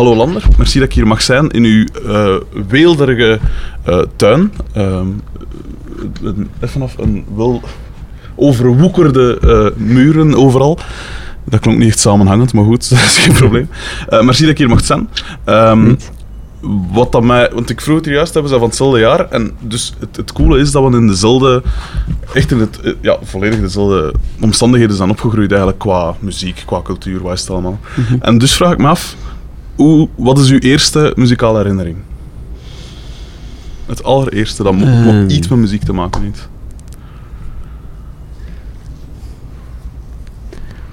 hallo 0.00 0.16
Lander, 0.16 0.42
merci 0.58 0.78
dat 0.78 0.88
ik 0.88 0.94
hier 0.94 1.06
mag 1.06 1.22
zijn 1.22 1.48
in 1.48 1.64
uw 1.64 1.84
uh, 2.06 2.36
weelderige 2.68 3.38
uh, 3.88 4.02
tuin. 4.16 4.52
Uh, 4.76 5.00
vanaf 6.62 6.98
een 6.98 7.24
wel 7.34 7.62
overwoekerde 8.34 9.38
uh, 9.44 9.86
muren 9.86 10.34
overal. 10.34 10.78
Dat 11.44 11.60
klonk 11.60 11.78
niet 11.78 11.88
echt 11.88 11.98
samenhangend, 11.98 12.52
maar 12.52 12.64
goed, 12.64 12.88
dat 12.90 12.98
is 12.98 13.18
geen 13.18 13.34
probleem. 13.34 13.68
merci 14.08 14.42
dat 14.42 14.50
ik 14.50 14.58
hier 14.58 14.68
mag 14.68 14.84
zijn. 14.84 15.08
Um, 15.46 15.96
wat 16.92 17.12
dat 17.12 17.22
mij, 17.22 17.50
want 17.54 17.70
ik 17.70 17.80
vroeg 17.80 17.96
het 17.96 18.04
juist, 18.04 18.32
hebben 18.32 18.52
ze 18.52 18.58
van 18.58 18.68
hetzelfde 18.68 18.98
jaar. 18.98 19.28
En 19.28 19.52
dus 19.60 19.94
het, 19.98 20.16
het 20.16 20.32
coole 20.32 20.58
is 20.58 20.70
dat 20.72 20.90
we 20.90 20.96
in 20.96 21.06
dezelfde, 21.06 21.62
echt 22.32 22.50
in 22.50 22.58
het, 22.58 22.80
eh, 22.80 22.92
ja, 23.00 23.18
volledig 23.22 23.60
dezelfde 23.60 24.14
omstandigheden 24.40 24.96
zijn 24.96 25.10
opgegroeid 25.10 25.50
eigenlijk 25.50 25.80
qua 25.80 26.14
muziek, 26.18 26.62
qua 26.66 26.82
cultuur, 26.82 27.22
wat 27.22 27.32
is 27.32 27.40
het 27.40 27.50
allemaal. 27.50 27.78
Mhm. 27.96 28.14
En 28.20 28.38
dus 28.38 28.54
vraag 28.54 28.72
ik 28.72 28.78
me 28.78 28.88
af, 28.88 29.16
hoe, 29.80 30.08
wat 30.14 30.38
is 30.38 30.50
uw 30.50 30.58
eerste 30.58 31.12
muzikale 31.16 31.58
herinnering? 31.58 31.96
Het 33.86 34.02
allereerste, 34.02 34.62
dat 34.62 34.72
um. 34.72 35.04
wat 35.04 35.32
iets 35.32 35.48
met 35.48 35.58
muziek 35.58 35.82
te 35.82 35.92
maken 35.92 36.22
heeft. 36.22 36.48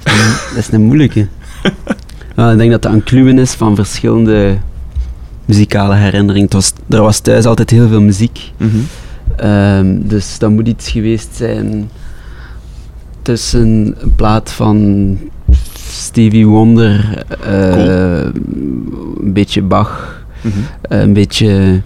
Dat 0.50 0.58
is 0.58 0.72
een 0.72 0.82
moeilijke. 0.82 1.27
well, 2.36 2.52
ik 2.54 2.58
denk 2.58 2.72
dat 2.72 2.82
dat 2.82 2.94
een 2.94 3.04
kluwen 3.04 3.40
is 3.40 3.54
van 3.54 3.76
verschillende 3.76 4.58
muzikale 5.46 5.96
herinnering. 5.96 6.52
was, 6.52 6.74
er 6.90 7.02
was 7.02 7.20
thuis 7.20 7.46
altijd 7.46 7.70
heel 7.70 7.88
veel 7.88 8.02
muziek. 8.02 8.52
Mhm. 8.58 8.77
Ehm, 9.35 10.08
dus 10.08 10.40
dat 10.40 10.49
moet 10.49 10.68
iets 10.68 10.90
geweest 10.90 11.35
zijn 11.35 11.90
tussen 13.21 13.96
een 14.02 14.15
plaat 14.15 14.52
van 14.52 15.18
Stevie 15.91 16.48
Wonder, 16.48 17.24
uh, 17.48 18.24
een 19.24 19.34
beetje 19.34 19.62
Bach, 19.62 20.24
mhm. 20.41 20.57
een 20.82 21.13
beetje 21.13 21.82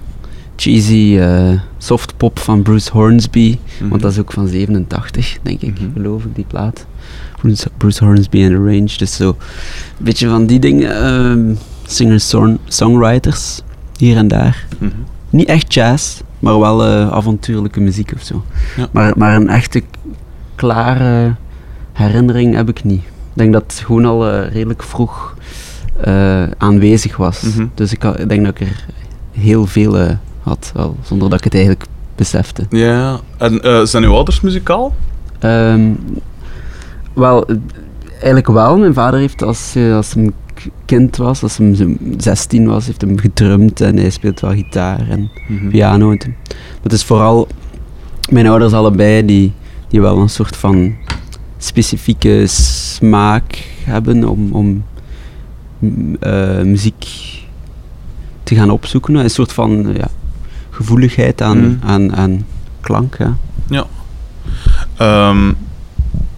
cheesy 0.56 1.16
uh, 1.18 1.60
soft 1.78 2.18
pop 2.18 2.40
van 2.40 2.62
Bruce 2.62 2.92
Hornsby, 2.92 3.58
want 3.80 3.92
mhm. 3.92 4.02
dat 4.02 4.12
is 4.12 4.20
ook 4.20 4.32
van 4.32 4.48
87, 4.48 5.38
denk 5.42 5.62
ik, 5.62 5.78
geloof 5.94 6.24
ik, 6.24 6.36
die 6.36 6.46
plaat. 6.48 6.86
Bruce, 7.38 7.68
Bruce 7.78 8.06
Hornsby 8.06 8.44
and 8.44 8.52
the 8.52 8.58
Range, 8.58 8.98
dus 8.98 9.16
zo 9.16 9.28
een 9.28 9.36
beetje 10.06 10.30
van 10.30 10.46
die 10.46 10.60
dingen. 10.60 10.96
Ehm, 10.96 11.56
singer-songwriters, 11.86 13.62
hier 13.98 14.18
en 14.18 14.28
daar. 14.28 14.66
Mhm. 14.80 14.92
Niet 15.30 15.48
echt 15.48 15.74
jazz, 15.74 16.22
maar 16.40 16.60
wel 16.60 16.84
avontuurlijke 16.86 17.80
muziek 17.80 18.12
of 18.16 18.22
zo. 18.22 18.44
Ja. 18.78 18.88
Maar, 18.92 19.14
maar 19.18 19.36
een 19.36 19.50
echte 19.50 19.84
klare 20.56 21.36
herinnering 21.94 22.56
heb 22.56 22.70
ik 22.70 22.84
niet. 22.84 23.04
Ik 23.32 23.38
denk 23.38 23.54
dat 23.54 23.62
het 23.62 23.74
gewoon 23.86 24.06
al 24.06 24.28
uh, 24.28 24.52
redelijk 24.52 24.84
vroeg 24.84 25.36
uh, 26.08 26.44
aanwezig 26.58 27.18
was. 27.18 27.42
Mhm. 27.42 27.66
Dus 27.76 27.92
ik, 27.92 28.04
ik, 28.04 28.30
denk 28.30 28.46
dat 28.46 28.60
ik 28.60 28.68
er 28.68 28.86
heel 29.32 29.66
veel 29.66 30.18
had, 30.42 30.72
al, 30.76 30.96
zonder 31.04 31.30
dat 31.30 31.38
ik 31.38 31.44
het 31.44 31.54
eigenlijk 31.54 31.86
besefte. 32.16 32.66
Ja, 32.70 33.20
en 33.38 33.88
zijn 33.88 34.04
uw 34.04 34.14
ouders 34.14 34.42
muzikaal? 34.42 34.96
Um, 35.40 36.00
wel, 37.14 37.46
eigenlijk 38.12 38.48
wel. 38.48 38.78
Mijn 38.78 38.94
vader 38.94 39.20
heeft 39.20 39.44
als, 39.44 39.76
als 39.94 40.16
een 40.16 40.34
kind 40.86 41.18
was, 41.18 41.44
als 41.44 41.58
hij 41.58 41.98
16 42.18 42.68
was, 42.68 42.86
heeft 42.86 43.02
hem 43.02 43.20
gedrumd 43.20 43.82
en 43.82 43.98
hij 43.98 44.10
speelt 44.10 44.40
wel 44.40 44.52
gitaar 44.52 45.10
en 45.10 45.32
mhm. 45.48 45.70
piano. 45.70 46.08
Maar 46.08 46.28
het 46.82 46.94
is 46.94 47.04
vooral 47.04 47.48
mijn 48.30 48.48
ouders 48.48 48.74
allebei 48.74 49.26
die, 49.26 49.54
die 49.88 50.02
wel 50.02 50.18
een 50.18 50.30
soort 50.30 50.56
van 50.56 50.96
specifieke 51.64 52.44
smaak 52.48 53.66
hebben 53.84 54.30
om, 54.30 54.52
om 54.52 54.84
uh, 55.80 56.62
muziek 56.62 57.06
te 58.44 58.56
gaan 58.56 58.70
opzoeken. 58.70 59.16
Een 59.16 59.30
soort 59.30 59.54
van 59.54 59.94
ja, 59.98 60.08
gevoeligheid 60.70 61.42
aan, 61.42 61.58
mhm. 61.58 61.88
aan, 61.88 62.16
aan 62.16 62.46
klank. 62.82 63.18
Ja. 63.18 63.38
ja. 63.70 63.86
Um, 65.30 65.58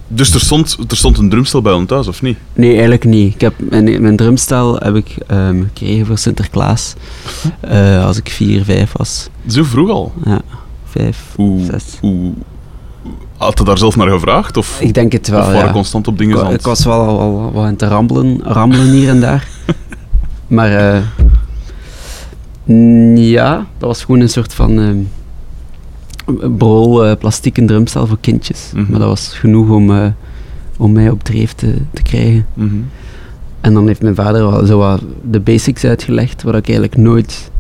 dus 0.08 0.34
er 0.34 0.40
stond, 0.40 0.78
er 0.88 0.98
stond 0.98 1.18
een 1.18 1.30
drumstel 1.30 1.62
bij 1.62 1.74
ons 1.74 1.88
thuis, 1.88 2.08
of 2.08 2.22
niet? 2.22 2.38
Nee, 2.54 2.72
eigenlijk 2.72 3.04
niet. 3.04 3.34
Ik 3.34 3.42
heb, 3.42 3.54
mijn, 3.58 4.02
mijn 4.02 4.16
drumstel 4.16 4.76
heb 4.76 4.96
ik 4.96 5.18
um, 5.32 5.64
gekregen 5.64 6.06
voor 6.06 6.18
Sinterklaas 6.18 6.94
uh, 7.72 8.06
als 8.06 8.18
ik 8.18 8.30
vier, 8.30 8.64
vijf 8.64 8.92
was. 8.98 9.30
Zo 9.48 9.64
vroeg 9.64 9.90
al? 9.90 10.14
Ja, 10.26 10.42
vijf, 10.86 11.18
hoe, 11.36 11.64
zes. 11.64 11.84
Hoe, 12.00 12.34
had 13.44 13.58
je 13.58 13.64
daar 13.64 13.78
zelf 13.78 13.96
naar 13.96 14.10
gevraagd? 14.10 14.58
Of, 14.58 14.82
ik 14.82 14.94
denk 14.94 15.12
het 15.12 15.28
wel, 15.28 15.40
Of 15.40 15.52
waren 15.52 15.72
constant 15.72 16.08
op 16.08 16.18
dingen 16.18 16.46
Ik, 16.46 16.52
ik 16.52 16.62
was 16.62 16.86
wel 16.86 17.08
al, 17.08 17.20
al 17.20 17.52
wat 17.52 17.64
aan 17.64 17.72
het 17.72 17.82
rammelen, 17.82 18.40
rammelen 18.44 18.90
hier 18.90 19.10
en 19.10 19.20
daar. 19.20 19.48
maar 20.48 21.04
uh, 22.66 23.18
ja, 23.32 23.66
dat 23.78 23.88
was 23.88 24.04
gewoon 24.04 24.20
een 24.20 24.30
soort 24.30 24.54
van... 24.54 24.80
Uh, 24.80 25.06
brol 26.58 27.06
uh, 27.06 27.16
plastieke 27.20 27.66
drumstel 27.66 28.08
voor 28.08 28.18
kindjes. 28.22 28.72
Mhm. 28.74 28.92
Maar 28.92 29.00
dat 29.00 29.10
was 29.10 29.28
genoeg 29.28 29.70
om, 29.70 29.90
uh, 29.90 30.06
om 30.78 30.92
mij 30.92 31.10
op 31.10 31.24
dreef 31.24 31.54
te, 31.54 31.76
te 31.94 32.02
krijgen. 32.02 32.46
Mhm. 32.54 32.76
En 33.62 33.74
dan 33.74 33.88
heeft 33.88 34.02
mijn 34.02 34.16
vader 34.16 34.50
wel 34.50 34.66
zo 34.66 34.78
wat 34.78 35.02
de 35.30 35.40
basics 35.40 35.84
uitgelegd, 35.84 36.44
waar 36.44 36.56
ik 36.56 36.68
eigenlijk 36.68 36.98
nooit, 36.98 37.52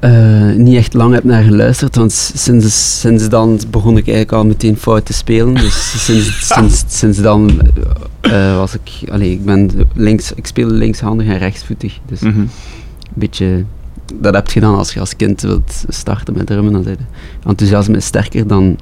uh, 0.00 0.54
niet 0.54 0.76
echt 0.76 0.94
lang 0.94 1.14
heb 1.14 1.24
naar 1.24 1.42
geluisterd. 1.42 1.96
Want 1.96 2.12
sinds, 2.34 3.00
sinds 3.00 3.28
dan 3.28 3.60
begon 3.70 3.96
ik 3.96 4.06
eigenlijk 4.06 4.32
al 4.32 4.46
meteen 4.46 4.76
fout 4.76 5.06
te 5.06 5.12
spelen. 5.12 5.54
Dus 5.54 5.90
sinds, 6.06 6.46
sinds, 6.54 6.84
sinds 6.86 7.18
dan 7.18 7.60
was 8.56 8.74
ik, 8.74 9.10
allee, 9.10 9.30
ik 9.30 9.44
ben 9.44 9.70
links, 9.94 10.32
ik 10.32 10.46
speel 10.46 10.68
linkshandig 10.68 11.26
en 11.26 11.38
rechtsvoetig. 11.38 11.98
Dus 12.06 12.20
mhm. 12.20 12.38
een 12.38 12.50
beetje 13.14 13.64
dat 14.14 14.34
heb 14.34 14.50
je 14.50 14.60
dan 14.60 14.74
als 14.74 14.92
je 14.92 15.00
als 15.00 15.16
kind 15.16 15.40
wilt 15.40 15.84
starten 15.88 16.34
met 16.34 16.46
drummen. 16.46 16.72
Dan 16.72 16.96
enthousiasme 17.46 17.96
is 17.96 18.04
sterker 18.04 18.46
dan 18.46 18.78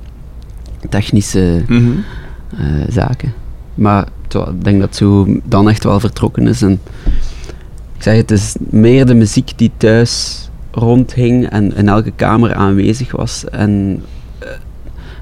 technische 0.88 1.62
mhm. 1.68 1.90
eh, 2.56 2.66
zaken. 2.88 3.32
Maar 3.74 4.08
ik 4.28 4.64
denk 4.64 4.80
dat 4.80 4.96
zo 4.96 5.26
dan 5.44 5.68
echt 5.68 5.84
wel 5.84 6.00
vertrokken 6.00 6.46
is. 6.46 6.62
En 6.62 6.80
ik 7.96 8.02
zeg, 8.02 8.16
het 8.16 8.30
is 8.30 8.54
meer 8.58 9.06
de 9.06 9.14
muziek 9.14 9.52
die 9.56 9.70
thuis 9.76 10.47
rondhing 10.78 11.48
en 11.48 11.74
in 11.76 11.88
elke 11.88 12.10
kamer 12.10 12.54
aanwezig 12.54 13.12
was. 13.12 13.44
En, 13.44 14.02
uh, 14.42 14.48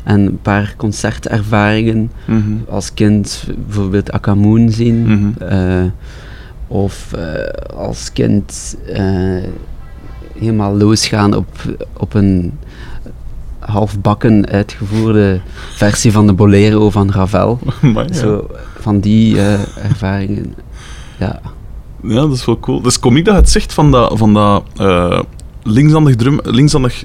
en 0.04 0.20
een 0.20 0.38
paar 0.42 0.74
concertervaringen 0.76 2.10
mhm. 2.26 2.42
als 2.68 2.94
kind, 2.94 3.48
bijvoorbeeld 3.66 4.12
Akamoon 4.12 4.70
zien. 4.70 5.02
Mhm. 5.02 5.42
Eh, 5.42 5.84
of 6.68 7.14
als 7.76 8.12
kind 8.12 8.76
helemaal 10.38 10.76
losgaan 10.76 11.34
op, 11.34 11.48
op 11.96 12.14
een 12.14 12.52
halfbakken 13.58 14.46
uitgevoerde 14.46 15.40
versie 15.74 16.12
van 16.12 16.26
de 16.26 16.32
Bolero 16.32 16.90
van 16.90 17.10
Ravel. 17.10 17.58
Zo, 18.10 18.46
van 18.80 19.00
die 19.00 19.40
ervaringen. 19.82 20.54
Ja. 21.18 21.40
ja, 22.02 22.14
dat 22.14 22.32
is 22.32 22.44
wel 22.44 22.58
cool. 22.58 22.80
Dat 22.80 22.90
is 22.90 22.98
komiek 22.98 23.24
dat 23.24 23.34
het 23.34 23.50
zegt 23.50 23.72
van 23.72 23.90
dat, 23.90 24.18
van 24.18 24.34
dat 24.34 24.64
linkshandig, 25.66 26.16
drum, 26.16 26.40
linkshandig 26.42 27.04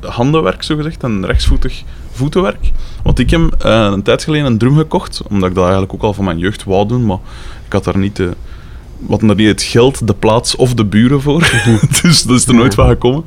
handenwerk, 0.00 0.62
zogezegd, 0.62 1.02
en 1.02 1.26
rechtsvoetig 1.26 1.82
voetenwerk. 2.12 2.70
Want 3.02 3.18
ik 3.18 3.30
heb 3.30 3.40
uh, 3.40 3.88
een 3.92 4.02
tijd 4.02 4.24
geleden 4.24 4.46
een 4.46 4.58
drum 4.58 4.76
gekocht, 4.76 5.22
omdat 5.28 5.48
ik 5.48 5.54
dat 5.54 5.64
eigenlijk 5.64 5.94
ook 5.94 6.02
al 6.02 6.14
van 6.14 6.24
mijn 6.24 6.38
jeugd 6.38 6.64
wou 6.64 6.88
doen, 6.88 7.06
maar 7.06 7.18
ik 7.66 7.72
had 7.72 7.84
daar 7.84 7.98
niet 7.98 8.16
de 8.16 8.30
wat 9.06 9.22
niet 9.22 9.48
het 9.48 9.62
geld, 9.62 10.06
de 10.06 10.14
plaats 10.14 10.56
of 10.56 10.74
de 10.74 10.84
buren 10.84 11.20
voor. 11.20 11.50
dus 12.02 12.22
dat 12.22 12.36
is 12.36 12.46
er 12.46 12.54
nooit 12.54 12.74
van 12.74 12.88
gekomen. 12.88 13.24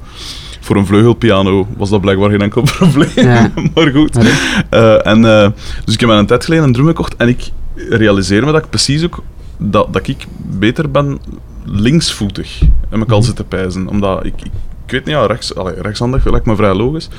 Voor 0.59 0.75
een 0.75 0.85
vleugelpiano 0.85 1.67
was 1.78 1.89
dat 1.89 2.01
blijkbaar 2.01 2.29
geen 2.29 2.41
enkel 2.41 2.61
probleem. 2.78 3.51
maar 3.73 3.91
goed. 3.91 4.17
Uh, 4.17 5.07
en, 5.07 5.19
uh, 5.21 5.47
dus 5.85 5.93
ik 5.93 5.99
heb 5.99 6.09
mij 6.09 6.17
een 6.17 6.25
tijd 6.25 6.43
geleden 6.43 6.66
een 6.66 6.73
drum 6.73 6.87
gekocht 6.87 7.16
en 7.16 7.28
ik 7.28 7.49
realiseer 7.75 8.45
me 8.45 8.51
dat 8.51 8.63
ik 8.63 8.69
precies 8.69 9.03
ook 9.03 9.23
dat, 9.57 9.93
dat 9.93 10.07
ik 10.07 10.25
beter 10.37 10.91
ben 10.91 11.19
linksvoetig. 11.66 12.62
Heb 12.90 13.02
ik 13.02 13.12
al 13.12 13.17
mhm. 13.17 13.26
zitten 13.26 13.47
pijzen. 13.47 13.88
Omdat 13.88 14.26
ik, 14.26 14.34
ik, 14.35 14.52
ik 14.85 14.91
weet 14.91 15.06
niet, 15.06 15.16
ja, 15.16 15.26
rechts, 15.26 15.56
allee, 15.56 15.82
rechtshandig 15.82 16.26
lijkt 16.26 16.46
me 16.46 16.56
vrij 16.56 16.73
logisch. 16.73 17.09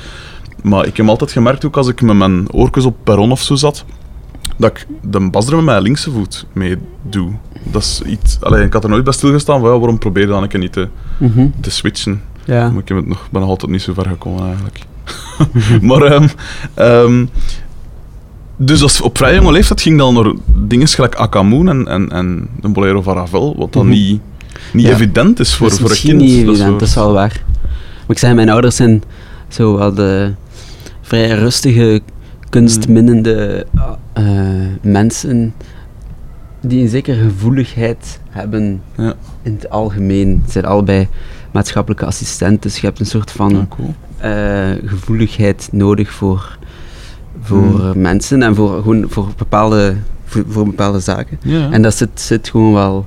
Maar 0.63 0.85
ik 0.85 0.97
heb 0.97 1.07
altijd 1.07 1.31
gemerkt, 1.31 1.65
ook 1.65 1.77
als 1.77 1.87
ik 1.87 2.01
met 2.01 2.15
mijn 2.15 2.51
oortjes 2.51 2.85
op 2.85 2.95
perron 3.03 3.31
of 3.31 3.41
zo 3.41 3.55
zat, 3.55 3.85
dat 4.57 4.71
ik 4.71 4.87
de 5.01 5.29
basdrum 5.29 5.57
met 5.57 5.65
mijn 5.65 5.81
linkse 5.81 6.11
voet 6.11 6.45
mee 6.53 6.77
doe. 7.01 7.31
Dat 7.63 7.81
is 7.81 8.01
iets... 8.05 8.37
Allee, 8.41 8.65
ik 8.65 8.73
had 8.73 8.83
er 8.83 8.89
nooit 8.89 9.03
bij 9.03 9.13
stilgestaan 9.13 9.59
van, 9.59 9.71
ja, 9.71 9.77
waarom 9.77 9.97
probeer 9.97 10.23
je 10.23 10.29
dan 10.29 10.43
een 10.43 10.49
keer 10.49 10.59
niet 10.59 10.73
te, 10.73 10.87
mm 11.17 11.53
te 11.61 11.71
switchen? 11.71 12.21
Ja. 12.45 12.69
Maar 12.69 12.81
ik 12.81 12.87
heb 12.87 12.97
het 12.97 13.07
nog, 13.07 13.27
ben 13.31 13.41
nog 13.41 13.49
altijd 13.49 13.71
niet 13.71 13.81
zo 13.81 13.93
ver 13.93 14.05
gekomen, 14.05 14.45
eigenlijk. 14.45 14.79
maar... 15.89 16.31
Um, 16.75 17.29
dus 18.57 18.81
als, 18.81 19.01
op 19.01 19.17
vrij 19.17 19.35
jonge 19.35 19.51
leeftijd 19.51 19.81
ging 19.81 19.97
dan 19.97 20.13
naar 20.13 20.33
dingen 20.45 20.87
gelijk 20.87 21.15
Akamoon 21.15 21.69
en, 21.69 21.87
en, 21.87 22.09
en 22.09 22.49
de 22.61 22.69
Bolero 22.69 23.01
van 23.01 23.15
Ravel, 23.15 23.55
wat 23.57 23.73
dan 23.73 23.85
mhm. 23.85 23.95
niet, 23.95 24.21
niet 24.73 24.85
evident 24.87 25.39
is 25.39 25.55
voor, 25.55 25.71
voor 25.71 25.89
een 25.89 25.95
kind. 25.97 26.17
niet 26.21 26.29
evident, 26.31 26.57
dat 26.57 26.63
is, 26.65 26.79
dat 26.79 26.81
is 26.87 26.95
wel 26.95 27.13
waar. 27.13 27.43
Maar 27.77 28.15
ik 28.15 28.17
zei, 28.17 28.33
mijn 28.33 28.49
ouders 28.49 28.75
zijn 28.75 29.03
zo 29.47 29.77
wel 29.77 29.93
de 29.93 30.33
vrij 31.01 31.27
rustige 31.29 32.01
kunstminnende 32.49 33.65
uh, 34.17 34.25
mensen 34.81 35.53
die 36.61 36.81
een 36.81 36.89
zekere 36.89 37.23
gevoeligheid 37.23 38.19
hebben 38.29 38.81
Ja. 38.97 39.13
in 39.41 39.53
het 39.53 39.69
algemeen. 39.69 40.39
Het 40.43 40.51
zijn 40.51 40.65
allebei 40.65 41.07
maatschappelijke 41.51 42.05
assistenten, 42.05 42.61
dus 42.61 42.79
je 42.79 42.85
hebt 42.85 42.99
een 42.99 43.05
soort 43.05 43.31
van 43.31 43.49
Ja, 43.49 43.65
cool. 43.69 43.93
eh, 44.17 44.89
gevoeligheid 44.89 45.69
nodig 45.71 46.11
voor, 46.11 46.57
voor 47.41 47.57
Hmm. 47.63 47.79
eh, 47.89 47.93
mensen 47.93 48.43
en 48.43 48.55
voor, 48.55 48.75
gewoon 48.81 49.05
voor, 49.09 49.27
bepaalde, 49.37 49.95
voor, 50.25 50.43
voor 50.47 50.65
bepaalde 50.65 50.99
zaken. 50.99 51.39
Ja. 51.43 51.71
En 51.71 51.81
dat 51.81 51.95
zit, 51.95 52.09
zit 52.13 52.49
gewoon 52.49 52.73
wel 52.73 53.05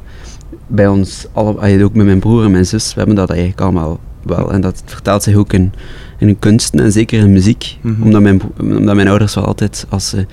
bij 0.71 0.89
ons, 0.89 1.27
alle, 1.33 1.85
ook 1.85 1.95
met 1.95 2.07
mijn 2.07 2.19
broer 2.19 2.45
en 2.45 2.51
mijn 2.51 2.67
zus, 2.67 2.89
we 2.93 2.99
hebben 2.99 3.17
dat 3.17 3.31
eigenlijk 3.31 3.61
allemaal 3.61 4.01
wel. 4.23 4.53
En 4.53 4.61
dat 4.61 4.83
vertaalt 4.85 5.23
zich 5.23 5.35
ook 5.35 5.53
in, 5.53 5.73
in 6.19 6.27
hun 6.27 6.39
kunsten 6.39 6.81
en 6.81 6.93
zeker 6.93 7.19
in 7.21 7.33
muziek. 7.33 7.77
Mhm. 7.81 8.03
omdat, 8.03 8.21
mijn, 8.23 8.41
omdat 8.61 8.95
mijn 8.95 9.09
ouders 9.09 9.35
wel 9.35 9.45
altijd, 9.45 9.87
als 9.89 10.09
ze 10.09 10.27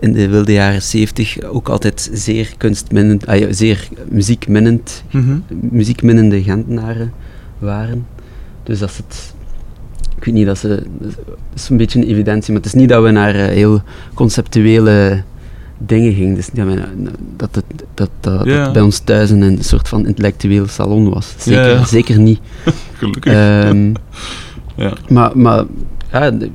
in 0.00 0.12
de 0.12 0.28
wilde 0.28 0.52
jaren 0.52 0.82
70 0.82 1.42
ook 1.42 1.68
altijd 1.68 2.10
zeer 2.12 2.54
kunstminnend, 2.56 3.26
ah 3.26 3.46
zeer 3.50 3.88
muziekminnend, 4.08 5.02
Mhm. 5.10 5.38
muziekminnende 5.70 6.42
Gentenaren 6.42 7.12
waren. 7.58 8.06
Dus 8.62 8.78
dat 8.78 8.92
zit, 8.92 9.34
ik 10.16 10.24
weet 10.24 10.34
niet, 10.34 10.46
dat, 10.46 10.58
ze, 10.58 10.82
dat 10.98 11.12
is 11.54 11.68
een 11.68 11.76
beetje 11.76 11.98
een 12.00 12.08
evidentie, 12.08 12.52
maar 12.52 12.62
het 12.62 12.72
is 12.74 12.80
niet 12.80 12.88
dat 12.88 13.02
we 13.02 13.10
naar 13.10 13.34
eh, 13.34 13.46
heel 13.46 13.82
conceptuele 14.14 15.22
dingen. 15.86 16.28
Het 16.28 16.38
is 16.38 16.52
niet 16.52 16.80
dat, 17.36 17.54
het, 17.54 17.64
dat, 17.94 18.10
dat, 18.20 18.44
Ja. 18.44 18.64
dat 18.64 18.72
bij 18.72 18.82
ons 18.82 18.98
thuis 18.98 19.30
een, 19.30 19.42
een 19.42 19.64
soort 19.64 19.88
van 19.88 20.06
intellectueel 20.06 20.66
salon 20.66 21.10
was. 21.10 21.34
Zeker, 21.38 21.68
Ja, 21.68 21.84
zeker 21.84 22.18
niet. 22.18 22.40
Gelukkig. 22.98 23.32
Ja. 24.76 24.92
maar 25.08 25.38
maar 25.38 25.64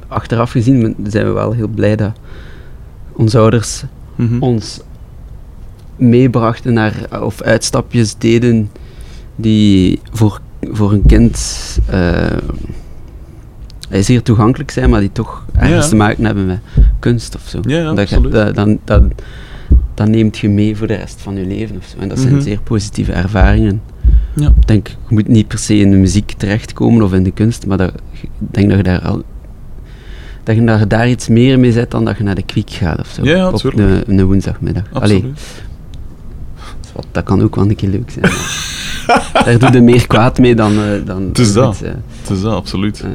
achteraf 0.07 0.51
gezien 0.51 0.95
zijn 1.03 1.25
we 1.25 1.31
wel 1.31 1.51
heel 1.51 1.67
blij 1.67 1.95
dat 1.95 2.11
onze 3.13 3.37
ouders 3.37 3.83
Mhm. 4.15 4.39
ons 4.39 4.79
meebrachten 5.95 6.73
naar, 6.73 6.93
of 7.21 7.41
uitstapjes 7.41 8.15
deden 8.17 8.71
die 9.35 9.99
voor, 10.11 10.39
voor 10.61 10.91
een 10.91 11.05
kind 11.05 11.39
eh, 11.87 12.37
zeer 13.89 14.21
toegankelijk 14.23 14.71
zijn, 14.71 14.89
maar 14.89 14.99
die 14.99 15.11
toch 15.11 15.45
ergens 15.57 15.83
Ja. 15.83 15.89
te 15.89 15.95
maken 15.95 16.25
hebben 16.25 16.45
met 16.45 16.59
kunst 16.99 17.35
of 17.35 17.41
zo. 17.47 17.59
Ja, 17.61 17.93
dat, 17.93 18.09
je- 18.09 18.15
absoluut. 18.15 18.31
dat, 18.31 18.55
dan, 18.55 18.79
dat, 18.83 19.03
dat 19.93 20.07
neemt 20.07 20.37
je 20.37 20.49
mee 20.49 20.75
voor 20.77 20.87
de 20.87 20.93
rest 20.95 21.21
van 21.21 21.35
je 21.35 21.45
leven 21.45 21.75
of 21.77 21.85
zo. 21.85 21.97
En 22.01 22.09
dat 22.09 22.19
zijn 22.19 22.33
Mhm. 22.33 22.41
zeer 22.41 22.59
positieve 22.63 23.11
ervaringen. 23.11 23.81
Ja. 24.35 24.47
Ik 24.47 24.67
denk, 24.67 24.87
je 24.87 24.93
moet 25.07 25.27
niet 25.27 25.47
per 25.47 25.57
se 25.57 25.75
in 25.77 25.91
de 25.91 25.97
muziek 25.97 26.31
terechtkomen 26.37 27.01
of 27.03 27.13
in 27.13 27.23
de 27.23 27.31
kunst, 27.31 27.65
maar 27.65 27.77
dat, 27.77 27.91
ik 28.21 28.29
denk 28.37 28.67
dat 28.67 28.77
je 28.77 28.83
daar 28.83 29.01
al 29.01 29.23
dat 30.43 30.55
je 30.57 30.63
daar, 30.63 30.87
daar 30.87 31.09
iets 31.09 31.27
meer 31.27 31.59
mee 31.59 31.71
zet 31.71 31.91
dan 31.91 32.05
dat 32.05 32.17
je 32.17 32.23
naar 32.23 32.35
de 32.35 32.43
kwiek 32.43 32.69
gaat 32.71 32.99
of 32.99 33.07
zo. 33.07 33.23
Ja, 33.23 33.35
ja, 33.35 33.49
op 33.51 33.63
een, 33.63 34.03
een 34.19 34.25
woensdagmiddag. 34.25 34.83
Absoluut. 34.91 35.21
Allee, 35.23 35.33
wat, 36.93 37.05
dat 37.11 37.23
kan 37.23 37.41
ook 37.41 37.55
wel 37.55 37.69
een 37.69 37.75
keer 37.75 37.89
leuk 37.89 38.11
zijn. 38.11 38.31
daar 39.45 39.59
doe 39.59 39.71
je 39.71 39.81
meer 39.81 40.07
kwaad 40.07 40.39
mee 40.39 40.55
dan... 40.55 40.71
eh, 40.71 41.05
dan 41.05 41.23
Het 41.27 41.39
is 41.39 41.53
dat. 41.53 41.77
goed. 41.77 41.87
Het 42.21 42.29
is 42.29 42.41
dat, 42.41 42.53
absoluut. 42.53 42.99
Eh, 43.01 43.09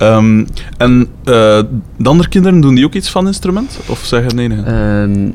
Ehm, 0.00 0.44
en 0.76 1.06
eh, 1.24 1.62
de 1.96 2.08
andere 2.08 2.28
kinderen, 2.28 2.60
doen 2.60 2.74
die 2.74 2.84
ook 2.84 2.94
iets 2.94 3.10
van 3.10 3.26
instrument? 3.26 3.78
Of 3.88 3.98
zeg 4.04 4.20
je 4.20 4.26
het 4.26 4.38
enige? 4.38 4.62
Ehm, 4.62 5.30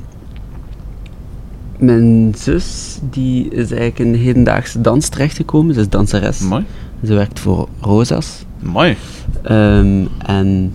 mijn 1.77 2.33
zus 2.37 2.99
die 3.09 3.49
is 3.49 3.71
eigenlijk 3.71 3.99
in 3.99 4.13
hedendaagse 4.13 4.81
dans 4.81 5.09
terechtgekomen. 5.09 5.73
Ze 5.73 5.79
is 5.79 5.89
danseres. 5.89 6.39
Mooi. 6.39 6.63
Ze 7.03 7.13
werkt 7.13 7.39
voor 7.39 7.67
Rosas. 7.81 8.45
Mooi. 8.59 8.97
Ehm, 9.41 10.05
en 10.25 10.73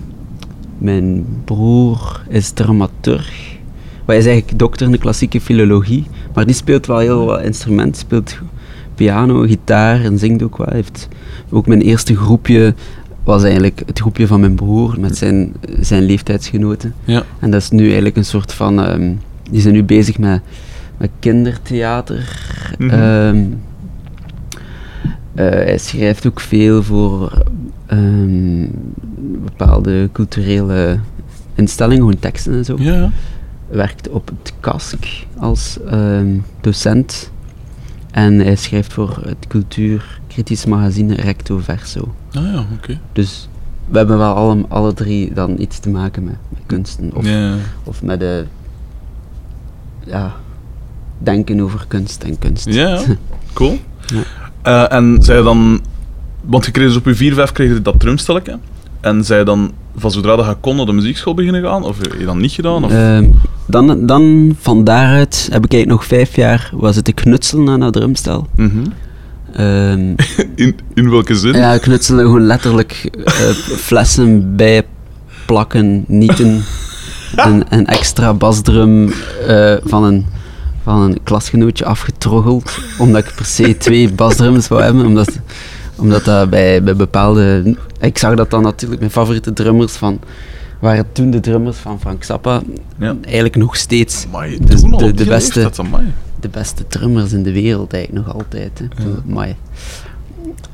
mijn 0.78 1.26
broer 1.44 2.22
is 2.28 2.50
dramaturg. 2.50 3.58
Hij 4.06 4.18
is 4.18 4.26
eigenlijk 4.26 4.58
dokter 4.58 4.86
in 4.86 4.92
de 4.92 4.98
klassieke 4.98 5.40
filologie, 5.40 6.06
maar 6.34 6.46
die 6.46 6.54
speelt 6.54 6.86
wel 6.86 6.98
heel 6.98 7.24
wat 7.24 7.42
instrumenten. 7.42 8.00
Speelt 8.00 8.38
piano, 8.94 9.40
gitaar 9.46 10.04
en 10.04 10.18
zingt 10.18 10.42
ook 10.42 10.56
wel. 10.56 10.66
Hij 10.66 10.76
Heeft 10.76 11.08
ook 11.50 11.66
mijn 11.66 11.80
eerste 11.80 12.16
groepje 12.16 12.74
was 13.30 13.42
eigenlijk 13.42 13.82
het 13.86 13.98
groepje 13.98 14.26
van 14.26 14.40
mijn 14.40 14.54
broer 14.54 15.00
met 15.00 15.16
zijn, 15.16 15.52
zijn 15.80 16.02
leeftijdsgenoten. 16.02 16.94
Ja. 17.04 17.22
En 17.38 17.50
dat 17.50 17.60
is 17.60 17.70
nu 17.70 17.84
eigenlijk 17.84 18.16
een 18.16 18.24
soort 18.24 18.52
van. 18.52 18.82
ehm, 18.82 19.12
die 19.50 19.60
zijn 19.60 19.74
nu 19.74 19.84
bezig 19.84 20.18
met, 20.18 20.40
met 20.96 21.10
kindertheater. 21.18 22.40
Mhm. 22.78 22.90
Ehm, 22.90 23.44
eh, 25.34 25.48
hij 25.48 25.78
schrijft 25.78 26.26
ook 26.26 26.40
veel 26.40 26.82
voor 26.82 27.42
ehm, 27.86 28.66
bepaalde 29.44 30.08
culturele 30.12 30.98
instellingen, 31.54 31.98
gewoon 31.98 32.18
teksten 32.18 32.52
en 32.52 32.64
zo. 32.64 32.76
Ja. 32.78 33.10
Werkt 33.68 34.08
op 34.08 34.30
het 34.42 34.52
KASK 34.60 35.04
als 35.36 35.78
docent. 36.60 37.30
En 38.10 38.38
hij 38.38 38.56
schrijft 38.56 38.92
voor 38.92 39.22
het 39.26 39.46
cultuurkritisch 40.30 40.66
magazine 40.66 41.14
Recto 41.14 41.58
Verso. 41.58 42.14
Ah 42.32 42.42
ja, 42.42 42.64
oké. 42.78 42.98
Dus 43.12 43.48
we 43.88 43.96
hebben 43.98 44.18
wel 44.18 44.34
alle, 44.34 44.64
alle 44.68 44.94
drie 44.94 45.32
dan 45.34 45.56
iets 45.58 45.78
te 45.78 45.88
maken 45.88 46.24
met, 46.24 46.36
met 46.48 46.62
kunsten. 46.66 47.10
Of, 47.14 47.26
of 47.84 48.02
met 48.02 48.20
de. 48.20 48.44
Ja. 50.06 50.34
Denken 51.18 51.60
over 51.60 51.84
kunst 51.88 52.22
en 52.22 52.38
kunst. 52.38 52.64
Ja, 52.64 52.88
ja. 52.88 53.02
Cool. 53.52 53.78
Ja. 54.06 54.22
Eh, 54.62 54.96
en 54.96 55.18
zij 55.20 55.42
dan... 55.42 55.80
Want 56.40 56.64
je 56.64 56.70
kreeg 56.70 56.86
dus 56.86 56.96
op 56.96 57.04
je 57.04 57.14
4, 57.14 57.34
5 57.34 57.52
kreeg 57.52 57.72
je 57.72 57.82
dat 57.82 58.00
drumstelletje. 58.00 58.58
En 59.00 59.24
zij 59.24 59.44
dan 59.44 59.72
van 59.96 60.10
zodra 60.10 60.36
dat 60.36 60.46
je 60.46 60.56
kon 60.60 60.76
naar 60.76 60.86
de 60.86 60.92
muziekschool 60.92 61.34
beginnen 61.34 61.62
gaan? 61.62 61.84
Of 61.84 61.98
heb 61.98 62.14
je 62.18 62.24
dat 62.24 62.36
niet 62.36 62.52
gedaan? 62.52 62.84
Of? 62.84 62.92
Ehm, 62.92 63.28
dan, 63.66 64.06
dan 64.06 64.54
van 64.58 64.84
daaruit 64.84 65.48
heb 65.52 65.64
ik 65.64 65.72
eigenlijk 65.72 66.00
nog 66.00 66.04
vijf 66.04 66.36
jaar 66.36 66.70
was 66.74 66.96
het 66.96 67.04
te 67.04 67.12
knutselen 67.12 67.68
aan 67.68 67.80
dat 67.80 67.92
drumstel. 67.92 68.46
Mhm. 68.56 68.82
Ehm, 69.54 70.14
in, 70.54 70.78
in 70.94 71.10
welke 71.10 71.34
zin? 71.34 71.52
ja, 71.54 71.78
knutselen 71.78 72.24
gewoon 72.24 72.46
letterlijk 72.46 73.08
eh, 73.24 73.32
flessen 73.76 74.56
bijplakken, 74.56 76.04
nieten. 76.08 76.62
Een, 77.36 77.64
een 77.68 77.86
extra 77.86 78.34
basdrum 78.34 79.12
eh, 79.46 79.74
van, 79.84 80.04
een, 80.04 80.26
van 80.82 81.00
een 81.00 81.18
klasgenootje 81.22 81.84
afgetroggeld, 81.84 82.78
omdat 82.98 83.24
ik 83.24 83.32
per 83.34 83.44
se 83.44 83.76
twee 83.76 84.12
basdrums 84.12 84.68
wou 84.68 84.82
hebben, 84.82 85.06
omdat, 85.06 85.38
omdat 85.96 86.24
dat 86.24 86.50
bij, 86.50 86.82
bij 86.82 86.96
bepaalde... 86.96 87.76
Ik 88.00 88.18
zag 88.18 88.34
dat 88.34 88.50
dan 88.50 88.62
natuurlijk, 88.62 89.00
mijn 89.00 89.12
favoriete 89.12 89.52
drummers 89.52 89.92
van, 89.92 90.20
waren 90.80 91.06
toen 91.12 91.30
de 91.30 91.40
drummers 91.40 91.76
van 91.76 92.00
Frank 92.00 92.24
Zappa, 92.24 92.62
Ja. 92.98 93.16
eigenlijk 93.22 93.56
nog 93.56 93.76
steeds 93.76 94.24
Amai, 94.26 94.58
de- 94.58 95.12
de 95.14 95.24
beste-. 95.24 95.70
De 96.40 96.48
beste 96.48 96.86
drummers 96.86 97.32
in 97.32 97.42
de 97.42 97.52
wereld 97.52 97.92
eigenlijk 97.92 98.26
nog 98.26 98.34
altijd. 98.36 98.78
Hè. 98.78 98.84
Ja. 99.34 99.54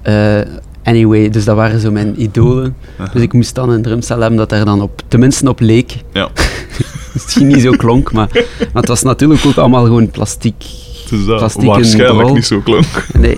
Eh, 0.02 0.46
anyway, 0.82 1.30
dus 1.30 1.44
dat 1.44 1.56
waren 1.56 1.80
zo 1.80 1.90
mijn 1.90 2.22
idolen. 2.22 2.76
Dus 3.12 3.22
ik 3.22 3.32
moest 3.32 3.54
dan 3.54 3.70
een 3.70 3.82
drumstel 3.82 4.20
hebben 4.20 4.38
dat 4.38 4.48
daar 4.48 4.64
dan 4.64 4.82
op, 4.82 5.02
tenminste 5.08 5.48
op 5.48 5.60
leek. 5.60 5.96
Ja, 6.12 6.28
Misschien 7.12 7.46
niet 7.46 7.60
zo 7.62 7.70
klonk, 7.70 8.12
maar, 8.12 8.28
maar 8.58 8.82
het 8.82 8.88
was 8.88 9.02
natuurlijk 9.02 9.44
ook 9.46 9.56
allemaal 9.56 9.84
gewoon 9.84 10.10
plastiek. 10.10 10.64
is 11.10 11.24
dat. 11.26 11.36
Plastieken 11.38 11.72
Waarschijnlijk 11.74 12.32
niet 12.32 12.46
zo 12.46 12.60
klonk. 12.60 12.84
Nee, 13.18 13.36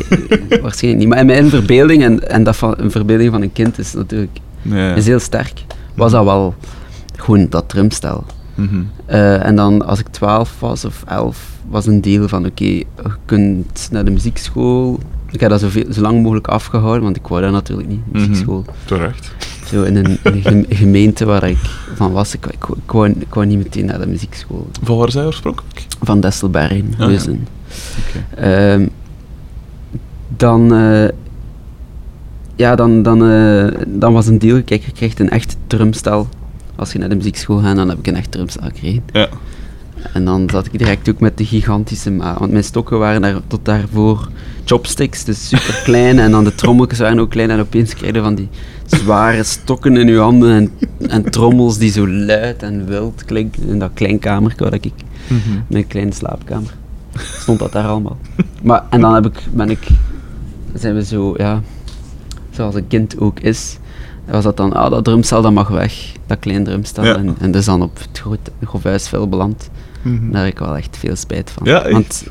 waarschijnlijk 0.63 1.03
niet. 1.03 1.09
Maar 1.09 1.19
in 1.19 1.27
mijn 1.27 1.49
verbeelding, 1.49 2.03
en, 2.03 2.31
en 2.31 2.45
dat 2.45 2.57
van 2.57 2.75
een 2.77 2.91
verbeelding 2.91 3.31
van 3.31 3.43
een 3.43 3.53
kind 3.53 3.79
is 3.79 3.93
natuurlijk 3.95 4.39
Ja. 4.63 4.95
is 4.95 5.07
heel 5.07 5.19
sterk, 5.19 5.65
was 5.95 6.13
dat 6.13 6.25
wel 6.25 6.55
gewoon 7.17 7.47
dat 7.51 7.69
drumstel. 7.69 8.25
Mhm. 8.55 8.81
Eh, 9.07 9.47
en 9.47 9.57
dan 9.57 9.87
als 9.87 9.99
ik 9.99 10.07
12 10.09 10.55
was 10.59 10.85
of 10.85 11.03
11, 11.07 11.39
was 11.69 11.87
een 11.87 12.01
deel 12.01 12.29
van 12.29 12.47
oké, 12.47 12.65
je 12.65 12.87
kunt 13.25 13.89
naar 13.91 14.05
de 14.05 14.11
muziekschool. 14.11 14.99
Ik 15.31 15.41
heb 15.41 15.51
dat 15.51 15.61
zoveel, 15.61 15.85
zo 15.93 16.01
lang 16.01 16.23
mogelijk 16.23 16.47
afgehouden, 16.49 17.03
want 17.03 17.17
ik 17.17 17.27
wou 17.27 17.41
dat 17.43 17.51
natuurlijk 17.53 17.89
niet, 17.89 18.01
Mhm. 18.07 18.19
muziekschool. 18.19 18.65
Terecht. 18.85 19.33
Zo 19.67 19.83
in 19.83 19.97
een, 19.97 20.19
in 20.23 20.33
een 20.35 20.43
gem- 20.43 20.67
gemeente 20.69 21.25
waar 21.25 21.49
ik 21.49 21.59
van 21.95 22.13
was, 22.13 22.35
ik, 22.35 22.47
ik, 22.47 22.53
ik, 22.85 22.91
wou, 22.93 23.09
ik 23.19 23.35
wou 23.35 23.47
niet 23.47 23.59
meteen 23.59 23.85
naar 23.85 23.99
de 24.01 24.07
muziekschool. 24.07 24.69
Van 24.83 24.97
waar 24.97 25.11
zij 25.11 25.25
oorspronkelijk? 25.25 25.87
Van 26.03 26.21
Destelbergen, 26.21 26.95
ja. 26.99 27.05
Huizen. 27.05 27.47
Oké. 28.09 28.41
Ehm, 28.41 28.87
dan, 30.37 30.75
eh, 30.75 31.09
ja, 32.57 32.75
dan, 32.75 33.03
dan, 33.03 33.31
eh, 33.31 33.67
dan 33.87 34.13
was 34.13 34.27
een 34.27 34.39
deal, 34.39 34.63
kijk, 34.63 34.85
je 34.85 34.93
krijgt 34.93 35.21
een 35.21 35.31
echt 35.31 35.57
drumstel. 35.67 36.29
Als 36.77 36.93
je 36.93 36.99
naar 36.99 37.09
de 37.09 37.15
muziekschool 37.17 37.59
gaat, 37.59 37.77
dan 37.77 37.89
heb 37.89 37.99
ik 37.99 38.07
een 38.07 38.17
echt 38.17 38.31
drumstel 38.31 38.63
gekregen. 38.67 39.03
Ja. 39.13 39.29
En 40.13 40.25
dan 40.25 40.49
zat 40.53 40.67
ik 40.67 40.79
direct 40.79 41.09
ook 41.09 41.21
met 41.21 41.39
de 41.39 41.45
gigantische 41.45 42.17
want 42.17 42.51
mijn 42.51 42.65
stokken 42.65 42.99
waren 42.99 43.23
daar, 43.23 43.41
tot 43.47 43.65
daarvoor 43.65 44.29
chopsticks, 44.65 45.25
dus 45.25 45.49
super 45.49 45.81
klein. 45.85 46.19
en 46.19 46.31
dan 46.31 46.45
de 46.45 46.55
trommeltjes 46.55 46.99
waren 46.99 47.19
ook 47.19 47.31
klein 47.31 47.51
en 47.51 47.61
opeens 47.61 47.95
kreeg 47.95 48.15
je 48.15 48.21
van 48.21 48.35
die 48.35 48.49
zware 48.87 49.43
stokken 49.43 49.97
in 49.97 50.07
je 50.09 50.19
handen 50.19 50.51
en, 50.51 50.71
en 51.09 51.31
trommels 51.31 51.79
die 51.79 51.91
zo 51.91 52.09
luid 52.09 52.63
en 52.63 52.87
wild 52.87 53.25
klinken 53.25 53.69
in 53.69 53.79
dat 53.79 53.91
klein 53.95 54.19
kamertje 54.19 54.65
waar 54.65 54.75
ik 54.75 54.91
Mhm. 55.29 55.59
mijn 55.67 55.87
kleine 55.87 56.13
slaapkamer. 56.13 56.75
Stond 57.17 57.59
dat 57.59 57.73
daar 57.73 57.87
allemaal. 57.87 58.17
Maar, 58.63 58.83
en 58.91 59.01
dan 59.01 59.15
heb 59.15 59.27
ik, 59.27 59.43
ben 59.53 59.71
ik, 59.71 59.87
zijn 60.75 60.95
we 60.95 61.05
zo, 61.05 61.35
ja, 61.37 61.63
zoals 62.51 62.75
een 62.75 62.87
kind 62.87 63.19
ook 63.19 63.41
is, 63.41 63.79
was 64.31 64.45
dat 64.45 64.57
dan, 64.57 64.73
ah, 64.73 64.91
dat 64.91 65.05
drumstel 65.05 65.43
dat 65.43 65.53
mag 65.53 65.69
weg, 65.69 66.13
dat 66.27 66.39
klein 66.39 66.65
drumstel. 66.65 67.05
Ja. 67.05 67.17
En, 67.17 67.37
en 67.39 67.51
dus 67.51 67.65
dan 67.65 67.83
op 67.83 67.99
het 67.99 68.19
grote 68.19 68.51
Grofuisvel 68.65 69.29
beland. 69.29 69.71
Mhm. 70.03 70.31
Daar 70.31 70.45
heb 70.45 70.53
ik 70.53 70.59
wel 70.59 70.77
echt 70.77 70.97
veel 70.97 71.17
spijt 71.17 71.51
van. 71.51 71.67
Ja? 71.67 71.91
Want 71.91 72.25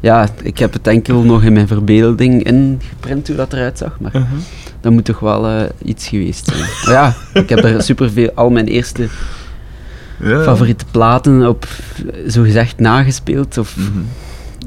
ja, 0.00 0.28
ik 0.42 0.58
heb 0.58 0.72
het 0.72 0.86
enkel 0.86 1.22
nog 1.22 1.42
in 1.44 1.52
mijn 1.52 1.66
verbeelding 1.66 2.42
ingeprint 2.42 3.26
hoe 3.26 3.36
dat 3.36 3.52
eruit 3.52 3.78
zag, 3.78 4.00
maar 4.00 4.14
Uh-huh. 4.16 4.38
dat 4.80 4.92
moet 4.92 5.04
toch 5.04 5.18
wel 5.18 5.46
eh, 5.46 5.62
iets 5.84 6.06
geweest 6.08 6.46
zijn. 6.46 6.58
Maar 6.84 6.92
ja, 6.92 7.14
ik 7.40 7.48
heb 7.48 7.64
er 7.64 7.82
superveel, 7.92 8.30
al 8.34 8.50
mijn 8.50 8.66
eerste 8.66 9.08
Ja. 10.22 10.42
favoriete 10.42 10.84
platen 10.90 11.48
op, 11.48 11.66
eh, 12.06 12.14
zogezegd, 12.26 12.78
nagespeeld. 12.78 13.58
Of, 13.58 13.76
Mhm. 13.76 13.86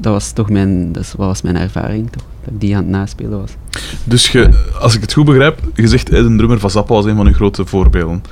Dat 0.00 0.12
was 0.12 0.32
toch 0.32 0.50
mijn, 0.50 0.92
dat 0.92 1.14
was 1.16 1.42
mijn 1.42 1.56
ervaring, 1.56 2.10
toch? 2.10 2.22
Dat 2.44 2.52
ik 2.54 2.60
die 2.60 2.76
aan 2.76 2.82
het 2.82 2.90
naspelen 2.90 3.40
was. 3.40 3.50
Dus 4.04 4.28
je, 4.28 4.48
als 4.80 4.94
ik 4.94 5.00
het 5.00 5.12
goed 5.12 5.24
begrijp, 5.24 5.58
je 5.74 5.88
zegt 5.88 6.12
een 6.12 6.36
drummer 6.36 6.58
van 6.60 6.70
Zappa 6.70 6.94
was 6.94 7.04
een 7.04 7.16
van 7.16 7.26
uw 7.26 7.32
grote 7.32 7.66
voorbeelden. 7.66 8.22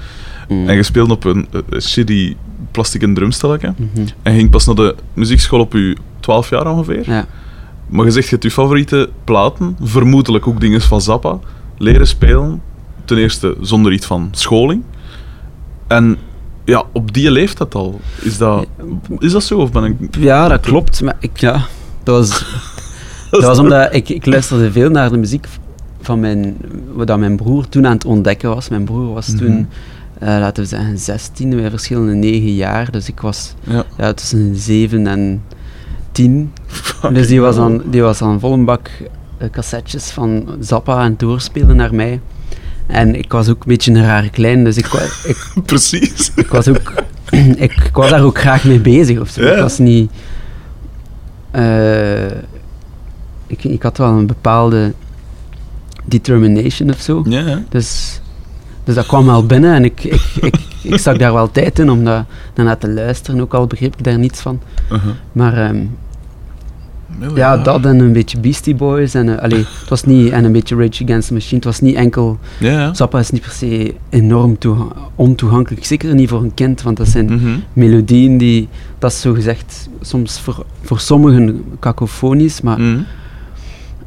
Mm. 0.48 0.68
En 0.68 0.74
je 0.74 0.82
speelde 0.82 1.12
op 1.14 1.24
een 1.24 1.46
eh, 1.52 1.80
shitty 1.80 2.36
plastic 2.78 3.14
drumstelletje. 3.14 3.74
Mhm. 3.76 4.06
En 4.22 4.34
ging 4.34 4.50
pas 4.50 4.66
naar 4.66 4.74
de 4.74 4.94
muziekschool 5.14 5.60
op 5.60 5.72
je 5.72 5.96
12 6.20 6.50
jaar 6.50 6.70
ongeveer. 6.70 7.10
Ja. 7.10 7.26
Maar 7.88 8.04
je 8.04 8.10
zegt, 8.10 8.24
je 8.24 8.30
hebt 8.30 8.42
je 8.42 8.50
favoriete 8.50 9.08
platen, 9.24 9.76
vermoedelijk 9.82 10.46
ook 10.46 10.60
dingen 10.60 10.80
van 10.80 11.00
Zappa, 11.00 11.38
leren 11.78 12.06
spelen. 12.06 12.62
Ten 13.04 13.16
eerste 13.16 13.56
zonder 13.60 13.92
iets 13.92 14.06
van 14.06 14.28
scholing. 14.32 14.82
En 15.86 16.16
ja, 16.64 16.84
op 16.92 17.12
die 17.12 17.30
leeftijd 17.30 17.74
al. 17.74 18.00
Is 18.20 18.38
dat, 18.38 18.66
is 19.18 19.32
dat 19.32 19.42
zo? 19.42 19.58
Of 19.58 19.72
ben 19.72 19.84
ik... 19.84 20.16
ja, 20.18 20.48
dat 20.48 20.60
klopt. 20.60 21.02
Maar 21.02 21.16
ik, 21.20 21.40
ja, 21.40 21.66
dat 22.02 22.16
was, 22.16 22.44
dat 23.30 23.42
was 23.42 23.58
omdat 23.58 23.94
ik, 23.94 24.08
ik 24.08 24.26
luisterde 24.26 24.72
veel 24.72 24.90
naar 24.90 25.10
de 25.10 25.16
muziek 25.16 25.46
van 26.00 26.20
mijn, 26.20 26.56
wat 26.94 27.18
mijn 27.18 27.36
broer 27.36 27.68
toen 27.68 27.86
aan 27.86 27.92
het 27.92 28.04
ontdekken 28.04 28.54
was. 28.54 28.68
Mijn 28.68 28.84
broer 28.84 29.12
was 29.12 29.26
toen, 29.36 29.52
Mhm. 29.52 29.64
Laten 30.20 30.62
we 30.62 30.68
zeggen, 30.68 30.98
16, 30.98 31.60
wij 31.60 31.70
verschillende 31.70 32.14
9 32.14 32.54
jaar. 32.54 32.90
Dus 32.90 33.08
ik 33.08 33.20
was 33.20 33.54
Ja. 33.64 33.84
ja, 33.98 34.12
tussen 34.12 34.56
7 34.56 35.06
en 35.06 35.42
10. 36.12 36.52
Dus 37.12 37.26
die 37.26 37.40
was 37.40 37.56
dan, 37.56 37.82
die 37.90 38.02
was 38.02 38.18
dan 38.18 38.40
vol 38.40 38.52
een 38.52 38.64
bak 38.64 38.90
eh, 39.38 39.50
cassettes 39.50 40.10
van 40.10 40.48
Zappa 40.60 40.94
aan 40.96 41.10
het 41.10 41.18
doorspelen 41.18 41.76
naar 41.76 41.94
mij. 41.94 42.20
En 42.86 43.14
ik 43.14 43.32
was 43.32 43.48
ook 43.48 43.60
een 43.62 43.68
beetje 43.68 43.92
een 43.92 44.04
rare 44.04 44.30
klein, 44.30 44.64
dus 44.64 44.76
ik, 44.76 44.86
ik, 45.24 45.36
Precies. 45.66 46.32
ik 46.36 46.46
was 46.48 46.68
ook... 46.68 46.92
ik, 47.56 47.72
ik 47.84 47.90
was 47.92 48.10
daar 48.10 48.22
ook 48.22 48.38
graag 48.38 48.64
mee 48.64 48.80
bezig 48.80 49.20
of 49.20 49.28
zo. 49.28 49.42
Ja. 49.42 49.52
Ik 49.54 49.60
was 49.60 49.78
niet... 49.78 50.10
eh, 51.50 52.24
ik, 53.46 53.64
ik 53.64 53.82
had 53.82 53.98
wel 53.98 54.08
een 54.08 54.26
bepaalde 54.26 54.92
determination 56.04 56.90
of 56.90 57.00
zo. 57.00 57.22
Ja, 57.28 57.40
ja. 57.46 57.62
Dus, 57.68 58.20
dus 58.88 58.96
dat 58.96 59.06
kwam 59.06 59.26
wel 59.26 59.46
binnen 59.46 59.74
en 59.74 59.84
ik, 59.84 60.04
ik, 60.04 60.22
ik, 60.40 60.54
ik 60.82 60.98
stak 60.98 61.18
daar 61.18 61.32
wel 61.32 61.50
tijd 61.50 61.78
in 61.78 61.90
om 61.90 62.04
dat, 62.04 62.24
daarnaar 62.54 62.78
te 62.78 62.88
luisteren, 62.92 63.40
ook 63.40 63.54
al 63.54 63.66
begreep 63.66 63.94
ik 63.98 64.04
daar 64.04 64.18
niets 64.18 64.40
van. 64.40 64.60
Uh-huh. 64.92 65.12
Maar 65.32 65.56
ehm, 65.56 65.76
ja, 67.34 67.56
dat 67.56 67.84
en 67.84 67.98
een 67.98 68.12
beetje 68.12 68.40
Beastie 68.40 68.74
Boys 68.74 69.14
en, 69.14 69.40
allee, 69.40 69.58
het 69.80 69.88
was 69.88 70.04
niet, 70.04 70.30
en 70.30 70.44
een 70.44 70.52
beetje 70.52 70.76
Rage 70.76 71.04
Against 71.04 71.28
the 71.28 71.34
Machine. 71.34 71.56
Het 71.56 71.64
was 71.64 71.80
niet 71.80 71.94
enkel, 71.94 72.38
ja. 72.58 72.94
Zappa 72.94 73.18
is 73.18 73.30
niet 73.30 73.42
per 73.42 73.50
se 73.50 73.94
enorm 74.08 74.56
ontoegankelijk, 75.14 75.84
zeker 75.84 76.14
niet 76.14 76.28
voor 76.28 76.42
een 76.42 76.54
kind, 76.54 76.82
want 76.82 76.96
dat 76.96 77.08
zijn 77.08 77.24
Mhm. 77.26 77.58
melodieën 77.72 78.38
die, 78.38 78.68
dat 78.98 79.12
is 79.12 79.20
zo 79.20 79.32
gezegd 79.32 79.88
soms 80.00 80.40
voor, 80.40 80.64
voor 80.82 81.00
sommigen 81.00 81.64
cacofonisch, 81.80 82.60
maar 82.60 82.80
Mhm. 82.80 82.98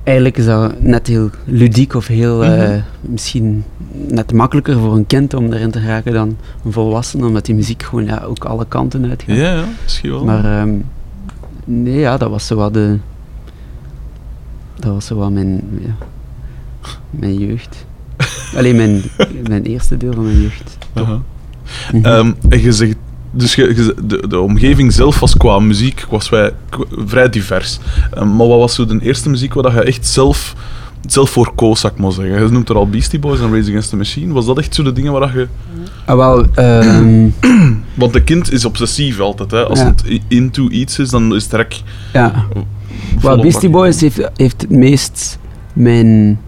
Eigenlijk 0.04 0.38
is 0.38 0.46
dat 0.46 0.82
net 0.82 1.08
heel 1.08 1.30
ludiek 1.46 1.94
of 1.94 2.08
heel, 2.08 2.44
eh, 2.44 2.50
Mhm. 2.70 2.80
misschien 3.02 3.64
net 3.92 4.34
makkelijker 4.34 4.80
voor 4.80 4.96
een 4.96 5.06
kind 5.08 5.34
om 5.34 5.54
erin 5.54 5.72
te 5.72 5.82
raken 5.82 6.14
dan 6.14 6.38
een 6.66 6.72
volwassene, 6.72 7.26
omdat 7.26 7.46
die 7.46 7.56
muziek 7.56 7.84
gewoon 7.84 8.06
ja, 8.06 8.22
ook 8.24 8.46
alle 8.46 8.66
kanten 8.68 9.10
uitgaat. 9.10 9.36
Ja, 9.36 9.54
ja, 9.56 9.64
misschien 9.84 10.10
wel. 10.12 10.26
Maar 10.26 10.60
ehm, 10.60 10.74
nee, 11.66 12.00
ja, 12.00 12.18
dat 12.18 12.30
was 12.30 12.48
zo 12.48 12.56
wat 12.56 12.74
de. 12.74 12.98
Dat 14.80 14.94
was 14.94 15.06
zo 15.06 15.16
wat 15.16 15.32
mijn. 15.32 15.64
Ja, 15.82 15.96
mijn 17.10 17.38
jeugd. 17.38 17.86
Alleen 18.58 18.76
mijn, 18.76 19.02
mijn 19.50 19.64
eerste 19.64 19.98
deel 19.98 20.14
van 20.14 20.24
mijn 20.24 20.42
jeugd. 20.42 20.78
Uh-huh. 20.98 21.20
Mhm. 21.94 22.06
Ehm, 22.06 22.32
en 22.50 22.62
je 22.62 22.72
zegt, 22.72 22.96
dus 23.32 23.56
je, 23.56 23.62
je- 23.76 23.96
de, 24.06 24.28
de 24.28 24.40
omgeving 24.40 24.94
zelf 24.94 25.20
was 25.20 25.38
qua 25.38 25.60
muziek 25.60 26.06
was 26.10 26.30
wij, 26.30 26.52
vrij 27.06 27.30
divers. 27.30 27.80
Ehm, 28.14 28.36
maar 28.36 28.48
wat 28.48 28.60
was 28.60 28.76
zo 28.76 28.86
de 28.86 29.00
eerste 29.02 29.30
muziek 29.30 29.54
waar 29.54 29.74
je 29.74 29.82
echt 29.84 30.08
zelf, 30.08 30.56
zelf 31.08 31.30
voor 31.30 31.52
koos, 31.56 31.80
zou 31.80 31.94
ik 31.94 32.00
maar 32.00 32.12
zeggen? 32.12 32.44
Je 32.46 32.52
noemt 32.52 32.70
er 32.70 32.76
al 32.76 32.90
Beastie 32.90 33.20
Boys 33.20 33.40
en 33.40 33.56
Rage 33.56 33.70
Against 33.70 33.90
the 33.90 33.96
Machine. 33.98 34.34
Was 34.34 34.46
dat 34.46 34.58
echt 34.58 34.76
zo 34.76 34.84
de 34.84 34.92
dingen 34.94 35.12
waar 35.12 35.38
je... 35.38 35.48
ah, 36.06 36.16
wel, 36.16 36.46
ehm, 36.56 37.30
Want 37.94 38.14
de 38.14 38.24
kind 38.24 38.52
is 38.52 38.66
obsessief 38.66 39.20
altijd. 39.20 39.52
Hè? 39.52 39.64
Als 39.66 39.80
Ja. 39.80 39.86
het 39.86 40.04
into 40.28 40.70
iets 40.70 41.00
is, 41.00 41.10
dan 41.10 41.36
is 41.36 41.42
het 41.42 41.52
direct... 41.52 41.84
ja. 42.14 42.46
Wel, 43.22 43.42
Beastie. 43.42 43.70
Boys 43.70 44.02
heeft, 44.02 44.30
heeft 44.36 44.62
het 44.62 44.70
meest 44.72 45.40
mijn, 45.74 46.40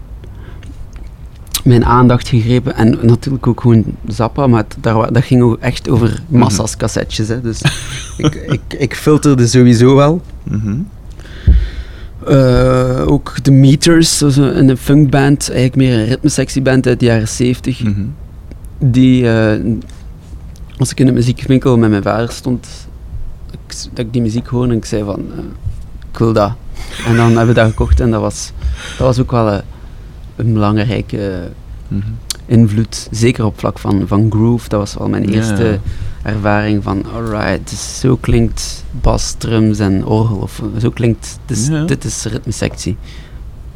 mijn 1.64 1.84
aandacht 1.84 2.28
gegrepen. 2.28 2.74
En 2.76 2.98
natuurlijk 3.02 3.46
ook 3.46 3.60
gewoon 3.60 3.84
Zappa, 4.08 4.46
maar 4.46 4.62
het- 4.62 4.76
daar, 4.80 5.12
dat 5.12 5.24
ging 5.24 5.42
ook 5.42 5.58
echt 5.60 5.88
over 5.88 6.22
massa's 6.28 6.76
cassettes. 6.76 7.28
Hè. 7.28 7.40
Dus 7.40 7.60
ik, 8.16 8.34
ik, 8.34 8.60
ik 8.78 8.94
filterde 8.94 9.46
sowieso 9.46 9.94
wel. 9.96 10.22
Mhm. 10.42 10.76
Eh, 12.26 13.02
ook 13.06 13.44
de 13.44 13.50
Meters, 13.50 14.20
een 14.20 14.68
een 14.68 14.76
funkband, 14.76 15.42
eigenlijk 15.50 15.76
meer 15.76 15.98
een 15.98 16.04
ritmesectieband 16.06 16.86
uit 16.86 17.00
de 17.00 17.06
jaren 17.06 17.28
70. 17.28 17.82
Mhm. 17.84 18.00
Die, 18.78 19.30
eh, 19.30 19.60
als 20.78 20.90
ik 20.90 21.00
in 21.00 21.06
de 21.06 21.12
muziekwinkel 21.12 21.78
met 21.78 21.90
mijn 21.90 22.02
vader 22.02 22.30
stond, 22.32 22.66
ik, 23.50 23.58
dat 23.92 24.04
ik 24.06 24.12
die 24.12 24.22
muziek 24.22 24.46
hoorde 24.46 24.72
en 24.72 24.78
ik 24.78 24.84
zei 24.84 25.04
van, 25.04 25.20
eh, 25.32 25.38
ik 26.12 26.18
wil 26.18 26.32
dat. 26.32 26.52
En 27.06 27.16
dan 27.16 27.26
hebben 27.26 27.46
we 27.46 27.54
dat 27.54 27.68
gekocht 27.68 28.00
en 28.00 28.10
dat 28.10 28.20
was, 28.20 28.52
dat 28.98 29.06
was 29.06 29.20
ook 29.20 29.30
wel 29.30 29.60
een 30.36 30.52
belangrijke 30.52 31.50
Mhm. 31.88 32.02
invloed, 32.46 33.08
zeker 33.10 33.44
op 33.44 33.58
vlak 33.58 33.78
van, 33.78 34.02
van 34.06 34.30
groove. 34.30 34.68
Dat 34.68 34.80
was 34.80 34.94
wel 34.94 35.08
mijn 35.08 35.22
Ja. 35.26 35.32
eerste 35.32 35.78
ervaring 36.22 36.82
van, 36.82 37.04
alright, 37.14 37.70
dus 37.70 38.00
zo 38.00 38.16
klinkt 38.16 38.84
bas, 39.00 39.34
drums 39.38 39.78
en 39.78 40.06
orgel, 40.06 40.36
of 40.36 40.62
zo 40.80 40.90
klinkt, 40.90 41.38
dus, 41.46 41.66
Ja. 41.66 41.84
dit 41.84 42.04
is 42.04 42.24
ritmesectie. 42.24 42.96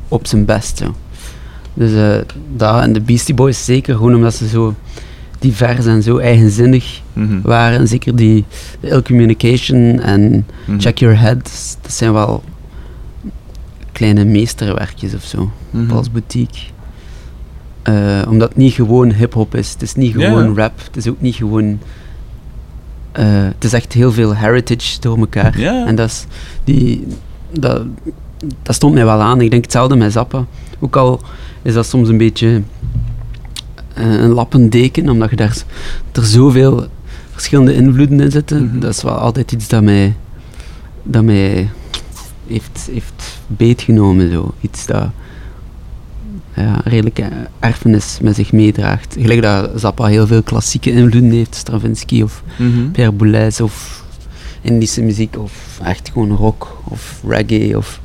Op 0.08 0.26
zijn 0.26 0.44
best, 0.44 0.78
zo. 0.78 0.94
Dus 1.74 1.92
eh 1.92 2.18
dat 2.56 2.82
en 2.82 2.92
de 2.92 3.00
Beastie 3.00 3.34
Boys 3.34 3.64
zeker, 3.64 3.94
gewoon 3.96 4.14
omdat 4.14 4.34
ze 4.34 4.48
zo 4.48 4.74
divers 5.38 5.86
en 5.86 6.02
zo 6.02 6.16
eigenzinnig 6.18 7.00
Mhm. 7.12 7.40
waren. 7.42 7.88
Zeker 7.88 8.16
die 8.16 8.44
de 8.80 8.88
Ill 8.88 9.02
Communication 9.02 10.00
en 10.00 10.46
Mhm. 10.66 10.80
Check 10.80 10.98
Your 10.98 11.18
Head, 11.18 11.76
dat 11.82 11.92
zijn 11.92 12.12
wel 12.12 12.42
kleine 13.98 14.24
meesterwerkjes 14.24 15.14
of 15.14 15.22
zo 15.24 15.50
Mhm. 15.70 15.90
als 15.90 16.10
boutique. 16.10 16.60
Eh, 17.82 18.22
omdat 18.28 18.48
het 18.48 18.58
niet 18.58 18.72
gewoon 18.72 19.12
hip-hop 19.12 19.54
is. 19.54 19.70
Het 19.72 19.82
is 19.82 19.94
niet 19.94 20.12
gewoon 20.12 20.56
rap. 20.56 20.72
Het 20.84 20.96
is 20.96 21.08
ook 21.08 21.20
niet 21.20 21.34
gewoon. 21.34 21.78
eh, 23.12 23.24
het 23.44 23.64
is 23.64 23.72
echt 23.72 23.92
heel 23.92 24.12
veel 24.12 24.36
heritage 24.36 25.00
door 25.00 25.18
elkaar. 25.18 25.58
En 25.86 25.94
dat, 25.94 26.08
is 26.08 26.26
die, 26.64 27.06
dat, 27.52 27.82
dat 28.62 28.74
stond 28.74 28.94
mij 28.94 29.04
wel 29.04 29.20
aan. 29.20 29.40
Ik 29.40 29.50
denk 29.50 29.62
hetzelfde 29.62 29.96
met 29.96 30.12
Zappa. 30.12 30.44
Ook 30.78 30.96
al 30.96 31.20
is 31.62 31.74
dat 31.74 31.86
soms 31.86 32.08
een 32.08 32.18
beetje 32.18 32.62
eh, 33.94 34.20
een 34.20 34.30
lappendeken, 34.30 35.08
omdat 35.08 35.30
je 35.30 35.36
daar 35.36 35.56
er 36.12 36.24
zoveel 36.26 36.86
verschillende 37.32 37.74
invloeden 37.74 38.20
in 38.20 38.30
zitten. 38.30 38.64
Mhm. 38.64 38.78
Dat 38.80 38.90
is 38.94 39.02
wel 39.02 39.14
altijd 39.14 39.52
iets 39.52 39.68
dat 39.68 39.82
mij, 39.82 40.14
dat 41.02 41.24
mij 41.24 41.68
heeft, 42.48 42.88
heeft 42.92 43.38
beetgenomen. 43.46 44.30
Zo. 44.32 44.54
Iets 44.60 44.86
dat 44.86 45.08
ja, 46.54 46.80
redelijke 46.84 47.28
erfenis 47.60 48.18
met 48.22 48.34
zich 48.34 48.52
meedraagt. 48.52 49.16
Gelijk 49.20 49.42
dat 49.42 49.70
Zappa 49.80 50.04
heel 50.06 50.26
veel 50.26 50.42
klassieke 50.42 50.90
invloeden 50.90 51.30
heeft, 51.30 51.54
Stravinsky 51.54 52.22
of 52.22 52.42
Mhm. 52.58 52.90
Pierre 52.90 53.12
Boulez 53.12 53.60
of 53.60 54.04
Indische 54.60 55.02
muziek 55.02 55.36
of 55.38 55.80
echt 55.84 56.10
gewoon 56.12 56.30
rock 56.30 56.78
of 56.84 57.20
reggae 57.28 57.76
of 57.76 58.00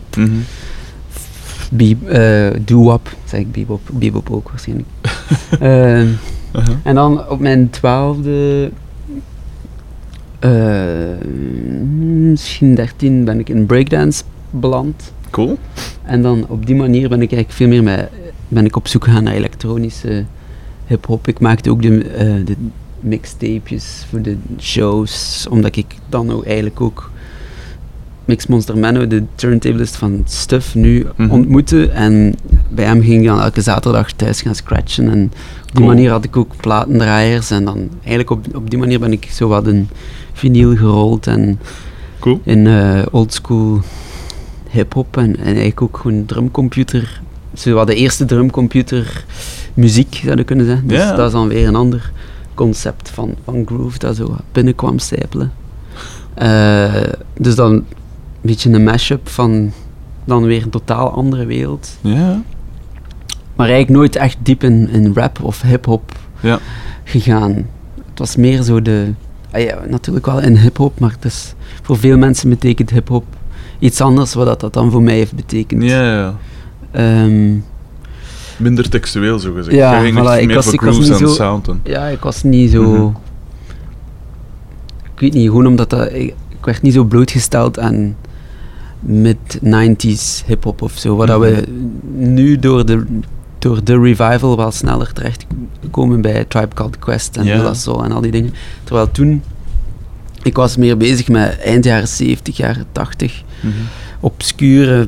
be- 1.71 1.95
eh, 2.07 2.59
doo-wop, 2.65 3.15
zeg 3.25 3.39
ik 3.39 3.51
bebop, 3.51 3.81
bebop 3.91 4.29
ook 4.31 4.49
waarschijnlijk. 4.49 4.87
Ehm, 5.59 6.07
Uh-huh. 6.55 6.75
en 6.83 6.95
dan 6.95 7.29
op 7.29 7.39
mijn 7.39 7.69
twaalfde, 7.69 8.63
eh, 8.71 8.77
misschien 12.29 12.75
dertien, 12.75 13.23
ben 13.25 13.39
ik 13.39 13.49
in 13.49 13.65
breakdance 13.65 14.23
beland. 14.49 15.13
Cool. 15.29 15.57
En 16.03 16.21
dan 16.21 16.45
op 16.47 16.65
die 16.65 16.75
manier 16.75 17.09
ben 17.09 17.21
ik 17.21 17.31
eigenlijk 17.31 17.51
veel 17.51 17.67
meer 17.67 17.83
met, 17.83 18.09
ben 18.47 18.65
ik 18.65 18.75
op 18.75 18.87
zoek 18.87 19.03
gegaan 19.03 19.23
naar 19.23 19.33
elektronische 19.33 20.25
hip-hop. 20.85 21.27
Ik 21.27 21.39
maakte 21.39 21.69
ook 21.69 21.81
de, 21.81 22.03
eh, 22.03 22.45
de 22.45 22.55
mixtapejes 22.99 24.05
voor 24.09 24.21
de 24.21 24.37
shows, 24.59 25.47
omdat 25.49 25.75
ik 25.75 25.85
dan 26.09 26.31
ook 26.31 26.45
eigenlijk 26.45 26.81
ook 26.81 27.11
Mix 28.25 28.47
Monster 28.47 28.77
Menno, 28.77 29.07
de 29.07 29.23
turntablist 29.35 29.95
van 29.95 30.21
Stuff, 30.25 30.75
nu 30.75 31.05
Mhm. 31.15 31.29
ontmoette. 31.31 31.89
En 31.89 32.35
bij 32.69 32.85
hem 32.85 33.01
ging 33.01 33.21
ik 33.21 33.27
dan 33.27 33.39
elke 33.39 33.61
zaterdag 33.61 34.11
thuis 34.11 34.41
gaan 34.41 34.55
scratchen. 34.55 35.09
En 35.09 35.31
die 35.73 35.83
Cool. 35.83 35.87
manier 35.95 36.11
had 36.11 36.23
ik 36.23 36.37
ook 36.37 36.55
platendraaiers. 36.57 37.51
En 37.51 37.65
dan 37.65 37.89
eigenlijk 37.99 38.29
op, 38.29 38.55
op 38.55 38.69
die 38.69 38.79
manier 38.79 38.99
ben 38.99 39.11
ik 39.11 39.27
zo 39.31 39.47
wat 39.47 39.67
een 39.67 39.89
vinyl 40.33 40.75
gerold. 40.75 41.27
En 41.27 41.59
Cool. 42.19 42.39
in 42.43 42.67
eh 42.67 43.01
oldschool 43.11 43.79
hip-hop 44.69 45.17
en, 45.17 45.37
en 45.37 45.45
eigenlijk 45.45 45.81
ook 45.81 45.97
gewoon 45.97 46.25
drumcomputer. 46.25 47.21
Zo 47.53 47.73
wat 47.73 47.87
de 47.87 47.95
eerste 47.95 48.25
drumcomputer 48.25 49.25
muziek 49.73 50.19
zouden 50.23 50.45
kunnen 50.45 50.65
zijn. 50.65 50.83
Dus 50.87 51.07
dat 51.15 51.25
is 51.27 51.31
dan 51.31 51.47
weer 51.47 51.67
een 51.67 51.75
ander 51.75 52.11
concept 52.53 53.09
van, 53.09 53.35
van 53.43 53.63
groove 53.65 53.99
dat 53.99 54.15
zo 54.15 54.35
binnenkwam 54.51 54.99
stijpelen. 54.99 55.51
Eh, 56.33 56.93
dus 57.39 57.55
dan 57.55 57.71
een 57.71 57.85
beetje 58.41 58.69
een 58.69 58.83
mashup 58.83 59.29
van 59.29 59.71
dan 60.25 60.43
weer 60.43 60.63
een 60.63 60.69
totaal 60.69 61.11
andere 61.11 61.45
wereld. 61.45 61.97
Ja. 62.01 62.41
Maar 63.55 63.67
eigenlijk 63.67 63.97
nooit 63.99 64.15
echt 64.15 64.37
diep 64.43 64.63
in, 64.63 64.89
in 64.89 65.11
rap 65.13 65.43
of 65.43 65.61
hip-hop 65.61 66.11
Ja. 66.39 66.59
gegaan. 67.03 67.51
Het 68.09 68.19
was 68.19 68.35
meer 68.35 68.61
zo 68.61 68.81
de. 68.81 69.13
ah 69.51 69.61
ja, 69.61 69.79
natuurlijk 69.89 70.25
wel 70.25 70.39
in 70.41 70.57
hip-hop, 70.57 70.99
maar 70.99 71.11
het 71.11 71.25
is, 71.25 71.53
voor 71.81 71.97
veel 71.97 72.17
mensen 72.17 72.49
betekent 72.49 72.89
hip-hop 72.89 73.25
iets 73.79 74.01
anders 74.01 74.33
wat 74.33 74.59
dat, 74.59 74.73
dan 74.73 74.91
voor 74.91 75.01
mij 75.03 75.15
heeft 75.15 75.35
betekend. 75.35 75.83
Ja, 75.83 76.13
ja. 76.13 76.35
Ehm, 76.91 77.55
Minder 78.57 78.89
textueel, 78.89 79.39
zo 79.39 79.53
gezegd. 79.53 79.75
Ja, 79.77 79.99
ging 80.01 80.13
voilà, 80.19 80.39
ik 80.39 80.45
meer 80.47 80.55
was- 80.55 80.73
ik 80.73 80.81
was 80.81 80.99
niet 80.99 81.09
en 81.09 81.27
zo- 81.27 81.77
ja, 81.83 82.05
ik 82.07 82.19
was 82.19 82.43
niet 82.43 82.71
zo. 82.71 82.81
Mhm. 82.83 83.07
Ik 85.13 85.19
weet 85.19 85.33
niet, 85.33 85.47
gewoon 85.47 85.67
omdat 85.67 85.89
dat, 85.89 86.13
ik, 86.13 86.33
ik 86.49 86.65
werd 86.65 86.81
niet 86.81 86.93
zo 86.93 87.03
blootgesteld 87.03 87.79
aan 87.79 88.15
mid-90s 88.99 90.43
hip-hop 90.45 90.81
of 90.81 90.91
zo. 90.97 91.15
Wat 91.15 91.27
dat 91.27 91.39
we 91.39 91.63
nu 92.15 92.59
door 92.59 92.85
de, 92.85 93.05
door 93.63 93.83
de 93.83 93.99
revival 93.99 94.57
wel 94.57 94.71
sneller 94.71 95.13
terecht 95.13 95.45
komen 95.91 96.21
bij 96.21 96.45
Tribe 96.45 96.73
Called 96.73 96.99
Quest 96.99 97.37
en 97.37 97.61
La 97.61 97.73
Soul 97.73 98.03
en 98.03 98.11
al 98.11 98.21
die 98.21 98.31
dingen. 98.31 98.53
Terwijl 98.83 99.11
toen, 99.11 99.43
ik 100.41 100.55
was 100.55 100.77
meer 100.77 100.97
bezig 100.97 101.27
met 101.27 101.59
eind 101.59 101.83
jaren 101.85 102.07
70, 102.07 102.57
jaren 102.57 102.85
80, 102.91 103.43
Mhm. 103.61 103.73
obscure 104.19 105.07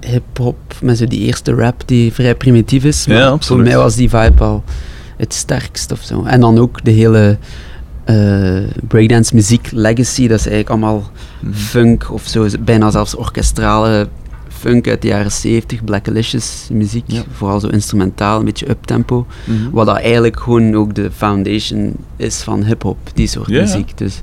hip-hop, 0.00 0.56
met 0.82 0.98
zo 0.98 1.06
die 1.06 1.20
eerste 1.20 1.54
rap 1.54 1.82
die 1.86 2.12
vrij 2.12 2.34
primitief 2.34 2.84
is. 2.84 3.04
Ja, 3.04 3.30
Maar 3.30 3.44
voor 3.44 3.58
mij 3.58 3.76
was 3.76 3.94
die 3.94 4.08
vibe 4.10 4.42
al 4.44 4.64
het 5.16 5.34
sterkst 5.34 5.92
of 5.92 6.00
zo. 6.02 6.24
En 6.24 6.40
dan 6.40 6.58
ook 6.58 6.84
de 6.84 6.90
hele 6.90 7.38
eh, 8.04 8.58
breakdance 8.88 9.34
muziek 9.34 9.68
legacy, 9.72 10.28
dat 10.28 10.38
is 10.38 10.46
eigenlijk 10.46 10.70
allemaal 10.70 11.10
Mhm. 11.40 11.52
funk 11.52 12.06
of 12.12 12.22
zo, 12.26 12.46
bijna 12.60 12.90
zelfs 12.90 13.14
orkestrale 13.14 14.08
funk 14.56 14.88
uit 14.88 15.02
de 15.02 15.08
jaren 15.08 15.32
70, 15.32 15.84
Blackalicious 15.84 16.68
muziek, 16.72 17.04
Ja. 17.06 17.22
vooral 17.32 17.60
zo 17.60 17.66
instrumentaal, 17.68 18.38
een 18.38 18.44
beetje 18.44 18.68
uptempo. 18.70 19.26
Mhm. 19.44 19.70
Wat 19.70 19.86
dat 19.86 19.96
eigenlijk 19.96 20.40
gewoon 20.40 20.74
ook 20.74 20.94
de 20.94 21.10
foundation 21.10 21.94
is 22.16 22.42
van 22.42 22.64
hip-hop, 22.64 22.98
die 23.14 23.26
soort 23.26 23.48
muziek. 23.48 23.98
Dus, 23.98 24.22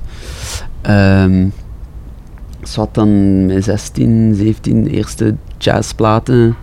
ik 2.60 2.68
had 2.74 2.94
dan 2.94 3.46
mijn 3.46 3.62
16, 3.62 4.34
17 4.34 4.86
eerste 4.86 5.34
jazzplaten 5.58 6.54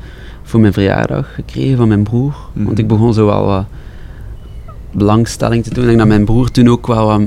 voor 0.43 0.59
mijn 0.59 0.73
verjaardag 0.73 1.33
gekregen 1.33 1.77
van 1.77 1.87
mijn 1.87 2.03
broer. 2.03 2.35
Mhm. 2.53 2.65
Want 2.65 2.79
ik 2.79 2.87
begon 2.87 3.13
zo 3.13 3.25
wel 3.25 3.45
wat 3.45 3.65
belangstelling 4.91 5.63
te 5.63 5.69
doen. 5.69 5.79
Ik 5.83 5.87
denk 5.87 5.99
dat 5.99 6.07
mijn 6.07 6.25
broer 6.25 6.51
toen 6.51 6.67
ook 6.69 6.87
wel 6.87 7.05
wat 7.05 7.21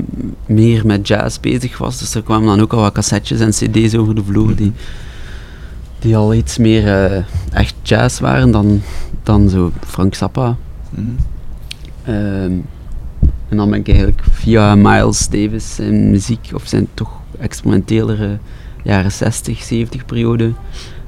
meer 0.45 0.85
met 0.85 1.07
jazz 1.07 1.39
bezig 1.39 1.77
was. 1.77 1.99
Dus 1.99 2.15
er 2.15 2.21
kwamen 2.23 2.47
dan 2.47 2.61
ook 2.61 2.73
al 2.73 2.81
wat 2.81 2.93
cassettes 2.93 3.39
en 3.39 3.49
cd's 3.49 3.95
over 3.95 4.15
de 4.15 4.23
vloer 4.23 4.55
die, 4.55 4.71
die 6.05 6.17
al 6.17 6.33
iets 6.33 6.57
meer 6.57 6.87
eh, 6.87 7.23
echt 7.51 7.75
jazz 7.81 8.19
waren 8.19 8.51
dan, 8.51 8.81
dan 9.23 9.49
zo 9.49 9.71
Frank 9.85 10.15
Zappa. 10.15 10.55
Mhm. 10.89 11.05
Ehm, 12.03 12.51
en 13.49 13.57
dan 13.57 13.69
ben 13.69 13.79
ik 13.79 13.87
eigenlijk 13.87 14.23
via 14.31 14.75
Miles 14.75 15.29
Davis 15.29 15.75
zijn 15.75 16.09
muziek, 16.09 16.49
of 16.53 16.63
zijn 16.65 16.87
toch 16.93 17.11
experimentelere 17.39 18.37
jaren 18.83 19.11
60, 19.11 19.61
70 19.63 20.05
periode, 20.05 20.51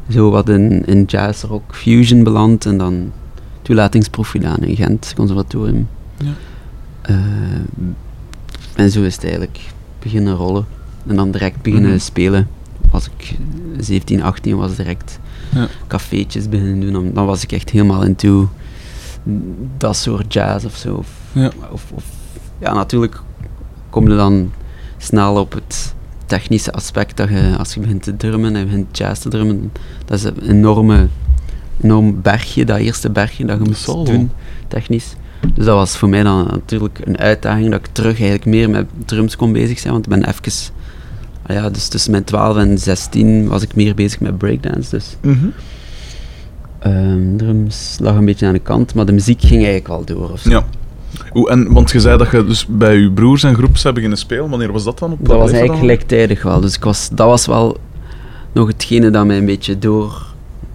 zo 0.09 0.29
wat 0.29 0.49
in, 0.49 0.85
in 0.85 1.03
jazz, 1.03 1.43
rock, 1.43 1.75
fusion 1.75 2.23
beland 2.23 2.65
en 2.65 2.77
dan 2.77 3.11
toelatingsproef 3.61 4.29
gedaan 4.29 4.59
in 4.63 4.75
Gent, 4.75 5.13
conservatorium. 5.15 5.87
Ja. 6.17 6.31
Ehm, 7.01 7.91
en 8.75 8.91
zo 8.91 9.01
is 9.03 9.13
het 9.13 9.23
eigenlijk 9.23 9.59
beginnen 9.99 10.33
rollen. 10.35 10.65
En 11.07 11.15
dan 11.15 11.31
direct 11.31 11.61
beginnen 11.61 11.89
Mhm. 11.91 11.99
spelen. 11.99 12.47
Als 12.91 13.09
ik 13.17 13.35
17, 13.79 14.23
18 14.23 14.57
was, 14.57 14.75
direct 14.75 15.19
Ja. 15.55 15.67
cafeetjes 15.87 16.49
beginnen 16.49 16.79
doen. 16.79 16.91
Dan, 16.93 17.13
dan 17.13 17.25
was 17.25 17.43
ik 17.43 17.51
echt 17.51 17.69
helemaal 17.69 18.03
into 18.03 18.49
dat 19.77 19.95
soort 19.95 20.33
jazz 20.33 20.65
of 20.65 20.75
zo. 20.75 20.93
Of, 20.95 21.07
Ja. 21.31 21.51
of, 21.71 21.85
of- 21.93 22.03
ja, 22.59 22.73
natuurlijk 22.73 23.21
kom 23.89 24.09
je 24.09 24.15
dan 24.15 24.51
snel 24.97 25.35
op 25.35 25.53
het 25.53 25.93
technische 26.25 26.71
aspect 26.71 27.17
dat 27.17 27.29
je, 27.29 27.55
als 27.57 27.73
je 27.73 27.79
begint 27.79 28.03
te 28.03 28.17
drummen 28.17 28.53
en 28.53 28.59
je 28.59 28.65
begint 28.65 28.97
jazz 28.97 29.21
te 29.21 29.29
drummen, 29.29 29.71
dat 30.05 30.17
is 30.17 30.23
een 30.23 30.41
enorme, 30.49 31.07
enorm 31.81 32.21
bergje, 32.21 32.65
dat 32.65 32.77
eerste 32.77 33.09
bergje 33.09 33.45
dat 33.45 33.57
je 33.57 33.63
Dat 33.63 33.95
moet 33.95 34.05
doen, 34.05 34.31
technisch. 34.67 35.15
Dus 35.53 35.65
dat 35.65 35.75
was 35.75 35.97
voor 35.97 36.09
mij 36.09 36.23
dan 36.23 36.47
natuurlijk 36.51 36.99
een 37.03 37.17
uitdaging 37.17 37.71
dat 37.71 37.79
ik 37.79 37.87
terug 37.91 38.15
eigenlijk 38.15 38.45
meer 38.45 38.69
met 38.69 38.85
drums 39.05 39.35
kon 39.35 39.51
bezig 39.51 39.79
zijn, 39.79 39.93
want 39.93 40.05
ik 40.05 40.11
ben 40.11 40.27
even... 40.27 40.73
Ja, 41.47 41.69
dus 41.69 41.87
tussen 41.87 42.11
mijn 42.11 42.23
12 42.23 42.57
en 42.57 42.77
16 42.77 43.47
was 43.47 43.61
ik 43.61 43.75
meer 43.75 43.95
bezig 43.95 44.19
met 44.19 44.37
breakdance, 44.37 44.89
dus 44.89 45.15
Mhm. 45.21 45.45
Ehm, 46.79 47.35
drums 47.37 47.97
lag 48.01 48.15
een 48.15 48.25
beetje 48.25 48.45
aan 48.45 48.53
de 48.53 48.59
kant, 48.59 48.93
maar 48.93 49.05
de 49.05 49.11
muziek 49.11 49.39
ging 49.41 49.53
eigenlijk 49.65 49.87
wel 49.87 50.03
door. 50.05 50.29
Of 50.31 50.39
zo. 50.39 50.49
Ja. 50.49 50.63
Hoe, 51.31 51.49
en, 51.49 51.73
want 51.73 51.91
je 51.91 51.99
zei 51.99 52.17
dat 52.17 52.31
je 52.31 52.45
dus 52.45 52.65
bij 52.69 52.95
je 52.95 53.11
broers 53.11 53.43
en 53.43 53.53
groeps 53.55 53.83
hebt 53.83 53.95
beginnen 53.95 54.19
spelen. 54.19 54.49
Wanneer 54.49 54.71
was 54.71 54.83
dat 54.83 54.99
dan? 54.99 55.11
Op 55.11 55.17
Dat 55.19 55.27
was 55.27 55.37
leeftijd 55.37 55.59
eigenlijk 55.59 55.79
dan? 55.79 55.89
gelijktijdig 55.89 56.43
wel. 56.43 56.59
Dus 56.61 56.75
ik 56.75 56.83
was, 56.83 57.09
dat 57.13 57.27
was 57.27 57.45
wel 57.45 57.77
nog 58.51 58.67
hetgene 58.67 59.09
dat 59.09 59.25
mij 59.25 59.37
een 59.37 59.45
beetje 59.45 59.77
door 59.79 60.25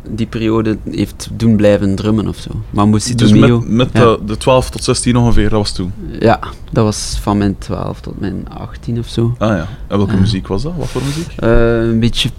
die 0.09 0.27
periode 0.27 0.79
heeft 0.91 1.29
doen 1.33 1.57
blijven 1.57 1.95
drummen 1.95 2.29
of 2.29 2.37
zo. 2.37 2.51
Maar 2.71 2.89
Music 2.89 3.19
Dus 3.19 3.33
Mio, 3.33 3.59
met, 3.61 3.69
met 3.69 3.89
ja. 3.93 4.01
de, 4.01 4.19
de 4.25 4.37
12 4.37 4.71
tot 4.71 4.85
16 4.85 5.17
ongeveer, 5.17 5.49
dat 5.49 5.59
was 5.59 5.73
toen. 5.73 5.93
ja, 6.21 6.41
dat 6.71 6.85
was 6.85 7.19
van 7.23 7.39
mijn 7.39 7.59
12 7.59 8.01
tot 8.01 8.21
mijn 8.21 8.49
18 8.49 8.99
of 8.99 9.09
zo. 9.09 9.35
Ah 9.39 9.49
ja. 9.49 9.69
En 9.89 9.97
welke 9.97 10.17
muziek 10.17 10.47
was 10.47 10.63
dat? 10.63 10.73
Wat 10.77 10.89
voor 10.89 11.03
muziek? 11.03 11.33
Eh, 11.37 11.83
een 11.83 12.01
beetje 12.01 12.31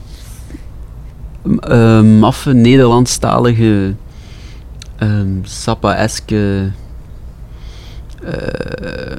eh, 1.61 2.01
maffe, 2.01 2.53
Nederlandstalige, 2.53 3.95
ehm 4.95 5.27
Sappa-eske, 5.41 6.71
eh, 8.23 9.17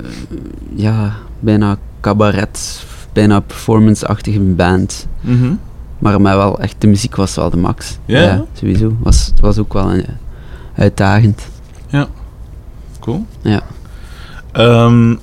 ja, 0.75 1.17
bijna 1.41 1.79
cabaret, 2.01 2.85
bijna 3.13 3.41
performance-achtige 3.41 4.41
band. 4.41 5.07
Mhm. 5.21 5.55
Maar 6.05 6.21
mij 6.21 6.37
wel 6.37 6.61
echt, 6.61 6.75
de 6.79 6.87
muziek 6.87 7.17
was 7.17 7.35
wel 7.35 7.51
de 7.51 7.57
max. 7.57 7.99
Ja? 8.05 8.45
sowieso. 8.53 8.97
Was, 9.01 9.27
het 9.27 9.41
was 9.41 9.59
ook 9.59 9.73
wel 9.73 9.93
een, 9.93 10.07
uitdagend. 10.75 11.47
Cool. 13.01 13.27
Ja. 13.43 13.63
Ehm, 14.53 15.15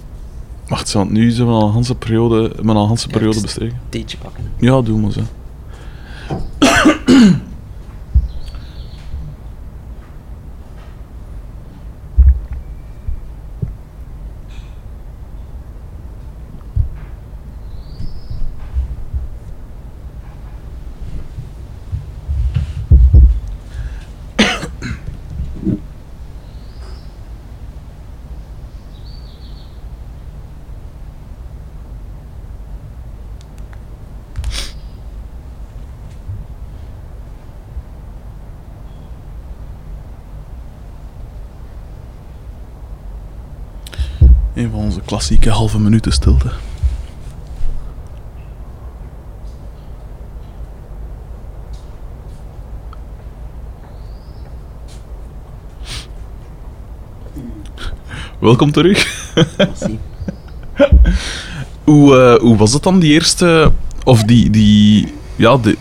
wacht, 0.68 0.88
zo, 0.88 0.98
want 0.98 1.12
nu 1.12 1.32
zijn 1.32 1.48
we 1.48 1.54
al 1.54 1.68
een 1.68 1.74
hele 1.74 1.96
periode, 1.96 2.54
een 2.58 2.68
hele 2.68 2.88
Ja, 2.88 3.08
periode 3.08 3.42
bestreken. 3.42 3.80
Theetje 3.90 4.18
pakken. 4.18 4.44
Ja, 4.58 4.82
doe 4.82 5.00
maar 5.00 5.12
zo. 5.12 5.22
Een 44.54 44.70
van 44.72 44.80
onze 44.80 45.02
klassieke 45.22 45.50
halve 45.50 45.80
minuten 45.80 46.12
stilte. 46.12 46.52
Welkom 58.40 58.72
terug. 58.72 58.98
Hoe, 61.84 62.18
eh, 62.18 62.40
hoe 62.40 62.58
was 62.58 62.74
het 62.74 62.84
dan, 62.84 63.00
die 63.00 63.12
eerste... 63.12 63.72
Of 64.04 64.24
die... 64.24 64.50
die 64.50 65.14
ja, 65.36 65.58
de- 65.58 65.78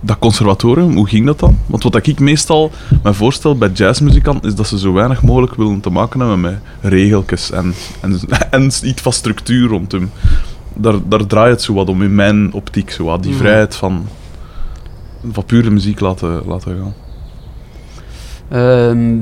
dat 0.00 0.18
conservatorium, 0.18 0.94
hoe 0.96 1.08
ging 1.08 1.26
dat 1.26 1.38
dan? 1.38 1.58
Want 1.66 1.82
wat 1.82 2.06
ik 2.06 2.20
meestal 2.20 2.70
me 3.02 3.14
voorstel 3.14 3.58
bij 3.58 3.68
jazzmuzikanten 3.70 4.48
is 4.48 4.54
dat 4.54 4.66
ze 4.66 4.78
zo 4.78 4.92
weinig 4.92 5.22
mogelijk 5.22 5.54
willen 5.54 5.80
te 5.80 5.90
maken 5.90 6.20
hebben 6.20 6.40
met 6.40 6.58
regeltjes 6.80 7.50
en, 7.50 7.74
en, 8.00 8.20
en 8.50 8.64
iets 8.64 9.02
van 9.02 9.12
structuur 9.12 9.68
rondom. 9.68 10.10
Daar, 10.74 10.94
daar 11.08 11.26
draait 11.26 11.50
het 11.50 11.62
zo 11.62 11.74
wat 11.74 11.88
om 11.88 12.02
in 12.02 12.14
mijn 12.14 12.52
optiek, 12.52 12.90
zo 12.90 13.04
wat, 13.04 13.22
die 13.22 13.30
Mhm. 13.32 13.40
vrijheid 13.40 13.76
van, 13.76 14.06
van 15.32 15.44
pure 15.44 15.70
muziek 15.70 16.00
laten, 16.00 16.42
laten 16.46 16.76
gaan. 16.78 16.94
Ehm, 18.48 19.20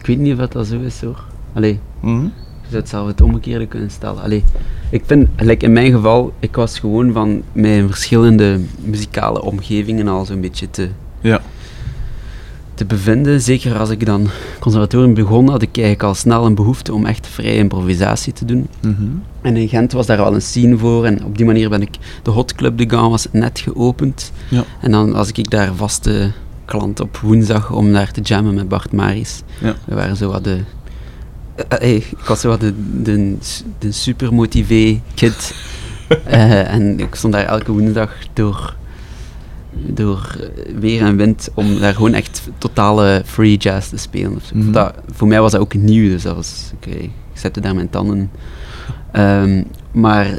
ik 0.00 0.06
weet 0.06 0.18
niet 0.18 0.40
of 0.40 0.48
dat 0.48 0.66
zo 0.66 0.80
is 0.80 1.00
hoor. 1.00 1.24
Allee, 1.52 1.80
Mhm. 2.00 2.22
je 2.24 2.30
zou 2.68 2.76
het 2.80 2.88
zelf 2.88 3.06
het 3.06 3.20
omgekeerde 3.20 3.66
kunnen 3.66 3.90
stellen. 3.90 4.22
Allee, 4.22 4.44
ik 4.90 5.02
vind, 5.06 5.28
gelijk 5.36 5.62
in 5.62 5.72
mijn 5.72 5.92
geval, 5.92 6.32
ik 6.38 6.56
was 6.56 6.78
gewoon 6.78 7.12
van 7.12 7.42
mijn 7.52 7.86
verschillende 7.86 8.60
muzikale 8.84 9.42
omgevingen 9.42 10.08
al 10.08 10.24
zo'n 10.24 10.40
beetje 10.40 10.70
te, 10.70 10.88
Ja. 11.20 11.40
te 12.74 12.84
bevinden. 12.84 13.40
Zeker 13.40 13.78
als 13.78 13.90
ik 13.90 14.06
dan 14.06 14.28
conservatorium 14.58 15.14
begon, 15.14 15.48
had 15.48 15.62
ik 15.62 15.76
eigenlijk 15.76 16.02
al 16.02 16.14
snel 16.14 16.46
een 16.46 16.54
behoefte 16.54 16.92
om 16.94 17.06
echt 17.06 17.26
vrije 17.26 17.56
improvisatie 17.56 18.32
te 18.32 18.44
doen. 18.44 18.68
Mhm. 18.82 19.02
En 19.42 19.56
in 19.56 19.68
Gent 19.68 19.92
was 19.92 20.06
daar 20.06 20.16
wel 20.16 20.34
een 20.34 20.42
scene 20.42 20.78
voor 20.78 21.04
en 21.04 21.24
op 21.24 21.36
die 21.36 21.46
manier 21.46 21.68
ben 21.68 21.82
ik... 21.82 21.96
De 22.22 22.30
Hot 22.30 22.54
Club 22.54 22.78
de 22.78 22.88
Gaulle 22.88 23.08
was 23.10 23.26
net 23.32 23.58
geopend. 23.60 24.32
Ja. 24.48 24.64
En 24.80 24.90
dan 24.90 25.12
was 25.12 25.28
ik 25.32 25.50
daar 25.50 25.74
vaste 25.74 26.30
klant 26.64 27.00
op 27.00 27.16
woensdag 27.16 27.72
om 27.72 27.92
daar 27.92 28.10
te 28.10 28.20
jammen 28.20 28.54
met 28.54 28.68
Bart 28.68 28.92
Maris. 28.92 29.42
Ja. 29.60 29.74
We 29.84 29.94
waren 29.94 30.16
zo 30.16 30.30
wat 30.30 30.44
de... 30.44 30.58
eh, 31.68 31.88
eh, 31.90 31.96
ik 31.96 32.18
was 32.26 32.40
zo 32.40 32.48
wat 32.48 32.60
de, 32.60 32.72
de, 33.02 33.36
de 33.78 33.92
super 33.92 34.34
motivé 34.34 35.00
kid. 35.14 35.54
Eh, 36.24 36.72
en 36.72 37.00
ik 37.00 37.14
stond 37.14 37.32
daar 37.32 37.44
elke 37.44 37.72
woensdag 37.72 38.12
door, 38.32 38.76
door 39.72 40.36
weer 40.78 41.02
en 41.02 41.16
wind 41.16 41.48
om 41.54 41.78
daar 41.78 41.94
gewoon 41.94 42.14
echt 42.14 42.48
totale 42.58 43.22
free 43.26 43.56
jazz 43.56 43.88
te 43.88 43.96
spelen. 43.96 44.38
Mhm. 44.54 44.72
dat, 44.72 44.94
voor 45.12 45.28
mij 45.28 45.40
was 45.40 45.52
dat 45.52 45.60
ook 45.60 45.74
nieuw, 45.74 46.08
dus 46.08 46.22
dat 46.22 46.34
was... 46.34 46.70
oké, 46.74 46.90
ik 46.90 47.10
zette 47.32 47.60
daar 47.60 47.74
mijn 47.74 47.90
tanden. 47.90 48.30
Ehm, 49.12 49.62
maar 49.92 50.38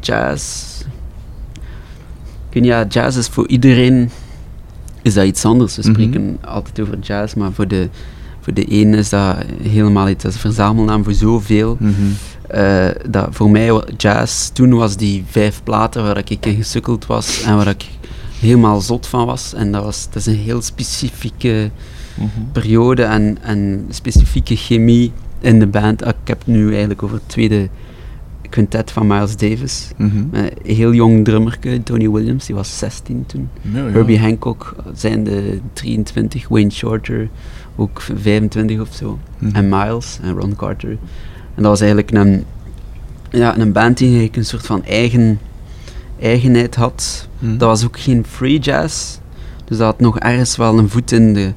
jazz... 0.00 0.80
Ik 2.48 2.54
weet 2.54 2.62
niet, 2.62 2.72
ja, 2.72 2.84
jazz 2.88 3.16
is 3.18 3.26
voor 3.28 3.48
iedereen 3.48 4.10
is 5.02 5.14
dat 5.14 5.26
iets 5.26 5.44
anders. 5.44 5.76
We 5.76 5.82
Mhm. 5.82 5.90
spreken 5.92 6.38
altijd 6.44 6.80
over 6.80 6.98
jazz, 6.98 7.34
maar 7.34 7.52
voor 7.52 7.68
de, 7.68 7.88
voor 8.48 8.64
de 8.64 8.72
een 8.80 8.94
is 8.94 9.08
dat 9.08 9.36
helemaal 9.62 10.08
iets, 10.08 10.22
dat 10.22 10.30
is 10.32 10.36
een 10.44 10.52
verzamelnaam 10.52 11.04
voor 11.04 11.12
zoveel. 11.12 11.78
Eh, 12.46 12.86
dat 13.10 13.28
voor 13.30 13.50
mij 13.50 13.82
jazz 13.96 14.48
toen 14.48 14.74
was 14.74 14.96
die 14.96 15.24
vijf 15.26 15.60
platen 15.64 16.02
waar 16.02 16.18
ik 16.18 16.46
in 16.46 16.54
gesukkeld 16.54 17.06
was 17.06 17.42
en 17.42 17.56
waar 17.56 17.66
ik 17.68 17.84
helemaal 18.40 18.80
zot 18.80 19.06
van 19.06 19.26
was. 19.26 19.54
En 19.54 19.72
dat, 19.72 19.84
was, 19.84 20.04
dat 20.06 20.16
is 20.16 20.26
een 20.26 20.34
heel 20.38 20.62
specifieke 20.62 21.70
Mhm. 22.14 22.28
periode 22.52 23.02
en, 23.02 23.38
en 23.42 23.86
specifieke 23.90 24.56
chemie 24.56 25.12
in 25.40 25.58
de 25.58 25.66
band. 25.66 26.02
Ah, 26.02 26.08
Ik 26.08 26.28
heb 26.28 26.38
het 26.38 26.46
nu 26.46 26.68
eigenlijk 26.70 27.02
over 27.02 27.16
het 27.16 27.28
tweede 27.28 27.68
quintet 28.50 28.90
van 28.90 29.06
Miles 29.06 29.36
Davis. 29.36 29.88
Mhm. 29.96 30.16
Een 30.32 30.50
heel 30.64 30.92
jong 30.92 31.24
drummerke, 31.24 31.82
Tony 31.82 32.10
Williams, 32.10 32.46
die 32.46 32.54
was 32.54 32.78
16 32.78 33.24
toen. 33.26 33.48
Ja, 33.62 33.78
ja. 33.86 33.90
Herbie 33.90 34.18
Hancock 34.20 34.76
zijn 34.94 35.24
de 35.24 35.60
23, 35.72 36.48
Wayne 36.48 36.70
Shorter 36.70 37.28
ook 37.80 38.02
25 38.14 38.80
of 38.80 38.88
zo. 38.94 39.18
Mhm. 39.38 39.54
En 39.54 39.68
Miles 39.68 40.18
en 40.22 40.32
Ron 40.38 40.56
Carter. 40.56 40.90
En 41.54 41.62
dat 41.62 41.66
was 41.66 41.80
eigenlijk 41.80 42.10
een, 42.10 42.44
ja, 43.30 43.58
een 43.58 43.72
band 43.72 43.96
die 43.98 44.06
eigenlijk 44.06 44.36
een 44.36 44.44
soort 44.44 44.66
van 44.66 44.84
eigen, 44.84 45.38
eigenheid 46.20 46.74
had. 46.74 47.28
Mhm. 47.38 47.56
Dat 47.58 47.68
was 47.68 47.84
ook 47.84 47.98
geen 47.98 48.24
free 48.28 48.58
jazz. 48.58 49.18
Dus 49.64 49.76
dat 49.78 49.86
had 49.86 50.00
nog 50.00 50.18
ergens 50.18 50.56
wel 50.56 50.78
een 50.78 50.88
voet 50.88 51.12
in 51.12 51.34
de, 51.34 51.52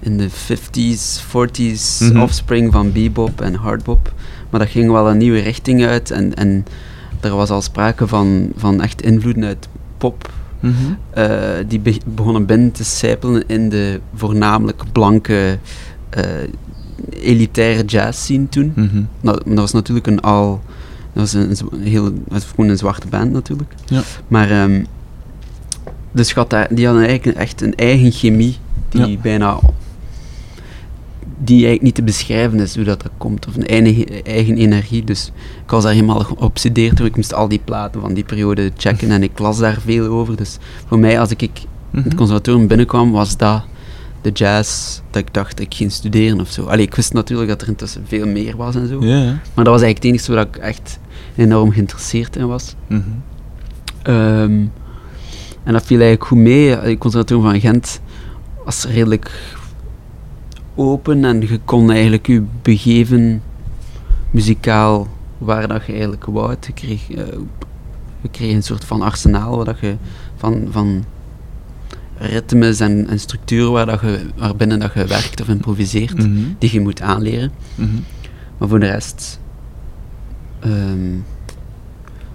in 0.00 0.16
de 0.18 0.28
50s, 0.30 1.20
40s 1.22 1.98
Mhm. 2.00 2.20
offspring 2.20 2.72
van 2.72 2.92
bebop 2.92 3.40
en 3.40 3.54
hardbop. 3.54 4.12
Maar 4.50 4.60
dat 4.60 4.68
ging 4.68 4.90
wel 4.90 5.10
een 5.10 5.16
nieuwe 5.18 5.38
richting 5.40 5.84
uit. 5.84 6.10
En, 6.10 6.34
en 6.34 6.64
er 7.20 7.36
was 7.36 7.50
al 7.50 7.62
sprake 7.62 8.06
van, 8.06 8.52
van 8.56 8.80
echt 8.82 9.02
invloeden 9.02 9.44
uit 9.44 9.68
pop. 9.98 10.30
Mhm. 10.62 10.72
eh, 11.10 11.28
die 11.68 11.80
be- 11.80 12.00
begonnen 12.14 12.46
binnen 12.46 12.72
te 12.72 12.84
sijpelen 12.84 13.42
in 13.46 13.68
de 13.68 14.00
voornamelijk 14.14 14.82
blanke, 14.92 15.58
eh, 16.10 16.24
elitaire 17.20 17.84
jazz 17.84 18.18
scene 18.20 18.48
toen. 18.48 18.72
Mhm. 18.76 19.02
Nou, 19.20 19.38
dat 19.44 19.54
was 19.58 19.72
natuurlijk 19.72 20.06
een 20.06 20.20
al. 20.20 20.60
Dat 21.12 21.32
was 21.32 21.32
een, 21.32 21.56
heel, 21.82 22.04
dat 22.04 22.12
was 22.26 22.44
gewoon 22.54 22.70
een 22.70 22.76
zwarte 22.78 23.06
band 23.08 23.32
natuurlijk. 23.32 23.74
Ja. 23.86 24.02
Maar 24.28 24.68
dus 26.12 26.28
je 26.28 26.34
had 26.34 26.50
daar, 26.50 26.66
die 26.74 26.86
hadden 26.86 27.06
eigenlijk 27.06 27.38
echt 27.38 27.60
een 27.60 27.74
eigen 27.74 28.10
chemie 28.12 28.56
die 28.88 29.06
Ja. 29.06 29.18
bijna 29.22 29.58
die 31.44 31.54
eigenlijk 31.54 31.82
niet 31.82 31.94
te 31.94 32.02
beschrijven 32.02 32.60
is 32.60 32.74
hoe 32.74 32.84
dat, 32.84 33.02
dat 33.02 33.12
komt, 33.18 33.46
of 33.46 33.56
een 33.56 33.66
eigen, 33.66 34.24
eigen 34.24 34.56
energie. 34.56 35.04
Dus 35.04 35.32
ik 35.64 35.70
was 35.70 35.82
daar 35.82 35.92
helemaal 35.92 36.20
geobsedeerd 36.20 36.96
door. 36.96 37.06
Ik 37.06 37.16
moest 37.16 37.34
al 37.34 37.48
die 37.48 37.60
platen 37.64 38.00
van 38.00 38.14
die 38.14 38.24
periode 38.24 38.70
checken 38.76 39.10
en 39.10 39.22
ik 39.22 39.38
las 39.38 39.58
daar 39.58 39.78
veel 39.84 40.06
over. 40.06 40.36
Dus 40.36 40.58
voor 40.86 40.98
mij, 40.98 41.20
als 41.20 41.30
ik, 41.30 41.42
ik 41.42 41.60
Mhm. 41.90 42.04
het 42.04 42.14
conservatorium 42.14 42.66
binnenkwam, 42.66 43.10
was 43.10 43.36
dat 43.36 43.62
de 44.22 44.30
jazz 44.30 45.00
dat 45.10 45.22
ik 45.22 45.34
dacht 45.34 45.60
ik 45.60 45.74
ging 45.74 45.92
studeren 45.92 46.40
of 46.40 46.50
zo. 46.50 46.64
Allee, 46.66 46.84
ik 46.86 46.94
wist 46.94 47.12
natuurlijk 47.12 47.48
dat 47.48 47.62
er 47.62 47.68
intussen 47.68 48.04
veel 48.06 48.26
meer 48.26 48.56
was 48.56 48.74
en 48.74 48.88
zo. 48.88 48.98
Maar 49.54 49.64
dat 49.64 49.66
was 49.74 49.82
eigenlijk 49.82 49.96
het 49.96 50.04
enige 50.04 50.32
waar 50.34 50.46
ik 50.46 50.56
echt 50.56 50.98
enorm 51.36 51.72
geïnteresseerd 51.72 52.36
in 52.36 52.46
was. 52.46 52.74
Mhm. 52.86 53.00
Ehm, 54.02 54.60
en 55.64 55.72
dat 55.72 55.82
viel 55.84 56.00
eigenlijk 56.00 56.24
goed 56.24 56.38
mee. 56.38 56.68
Het 56.76 56.98
conservatorium 56.98 57.50
van 57.50 57.60
Gent 57.60 58.00
was 58.64 58.84
redelijk 58.84 59.30
open 60.74 61.24
en 61.24 61.40
je 61.40 61.60
kon 61.64 61.90
eigenlijk 61.90 62.26
je 62.26 62.42
begeven 62.62 63.42
muzikaal 64.30 65.08
waar 65.38 65.68
dat 65.68 65.84
je 65.86 65.92
eigenlijk 65.92 66.24
wou. 66.24 66.50
Je 66.66 66.72
kreeg, 66.72 67.06
je 68.20 68.28
kreeg 68.30 68.54
een 68.54 68.62
soort 68.62 68.84
van 68.84 69.02
arsenaal 69.02 69.56
waar 69.56 69.64
dat 69.64 69.80
je 69.80 69.96
van, 70.36 70.66
van 70.70 71.04
ritmes 72.16 72.80
en, 72.80 73.08
en 73.08 73.18
structuren 73.20 73.72
waar 73.72 73.86
dat 73.86 74.00
je, 74.00 74.26
waarbinnen 74.36 74.78
dat 74.78 74.94
je 74.94 75.04
werkt 75.06 75.40
of 75.40 75.48
improviseert, 75.48 76.16
Mhm. 76.18 76.40
die 76.58 76.72
je 76.72 76.80
moet 76.80 77.00
aanleren. 77.00 77.52
Mhm. 77.74 77.88
Maar 78.58 78.68
voor 78.68 78.80
de 78.80 78.86
rest 78.86 79.40
ehm, 80.60 81.16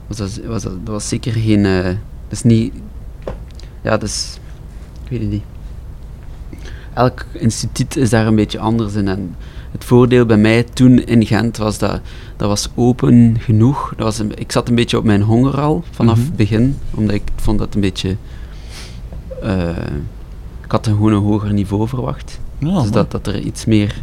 was 0.07 0.17
dat, 0.17 0.39
was 0.45 0.63
dat, 0.63 0.71
dat 0.85 0.93
was 0.93 1.07
zeker 1.07 1.31
geen. 1.31 1.65
eh, 1.65 1.83
dat 1.83 1.95
is 2.29 2.43
niet. 2.43 2.73
Ja, 3.83 3.89
dat 3.89 4.03
is. 4.03 4.37
Ik 5.03 5.09
weet 5.09 5.19
het 5.21 5.29
niet. 5.29 5.43
Elk 6.97 7.25
instituut 7.33 7.95
is 7.97 8.09
daar 8.09 8.27
een 8.27 8.35
beetje 8.35 8.59
anders 8.59 8.93
in. 8.93 9.07
En 9.07 9.35
het 9.71 9.83
voordeel 9.83 10.25
bij 10.25 10.37
mij 10.37 10.63
toen 10.63 10.99
in 11.05 11.25
Gent 11.25 11.57
was 11.57 11.77
dat 11.77 12.01
dat 12.37 12.47
was 12.47 12.69
open 12.75 13.37
genoeg. 13.39 13.93
Dat 13.95 14.05
was 14.05 14.19
een, 14.19 14.31
ik 14.39 14.51
zat 14.51 14.69
een 14.69 14.75
beetje 14.75 14.97
op 14.97 15.03
mijn 15.03 15.21
honger 15.21 15.59
al 15.61 15.83
vanaf 15.91 16.15
Mhm. 16.17 16.25
het 16.25 16.35
begin, 16.35 16.77
omdat 16.93 17.15
ik 17.15 17.21
vond 17.35 17.59
dat 17.59 17.75
een 17.75 17.81
beetje. 17.81 18.15
eh, 19.41 19.69
ik 20.63 20.71
had 20.71 20.85
een 20.87 20.93
gewoon 20.93 21.13
een 21.13 21.21
hoger 21.23 21.53
niveau 21.53 21.87
verwacht. 21.87 22.39
Ja, 22.57 22.81
dus 22.81 22.91
dat, 22.91 23.11
dat 23.11 23.27
er 23.27 23.39
iets 23.39 23.65
meer. 23.65 23.95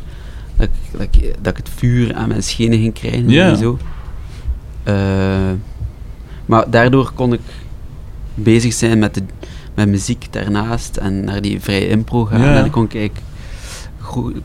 Dat 0.57 0.69
ik, 0.69 0.99
dat, 0.99 1.01
ik, 1.01 1.35
dat 1.43 1.53
ik 1.53 1.57
het 1.57 1.69
vuur 1.77 2.15
aan 2.15 2.29
mijn 2.29 2.43
schenen 2.43 2.79
ging 2.79 2.93
krijgen. 2.95 3.29
Ja. 3.29 3.49
en 3.49 3.57
Zo. 3.57 3.79
Eh, 4.83 4.95
maar 6.47 6.71
daardoor 6.71 7.11
kon 7.15 7.33
ik 7.33 7.41
bezig 8.35 8.73
zijn 8.73 8.99
met, 8.99 9.15
de, 9.15 9.23
met 9.75 9.89
muziek 9.89 10.27
daarnaast 10.31 10.97
en 10.97 11.25
naar 11.25 11.43
die 11.43 11.61
vrije 11.61 11.89
impro 11.89 12.25
gaan. 12.25 12.41
Ja. 12.41 12.55
En 12.55 12.61
dan 12.61 12.71
kon 12.71 12.89
ik 12.91 13.13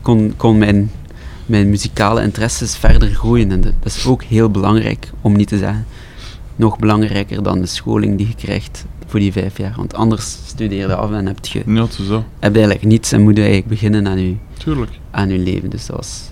kon, 0.02 0.34
kon 0.36 0.58
mijn, 0.58 0.90
mijn 1.46 1.70
muzikale 1.70 2.22
interesses 2.22 2.76
verder 2.76 3.08
groeien. 3.08 3.50
En 3.50 3.60
dat, 3.60 3.72
is 3.82 4.06
ook 4.06 4.22
heel 4.22 4.50
belangrijk, 4.50 5.10
om 5.20 5.36
niet 5.36 5.48
te 5.48 5.58
zeggen 5.58 5.86
nog 6.60 6.78
belangrijker 6.78 7.42
dan 7.42 7.60
de 7.60 7.66
scholing 7.66 8.18
die 8.18 8.26
je 8.28 8.34
krijgt 8.34 8.84
voor 9.06 9.20
die 9.20 9.32
vijf 9.32 9.58
jaar. 9.58 9.72
Want 9.76 9.94
anders 9.94 10.38
studeer 10.46 10.88
je 10.88 10.94
af 10.94 11.12
en 11.12 11.26
heb 11.26 11.44
je, 11.44 11.62
Ja, 11.66 11.86
zo. 11.86 12.24
heb 12.38 12.52
je 12.54 12.58
eigenlijk 12.60 12.84
niets 12.84 13.12
en 13.12 13.22
moet 13.22 13.36
je 13.36 13.42
eigenlijk 13.42 13.70
beginnen 13.70 14.08
aan 14.08 14.18
je, 14.20 14.34
Tuurlijk. 14.58 14.90
aan 15.10 15.28
je 15.28 15.38
leven. 15.38 15.70
Dus 15.70 15.86
dat 15.86 15.96
was, 15.96 16.30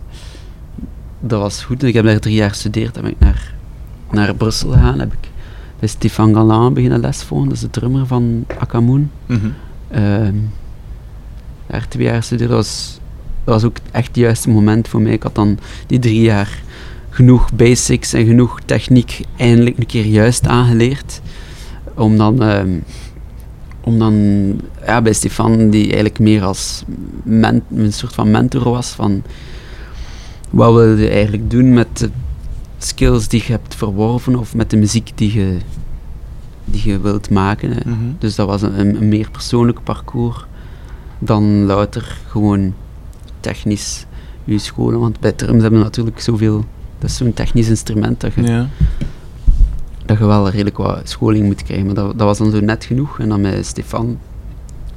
dat 1.21 1.41
was 1.41 1.65
goed. 1.65 1.83
Ik 1.83 1.95
heb 1.95 2.05
daar 2.05 2.19
drie 2.19 2.35
jaar 2.35 2.49
gestudeerd. 2.49 2.95
Dan 2.95 3.03
ben 3.03 3.13
ik 3.13 3.19
naar, 3.19 3.55
naar 4.11 4.35
Brussel 4.35 4.71
gegaan. 4.71 4.99
Heb 4.99 5.13
ik 5.13 5.29
bij 5.79 5.89
Stefan 5.89 6.35
Galland 6.35 6.75
beginnen 6.75 7.01
lesvolgen. 7.01 7.49
Dat 7.49 7.57
is 7.57 7.63
de 7.63 7.71
drummer 7.71 8.07
van 8.07 8.45
Akamoon. 8.59 9.11
Mhm. 9.27 9.49
Ehm, 9.91 10.35
daar 11.67 11.89
twee 11.89 12.05
jaar. 12.05 12.27
Dat 12.29 12.49
was, 12.49 13.01
dat 13.45 13.55
was 13.55 13.65
ook 13.65 13.77
echt 13.91 14.07
het 14.07 14.17
juiste 14.17 14.51
moment 14.51 14.89
voor 14.89 15.01
mij. 15.01 15.13
Ik 15.13 15.23
had 15.23 15.35
dan 15.35 15.59
die 15.87 15.99
drie 15.99 16.21
jaar 16.21 16.63
genoeg 17.11 17.53
basics 17.53 18.13
en 18.13 18.27
genoeg 18.27 18.61
techniek 18.65 19.21
eindelijk 19.37 19.79
een 19.79 19.87
keer 19.87 20.05
juist 20.05 20.47
aangeleerd. 20.47 21.21
Om 21.95 22.17
dan, 22.17 22.43
ehm, 22.43 22.79
om 23.81 23.99
dan 23.99 24.15
ja, 24.87 25.03
bij 25.03 25.13
Stefan, 25.13 25.71
die 25.71 25.85
eigenlijk 25.85 26.19
meer 26.19 26.43
als 26.43 26.83
men, 27.23 27.63
een 27.75 27.93
soort 27.93 28.15
van 28.15 28.31
mentor 28.31 28.71
was 28.71 28.89
van 28.89 29.23
wat 30.51 30.75
wil 30.75 30.97
je 30.97 31.09
eigenlijk 31.09 31.51
doen 31.51 31.73
met 31.73 32.09
skills 32.79 33.29
die 33.29 33.43
je 33.47 33.53
hebt 33.53 33.75
verworven 33.75 34.37
of 34.37 34.55
met 34.55 34.71
de 34.71 34.77
muziek 34.77 35.11
die 35.15 35.33
je, 35.33 35.57
die 36.65 36.89
je 36.89 37.01
wilt 37.01 37.31
maken. 37.31 37.71
Mhm. 37.85 37.97
Dus 38.19 38.35
dat 38.35 38.47
was 38.47 38.63
een, 38.63 38.79
een 38.79 39.09
meer 39.09 39.31
persoonlijk 39.31 39.83
parcours 39.83 40.45
dan 41.19 41.65
louter 41.65 42.19
gewoon 42.29 42.75
technisch 43.41 44.07
je 44.45 44.59
scholen. 44.59 45.01
Want 45.01 45.21
bij 45.21 45.33
drums 45.33 45.63
hebben 45.63 45.79
we 45.79 45.85
natuurlijk 45.85 46.21
zoveel... 46.21 46.65
Dat 46.99 47.11
is 47.11 47.17
zo'n 47.17 47.33
technisch 47.33 47.69
instrument 47.69 48.21
dat 48.21 48.35
je, 48.35 48.43
Ja. 48.43 48.69
dat 50.07 50.19
je 50.19 50.27
wel 50.27 50.49
redelijk 50.49 50.77
wat 50.77 51.09
scholing 51.09 51.45
moet 51.47 51.63
krijgen. 51.63 51.87
Maar 51.87 51.95
dat, 51.95 52.19
dat 52.19 52.27
was 52.27 52.39
dan 52.39 52.51
zo 52.51 52.61
net 52.61 52.85
genoeg. 52.85 53.19
En 53.21 53.29
dan 53.29 53.41
met 53.41 53.67
Stefan 53.67 54.19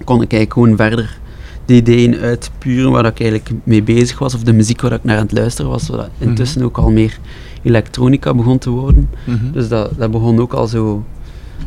kon 0.04 0.22
ik 0.22 0.32
eigenlijk 0.34 0.54
gewoon 0.54 0.76
verder 0.76 1.20
de 1.66 1.74
ideeën 1.74 2.16
uitpuren 2.16 2.92
waar 2.92 3.06
ik 3.06 3.20
eigenlijk 3.20 3.52
mee 3.64 3.84
bezig 3.84 4.20
was. 4.20 4.34
Of 4.34 4.44
de 4.44 4.54
muziek 4.54 4.82
waar 4.82 4.92
ik 4.92 5.04
naar 5.04 5.18
aan 5.18 5.24
het 5.24 5.32
luisteren 5.38 5.72
was. 5.72 5.86
Zodat 5.86 6.10
intussen 6.18 6.64
ook 6.64 6.78
al 6.78 6.92
meer 6.92 7.20
elektronica 7.64 8.34
begon 8.34 8.58
te 8.58 8.70
worden. 8.70 9.10
Mhm. 9.26 9.52
Dus 9.52 9.68
dat, 9.70 9.92
dat 9.98 10.12
begon 10.12 10.40
ook 10.40 10.54
al 10.54 10.68
zo 10.68 11.04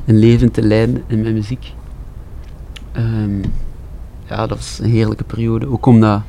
een 0.04 0.18
leven 0.18 0.50
te 0.50 0.62
leiden 0.62 1.02
in 1.06 1.20
mijn 1.22 1.34
muziek. 1.34 1.72
Ehm, 2.92 3.38
ja, 4.28 4.46
dat 4.46 4.48
was 4.58 4.78
een 4.82 4.90
heerlijke 4.90 5.24
periode. 5.24 5.68
Ook 5.70 5.86
omdat 5.86 6.20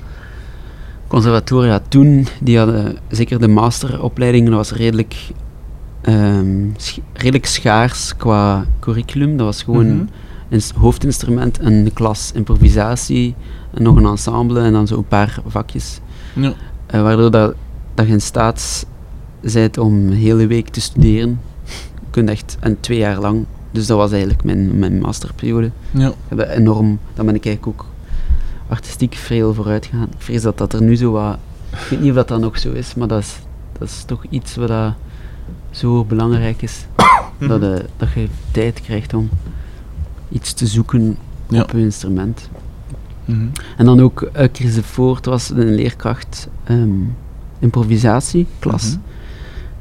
conservatoria 1.08 1.80
toen, 1.88 2.28
die 2.42 2.58
hadden 2.58 2.98
zeker 3.10 3.40
de 3.40 3.48
masteropleiding, 3.48 4.46
dat 4.48 4.56
was 4.56 4.72
redelijk, 4.72 5.16
ehm, 6.02 6.68
sch- 6.78 6.98
redelijk 7.14 7.46
schaars 7.46 8.16
qua 8.18 8.66
curriculum. 8.80 9.38
Dat 9.38 9.46
was 9.46 9.64
gewoon 9.64 9.88
Mhm. 9.96 10.06
een 10.50 10.62
hoofdinstrument, 10.78 11.60
een 11.62 11.90
klas 11.94 12.32
improvisatie, 12.34 13.36
en 13.74 13.84
nog 13.84 13.96
een 13.96 14.06
ensemble 14.06 14.60
en 14.62 14.72
dan 14.74 14.88
zo 14.88 14.98
een 14.98 15.08
paar 15.08 15.40
vakjes. 15.48 16.00
Ja. 16.34 16.54
Eh, 16.86 17.02
waardoor 17.02 17.32
dat, 17.32 17.56
dat 17.94 18.06
je 18.08 18.12
in 18.14 18.22
staat 18.22 18.86
bent 19.54 19.78
om 19.78 19.94
een 19.94 20.14
hele 20.14 20.48
week 20.48 20.70
te 20.70 20.82
studeren. 20.82 21.40
Je 21.66 22.10
kunt 22.10 22.30
echt, 22.30 22.58
en 22.60 22.80
twee 22.80 22.98
jaar 22.98 23.20
lang. 23.20 23.46
Dus 23.72 23.88
dat 23.88 23.98
was 23.98 24.12
eigenlijk 24.12 24.44
mijn, 24.44 24.80
mijn 24.80 25.00
masterperiode. 25.00 25.72
Ja. 25.92 26.08
Ik 26.08 26.14
heb 26.28 26.38
dat 26.38 26.48
enorm, 26.48 27.00
dan 27.14 27.26
ben 27.26 27.36
ik 27.36 27.46
eigenlijk 27.46 27.82
ook 27.82 27.88
artistiek 28.68 29.14
veel 29.14 29.54
vooruit 29.54 29.86
gegaan. 29.86 30.08
Ik 30.08 30.22
vrees 30.22 30.42
dat 30.42 30.58
dat 30.58 30.74
er 30.74 30.82
nu 30.82 30.96
zo 30.96 31.12
wat, 31.12 31.38
ik 31.72 31.88
weet 31.90 32.00
niet 32.00 32.10
of 32.10 32.16
dat, 32.16 32.28
dat 32.28 32.40
nog 32.40 32.60
zo 32.60 32.72
is, 32.72 32.96
maar 32.96 33.08
dat 33.08 33.20
is, 33.20 33.36
dat 33.80 33.88
is 33.88 34.04
toch 34.06 34.26
iets 34.30 34.56
wat 34.56 34.68
dat 34.68 34.94
zo 35.72 36.04
belangrijk 36.04 36.62
is. 36.62 36.86
dat, 37.48 37.62
eh, 37.62 37.76
dat 37.98 38.10
je 38.16 38.28
tijd 38.52 38.82
krijgt 38.82 39.14
om 39.14 39.30
iets 40.30 40.54
te 40.54 40.68
zoeken 40.68 41.18
Ja. 41.50 41.62
op 41.62 41.72
je 41.72 41.80
instrument. 41.80 42.50
Mhm. 43.26 43.48
En 43.78 43.86
dan 43.86 44.00
ook 44.02 44.22
uh, 44.22 44.48
Chris 44.54 44.74
de 44.76 44.84
Voort 44.84 45.26
was 45.26 45.50
een 45.50 45.76
leerkracht 45.76 46.48
ehm, 46.64 46.90
improvisatieklas. 47.60 48.90
Mhm. 48.90 49.00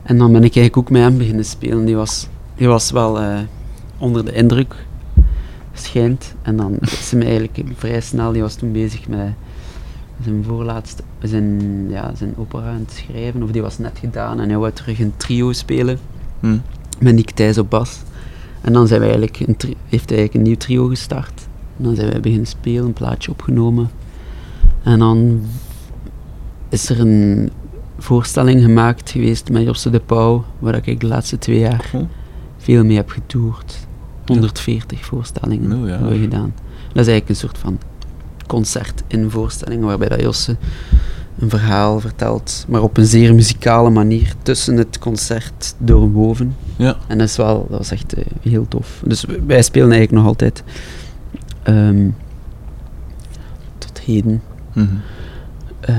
En 0.05 0.19
dan 0.19 0.33
ben 0.33 0.45
ik 0.45 0.57
eigenlijk 0.57 0.77
ook 0.77 0.90
met 0.90 1.03
hem 1.03 1.19
beginnen 1.19 1.45
spelen. 1.45 1.85
Die 1.85 1.97
was, 1.97 2.29
die 2.57 2.69
was 2.69 2.90
wel 2.90 3.21
eh, 3.21 3.38
onder 3.99 4.25
de 4.25 4.33
indruk, 4.33 4.87
schijnt. 5.73 6.35
En 6.43 6.57
dan 6.57 6.77
is 6.81 7.11
hij 7.11 7.19
me 7.19 7.25
eigenlijk 7.25 7.62
vrij 7.77 8.01
snel, 8.01 8.33
die 8.33 8.43
was 8.43 8.55
toen 8.55 8.73
bezig 8.73 9.09
met 9.09 9.33
zijn 10.23 10.45
voorlaatste, 10.45 11.03
zijn, 11.23 11.61
ja, 11.88 12.14
zijn 12.14 12.35
opera 12.37 12.69
aan 12.69 12.85
het 12.87 12.93
schrijven. 12.93 13.43
Of 13.43 13.51
die 13.51 13.62
was 13.62 13.79
net 13.79 13.99
gedaan 13.99 14.40
en 14.40 14.49
hij 14.49 14.59
wou 14.59 14.73
terug 14.73 15.01
een 15.01 15.12
trio 15.17 15.53
spelen 15.53 15.99
Mhm. 16.45 16.59
met 16.99 17.14
Nick 17.14 17.31
Thijs 17.31 17.59
op 17.59 17.71
bas. 17.71 18.01
En 18.61 18.73
dan 18.73 18.87
zijn 18.87 19.01
we 19.01 19.07
eigenlijk 19.07 19.40
een 19.40 19.57
heeft 19.88 20.09
hij 20.09 20.19
eigenlijk 20.19 20.35
een 20.35 20.43
nieuw 20.43 20.57
trio 20.57 20.87
gestart. 20.87 21.47
En 21.77 21.85
dan 21.85 21.95
zijn 21.95 22.11
wij 22.11 22.21
beginnen 22.21 22.47
spelen, 22.47 22.85
een 22.85 22.93
plaatje 22.93 23.31
opgenomen. 23.31 23.90
En 24.83 24.99
dan 24.99 25.43
is 26.69 26.88
er 26.88 27.01
een 27.01 27.51
voorstelling 27.99 28.63
gemaakt 28.63 29.11
geweest 29.11 29.51
met 29.51 29.63
Josse 29.63 29.91
de 29.91 30.01
Pauw, 30.01 30.45
waar 30.59 30.89
ik 30.89 31.01
de 31.01 31.07
laatste 31.07 31.39
twee 31.39 31.59
jaar 31.59 31.89
Cool. 31.91 32.09
veel 32.59 32.85
mee 32.85 32.97
heb 32.97 33.11
getoerd. 33.11 33.87
140 34.27 35.05
voorstellingen 35.05 35.81
ja. 35.81 35.87
hebben 35.87 36.09
we 36.09 36.19
gedaan. 36.19 36.55
Dat 36.93 37.07
is 37.07 37.13
eigenlijk 37.13 37.29
een 37.29 37.37
soort 37.37 37.59
van 37.59 37.79
concert 38.47 39.03
in 39.07 39.31
voorstelling, 39.31 39.85
waarbij 39.85 40.09
dat 40.09 40.21
Josse 40.21 40.57
een 41.39 41.51
verhaal 41.51 42.01
vertelt, 42.01 42.65
maar 42.69 42.83
op 42.83 42.97
een 42.97 43.07
zeer 43.07 43.35
muzikale 43.35 43.91
manier 43.91 44.35
tussen 44.43 44.77
het 44.77 44.99
concert 44.99 45.75
doorwoven. 45.79 46.57
Ja. 46.77 46.97
En 47.07 47.19
dat 47.19 47.29
is 47.29 47.37
wel, 47.37 47.67
dat 47.69 47.79
was 47.79 47.91
echt 47.91 48.15
eh, 48.15 48.25
heel 48.41 48.69
tof. 48.69 49.03
Dus 49.07 49.25
wij 49.47 49.63
spelen 49.63 49.91
eigenlijk 49.91 50.19
nog 50.19 50.27
altijd 50.27 50.63
ehm, 51.63 52.09
tot 53.79 54.01
heden. 54.01 54.43
Eh, 55.81 55.95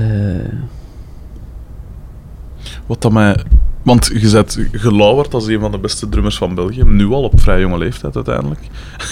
Wat 2.86 3.02
dat 3.02 3.12
mij... 3.12 3.36
Want 3.82 4.10
je 4.14 4.30
bent 4.30 4.58
gelauwerd 4.72 5.34
als 5.34 5.46
een 5.46 5.60
van 5.60 5.70
de 5.70 5.78
beste 5.78 6.08
drummers 6.08 6.36
van 6.36 6.54
België. 6.54 6.82
Nu 6.84 7.06
al 7.06 7.22
op 7.22 7.40
vrij 7.40 7.60
jonge 7.60 7.78
leeftijd 7.78 8.14
uiteindelijk. 8.16 8.60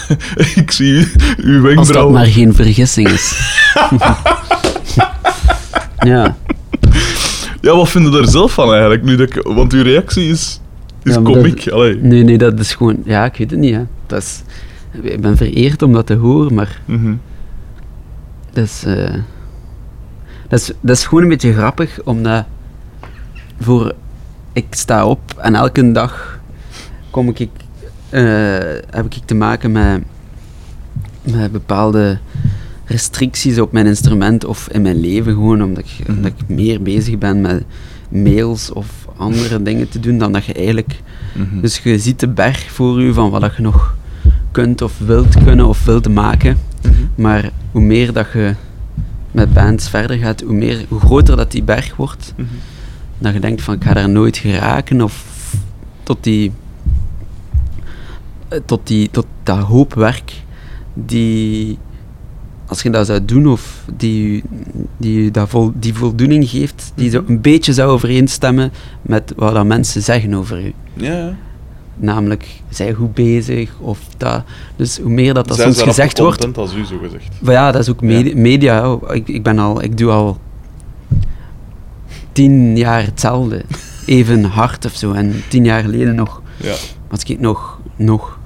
ik 0.55 0.71
zie 0.71 0.93
u, 0.93 1.13
uw 1.37 1.55
als 1.55 1.63
dat 1.63 1.63
wenkbrauwen. 1.63 2.15
maar 2.15 2.27
geen 2.27 2.55
vergissing 2.55 3.09
is. 3.09 3.39
ja. 6.11 6.37
Ja, 7.61 7.77
wat 7.77 7.89
vind 7.89 8.13
je 8.13 8.19
er 8.19 8.29
zelf 8.29 8.53
van 8.53 8.71
eigenlijk? 8.73 9.03
Nu 9.03 9.17
dat 9.17 9.37
ik... 9.37 9.43
Want 9.43 9.73
uw 9.73 9.83
reactie 9.83 10.29
is, 10.29 10.61
is 11.03 11.15
Ja, 11.15 11.21
komiek. 11.23 11.65
Nee, 12.01 12.23
nee, 12.25 12.39
dat 12.39 12.59
is 12.61 12.75
gewoon... 12.75 12.97
Ja, 13.05 13.25
ik 13.25 13.37
weet 13.37 13.51
het 13.51 13.59
niet, 13.61 13.75
hè. 13.75 13.83
Dat 14.07 14.23
is, 14.23 14.43
ik 15.03 15.21
ben 15.21 15.37
vereerd 15.37 15.83
om 15.83 15.93
dat 15.93 16.07
te 16.07 16.15
horen, 16.15 16.55
maar 16.55 16.81
Mhm. 16.85 17.15
dat 18.53 18.65
is... 18.65 18.83
eh, 18.87 19.15
dat 20.49 20.61
is, 20.61 20.71
dat 20.81 20.97
is 20.97 21.05
gewoon 21.07 21.23
een 21.23 21.29
beetje 21.31 21.53
grappig, 21.53 22.01
omdat... 22.05 22.45
Voor... 23.65 23.95
Ik 24.53 24.67
sta 24.71 25.07
op 25.07 25.21
en 25.39 25.55
elke 25.55 25.93
dag 25.93 26.41
kom 27.11 27.29
ik... 27.35 27.49
eh, 28.09 28.23
heb 28.91 29.05
ik 29.05 29.17
te 29.25 29.35
maken 29.35 29.73
met... 29.73 30.03
Met 31.23 31.53
bepaalde 31.53 32.19
restricties 32.85 33.59
op 33.59 33.73
mijn 33.73 33.87
instrument 33.87 34.45
of 34.45 34.69
in 34.69 34.83
mijn 34.83 35.01
leven 35.01 35.33
gewoon, 35.33 35.63
omdat 35.63 35.85
ik, 35.85 36.07
Mhm. 36.09 36.17
omdat 36.17 36.33
ik 36.39 36.49
meer 36.57 36.83
bezig 36.83 37.19
ben 37.19 37.41
met 37.41 37.65
mails 38.09 38.73
of 38.73 38.87
andere 39.17 39.63
dingen 39.69 39.89
te 39.89 40.01
doen 40.01 40.19
dan 40.19 40.33
dat 40.33 40.45
je 40.45 40.53
eigenlijk 40.53 41.01
Mhm. 41.35 41.61
dus 41.61 41.79
je 41.79 41.99
ziet 41.99 42.21
de 42.21 42.29
berg 42.29 42.71
voor 42.71 43.01
je 43.03 43.13
van 43.13 43.31
wat 43.31 43.57
je 43.57 43.63
nog 43.63 43.97
kunt 44.51 44.83
of 44.83 44.99
wilt 44.99 45.45
kunnen 45.45 45.67
of 45.67 45.85
wilt 45.85 46.09
maken. 46.09 46.59
Mhm. 46.83 46.93
Maar 47.15 47.51
hoe 47.71 47.83
meer 47.83 48.13
dat 48.13 48.27
je 48.33 48.55
met 49.31 49.53
bands 49.53 49.89
verder 49.89 50.17
gaat, 50.19 50.41
hoe, 50.41 50.55
meer, 50.55 50.85
hoe 50.89 51.01
groter 51.01 51.37
dat 51.37 51.51
die 51.51 51.63
berg 51.63 51.97
wordt. 51.97 52.35
Dat 53.19 53.33
je 53.33 53.41
denkt 53.41 53.63
van 53.63 53.75
ik 53.75 53.85
ga 53.85 53.95
daar 53.95 54.09
nooit 54.09 54.37
geraken 54.37 55.03
of 55.03 55.25
tot 56.03 56.19
die, 56.21 56.53
eh, 58.49 58.59
tot 58.65 58.87
die 58.87 59.11
tot 59.11 59.27
dat 59.43 59.59
hoop 59.59 59.95
werk 59.95 60.33
die 60.95 61.79
als 62.67 62.83
je 62.83 62.91
dat 62.91 63.07
zou 63.07 63.25
doen 63.25 63.47
of 63.47 63.85
die, 63.97 64.43
die, 64.97 65.31
dat 65.31 65.49
vol, 65.49 65.73
die 65.75 65.95
voldoening 65.95 66.49
geeft, 66.49 66.93
die 66.95 67.11
zo 67.11 67.25
een 67.27 67.41
beetje 67.41 67.73
zou 67.73 67.91
overeenstemmen 67.91 68.73
met 69.03 69.33
wat 69.37 69.55
dat 69.55 69.67
mensen 69.67 70.03
zeggen 70.03 70.35
over 70.35 70.61
je. 70.61 70.73
Ja. 70.95 71.37
Namelijk, 71.97 72.47
zij 72.69 72.93
goed 72.93 73.15
bezig 73.15 73.71
of 73.79 73.99
dat. 74.17 74.43
Dus 74.77 74.99
hoe 74.99 75.11
meer 75.11 75.35
dat, 75.35 75.49
dat 75.49 75.59
soms 75.59 75.83
gezegd 75.83 76.19
wordt. 76.19 76.57
als 76.57 76.75
u, 76.75 76.85
zo 76.85 76.99
gezegd. 77.03 77.29
Maar 77.41 77.53
ja, 77.53 77.73
dat 77.73 77.83
is 77.83 77.89
ook 77.89 78.01
media. 78.01 78.37
media 78.37 78.99
ik, 79.09 79.29
ik, 79.29 79.43
ben 79.43 79.59
al, 79.59 79.83
ik 79.83 79.99
doe 79.99 80.11
al 80.11 80.39
tien 82.35 82.77
jaar 82.77 83.05
hetzelfde. 83.05 83.65
Even 84.07 84.45
hard 84.45 84.85
of 84.85 84.95
zo. 84.95 85.13
En 85.13 85.43
tien 85.49 85.65
jaar 85.65 85.83
geleden 85.83 86.15
nog, 86.15 86.43
Ja. 86.57 86.75
was 87.09 87.23
ik 87.23 87.41
nog, 87.41 87.81
nog, 87.97 88.39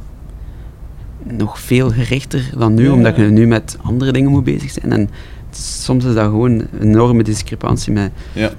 nog 1.23 1.61
veel 1.61 1.91
gerichter 1.91 2.51
dan 2.59 2.75
nu, 2.75 2.85
Ja, 2.85 2.93
omdat 2.93 3.17
je 3.17 3.23
nu 3.23 3.47
met 3.47 3.77
andere 3.83 4.13
dingen 4.13 4.31
moet 4.31 4.45
bezig 4.45 4.71
zijn. 4.71 4.93
En 4.93 5.11
soms 5.51 6.05
is 6.05 6.15
dat 6.15 6.25
gewoon 6.25 6.51
een 6.51 6.69
enorme 6.81 7.23
discrepantie 7.23 7.93
met. 7.93 8.11
Ja. 8.33 8.51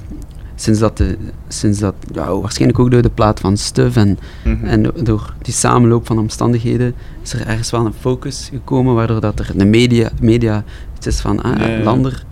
Sinds 0.56 0.80
dat, 0.80 0.98
de, 0.98 1.18
sinds 1.48 1.80
dat 1.80 1.94
ja, 2.14 2.36
waarschijnlijk 2.40 2.80
ook 2.80 2.92
door 2.92 3.02
de 3.02 3.10
plaat 3.10 3.40
van 3.40 3.58
Stuff 3.58 3.96
en 3.96 4.20
Mhm. 4.44 4.66
en 4.66 4.84
do- 4.84 5.04
door 5.04 5.34
die 5.42 5.54
samenloop 5.54 6.06
van 6.08 6.20
omstandigheden 6.20 6.94
is 7.24 7.34
er 7.34 7.48
ergens 7.48 7.72
wel 7.72 7.86
een 7.86 7.94
focus 8.00 8.50
gekomen, 8.52 8.96
waardoor 8.96 9.22
dat 9.22 9.40
er 9.40 9.52
de 9.56 9.66
media, 9.66 10.10
media 10.22 10.64
iets 10.98 11.08
is 11.08 11.20
van, 11.20 11.42
ah, 11.42 11.84
lander, 11.84 12.24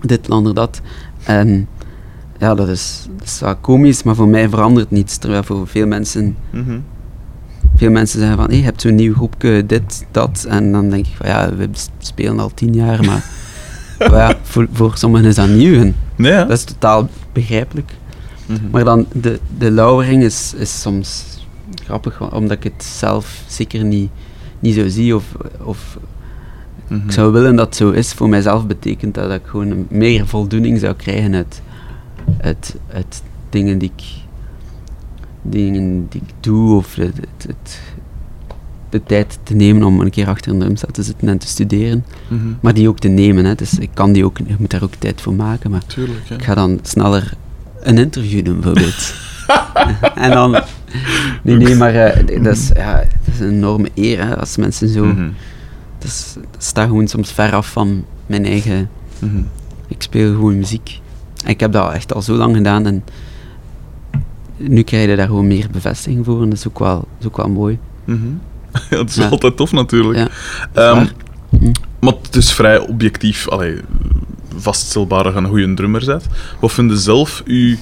dit, 0.00 0.28
lander, 0.28 0.54
dat. 0.54 0.80
En 1.24 1.68
ja, 2.38 2.54
dat 2.54 2.68
is, 2.68 3.06
dat 3.16 3.26
is 3.26 3.40
wel 3.40 3.56
komisch, 3.56 4.02
maar 4.02 4.14
voor 4.14 4.28
mij 4.28 4.48
verandert 4.48 4.90
niets. 4.90 5.16
Terwijl 5.16 5.42
voor 5.42 5.68
veel 5.68 5.86
mensen, 5.86 6.36
Mhm. 6.50 6.78
veel 7.76 7.90
mensen 7.90 8.18
zeggen 8.18 8.36
van, 8.38 8.50
hé, 8.50 8.56
je 8.56 8.62
hebt 8.62 8.80
zo'n 8.80 8.94
nieuw 8.94 9.14
groepje, 9.14 9.66
dit, 9.66 10.06
dat. 10.10 10.46
En 10.48 10.72
dan 10.72 10.90
denk 10.90 11.06
ik 11.06 11.14
van, 11.16 11.28
ja, 11.28 11.54
we 11.56 11.68
spelen 11.98 12.38
al 12.40 12.50
tien 12.54 12.74
jaar, 12.74 13.04
maar, 13.04 13.24
maar 14.10 14.18
ja, 14.18 14.36
voor, 14.42 14.66
voor 14.72 14.96
sommigen 14.96 15.26
is 15.28 15.34
dat 15.34 15.48
nieuw 15.48 15.80
en 15.80 15.94
Nee, 16.16 16.32
ja. 16.32 16.44
dat 16.44 16.58
is 16.58 16.64
totaal 16.64 17.08
begrijpelijk. 17.32 17.90
Mhm. 18.46 18.58
Maar 18.70 18.84
dan, 18.84 19.06
de, 19.12 19.40
de 19.58 19.70
lauwering 19.70 20.22
is, 20.22 20.54
is 20.56 20.80
soms 20.80 21.24
grappig, 21.84 22.32
omdat 22.32 22.56
ik 22.56 22.62
het 22.72 22.84
zelf 22.84 23.42
zeker 23.46 23.84
niet, 23.84 24.10
niet 24.58 24.74
zo 24.74 24.88
zie. 24.88 25.14
Of, 25.16 25.24
of 25.62 25.98
Mhm. 26.88 27.04
ik 27.06 27.12
zou 27.12 27.32
willen 27.32 27.56
dat 27.56 27.66
het 27.66 27.76
zo 27.76 27.90
is. 27.90 28.12
Voor 28.12 28.28
mijzelf 28.28 28.66
betekent 28.66 29.14
dat 29.14 29.28
dat 29.28 29.38
ik 29.40 29.46
gewoon 29.46 29.86
meer 29.90 30.26
voldoening 30.26 30.78
zou 30.78 30.94
krijgen 30.94 31.34
uit, 31.34 31.62
uit, 32.40 32.76
uit 32.92 33.22
dingen 33.50 33.78
die 33.78 33.92
ik 33.96 34.04
dingen 35.42 36.06
die 36.08 36.20
ik 36.26 36.34
doe 36.40 36.76
of 36.76 36.94
het, 36.94 37.16
het- 37.16 37.46
het- 37.46 37.80
de 38.90 39.02
tijd 39.02 39.38
te 39.42 39.54
nemen 39.54 39.82
om 39.86 40.00
een 40.00 40.10
keer 40.10 40.28
achter 40.28 40.52
een 40.52 40.58
drumstel 40.58 40.88
te 40.92 41.02
zitten 41.02 41.28
en 41.28 41.38
te 41.38 41.46
studeren. 41.46 42.04
Mhm. 42.28 42.46
Maar 42.60 42.74
die 42.74 42.88
ook 42.88 42.98
te 42.98 43.08
nemen, 43.08 43.44
hè. 43.44 43.54
dus 43.54 43.78
ik 43.78 43.90
kan 43.94 44.12
die 44.12 44.24
ook, 44.24 44.38
ik 44.38 44.58
moet 44.58 44.70
daar 44.70 44.82
ook 44.82 44.94
tijd 44.94 45.20
voor 45.20 45.34
maken. 45.34 45.70
Maar 45.70 45.86
Tuurlijk, 45.86 46.30
ik 46.30 46.42
ga 46.44 46.54
dan 46.54 46.78
sneller 46.82 47.32
een 47.80 47.98
interview 47.98 48.44
doen, 48.44 48.54
bijvoorbeeld. 48.60 49.14
en 50.14 50.30
dan... 50.30 50.50
Nee, 51.42 51.56
nee, 51.56 51.74
maar 51.74 51.94
eh, 51.94 52.42
dat, 52.42 52.56
is, 52.56 52.70
ja, 52.74 52.96
dat 52.96 53.34
is 53.34 53.40
een 53.40 53.50
enorme 53.52 53.88
eer, 53.94 54.26
hè, 54.26 54.38
als 54.38 54.56
mensen 54.56 54.88
zo... 54.88 55.04
Mhm. 55.04 55.28
Dat, 55.98 56.08
is, 56.10 56.32
dat 56.52 56.64
staat 56.64 56.86
gewoon 56.88 57.08
soms 57.08 57.32
ver 57.32 57.52
af 57.54 57.72
van 57.72 58.04
mijn 58.26 58.44
eigen... 58.44 58.90
Mhm. 59.18 59.40
Ik 59.88 60.02
speel 60.02 60.32
gewoon 60.32 60.56
muziek. 60.58 61.00
En 61.44 61.50
ik 61.50 61.60
heb 61.60 61.72
dat 61.72 61.92
echt 61.92 62.14
al 62.14 62.22
zo 62.22 62.34
lang 62.34 62.56
gedaan 62.56 62.86
en 62.86 63.04
nu 64.56 64.82
krijg 64.82 65.10
je 65.10 65.16
daar 65.16 65.26
gewoon 65.26 65.46
meer 65.46 65.66
bevestiging 65.72 66.24
voor 66.24 66.42
en 66.42 66.48
dat 66.48 66.58
is 66.58 66.68
ook 66.68 66.78
wel, 66.78 67.08
is 67.20 67.26
ook 67.26 67.36
wel 67.36 67.48
mooi. 67.48 67.78
Ja, 68.90 68.98
het 68.98 69.08
is 69.10 69.14
Ja. 69.16 69.28
altijd 69.28 69.56
tof 69.56 69.72
natuurlijk. 69.72 70.18
Ja. 70.18 70.28
Ehm. 70.72 71.06
Hm. 71.50 71.72
maar 72.00 72.12
het 72.22 72.36
is 72.36 72.52
vrij 72.52 72.78
objectief, 72.78 73.48
allee, 73.48 73.80
vaststelbaar 74.56 75.22
dat 75.24 75.32
je 75.32 75.38
een 75.38 75.46
goede 75.46 75.74
drummer 75.74 76.04
bent. 76.06 76.26
Wat 76.60 76.72
vind 76.72 76.90
je 76.90 76.96
zelf 76.98 77.42
uw, 77.46 77.76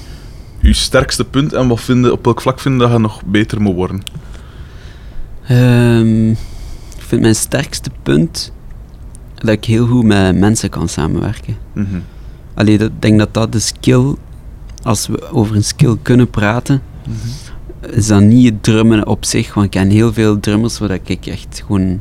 uw 0.63 0.73
sterkste 0.73 1.25
punt 1.25 1.53
en 1.53 1.69
wat 1.69 1.81
vind 1.81 2.05
je, 2.05 2.13
op 2.13 2.25
welk 2.25 2.41
vlak 2.41 2.61
vind 2.61 2.75
je 2.75 2.81
dat 2.81 2.91
je 2.93 2.99
nog 2.99 3.25
beter 3.25 3.61
moet 3.63 3.75
worden? 3.75 4.03
Ehm, 5.47 6.31
ik 6.31 7.03
vind 7.07 7.21
mijn 7.21 7.35
sterkste 7.35 7.91
punt 8.03 8.53
dat 9.35 9.49
ik 9.49 9.65
heel 9.65 9.87
goed 9.87 10.05
met 10.05 10.37
mensen 10.37 10.71
kan 10.71 10.89
samenwerken. 10.89 11.57
Mhm. 11.73 11.97
Allee, 12.57 12.79
ik 12.79 12.91
denk 13.03 13.19
dat 13.19 13.35
dat 13.35 13.53
de 13.53 13.59
skill, 13.59 14.15
als 14.83 15.07
we 15.07 15.31
over 15.33 15.57
een 15.57 15.65
skill 15.65 15.97
kunnen 16.03 16.31
praten, 16.31 16.83
is 17.91 18.07
dat 18.07 18.21
niet 18.23 18.45
het 18.45 18.63
drummen 18.63 19.07
op 19.07 19.25
zich. 19.25 19.55
Want 19.55 19.67
ik 19.67 19.73
ken 19.73 19.91
heel 19.91 20.13
veel 20.13 20.41
drummers 20.41 20.79
waar 20.79 20.91
ik 21.03 21.27
echt 21.27 21.63
gewoon 21.67 22.01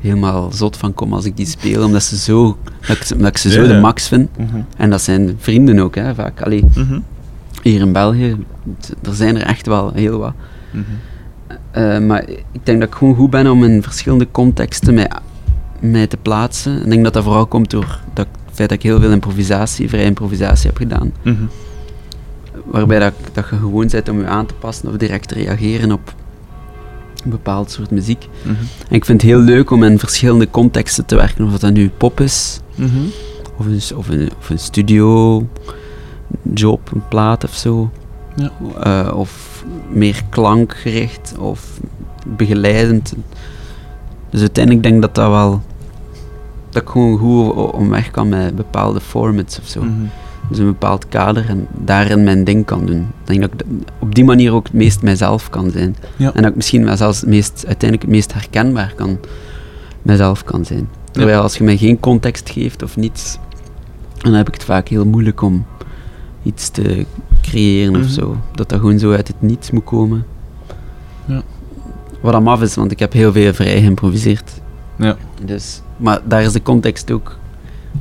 helemaal 0.00 0.52
zot 0.52 0.76
van 0.76 0.94
kom 0.94 1.12
als 1.12 1.24
ik 1.24 1.36
die 1.36 1.46
speel. 1.46 1.84
Omdat, 1.84 2.02
ze 2.02 2.16
zo, 2.16 2.56
dat, 2.86 2.96
ik, 2.96 3.02
ze- 3.02 3.14
omdat 3.14 3.28
ik 3.28 3.38
ze 3.38 3.50
zo 3.50 3.62
Ja, 3.62 3.68
de 3.68 3.80
max 3.80 4.08
vind. 4.08 4.38
Mhm. 4.38 4.60
En 4.76 4.90
dat 4.90 5.02
zijn 5.02 5.34
vrienden 5.38 5.78
ook, 5.78 5.94
hè, 5.94 6.14
vaak. 6.14 6.42
Allee, 6.42 6.64
Mhm. 6.74 6.98
hier 7.62 7.80
in 7.80 7.92
België, 7.92 8.36
er 9.02 9.14
zijn 9.14 9.36
er 9.36 9.42
echt 9.42 9.66
wel 9.66 9.92
heel 9.92 10.18
wat. 10.18 10.32
Mhm. 10.70 10.82
Eh, 11.70 11.98
maar 11.98 12.28
ik 12.28 12.60
denk 12.62 12.80
dat 12.80 12.88
ik 12.88 12.94
gewoon 12.94 13.14
goed 13.14 13.30
ben 13.30 13.50
om 13.50 13.64
in 13.64 13.82
verschillende 13.82 14.28
contexten 14.30 14.94
mij, 14.94 15.10
mij 15.80 16.06
te 16.06 16.16
plaatsen. 16.16 16.82
Ik 16.82 16.90
denk 16.90 17.04
dat 17.04 17.12
dat 17.12 17.22
vooral 17.24 17.46
komt 17.46 17.70
door 17.70 18.00
dat, 18.14 18.26
het 18.44 18.45
feit 18.56 18.68
dat 18.68 18.78
ik 18.78 18.82
heel 18.84 19.00
veel 19.00 19.10
improvisatie, 19.10 19.88
vrije 19.88 20.04
improvisatie 20.04 20.66
heb 20.66 20.76
gedaan. 20.76 21.12
Mhm. 21.22 21.44
Waarbij 22.64 22.98
dat, 22.98 23.12
dat 23.32 23.48
je 23.50 23.56
gewoon 23.56 23.88
bent 23.90 24.08
om 24.08 24.18
je 24.18 24.26
aan 24.26 24.46
te 24.46 24.54
passen 24.54 24.88
of 24.88 24.96
direct 24.96 25.28
te 25.28 25.34
reageren 25.34 25.92
op 25.92 26.14
een 27.24 27.30
bepaald 27.30 27.70
soort 27.70 27.90
muziek. 27.90 28.28
Mhm. 28.42 28.54
En 28.88 28.94
ik 28.94 29.04
vind 29.04 29.22
het 29.22 29.30
heel 29.30 29.38
leuk 29.40 29.70
om 29.70 29.82
in 29.84 29.98
verschillende 29.98 30.50
contexten 30.50 31.06
te 31.06 31.16
werken. 31.16 31.44
Of 31.46 31.58
dat 31.58 31.72
nu 31.72 31.88
pop 31.96 32.20
is, 32.20 32.60
Mhm. 32.74 32.90
of 33.58 33.66
een, 33.66 33.96
of 33.96 34.08
een, 34.08 34.30
of 34.38 34.50
een 34.50 34.58
studio, 34.58 35.46
job, 36.54 36.90
een 36.94 37.08
plaat 37.08 37.44
of 37.44 37.54
zo. 37.54 37.90
Ja. 38.36 38.50
Eh, 38.80 39.16
of 39.16 39.64
meer 39.90 40.22
klankgericht 40.30 41.34
of 41.38 41.80
begeleidend. 42.26 43.14
Dus 44.30 44.40
uiteindelijk 44.40 44.82
denk 44.84 44.94
ik 44.96 45.02
dat 45.02 45.14
dat 45.14 45.28
wel. 45.30 45.62
Dat 46.76 46.82
ik 46.84 46.88
gewoon 46.88 47.18
goed 47.18 47.54
o- 47.56 47.70
om 47.74 47.88
weg 47.88 48.10
kan 48.10 48.28
met 48.28 48.56
bepaalde 48.56 49.00
formats 49.00 49.58
of 49.58 49.66
zo. 49.66 49.82
Mhm. 49.82 49.92
Dus 50.48 50.58
een 50.58 50.66
bepaald 50.66 51.08
kader 51.08 51.48
en 51.48 51.66
daarin 51.84 52.24
mijn 52.24 52.44
ding 52.44 52.64
kan 52.64 52.86
doen. 52.86 52.98
Ik 53.00 53.26
denk 53.26 53.40
dat 53.40 53.50
ik 53.54 53.66
op 53.98 54.14
die 54.14 54.24
manier 54.24 54.52
ook 54.52 54.64
het 54.64 54.72
meest 54.72 55.02
mijzelf 55.02 55.50
kan 55.50 55.70
zijn. 55.70 55.96
Ja. 56.16 56.32
En 56.34 56.40
dat 56.42 56.50
ik 56.50 56.56
misschien 56.56 56.84
wel 56.84 56.96
zelfs 56.96 57.20
het 57.20 57.28
meest, 57.28 57.52
uiteindelijk 57.66 58.02
het 58.02 58.10
meest 58.10 58.32
herkenbaar 58.32 58.92
kan, 58.96 59.18
mijzelf 60.02 60.44
kan 60.44 60.64
zijn. 60.64 60.88
Terwijl 61.10 61.40
als 61.42 61.56
je 61.56 61.64
mij 61.64 61.76
geen 61.76 62.00
context 62.00 62.50
geeft 62.50 62.82
of 62.82 62.96
niets, 62.96 63.38
dan 64.18 64.32
heb 64.32 64.48
ik 64.48 64.54
het 64.54 64.64
vaak 64.64 64.88
heel 64.88 65.04
moeilijk 65.06 65.42
om 65.42 65.66
iets 66.42 66.68
te 66.68 67.06
creëren 67.42 67.92
Mhm. 67.92 68.02
of 68.02 68.08
zo. 68.08 68.36
Dat 68.54 68.68
dat 68.68 68.78
gewoon 68.80 68.98
zo 68.98 69.12
uit 69.12 69.28
het 69.28 69.36
niets 69.42 69.70
moet 69.70 69.84
komen. 69.84 70.26
Ja. 71.24 71.42
Wat 72.20 72.32
dan 72.32 72.46
af 72.46 72.62
is, 72.62 72.74
want 72.74 72.90
ik 72.90 72.98
heb 72.98 73.12
heel 73.12 73.32
veel 73.32 73.54
vrij 73.54 73.80
geïmproviseerd. 73.80 74.60
Ja. 74.98 75.16
Dus, 75.44 75.80
maar 75.96 76.20
daar 76.24 76.42
is 76.42 76.52
de 76.52 76.62
context 76.62 77.10
ook 77.10 77.36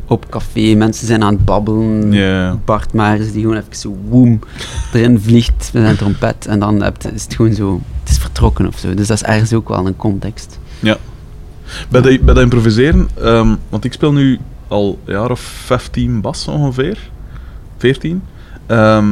op 0.08 0.30
café. 0.30 0.74
Mensen 0.76 1.08
zijn 1.08 1.24
aan 1.24 1.34
het 1.34 1.46
babbelen. 1.46 2.12
Ja. 2.12 2.58
Bart 2.66 2.94
Maris 2.94 3.32
die 3.32 3.42
gewoon 3.42 3.58
even 3.58 3.76
zo 3.76 3.96
woem 4.10 4.40
erin 4.94 5.20
vliegt 5.20 5.70
met 5.74 5.84
zijn 5.84 5.96
trompet. 5.96 6.46
En 6.46 6.60
dan 6.60 6.82
heb 6.82 7.02
je- 7.02 7.12
is 7.14 7.24
het 7.24 7.36
gewoon 7.36 7.54
zo, 7.54 7.82
het 8.04 8.10
is 8.10 8.18
vertrokken 8.18 8.68
of 8.68 8.78
zo. 8.78 8.94
Dus 8.94 9.08
dat 9.08 9.18
is 9.18 9.24
ergens 9.24 9.54
ook 9.54 9.70
wel 9.70 9.88
een 9.88 9.98
context. 9.98 10.60
Bij, 11.90 12.02
de, 12.02 12.20
bij 12.24 12.34
dat 12.34 12.44
improviseren, 12.44 13.10
ehm, 13.22 13.56
want 13.70 13.84
ik 13.86 13.94
speel 13.94 14.12
nu 14.14 14.40
al 14.68 15.00
een 15.06 15.14
jaar 15.14 15.32
of 15.32 15.40
15 15.40 16.22
bas 16.22 16.48
ongeveer, 16.48 16.98
14. 17.78 18.22
Ehm, 18.66 19.06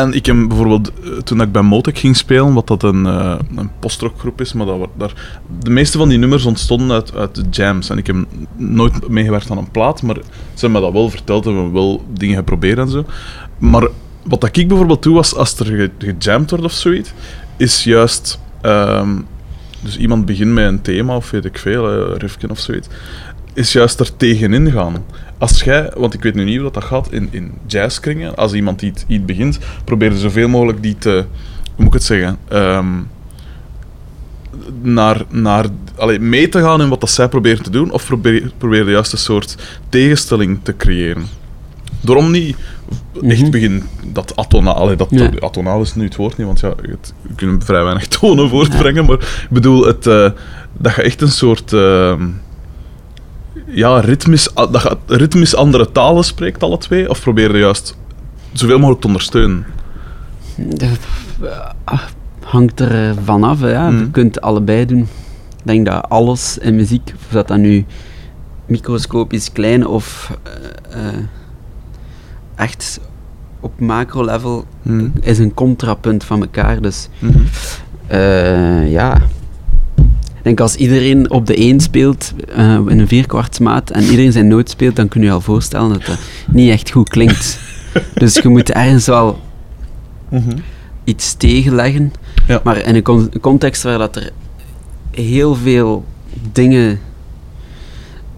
en 0.00 0.12
ik 0.12 0.26
heb 0.26 0.36
bijvoorbeeld, 0.48 0.92
eh, 1.04 1.10
toen 1.10 1.40
ik 1.40 1.52
bij 1.52 1.62
Motek 1.62 1.98
ging 1.98 2.16
spelen, 2.16 2.52
wat 2.52 2.66
dat 2.66 2.82
een, 2.82 3.06
eh 3.06 3.38
postrockgroep 3.80 4.40
is, 4.40 4.52
maar 4.52 4.66
dat, 4.66 4.88
daar, 4.96 5.12
de 5.62 5.70
meeste 5.70 5.98
van 5.98 6.08
die 6.08 6.18
nummers 6.18 6.44
ontstonden 6.44 6.90
uit, 6.96 7.14
uit 7.14 7.34
de 7.34 7.44
jams. 7.50 7.90
En 7.90 7.98
ik 7.98 8.06
heb 8.06 8.16
nooit 8.56 9.08
meegewerkt 9.08 9.50
aan 9.50 9.58
een 9.58 9.70
plaat, 9.70 10.02
maar 10.02 10.16
ze 10.54 10.60
hebben 10.60 10.80
me 10.80 10.86
dat 10.86 10.92
wel 10.92 11.10
verteld 11.10 11.46
en 11.46 11.50
we 11.52 11.56
hebben 11.56 11.74
wel 11.74 12.04
dingen 12.12 12.36
geprobeerd 12.36 12.78
en 12.78 12.88
zo. 12.88 13.04
Maar 13.58 13.88
wat 14.22 14.40
dat 14.40 14.56
ik 14.56 14.68
bijvoorbeeld 14.68 15.02
doe, 15.02 15.16
als, 15.16 15.34
als 15.34 15.58
er 15.58 15.66
ge- 15.66 15.90
gejamd 15.98 16.50
wordt 16.50 16.64
of 16.64 16.72
zoiets, 16.72 17.12
is 17.56 17.84
juist... 17.84 18.40
ehm, 18.60 19.16
dus 19.82 19.96
iemand 19.98 20.24
begint 20.26 20.52
met 20.52 20.66
een 20.66 20.82
thema 20.82 21.16
of 21.16 21.30
weet 21.30 21.44
ik 21.44 21.58
veel, 21.58 22.12
riffken 22.16 22.50
of 22.50 22.58
zoiets, 22.58 22.88
is 23.60 23.72
juist 23.72 24.00
er 24.00 24.16
tegenin 24.16 24.70
gaan. 24.70 25.04
Als 25.38 25.62
jij, 25.62 25.92
want 25.96 26.14
ik 26.14 26.22
weet 26.22 26.34
nu 26.34 26.44
niet 26.44 26.54
hoe 26.54 26.64
dat, 26.64 26.74
dat 26.74 26.84
gaat 26.84 27.12
in, 27.12 27.28
in 27.30 27.52
jazzkringen, 27.66 28.36
als 28.36 28.52
iemand 28.52 28.82
iets, 28.82 29.04
iets 29.06 29.24
begint, 29.24 29.58
probeer 29.84 30.12
zoveel 30.12 30.48
mogelijk 30.48 30.82
die 30.82 30.98
te, 30.98 31.24
hoe 31.64 31.74
moet 31.84 31.86
ik 31.86 31.92
het 31.92 32.02
zeggen, 32.02 32.36
ehm, 32.48 32.86
naar, 34.82 35.22
naar, 35.28 35.66
allee, 35.96 36.18
mee 36.18 36.48
te 36.48 36.60
gaan 36.60 36.80
in 36.80 36.88
wat 36.88 37.00
dat 37.00 37.10
zij 37.10 37.28
proberen 37.28 37.62
te 37.62 37.70
doen, 37.70 37.90
of 37.90 38.06
probeer, 38.06 38.52
probeer 38.58 38.84
je 38.84 38.90
juist 38.90 39.12
een 39.12 39.18
soort 39.18 39.56
tegenstelling 39.88 40.58
te 40.62 40.76
creëren. 40.76 41.24
Daarom 42.00 42.30
niet 42.30 42.56
echt 43.22 43.40
Mhm. 43.42 43.50
begin 43.50 43.82
dat 44.12 44.32
atonaal, 44.36 44.74
allee, 44.74 44.96
dat, 44.96 45.06
Ja. 45.10 45.30
atonaal 45.40 45.80
is 45.82 45.94
nu 45.94 46.04
het 46.04 46.16
woord 46.16 46.36
niet, 46.36 46.46
want 46.46 46.60
ja, 46.60 46.68
het, 46.68 47.12
je 47.28 47.34
kunt 47.34 47.64
vrij 47.64 47.82
weinig 47.82 48.06
tonen 48.06 48.48
voortbrengen, 48.48 49.04
maar 49.06 49.16
ik 49.18 49.46
bedoel, 49.50 49.86
het, 49.86 50.06
eh, 50.06 50.30
dat 50.78 50.94
je 50.94 51.02
echt 51.02 51.20
een 51.20 51.28
soort, 51.30 51.72
ehm, 51.72 52.26
ja, 53.70 54.00
ritmisch, 54.00 54.58
a- 54.58 54.66
dat 54.66 54.82
je 54.82 54.96
ritmisch 55.16 55.54
andere 55.56 55.92
talen 55.92 56.24
spreekt, 56.24 56.62
alle 56.62 56.78
twee, 56.78 57.08
of 57.10 57.20
probeer 57.22 57.52
je 57.52 57.58
juist 57.58 57.96
zoveel 58.52 58.76
mogelijk 58.78 59.00
te 59.00 59.06
ondersteunen. 59.06 59.66
Dat 60.56 60.88
ah, 61.84 62.00
hangt 62.42 62.80
er 62.80 63.14
vanaf, 63.24 63.60
hè, 63.60 63.70
ja. 63.70 63.86
Je 63.86 63.92
Mhm. 63.92 64.10
kunt 64.10 64.40
allebei 64.40 64.86
doen. 64.86 65.00
Ik 65.00 65.66
denk 65.66 65.86
dat 65.86 66.08
alles 66.08 66.58
in 66.58 66.74
muziek, 66.74 67.12
of 67.16 67.32
dat 67.32 67.48
dat 67.48 67.56
nu 67.58 67.84
microscopisch 68.66 69.52
klein 69.52 69.86
of 69.86 70.30
eh, 70.42 71.06
eh, 71.08 71.14
echt 72.54 73.00
op 73.60 73.80
macro-level, 73.80 74.64
Mhm. 74.82 75.06
is 75.20 75.38
een 75.38 75.54
contrapunt 75.54 76.24
van 76.24 76.40
elkaar. 76.40 76.80
Dus 76.80 77.08
Mhm. 77.18 77.38
Eh, 78.06 78.90
ja. 78.90 79.20
Ik 80.40 80.46
denk 80.46 80.60
als 80.60 80.76
iedereen 80.76 81.30
op 81.30 81.46
de 81.46 81.54
1 81.56 81.80
speelt 81.80 82.32
eh, 82.56 82.64
in 82.86 82.98
een 82.98 83.08
vierkwartsmaat 83.08 83.90
en 83.90 84.02
iedereen 84.02 84.32
zijn 84.32 84.48
noot 84.48 84.70
speelt, 84.70 84.96
dan 84.96 85.08
kun 85.08 85.20
je 85.20 85.26
je 85.26 85.32
al 85.32 85.40
voorstellen 85.40 85.88
dat 85.88 86.04
dat 86.06 86.18
niet 86.52 86.70
echt 86.70 86.90
goed 86.90 87.08
klinkt. 87.08 87.58
dus 88.14 88.34
je 88.34 88.48
moet 88.48 88.70
ergens 88.70 89.06
wel 89.06 89.40
Mhm. 90.28 90.58
iets 91.04 91.34
tegenleggen. 91.34 92.12
Ja. 92.46 92.60
Maar 92.64 92.76
in 92.76 92.94
een 92.94 93.02
con- 93.02 93.30
context 93.40 93.82
waar 93.82 93.98
dat 93.98 94.16
er 94.16 94.30
heel 95.10 95.54
veel 95.54 96.04
dingen, 96.52 97.00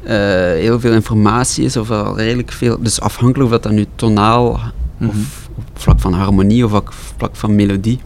eh, 0.02 0.16
heel 0.52 0.80
veel 0.80 0.92
informatie 0.92 1.64
is, 1.64 1.76
of 1.76 1.88
wel 1.88 2.16
redelijk 2.18 2.52
veel, 2.52 2.78
dus 2.82 3.00
afhankelijk 3.00 3.44
of 3.44 3.50
dat 3.50 3.62
dan 3.62 3.74
nu 3.74 3.86
tonaal 3.94 4.60
Mhm. 4.96 5.08
of 5.10 5.48
op 5.54 5.64
vlak 5.74 6.00
van 6.00 6.12
harmonie 6.12 6.64
of 6.64 6.72
op 6.72 6.92
vlak 7.16 7.36
van 7.36 7.54
melodie. 7.54 8.00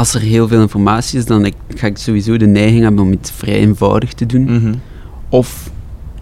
Als 0.00 0.14
er 0.14 0.20
heel 0.20 0.48
veel 0.48 0.60
informatie 0.60 1.18
is, 1.18 1.24
dan 1.26 1.44
ik- 1.44 1.54
ga 1.74 1.86
ik 1.86 1.98
sowieso 1.98 2.36
de 2.36 2.46
neiging 2.46 2.82
hebben 2.82 3.04
om 3.04 3.12
iets 3.12 3.30
vrij 3.30 3.54
eenvoudig 3.54 4.12
te 4.12 4.26
doen. 4.26 4.42
Mhm. 4.44 4.74
Of 5.28 5.70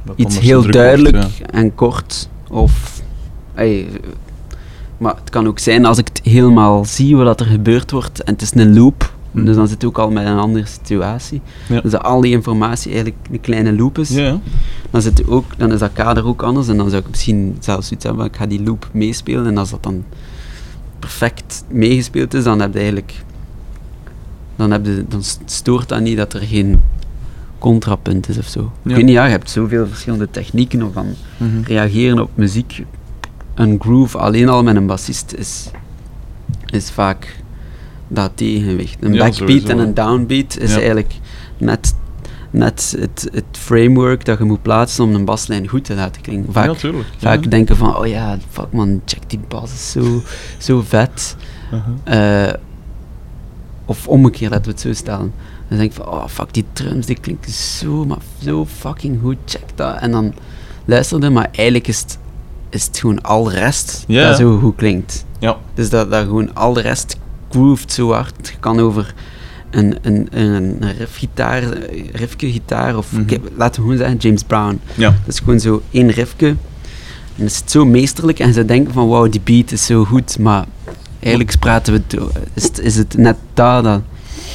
Dat 0.04 0.14
iets 0.18 0.38
heel 0.38 0.58
wordt, 0.60 0.72
duidelijk 0.72 1.16
ja. 1.16 1.46
en 1.50 1.74
kort. 1.74 2.28
Of, 2.50 3.02
ey, 3.54 3.80
eh, 3.86 3.92
maar 4.98 5.14
het 5.14 5.30
kan 5.30 5.46
ook 5.46 5.58
zijn 5.58 5.84
als 5.84 5.98
ik 5.98 6.08
het 6.08 6.20
helemaal 6.24 6.84
zie 6.84 7.16
wat 7.16 7.40
er 7.40 7.46
gebeurd 7.46 7.90
wordt 7.90 8.22
en 8.22 8.32
het 8.32 8.42
is 8.42 8.54
een 8.54 8.74
loop, 8.74 9.12
Mhm. 9.30 9.44
dus 9.44 9.56
dan 9.56 9.68
zit 9.68 9.80
je 9.80 9.86
ook 9.86 9.98
al 9.98 10.10
met 10.10 10.26
een 10.26 10.38
andere 10.38 10.66
situatie. 10.66 11.40
Ja. 11.68 11.80
Dus 11.80 11.90
dat 11.90 12.02
al 12.02 12.20
die 12.20 12.32
informatie 12.32 12.92
eigenlijk 12.92 13.20
een 13.30 13.40
kleine 13.40 13.72
loop 13.72 13.98
is, 13.98 14.08
Ja. 14.08 14.38
dan, 14.90 15.02
zit 15.02 15.18
je 15.18 15.28
ook, 15.30 15.44
dan 15.56 15.72
is 15.72 15.78
dat 15.78 15.92
kader 15.92 16.26
ook 16.26 16.42
anders 16.42 16.68
en 16.68 16.76
dan 16.76 16.90
zou 16.90 17.02
ik 17.02 17.08
misschien 17.10 17.56
zelfs 17.60 17.90
iets 17.90 18.04
hebben, 18.04 18.24
ik 18.26 18.36
ga 18.36 18.46
die 18.46 18.62
loop 18.62 18.88
meespelen 18.92 19.46
en 19.46 19.58
als 19.58 19.70
dat 19.70 19.82
dan 19.82 20.04
perfect 20.98 21.64
meegespeeld 21.70 22.34
is, 22.34 22.44
dan 22.44 22.60
heb 22.60 22.72
je 22.72 22.78
eigenlijk... 22.78 23.12
Dan, 24.58 24.70
heb 24.70 24.86
je, 24.86 25.04
dan 25.08 25.22
stoort 25.44 25.88
dat 25.88 26.00
niet 26.00 26.16
dat 26.16 26.32
er 26.32 26.40
geen 26.40 26.80
contrapunt 27.58 28.28
is 28.28 28.38
of 28.38 28.46
zo. 28.46 28.60
Ja. 28.82 28.90
Ik 28.90 28.96
weet 28.96 29.04
niet, 29.04 29.14
ja, 29.14 29.24
je 29.24 29.30
hebt 29.30 29.50
zoveel 29.50 29.86
verschillende 29.86 30.30
technieken 30.30 30.82
om 30.82 30.92
van 30.92 31.06
Mhm. 31.36 31.62
reageren 31.62 32.20
op 32.20 32.30
muziek. 32.34 32.84
Een 33.54 33.76
groove 33.80 34.18
alleen 34.18 34.48
al 34.48 34.62
met 34.62 34.76
een 34.76 34.86
bassist 34.86 35.32
is, 35.32 35.70
is 36.66 36.90
vaak 36.90 37.40
dat 38.08 38.30
tegenwicht. 38.34 38.96
Een 39.00 39.12
Ja, 39.12 39.18
backbeat 39.18 39.34
sowieso. 39.48 39.68
en 39.68 39.78
een 39.78 39.94
downbeat 39.94 40.58
is 40.58 40.70
Ja. 40.70 40.76
eigenlijk 40.76 41.14
net, 41.58 41.94
net 42.50 42.94
het, 42.98 43.28
het 43.32 43.44
framework 43.52 44.24
dat 44.24 44.38
je 44.38 44.44
moet 44.44 44.62
plaatsen 44.62 45.04
om 45.04 45.14
een 45.14 45.24
baslijn 45.24 45.68
goed 45.68 45.84
te 45.84 45.94
laten 45.94 46.22
klinken. 46.22 46.52
Vaak, 46.52 46.76
vaak 47.18 47.50
denken 47.50 47.76
van, 47.76 47.96
oh 47.96 48.06
ja, 48.06 48.38
fuck 48.50 48.72
man, 48.72 49.02
check 49.04 49.30
die 49.30 49.40
bas, 49.48 49.72
is 49.72 49.90
zo, 49.90 50.22
zo 50.58 50.82
vet. 50.86 51.36
Uh-huh. 51.72 52.46
Eh, 52.48 52.54
of 53.88 54.08
omgekeerd, 54.08 54.50
laten 54.50 54.64
we 54.66 54.70
het 54.70 54.80
zo 54.80 54.92
stellen. 54.92 55.32
Dan 55.68 55.78
denk 55.78 55.90
ik 55.90 55.96
van, 55.96 56.06
oh 56.08 56.26
fuck, 56.28 56.54
die 56.54 56.64
drums, 56.72 57.06
die 57.06 57.18
klinken 57.20 57.52
zo, 57.52 58.04
maar 58.04 58.18
zo 58.42 58.66
fucking 58.66 59.18
goed, 59.22 59.36
check 59.44 59.64
dat. 59.74 59.96
En 60.00 60.10
dan 60.10 60.34
luisterde, 60.84 61.30
maar 61.30 61.48
eigenlijk 61.52 61.88
is 61.88 62.00
het, 62.00 62.18
is 62.70 62.84
het 62.86 62.98
gewoon 62.98 63.22
al 63.22 63.44
de 63.44 63.50
rest 63.50 64.04
dat 64.06 64.36
zo 64.36 64.58
goed 64.58 64.76
klinkt. 64.76 65.24
Ja. 65.38 65.56
Dus 65.74 65.90
dat, 65.90 66.10
dat 66.10 66.24
gewoon 66.24 66.54
al 66.54 66.72
de 66.72 66.80
rest 66.80 67.16
grooved 67.50 67.92
zo 67.92 68.12
hard. 68.12 68.48
Je 68.48 68.58
kan 68.60 68.78
over 68.80 69.14
een, 69.70 69.96
een, 70.02 70.28
een, 70.30 70.92
riffgitaar, 70.98 71.62
riffke 72.12 72.50
gitaar, 72.50 72.96
of 72.96 73.12
Mhm. 73.12 73.36
laten 73.56 73.74
we 73.74 73.80
gewoon 73.88 73.96
zeggen 73.96 74.16
James 74.16 74.42
Brown. 74.42 74.80
Ja. 74.94 75.08
Dat 75.10 75.34
is 75.34 75.38
gewoon 75.38 75.60
zo 75.60 75.82
één 75.90 76.10
riffje. 76.10 76.56
En 77.36 77.44
is 77.44 77.56
het 77.56 77.70
zo 77.70 77.84
meesterlijk 77.84 78.38
en 78.38 78.52
ze 78.52 78.64
denken 78.64 78.92
van 78.92 79.08
wauw, 79.08 79.28
die 79.28 79.40
beat 79.44 79.72
is 79.72 79.86
zo 79.86 80.04
goed, 80.04 80.38
maar 80.38 80.64
eigenlijk 81.20 81.58
praten 81.58 81.92
we 81.92 82.02
is, 82.54 82.62
het- 82.62 82.80
is 82.80 82.96
het 82.96 83.16
net 83.16 83.36
dat 83.54 83.84
dat, 83.84 84.00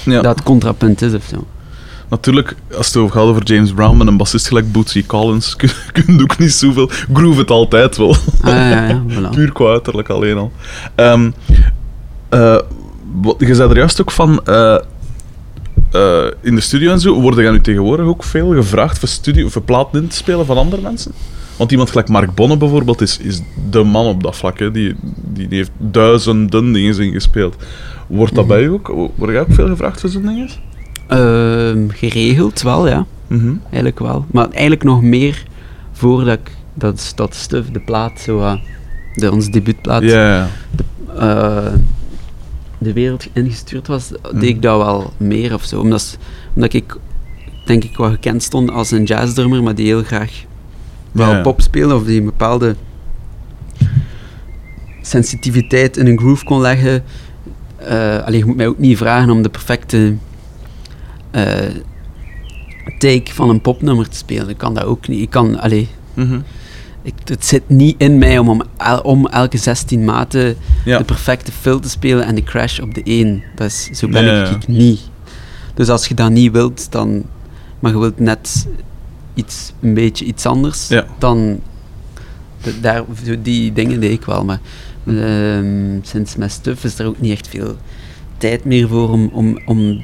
ja. 0.05 0.21
dat 0.21 0.35
het 0.35 0.43
contrapunt 0.43 1.01
is 1.01 1.13
of 1.13 1.23
zo. 1.29 1.47
Natuurlijk, 2.09 2.55
als 2.77 2.87
het 2.87 2.95
over 2.97 3.13
gaat 3.15 3.23
over 3.23 3.43
James 3.43 3.71
Brown 3.73 3.97
met 3.97 4.07
een 4.07 4.17
bassist 4.17 4.47
gelijk 4.47 4.71
Bootsy 4.71 5.05
Collins, 5.05 5.55
kun 5.57 5.69
kun 5.91 6.15
je 6.17 6.21
ook 6.23 6.37
niet 6.37 6.53
zoveel. 6.53 6.89
Groove 7.13 7.39
het 7.39 7.49
altijd 7.51 7.97
wel. 7.97 8.15
Ah, 8.41 8.49
ja, 8.49 8.87
ja, 8.87 9.03
voilà. 9.09 9.29
Puur 9.35 9.51
qua 9.51 9.65
uiterlijk 9.71 10.09
alleen 10.09 10.37
al. 10.37 10.51
Wat, 13.21 13.35
je 13.39 13.55
zei 13.55 13.69
er 13.69 13.77
juist 13.77 14.01
ook 14.01 14.11
van. 14.11 14.41
eh, 14.45 14.77
eh, 15.91 16.25
in 16.41 16.55
de 16.55 16.61
studio 16.61 16.91
en 16.91 16.99
zo, 16.99 17.21
worden 17.21 17.43
jij 17.43 17.51
nu 17.51 17.61
tegenwoordig 17.61 18.05
ook 18.05 18.23
veel 18.23 18.53
gevraagd 18.53 18.99
voor, 18.99 19.07
studio, 19.07 19.49
voor 19.49 19.61
platen 19.61 20.01
in 20.01 20.07
te 20.07 20.15
spelen 20.15 20.45
van 20.45 20.57
andere 20.57 20.81
mensen? 20.81 21.11
Want 21.57 21.71
iemand 21.71 21.89
gelijk 21.89 22.09
Mark 22.09 22.33
Bonne 22.35 22.57
bijvoorbeeld 22.57 23.01
is, 23.01 23.17
is 23.17 23.41
de 23.69 23.83
man 23.83 24.05
op 24.05 24.23
dat 24.23 24.35
vlak. 24.35 24.59
Hè. 24.59 24.71
Die, 24.71 24.95
die, 25.21 25.47
die 25.47 25.57
heeft 25.57 25.71
duizenden 25.77 26.73
dingen 26.73 26.99
ingespeeld. 26.99 27.55
Wordt 28.07 28.35
dat 28.35 28.45
Mhm. 28.45 28.53
bij 28.53 28.61
je 28.63 28.69
ook? 28.71 28.87
Word 29.15 29.31
jij 29.31 29.39
ook 29.41 29.53
veel 29.53 29.67
gevraagd 29.67 29.99
voor 29.99 30.09
zo'n 30.09 30.21
dingen? 30.21 30.49
Ehm, 31.07 31.89
geregeld 31.89 32.61
wel, 32.61 32.87
ja. 32.87 33.05
Mhm. 33.27 33.53
Eigenlijk 33.63 33.99
wel. 33.99 34.25
Maar 34.31 34.49
eigenlijk 34.49 34.83
nog 34.83 35.01
meer 35.01 35.43
voordat 35.91 36.39
ik 36.39 36.51
dat, 36.73 37.11
dat 37.15 37.35
stuff, 37.35 37.69
de 37.69 37.79
plaat, 37.79 38.19
zo, 38.19 38.39
eh, 38.39 38.53
de, 39.13 39.31
onze 39.31 39.49
debuutplaat, 39.51 40.03
ja. 40.03 40.47
eh, 41.17 41.65
de 42.77 42.93
wereld 42.93 43.27
ingestuurd 43.33 43.87
was, 43.87 44.09
Mhm. 44.09 44.39
deed 44.39 44.49
ik 44.49 44.61
dat 44.61 44.77
wel 44.77 45.13
meer 45.17 45.53
of 45.53 45.63
zo. 45.63 45.79
Omdat, 45.79 46.17
omdat 46.53 46.73
ik, 46.73 46.95
denk 47.65 47.83
ik, 47.83 47.97
wel 47.97 48.09
gekend 48.09 48.43
stond 48.43 48.71
als 48.71 48.91
een 48.91 49.03
jazzdrummer, 49.03 49.63
maar 49.63 49.75
die 49.75 49.85
heel 49.85 50.03
graag 50.03 50.31
wel 51.13 51.41
pop 51.41 51.61
speelde 51.61 51.95
of 51.95 52.03
die 52.03 52.19
een 52.19 52.25
bepaalde 52.25 52.75
sensitiviteit 55.01 55.97
in 55.97 56.07
een 56.07 56.17
groove 56.19 56.45
kon 56.45 56.61
leggen. 56.61 57.03
Eh 57.77 58.17
allee, 58.25 58.37
je 58.39 58.45
moet 58.45 58.55
mij 58.55 58.67
ook 58.67 58.77
niet 58.79 58.97
vragen 58.97 59.29
om 59.29 59.41
de 59.41 59.49
perfecte 59.49 60.15
eh, 61.31 61.45
take 62.97 63.33
van 63.33 63.49
een 63.49 63.61
popnummer 63.61 64.09
te 64.09 64.17
spelen. 64.17 64.49
Ik 64.49 64.57
kan 64.57 64.73
dat 64.73 64.83
ook 64.83 65.07
niet. 65.07 65.21
Ik 65.21 65.29
kan, 65.29 65.59
allee, 65.59 65.87
Mhm. 66.13 66.39
ik, 67.01 67.13
het 67.25 67.45
zit 67.45 67.69
niet 67.69 67.95
in 67.97 68.17
mij 68.17 68.37
om, 68.37 68.49
om, 68.49 68.61
om 69.03 69.27
elke 69.27 69.57
16 69.57 70.05
maten 70.05 70.55
Ja. 70.85 70.97
de 70.97 71.03
perfecte 71.03 71.51
fill 71.51 71.79
te 71.79 71.89
spelen 71.89 72.25
en 72.25 72.35
de 72.35 72.43
crash 72.43 72.79
op 72.79 72.93
de 72.93 73.01
1. 73.03 73.43
Dat 73.55 73.67
is, 73.67 73.89
zo 73.93 74.07
ben 74.07 74.23
ik, 74.25 74.47
ja. 74.47 74.55
ik 74.55 74.67
niet. 74.67 75.01
Dus 75.73 75.89
als 75.89 76.07
je 76.07 76.13
dat 76.13 76.29
niet 76.29 76.51
wilt, 76.51 76.91
dan, 76.91 77.23
maar 77.79 77.91
je 77.91 77.99
wilt 77.99 78.19
net 78.19 78.67
iets, 79.33 79.73
een 79.79 79.93
beetje 79.93 80.25
iets 80.25 80.45
anders, 80.45 80.87
Ja. 80.87 81.05
dan 81.17 81.59
de- 82.61 82.79
daar, 82.79 83.03
die 83.41 83.73
dingen 83.73 83.99
deed 83.99 84.11
ik 84.11 84.25
wel. 84.25 84.45
Maar 84.45 84.59
ehm, 85.07 85.99
sinds 86.01 86.35
mijn 86.35 86.49
stuff 86.49 86.83
is 86.83 86.99
er 86.99 87.05
ook 87.05 87.21
niet 87.21 87.31
echt 87.31 87.47
veel 87.47 87.75
tijd 88.37 88.65
meer 88.65 88.87
voor 88.87 89.09
om, 89.09 89.29
om, 89.33 89.59
om 89.65 90.01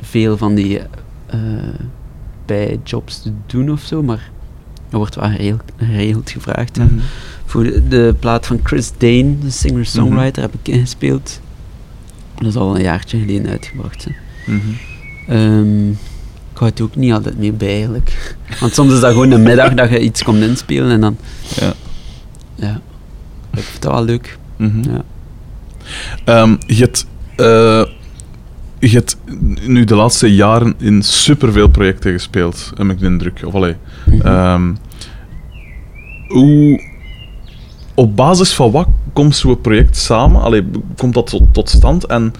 veel 0.00 0.36
van 0.36 0.54
die 0.54 0.78
eh 1.26 1.38
bijjobs 2.46 3.22
te 3.22 3.32
doen 3.46 3.70
of 3.70 3.80
zo. 3.82 4.02
Maar 4.02 4.30
er 4.90 4.96
wordt 4.98 5.14
wel 5.14 5.30
geregeld, 5.76 6.30
gevraagd. 6.30 6.76
Mhm. 6.78 6.88
Voor 7.46 7.62
de, 7.64 7.88
de 7.88 8.14
plaat 8.18 8.46
van 8.46 8.60
Chris 8.62 8.92
Dane, 8.98 9.38
de 9.38 9.50
singer-songwriter, 9.50 10.42
heb 10.42 10.54
ik 10.62 10.68
ingespeeld. 10.74 11.40
Dat 12.34 12.46
is 12.46 12.56
al 12.56 12.74
een 12.76 12.82
jaartje 12.82 13.18
geleden 13.18 13.50
uitgebracht. 13.50 14.04
Hè. 14.04 14.10
Mhm. 14.52 14.60
Ehm, 15.28 15.92
ik 16.52 16.58
hou 16.58 16.70
het 16.70 16.80
ook 16.80 16.96
niet 16.96 17.12
altijd 17.12 17.38
mee 17.38 17.52
bij 17.52 17.68
eigenlijk. 17.74 18.36
Want 18.60 18.74
soms 18.74 18.92
is 18.92 19.00
dat 19.00 19.12
gewoon 19.12 19.30
een 19.30 19.42
middag 19.42 19.74
dat 19.74 19.90
je 19.90 20.00
iets 20.00 20.22
komt 20.22 20.42
inspelen 20.42 20.90
en 20.90 21.00
dan. 21.00 21.16
Ja. 21.60 21.72
Ja. 22.54 22.80
Ik 23.54 23.62
vind 23.62 23.82
dat 23.82 23.92
wel 23.92 24.04
leuk. 24.04 24.38
Mhm. 24.56 24.82
Ja. 24.90 25.02
Ehm, 26.24 26.56
je 26.66 26.74
hebt, 26.82 27.06
eh, 27.36 27.84
je 28.78 28.88
hebt 28.88 29.16
nu 29.66 29.84
de 29.84 29.94
laatste 29.94 30.34
jaren 30.34 30.74
in 30.78 31.02
superveel 31.02 31.68
projecten 31.68 32.12
gespeeld, 32.12 32.72
heb 32.76 32.90
ik 32.90 32.98
de 32.98 33.06
indruk. 33.06 33.40
Of 33.44 33.54
allee, 33.54 33.74
Mhm. 34.06 34.26
ehm, 34.26 34.72
hoe, 36.28 36.80
op 37.94 38.16
basis 38.16 38.52
van 38.54 38.70
wat 38.70 38.88
komt 39.12 39.36
zo'n 39.36 39.60
project 39.60 39.96
samen? 39.96 40.42
Allee, 40.42 40.64
komt 40.96 41.14
dat 41.14 41.26
tot, 41.26 41.42
tot 41.52 41.68
stand? 41.68 42.04
En 42.06 42.32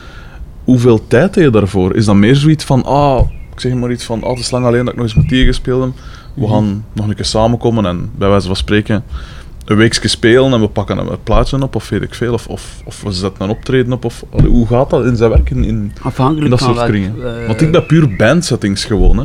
hoeveel 0.65 1.07
tijd 1.07 1.35
heb 1.35 1.45
je 1.45 1.51
daarvoor? 1.51 1.95
Is 1.97 2.05
dat 2.05 2.15
meer 2.15 2.37
zoiets 2.37 2.65
van, 2.65 2.85
ah, 2.85 3.21
ik 3.55 3.61
zeg 3.61 3.72
maar 3.74 3.90
iets 3.90 4.05
van, 4.05 4.22
ah, 4.22 4.30
het 4.30 4.38
is 4.38 4.50
lang 4.50 4.64
alleen 4.66 4.84
dat 4.84 4.88
ik 4.92 4.94
nog 4.98 5.05
eens 5.05 5.14
met 5.14 5.28
die 5.28 5.44
gespeeld 5.44 5.82
heb. 5.82 5.92
We 6.34 6.40
Mhm. 6.40 6.50
gaan 6.53 6.84
nog 6.92 7.09
een 7.09 7.14
keer 7.14 7.24
samenkomen 7.24 7.86
en 7.86 8.11
bij 8.16 8.28
wijze 8.28 8.46
van 8.46 8.57
spreken 8.57 9.05
een 9.64 9.76
weekje 9.76 10.09
spelen 10.09 10.53
en 10.53 10.61
we 10.61 10.68
pakken 10.68 10.98
een 10.98 11.22
plaatje 11.22 11.62
op 11.62 11.74
of 11.74 11.88
weet 11.88 12.03
ik 12.03 12.14
veel. 12.14 12.32
Of, 12.32 12.46
of, 12.46 12.80
of 12.84 13.03
we 13.03 13.12
zetten 13.12 13.44
een 13.44 13.50
optreden 13.50 13.92
op. 13.92 14.05
Of, 14.05 14.24
allee, 14.30 14.50
hoe 14.50 14.66
gaat 14.66 14.90
dat 14.90 15.05
in 15.05 15.16
zijn 15.16 15.30
werk 15.30 15.50
in, 15.50 15.57
in, 15.64 15.68
in 15.68 15.92
Afhankelijk 16.03 16.50
dat 16.50 16.61
soort 16.61 16.84
kringen? 16.84 17.14
eh, 17.40 17.46
Want 17.46 17.61
ik 17.61 17.72
ben 17.72 17.86
puur 17.86 18.16
bandsettings 18.16 18.84
gewoon, 18.84 19.18
hè. 19.18 19.24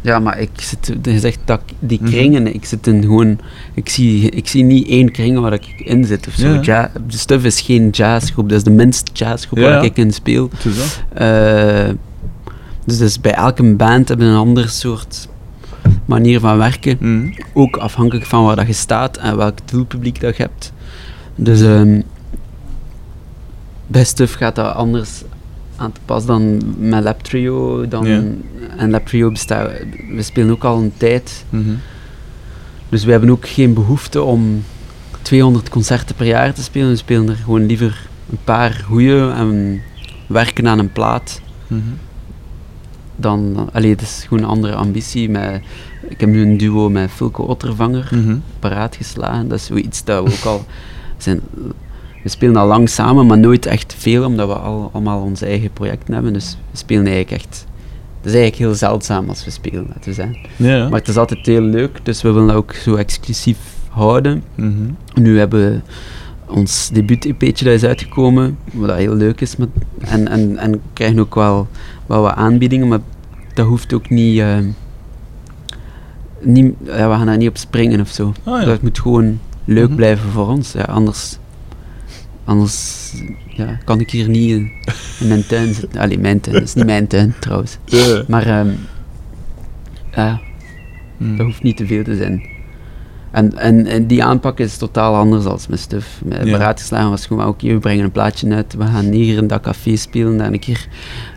Ja, 0.00 0.18
maar 0.18 0.38
ik 0.40 0.50
zit, 0.54 0.92
je 1.02 1.18
zegt 1.18 1.38
dat 1.44 1.60
die 1.78 1.98
Mhm. 2.02 2.10
kringen, 2.10 2.54
ik 2.54 2.64
zit 2.64 2.86
in 2.86 3.02
gewoon, 3.02 3.38
ik 3.74 3.88
zie, 3.88 4.30
ik 4.30 4.48
zie 4.48 4.62
niet 4.64 4.88
één 4.88 5.10
kring 5.12 5.38
waar 5.40 5.52
ik 5.52 5.66
in 5.78 6.04
zit 6.04 6.26
of 6.26 6.34
zo. 6.34 6.48
Ja. 6.48 6.60
Ja. 6.62 6.90
de 7.08 7.18
Stuff 7.18 7.44
is 7.44 7.60
geen 7.60 7.88
jazzgroep, 7.90 8.48
dat 8.48 8.58
is 8.58 8.64
de 8.64 8.70
minst 8.70 9.10
jazzgroep 9.12 9.58
Ja, 9.58 9.64
waar 9.64 9.84
ik 9.84 9.96
in 9.96 10.12
speel. 10.12 10.50
Het 10.56 10.64
is 10.64 10.76
dat. 10.76 11.02
Eh, 11.14 11.88
dus, 12.84 12.98
dus 12.98 13.20
bij 13.20 13.34
elke 13.34 13.74
band 13.74 14.08
hebben 14.08 14.26
een 14.26 14.36
ander 14.36 14.68
soort 14.68 15.28
manier 16.04 16.40
van 16.40 16.58
werken. 16.58 16.96
Mhm. 17.00 17.32
Ook 17.52 17.76
afhankelijk 17.76 18.26
van 18.26 18.44
waar 18.44 18.56
dat 18.56 18.66
je 18.66 18.72
staat 18.72 19.16
en 19.16 19.36
welk 19.36 19.58
doelpubliek 19.64 20.20
dat 20.20 20.36
je 20.36 20.42
hebt. 20.42 20.72
Dus 21.34 21.60
ehm, 21.62 22.00
bij 23.86 24.04
Stuff 24.04 24.34
gaat 24.34 24.54
dat 24.54 24.74
anders 24.74 25.22
aan 25.76 25.92
te 25.92 26.00
pas 26.04 26.26
dan 26.26 26.62
met 26.78 27.04
Lab 27.04 27.22
Trio. 27.22 27.88
Dan. 27.88 28.06
En 28.76 28.90
Lab 28.90 29.06
Trio 29.06 29.30
bestaat, 29.30 29.70
we 30.10 30.22
spelen 30.22 30.50
ook 30.50 30.64
al 30.64 30.78
een 30.78 30.92
tijd. 30.96 31.44
Mhm. 31.50 31.74
Dus 32.88 33.04
we 33.04 33.10
hebben 33.10 33.30
ook 33.30 33.48
geen 33.48 33.74
behoefte 33.74 34.22
om 34.22 34.64
200 35.22 35.68
concerten 35.68 36.14
per 36.14 36.26
jaar 36.26 36.54
te 36.54 36.62
spelen. 36.62 36.88
We 36.88 36.96
spelen 36.96 37.28
er 37.28 37.36
gewoon 37.36 37.66
liever 37.66 38.08
een 38.30 38.38
paar 38.44 38.84
goede 38.86 39.32
en 39.36 39.80
werken 40.26 40.68
aan 40.68 40.78
een 40.78 40.92
plaat. 40.92 41.40
Mhm. 41.66 41.80
Dan, 43.16 43.68
allee, 43.72 43.90
het 43.90 44.02
is 44.02 44.24
gewoon 44.28 44.42
een 44.42 44.48
andere 44.50 44.74
ambitie. 44.74 45.30
Met, 45.30 45.60
ik 46.08 46.20
heb 46.20 46.28
nu 46.28 46.42
een 46.42 46.56
duo 46.56 46.88
met 46.90 47.10
Fulco 47.10 47.42
Ottervanger 47.44 48.08
Mhm. 48.12 48.36
paraat 48.58 48.96
geslagen. 48.96 49.48
Dat 49.48 49.58
is 49.58 49.64
zoiets 49.66 50.04
dat 50.04 50.24
we 50.24 50.32
ook 50.32 50.44
al 50.44 50.64
zijn. 51.18 51.40
We 52.22 52.28
spelen 52.30 52.56
al 52.56 52.66
lang 52.66 52.88
samen, 52.88 53.26
maar 53.26 53.38
nooit 53.38 53.66
echt 53.66 53.94
veel, 53.98 54.24
omdat 54.24 54.48
we 54.48 54.54
al, 54.54 54.90
allemaal 54.92 55.20
onze 55.22 55.46
eigen 55.46 55.70
projecten 55.72 56.14
hebben. 56.14 56.32
Dus 56.32 56.56
we 56.70 56.76
spelen 56.76 57.06
eigenlijk 57.06 57.42
echt. 57.42 57.66
Het 58.20 58.32
is 58.32 58.38
eigenlijk 58.38 58.70
heel 58.70 58.74
zeldzaam 58.88 59.28
als 59.28 59.44
we 59.44 59.50
spelen, 59.50 59.86
laten 59.88 60.04
we 60.04 60.12
zeggen. 60.12 60.36
Ja. 60.56 60.88
Maar 60.88 60.98
het 60.98 61.08
is 61.08 61.16
altijd 61.16 61.46
heel 61.46 61.60
leuk, 61.60 61.98
dus 62.02 62.22
we 62.22 62.30
willen 62.30 62.46
dat 62.46 62.56
ook 62.56 62.72
zo 62.72 62.94
exclusief 62.94 63.58
houden. 63.88 64.42
Mhm. 64.54 64.72
Nu 65.14 65.38
hebben 65.38 65.60
we 65.70 65.80
ons 66.52 66.90
debuut-EP'tje 66.92 67.64
dat 67.64 67.74
is 67.74 67.84
uitgekomen, 67.84 68.58
wat 68.72 68.88
dat 68.88 68.96
heel 68.98 69.14
leuk 69.14 69.40
is. 69.40 69.56
Met, 69.56 69.68
en, 70.00 70.28
en, 70.28 70.56
en 70.58 70.80
krijgen 70.92 71.18
ook 71.18 71.34
wel, 71.34 71.68
wel 72.06 72.22
wat 72.22 72.34
aanbiedingen, 72.34 72.88
maar 72.88 72.98
dat 73.54 73.66
hoeft 73.66 73.92
ook 73.92 74.10
niet... 74.10 74.38
eh, 74.38 74.58
niet 76.40 76.74
ja, 76.84 77.08
we 77.10 77.14
gaan 77.16 77.26
daar 77.26 77.36
niet 77.36 77.48
op 77.48 77.56
springen 77.56 78.00
of 78.00 78.08
zo. 78.08 78.32
Ah, 78.44 78.60
ja. 78.60 78.64
Dat 78.66 78.82
moet 78.82 78.98
gewoon 79.00 79.38
leuk 79.64 79.86
Mhm. 79.86 79.96
blijven 79.96 80.30
voor 80.30 80.48
ons. 80.48 80.72
Ja, 80.72 80.82
anders 80.82 81.38
Anders 82.46 83.12
ja, 83.48 83.78
kan 83.84 84.00
ik 84.00 84.10
hier 84.10 84.28
niet 84.28 84.50
in, 84.50 84.70
in 85.20 85.28
mijn 85.28 85.46
tuin 85.46 85.74
zitten. 85.74 86.00
Allee, 86.00 86.18
mijn 86.18 86.40
tuin, 86.40 86.54
dat 86.56 86.64
is 86.64 86.74
niet 86.74 86.84
mijn 86.86 87.06
tuin 87.06 87.34
trouwens. 87.40 87.78
Maar 88.28 88.46
ehm, 88.46 88.68
ja, 90.12 90.40
Mm. 91.16 91.36
dat 91.36 91.46
hoeft 91.46 91.62
niet 91.62 91.76
te 91.76 91.86
veel 91.86 92.02
te 92.04 92.16
zijn. 92.16 92.42
En, 93.34 93.58
en, 93.58 93.86
en 93.86 94.06
die 94.06 94.24
aanpak 94.24 94.58
is 94.58 94.76
totaal 94.76 95.14
anders 95.14 95.44
dan 95.44 95.58
met 95.68 95.80
Stuf. 95.80 96.20
Met 96.24 96.38
Ja. 96.44 96.50
Beraadgeslagen 96.50 97.10
was 97.10 97.26
gewoon, 97.26 97.46
oké, 97.46 97.66
we 97.72 97.78
brengen 97.78 98.04
een 98.04 98.10
plaatje 98.12 98.54
uit, 98.54 98.74
we 98.74 98.84
gaan 98.84 99.04
hier 99.04 99.36
in 99.36 99.46
dat 99.46 99.60
café 99.60 99.96
spelen, 99.96 100.36
daar 100.38 100.52
een 100.52 100.58
keer 100.58 100.88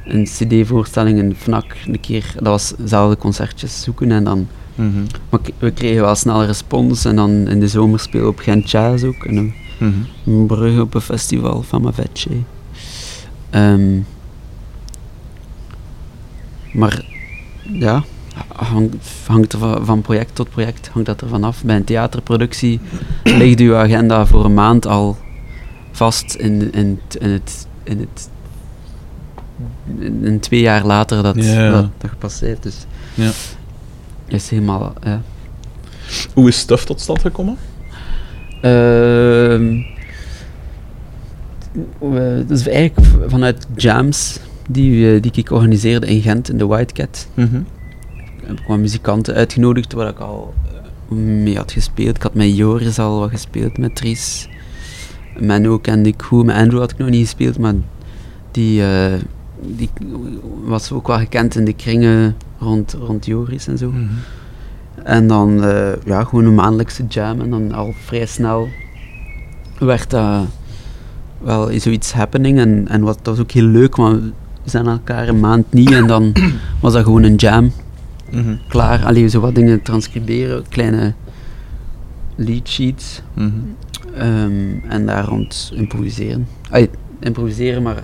een 0.05 0.23
cd-voorstelling, 0.23 1.19
een 1.19 1.35
FNAC, 1.35 1.75
een 1.87 1.99
keer, 1.99 2.31
dat 2.35 2.45
was 2.47 2.73
dezelfde 2.77 3.17
concertjes 3.17 3.81
zoeken 3.81 4.11
en 4.11 4.23
dan, 4.23 4.47
Mhm. 4.75 5.03
maar 5.29 5.39
we 5.59 5.71
kregen 5.71 6.01
wel 6.01 6.15
snel 6.15 6.43
respons 6.45 7.05
en 7.05 7.15
dan 7.15 7.29
in 7.47 7.59
de 7.59 7.67
zomer 7.67 7.99
spelen 7.99 8.25
we 8.25 8.31
op 8.31 8.39
Gent 8.39 8.71
Jazz 8.71 9.03
ook, 9.03 9.23
en 9.25 9.35
een, 9.35 9.53
Mhm. 9.79 9.93
in 10.23 10.45
Brugge 10.45 10.81
op 10.81 10.93
een 10.93 11.01
festival 11.01 11.61
van 11.61 11.81
Mavetje. 11.81 12.29
Ehm 13.49 13.99
maar 16.73 17.05
ja, 17.61 18.03
hang- 18.65 18.93
hangt 19.27 19.53
er 19.53 19.85
van, 19.85 20.01
project 20.01 20.35
tot 20.35 20.49
project 20.49 20.87
hangt 20.87 21.07
dat 21.07 21.21
er 21.21 21.27
vanaf. 21.27 21.63
Bij 21.63 21.75
een 21.75 21.83
theaterproductie 21.83 22.79
ligt 23.23 23.59
uw 23.59 23.75
agenda 23.75 24.25
voor 24.25 24.45
een 24.45 24.53
maand 24.53 24.87
al 24.87 25.17
vast 25.91 26.33
in, 26.33 26.73
in, 26.73 26.99
het- 27.05 27.15
in 27.21 27.29
het. 27.29 27.67
In 27.83 27.99
het 27.99 28.29
in, 29.99 30.39
twee 30.39 30.59
jaar 30.61 30.85
later 30.85 31.23
dat, 31.23 31.35
Ja. 31.43 31.71
dat, 31.71 31.89
dat 31.97 32.09
gepasseerd 32.09 32.65
is. 32.65 32.85
Ja. 33.13 33.29
Is 34.27 34.49
helemaal. 34.49 34.93
Ja. 35.03 35.21
Hoe 36.33 36.47
is 36.47 36.57
Stuff 36.59 36.85
tot 36.85 37.01
stand 37.01 37.21
gekomen? 37.21 37.57
Ehm 38.61 39.81
we- 41.99 42.43
dat 42.47 42.57
is 42.59 42.67
eigenlijk 42.67 43.07
vanuit 43.27 43.67
jams 43.75 44.39
die, 44.69 45.13
eh, 45.15 45.21
die 45.21 45.31
ik 45.35 45.51
organiseerde 45.51 46.07
in 46.07 46.21
Gent 46.21 46.49
in 46.49 46.57
de 46.57 46.65
White 46.65 46.93
Cat. 46.93 47.27
Mhm. 47.33 47.59
Heb 48.47 48.59
ik 48.59 48.67
wat 48.67 48.77
muzikanten 48.77 49.35
uitgenodigd 49.35 49.93
waar 49.93 50.07
ik 50.07 50.19
al 50.19 50.53
eh, 51.09 51.17
mee 51.17 51.57
had 51.57 51.71
gespeeld. 51.71 52.15
Ik 52.15 52.21
had 52.21 52.33
met 52.33 52.57
Joris 52.57 52.99
al 52.99 53.19
wat 53.19 53.29
gespeeld, 53.29 53.77
met 53.77 53.95
Tries. 53.95 54.49
Menno 55.37 55.77
kende 55.77 56.09
ik 56.09 56.21
goed, 56.21 56.45
met 56.45 56.55
Andrew 56.55 56.79
had 56.79 56.91
ik 56.91 56.97
nog 56.97 57.09
niet 57.09 57.23
gespeeld, 57.23 57.57
maar 57.57 57.73
die, 58.51 58.83
eh, 58.83 59.13
die 59.61 59.89
was 60.63 60.91
ook 60.91 61.07
wel 61.07 61.17
gekend 61.17 61.55
in 61.55 61.65
de 61.65 61.73
kringen 61.73 62.35
rond, 62.59 62.93
rond 62.93 63.25
Joris 63.25 63.67
en 63.67 63.77
zo. 63.77 63.89
Mhm. 63.89 64.03
En 65.03 65.27
dan 65.27 65.63
eh, 65.63 65.91
ja, 66.05 66.23
gewoon 66.23 66.45
een 66.45 66.55
maandelijkse 66.55 67.05
jam 67.07 67.41
en 67.41 67.49
dan 67.49 67.71
al 67.71 67.93
vrij 68.05 68.25
snel 68.25 68.67
werd 69.79 70.09
dat 70.09 70.45
wel 71.41 71.79
zoiets 71.79 72.13
happening 72.13 72.59
en, 72.59 72.87
en 72.87 73.01
wat, 73.01 73.17
dat 73.21 73.35
was 73.35 73.39
ook 73.39 73.51
heel 73.51 73.63
leuk, 73.63 73.95
want 73.95 74.21
we 74.63 74.69
zijn 74.69 74.87
elkaar 74.87 75.27
een 75.27 75.39
maand 75.39 75.73
niet 75.73 75.91
en 75.91 76.07
dan 76.07 76.33
was 76.81 76.93
dat 76.93 77.03
gewoon 77.03 77.23
een 77.23 77.35
jam 77.35 77.71
Mhm. 78.31 78.55
klaar. 78.67 79.05
Allee, 79.05 79.27
zo 79.29 79.39
wat 79.39 79.55
dingen 79.55 79.81
transcriberen, 79.81 80.65
kleine 80.69 81.13
lead 82.35 82.67
sheets 82.67 83.21
Mhm. 83.33 83.49
ehm, 84.15 84.79
en 84.89 85.05
daar 85.05 85.25
rond 85.25 85.71
improviseren. 85.75 86.47
Allee, 86.69 86.89
improviseren, 87.19 87.83
maar 87.83 88.03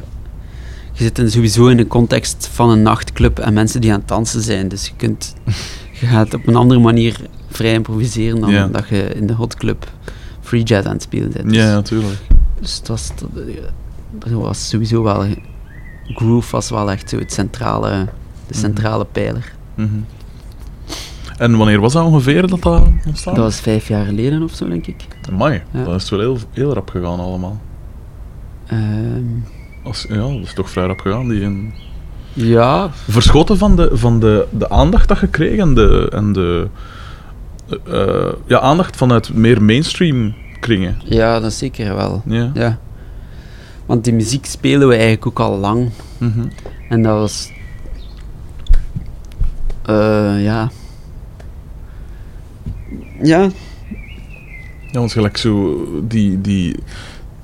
je 0.92 1.04
zit 1.04 1.20
in, 1.20 1.32
sowieso 1.32 1.68
in 1.68 1.78
de 1.78 1.88
context 1.88 2.48
van 2.52 2.70
een 2.70 2.82
nachtclub 2.82 3.40
en 3.40 3.54
mensen 3.54 3.82
die 3.82 3.92
aan 3.94 4.00
het 4.00 4.08
dansen 4.08 4.42
zijn, 4.42 4.68
dus 4.68 4.86
je 4.88 4.94
kunt 4.98 5.34
je 6.00 6.06
gaat 6.06 6.34
op 6.34 6.48
een 6.48 6.56
andere 6.56 6.80
manier 6.80 7.16
vrij 7.50 7.74
improviseren 7.74 8.42
dan 8.42 8.72
dat 8.72 8.88
je 8.88 9.04
in 9.04 9.28
de 9.28 9.34
hotclub 9.34 9.92
free 10.42 10.64
jazz 10.64 10.88
aan 10.88 10.94
het 10.94 11.02
spelen 11.02 11.32
bent. 11.32 11.48
Dus, 11.50 11.58
Ja, 11.58 11.74
natuurlijk. 11.74 12.18
dus 12.60 12.78
het 12.78 12.88
was, 12.88 13.12
dat, 13.20 13.30
dat 14.20 14.32
was 14.32 14.70
sowieso 14.70 15.04
wel... 15.04 15.26
Groove 16.04 16.52
was 16.52 16.70
wel 16.70 16.92
echt 16.92 17.10
zo 17.10 17.18
het 17.20 17.34
centrale, 17.34 17.90
de 17.90 18.06
Mhm. 18.50 18.60
centrale 18.60 19.06
pijler. 19.12 19.54
Mhm. 19.76 19.88
En 21.38 21.58
wanneer 21.58 21.80
was 21.80 21.94
dat 21.94 22.06
ongeveer 22.06 22.48
dat 22.48 22.62
dat 22.62 22.88
ontstaan? 23.08 23.34
Dat 23.34 23.44
was 23.44 23.60
vijf 23.60 23.88
jaar 23.88 24.06
geleden 24.06 24.44
of 24.44 24.52
zo, 24.54 24.68
denk 24.70 24.88
ik. 24.88 25.08
Amai, 25.32 25.62
Ja. 25.72 25.84
dat 25.84 26.02
is 26.02 26.10
wel 26.10 26.20
heel, 26.20 26.38
heel 26.52 26.74
rap 26.74 26.90
gegaan 26.90 27.20
allemaal. 27.20 27.62
Ehm, 28.68 29.24
Als, 29.84 30.06
ja, 30.10 30.16
dat 30.16 30.40
is 30.44 30.54
toch 30.54 30.70
vrij 30.70 30.86
rap 30.86 31.00
gegaan. 31.00 31.28
Die 31.30 31.42
een... 31.44 31.74
ja, 32.34 32.90
Verschoten 33.10 33.58
van, 33.58 33.76
de, 33.76 33.90
van 33.94 34.20
de, 34.20 34.48
de 34.52 34.70
aandacht 34.70 35.08
dat 35.08 35.20
je 35.20 35.28
kreeg 35.28 35.60
en 35.60 35.74
de, 35.74 36.10
en 36.14 36.34
de 36.34 36.68
eh, 37.70 38.02
eh, 38.02 38.34
ja, 38.48 38.60
aandacht 38.60 38.96
vanuit 38.96 39.34
meer 39.34 39.64
mainstream 39.64 40.34
kringen. 40.60 40.96
ja, 41.04 41.40
dat 41.40 41.54
zeker 41.54 41.96
wel. 41.96 42.22
Ja. 42.26 42.52
Ja. 42.54 42.78
Want 43.86 44.04
die 44.04 44.14
muziek 44.14 44.46
spelen 44.46 44.88
we 44.88 44.94
eigenlijk 44.94 45.26
ook 45.26 45.40
al 45.40 45.58
lang. 45.58 45.90
Mhm. 46.18 46.46
En 46.90 47.02
dat 47.04 47.18
was... 47.20 47.52
eh, 49.86 50.44
ja... 50.44 50.70
Ja, 53.22 53.50
Ja, 54.92 55.00
want 55.00 55.12
gelijk 55.12 55.38
zo 55.38 55.86
die, 56.08 56.42
die... 56.42 56.76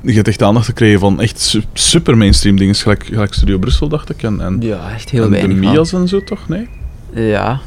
Je 0.02 0.14
hebt 0.14 0.28
echt 0.28 0.44
aandacht 0.44 0.66
gekregen 0.66 1.00
van 1.00 1.22
echt 1.22 1.40
su- 1.40 1.64
super 1.74 2.18
mainstream 2.18 2.58
dingen, 2.58 2.76
gelijk, 2.76 3.06
gelijk 3.06 3.34
Studio 3.34 3.58
Brussel, 3.58 3.88
dacht 3.88 4.10
ik. 4.10 4.24
En, 4.24 4.42
en, 4.42 4.58
ja 4.62 4.92
echt 4.94 5.10
heel 5.10 5.24
en 5.24 5.30
weinig. 5.30 5.56
de 5.56 5.62
wel. 5.62 5.72
Mia's 5.72 5.94
en 5.94 6.08
zo, 6.08 6.24
toch? 6.24 6.48
Nee? 6.48 6.68
Ja. 7.14 7.60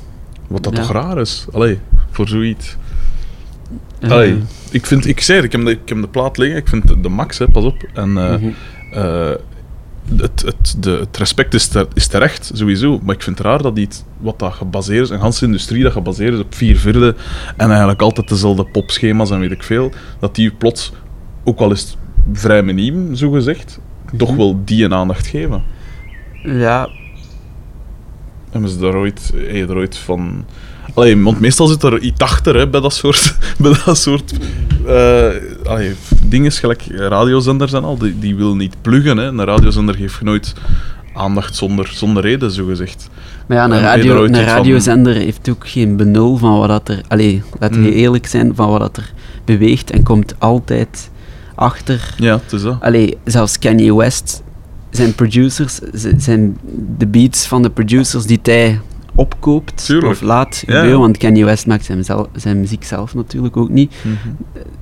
Wat 0.49 0.63
dat 0.65 0.77
Ja. 0.77 0.83
toch 0.83 0.93
raar 0.93 1.19
is? 1.19 1.47
Allee, 1.53 1.79
voor 2.11 2.29
zoiets. 2.29 2.77
eh, 4.01 4.11
Allee, 4.11 4.39
ik 4.71 4.87
vind, 4.87 5.07
ik 5.07 5.21
zei 5.21 5.37
het, 5.37 5.47
ik 5.47 5.53
heb 5.53 5.65
de, 5.65 5.71
ik 5.71 5.89
heb 5.89 6.01
de 6.01 6.09
plaat 6.09 6.39
liggen, 6.39 6.57
ik 6.59 6.69
vind 6.69 6.89
de, 6.89 7.01
de 7.01 7.09
max, 7.09 7.39
hè, 7.39 7.49
pas 7.49 7.65
op. 7.65 7.83
En 7.95 8.17
eh, 8.19 8.31
mhm. 8.39 8.49
eh, 8.93 9.31
het, 10.17 10.43
het, 10.43 10.77
de, 10.79 10.91
het 10.91 11.17
respect 11.17 11.55
is, 11.55 11.71
is 11.95 12.07
terecht, 12.07 12.51
sowieso. 12.55 13.01
Maar 13.03 13.15
ik 13.15 13.23
vind 13.23 13.39
het 13.39 13.47
raar 13.47 13.63
dat 13.63 13.79
iets 13.79 14.03
wat 14.19 14.39
dat 14.39 14.53
gebaseerd 14.53 15.03
is, 15.05 15.11
een 15.11 15.21
ganse 15.21 15.45
industrie 15.45 15.83
dat 15.83 15.93
gebaseerd 15.93 16.35
is 16.35 16.41
op 16.41 16.55
vier 16.55 16.77
vierde 16.79 17.15
en 17.57 17.69
eigenlijk 17.69 18.03
altijd 18.03 18.29
dezelfde 18.29 18.65
popschema's 18.65 19.31
en 19.31 19.41
weet 19.41 19.51
ik 19.51 19.63
veel, 19.63 19.93
dat 20.19 20.35
die 20.35 20.51
plots, 20.51 20.93
ook 21.45 21.59
al 21.61 21.71
is 21.71 21.81
het 21.81 21.97
vrij 22.33 22.63
miniem, 22.63 23.15
zo 23.15 23.31
gezegd, 23.31 23.79
toch 24.17 24.29
Mhm. 24.29 24.39
wel 24.39 24.61
die 24.65 24.85
een 24.85 24.95
aandacht 24.95 25.27
geven. 25.27 25.63
Ja, 26.43 26.89
Hebben 28.51 28.71
ze 28.71 28.79
daar 28.79 28.95
ooit, 28.95 29.33
je 29.35 29.67
er 29.69 29.77
ooit 29.77 29.97
van... 29.97 30.45
Allee, 30.95 31.23
want 31.23 31.41
meestal 31.41 31.67
zit 31.67 31.83
er 31.83 31.99
iets 32.01 32.21
achter 32.21 32.55
hè, 32.57 32.69
bij 32.69 32.81
dat 32.81 32.95
soort, 32.95 33.37
bij 33.59 33.75
dat 33.85 33.99
soort 33.99 34.33
eh, 34.87 35.29
allee, 35.65 35.95
dingen, 36.27 36.53
gelijk 36.53 36.83
radiozenders 36.91 37.73
en 37.73 37.85
al. 37.85 37.99
Die, 37.99 38.19
die 38.19 38.35
wil 38.37 38.55
niet 38.57 38.75
pluggen. 38.81 39.17
Hè. 39.17 39.25
Een 39.27 39.45
radiozender 39.45 39.95
geeft 39.95 40.23
nooit 40.23 40.53
aandacht 41.15 41.57
zonder, 41.57 41.91
zonder 41.95 42.23
reden, 42.23 42.51
zo 42.51 42.67
gezegd. 42.67 43.09
maar 43.47 43.57
ja, 43.57 43.65
een, 43.65 43.73
er 43.73 43.81
radio, 43.81 44.25
een 44.25 44.35
van- 44.35 44.45
radiozender 44.45 45.15
heeft 45.15 45.49
ook 45.51 45.69
geen 45.69 45.97
benul 45.97 46.37
van 46.37 46.59
wat 46.59 46.69
dat 46.69 46.89
er... 46.89 47.01
Allee, 47.09 47.43
laten 47.61 47.83
we 47.83 47.89
Mm. 47.89 47.95
eerlijk 47.95 48.27
zijn, 48.27 48.53
van 48.55 48.71
wat 48.71 48.81
dat 48.81 48.97
er 48.97 49.13
beweegt 49.45 49.91
en 49.91 50.03
komt 50.03 50.35
altijd 50.39 51.11
achter... 51.55 52.15
Ja, 52.17 52.41
het 52.45 52.53
is 52.53 52.63
dat. 52.63 52.77
Allee, 52.81 53.17
zelfs 53.25 53.59
Kanye 53.59 53.95
West, 53.97 54.43
zijn 54.91 55.15
producers, 55.15 55.81
zijn 56.17 56.59
de 56.99 57.07
beats 57.07 57.47
van 57.47 57.63
de 57.63 57.71
producers 57.71 58.25
die 58.27 58.39
hij 58.43 58.81
opkoopt 59.15 59.85
Tuurlijk. 59.85 60.13
of 60.13 60.21
laat 60.21 60.57
gebeuren, 60.57 60.89
ja. 60.91 60.97
want 60.97 61.17
Kanye 61.17 61.45
West 61.45 61.67
maakt 61.67 61.85
zijn, 61.85 62.05
zijn 62.35 62.61
muziek 62.61 62.85
zelf 62.85 63.15
natuurlijk 63.15 63.57
ook 63.57 63.69
niet. 63.69 63.95
Mhm. 64.03 64.15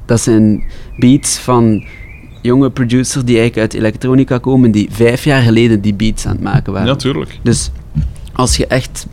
Dat 0.04 0.20
zijn 0.20 0.64
beats 0.98 1.38
van 1.38 1.84
jonge 2.42 2.70
producers 2.70 3.24
die 3.24 3.38
eigenlijk 3.38 3.58
uit 3.72 3.82
elektronica 3.82 4.38
komen, 4.38 4.70
die 4.70 4.88
vijf 4.90 5.24
jaar 5.24 5.42
geleden 5.42 5.80
die 5.80 5.94
beats 5.94 6.26
aan 6.26 6.32
het 6.32 6.42
maken 6.42 6.72
waren. 6.72 6.88
Ja, 6.88 6.96
tuurlijk. 6.96 7.38
Dus 7.42 7.70
als 8.32 8.56
je 8.56 8.66
echt 8.66 9.06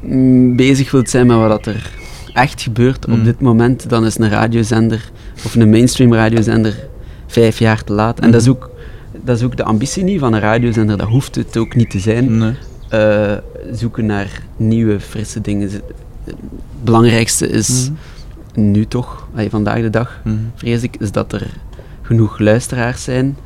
mm, 0.00 0.56
bezig 0.56 0.90
wilt 0.90 1.10
zijn 1.10 1.26
met 1.26 1.36
wat 1.36 1.66
er 1.66 1.90
echt 2.34 2.62
gebeurt 2.62 3.06
op 3.06 3.16
Mm. 3.16 3.24
dit 3.24 3.40
moment, 3.40 3.88
dan 3.88 4.04
is 4.06 4.18
een 4.18 4.28
radiozender 4.28 5.10
of 5.44 5.54
een 5.54 5.70
mainstream 5.70 6.14
radiozender 6.14 6.88
vijf 7.26 7.58
jaar 7.58 7.84
te 7.84 7.92
laat. 7.92 8.20
En 8.20 8.30
dat, 8.30 8.40
is 8.40 8.46
Mhm. 8.46 8.56
ook, 8.56 8.70
dat 9.24 9.36
is 9.36 9.42
ook 9.42 9.56
de 9.56 9.64
ambitie 9.64 10.04
niet 10.04 10.20
van 10.20 10.32
een 10.32 10.40
radiozender, 10.40 10.96
dat 10.98 11.08
hoeft 11.08 11.34
het 11.34 11.56
ook 11.56 11.74
niet 11.74 11.90
te 11.90 11.98
zijn. 12.00 12.38
Nee. 12.38 12.52
Eh, 12.90 13.36
zoeken 13.72 14.06
naar 14.06 14.42
nieuwe, 14.56 15.00
frisse 15.00 15.40
dingen. 15.40 15.70
Het 16.24 16.36
belangrijkste 16.82 17.48
is 17.48 17.90
Mhm. 18.54 18.70
nu 18.70 18.86
toch, 18.86 19.28
allee, 19.34 19.50
vandaag 19.50 19.80
de 19.80 19.90
dag, 19.90 20.20
Mhm. 20.24 20.36
vrees 20.54 20.82
ik, 20.82 20.96
is 20.96 21.12
dat 21.12 21.32
er 21.32 21.46
genoeg 22.02 22.38
luisteraars 22.38 23.04
zijn. 23.04 23.36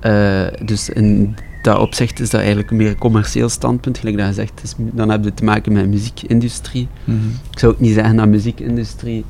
Eh, 0.00 0.46
dus 0.64 0.88
in 0.88 1.34
dat 1.62 1.78
opzicht 1.78 2.20
is 2.20 2.30
dat 2.30 2.40
eigenlijk 2.40 2.70
meer 2.70 2.88
een 2.88 2.98
commercieel 2.98 3.48
standpunt, 3.48 3.98
gelijk 3.98 4.16
dat 4.16 4.26
je 4.26 4.32
zegt. 4.32 4.60
Dus 4.60 4.74
dan 4.78 5.10
heb 5.10 5.24
je 5.24 5.34
te 5.34 5.44
maken 5.44 5.72
met 5.72 5.88
muziekindustrie. 5.88 6.88
Mhm. 7.04 7.18
Ik 7.50 7.58
zou 7.58 7.72
ook 7.72 7.80
niet 7.80 7.94
zeggen 7.94 8.16
dat 8.16 8.26
muziekindustrie 8.28 9.24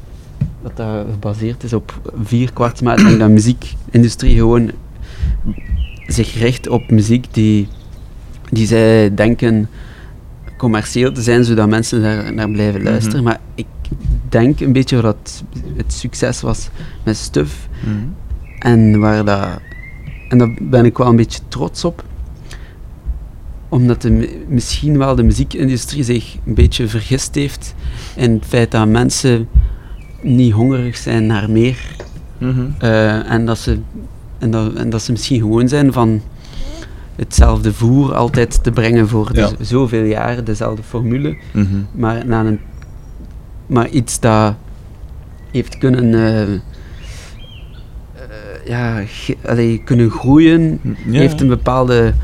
dat 0.63 0.77
dat 0.77 1.07
gebaseerd 1.11 1.63
is 1.65 1.73
op 1.73 2.13
vier 2.23 2.53
kwartsmaat. 2.53 2.99
Ik 3.01 3.07
denk 3.07 3.19
dat 3.19 3.29
muziekindustrie 3.29 4.37
gewoon 4.37 4.71
zich 6.07 6.39
richt 6.39 6.69
op 6.69 6.91
muziek 6.91 7.27
die, 7.31 7.69
die 8.55 8.67
zij 8.67 9.15
denken 9.15 9.69
commercieel 10.57 11.13
te 11.13 11.23
zijn, 11.23 11.45
zodat 11.45 11.69
mensen 11.69 12.03
daar 12.03 12.33
naar 12.35 12.51
blijven 12.51 12.81
Mhm. 12.81 12.91
luisteren. 12.91 13.23
Maar 13.23 13.41
ik 13.55 13.67
denk 14.29 14.61
een 14.61 14.73
beetje 14.73 15.01
dat 15.01 15.43
het 15.77 15.93
succes 15.93 16.41
was 16.41 16.69
met 17.05 17.17
Stuff 17.17 17.69
Mhm. 17.85 17.95
En, 18.59 18.99
waar 19.01 19.25
dat, 19.25 19.49
en 20.29 20.39
daar 20.39 20.55
ben 20.61 20.85
ik 20.85 20.99
wel 20.99 21.07
een 21.07 21.17
beetje 21.17 21.41
trots 21.49 21.85
op. 21.85 22.05
Omdat 23.69 24.03
de, 24.03 24.43
misschien 24.49 24.99
wel 24.99 25.15
de 25.15 25.23
muziekindustrie 25.23 26.03
zich 26.03 26.37
een 26.47 26.55
beetje 26.55 26.89
vergist 26.89 27.35
heeft 27.35 27.75
in 28.17 28.33
het 28.33 28.45
feit 28.47 28.71
dat 28.71 28.89
mensen 28.89 29.49
niet 30.23 30.53
hongerig 30.53 30.97
zijn 30.97 31.27
naar 31.27 31.51
meer. 31.51 31.79
Mhm. 32.39 32.61
Eh, 32.79 33.31
en, 33.31 33.47
dat 33.47 33.59
ze, 33.59 33.79
en, 34.39 34.51
dat, 34.51 34.75
en 34.75 34.91
dat 34.91 35.03
ze 35.03 35.13
misschien 35.13 35.41
gewoon 35.41 35.69
zijn 35.69 35.93
van 35.93 36.21
hetzelfde 37.17 37.73
voer 37.73 38.15
altijd 38.15 38.63
te 38.63 38.71
brengen 38.71 39.09
voor 39.09 39.31
Ja. 39.37 39.51
zoveel 39.61 40.05
jaren, 40.05 40.45
dezelfde 40.45 40.83
formule. 40.83 41.37
Mhm. 41.53 41.67
Maar, 41.93 42.27
na 42.27 42.45
een, 42.45 42.61
maar 43.67 43.89
iets 43.89 44.21
dat 44.21 44.55
heeft 45.51 45.79
kunnen, 45.79 46.15
eh, 46.15 46.43
eh, 46.53 46.59
ja, 48.67 49.03
allee, 49.47 49.83
kunnen 49.85 50.11
groeien, 50.11 50.81
Ja. 50.83 51.19
heeft 51.19 51.41
een 51.41 51.49
bepaalde. 51.49 52.15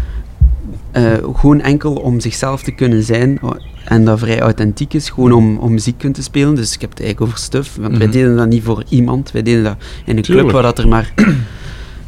eh, 0.93 1.13
gewoon 1.35 1.61
enkel 1.61 1.93
om 1.95 2.21
zichzelf 2.21 2.63
te 2.63 2.71
kunnen 2.71 3.03
zijn 3.03 3.41
en 3.85 4.05
dat 4.05 4.19
vrij 4.19 4.41
authentiek 4.41 4.95
is, 4.95 5.09
gewoon 5.11 5.33
om, 5.33 5.57
om 5.59 5.73
muziek 5.73 5.99
kunnen 5.99 6.17
te 6.17 6.23
spelen. 6.23 6.55
Dus 6.55 6.75
ik 6.75 6.81
heb 6.81 6.91
het 6.91 7.01
eigenlijk 7.01 7.31
over 7.31 7.45
stuff, 7.45 7.77
want 7.77 7.97
wij 7.97 8.07
Mhm. 8.07 8.17
deden 8.17 8.37
dat 8.37 8.49
niet 8.49 8.63
voor 8.63 8.85
iemand, 8.89 9.31
wij 9.33 9.43
deden 9.43 9.65
dat 9.65 9.77
in 10.05 10.17
een 10.17 10.23
Tuurlijk. 10.23 10.49
club 10.49 10.63
waar 10.63 10.63
dat 10.75 10.79
er 10.79 10.89
maar 10.89 11.13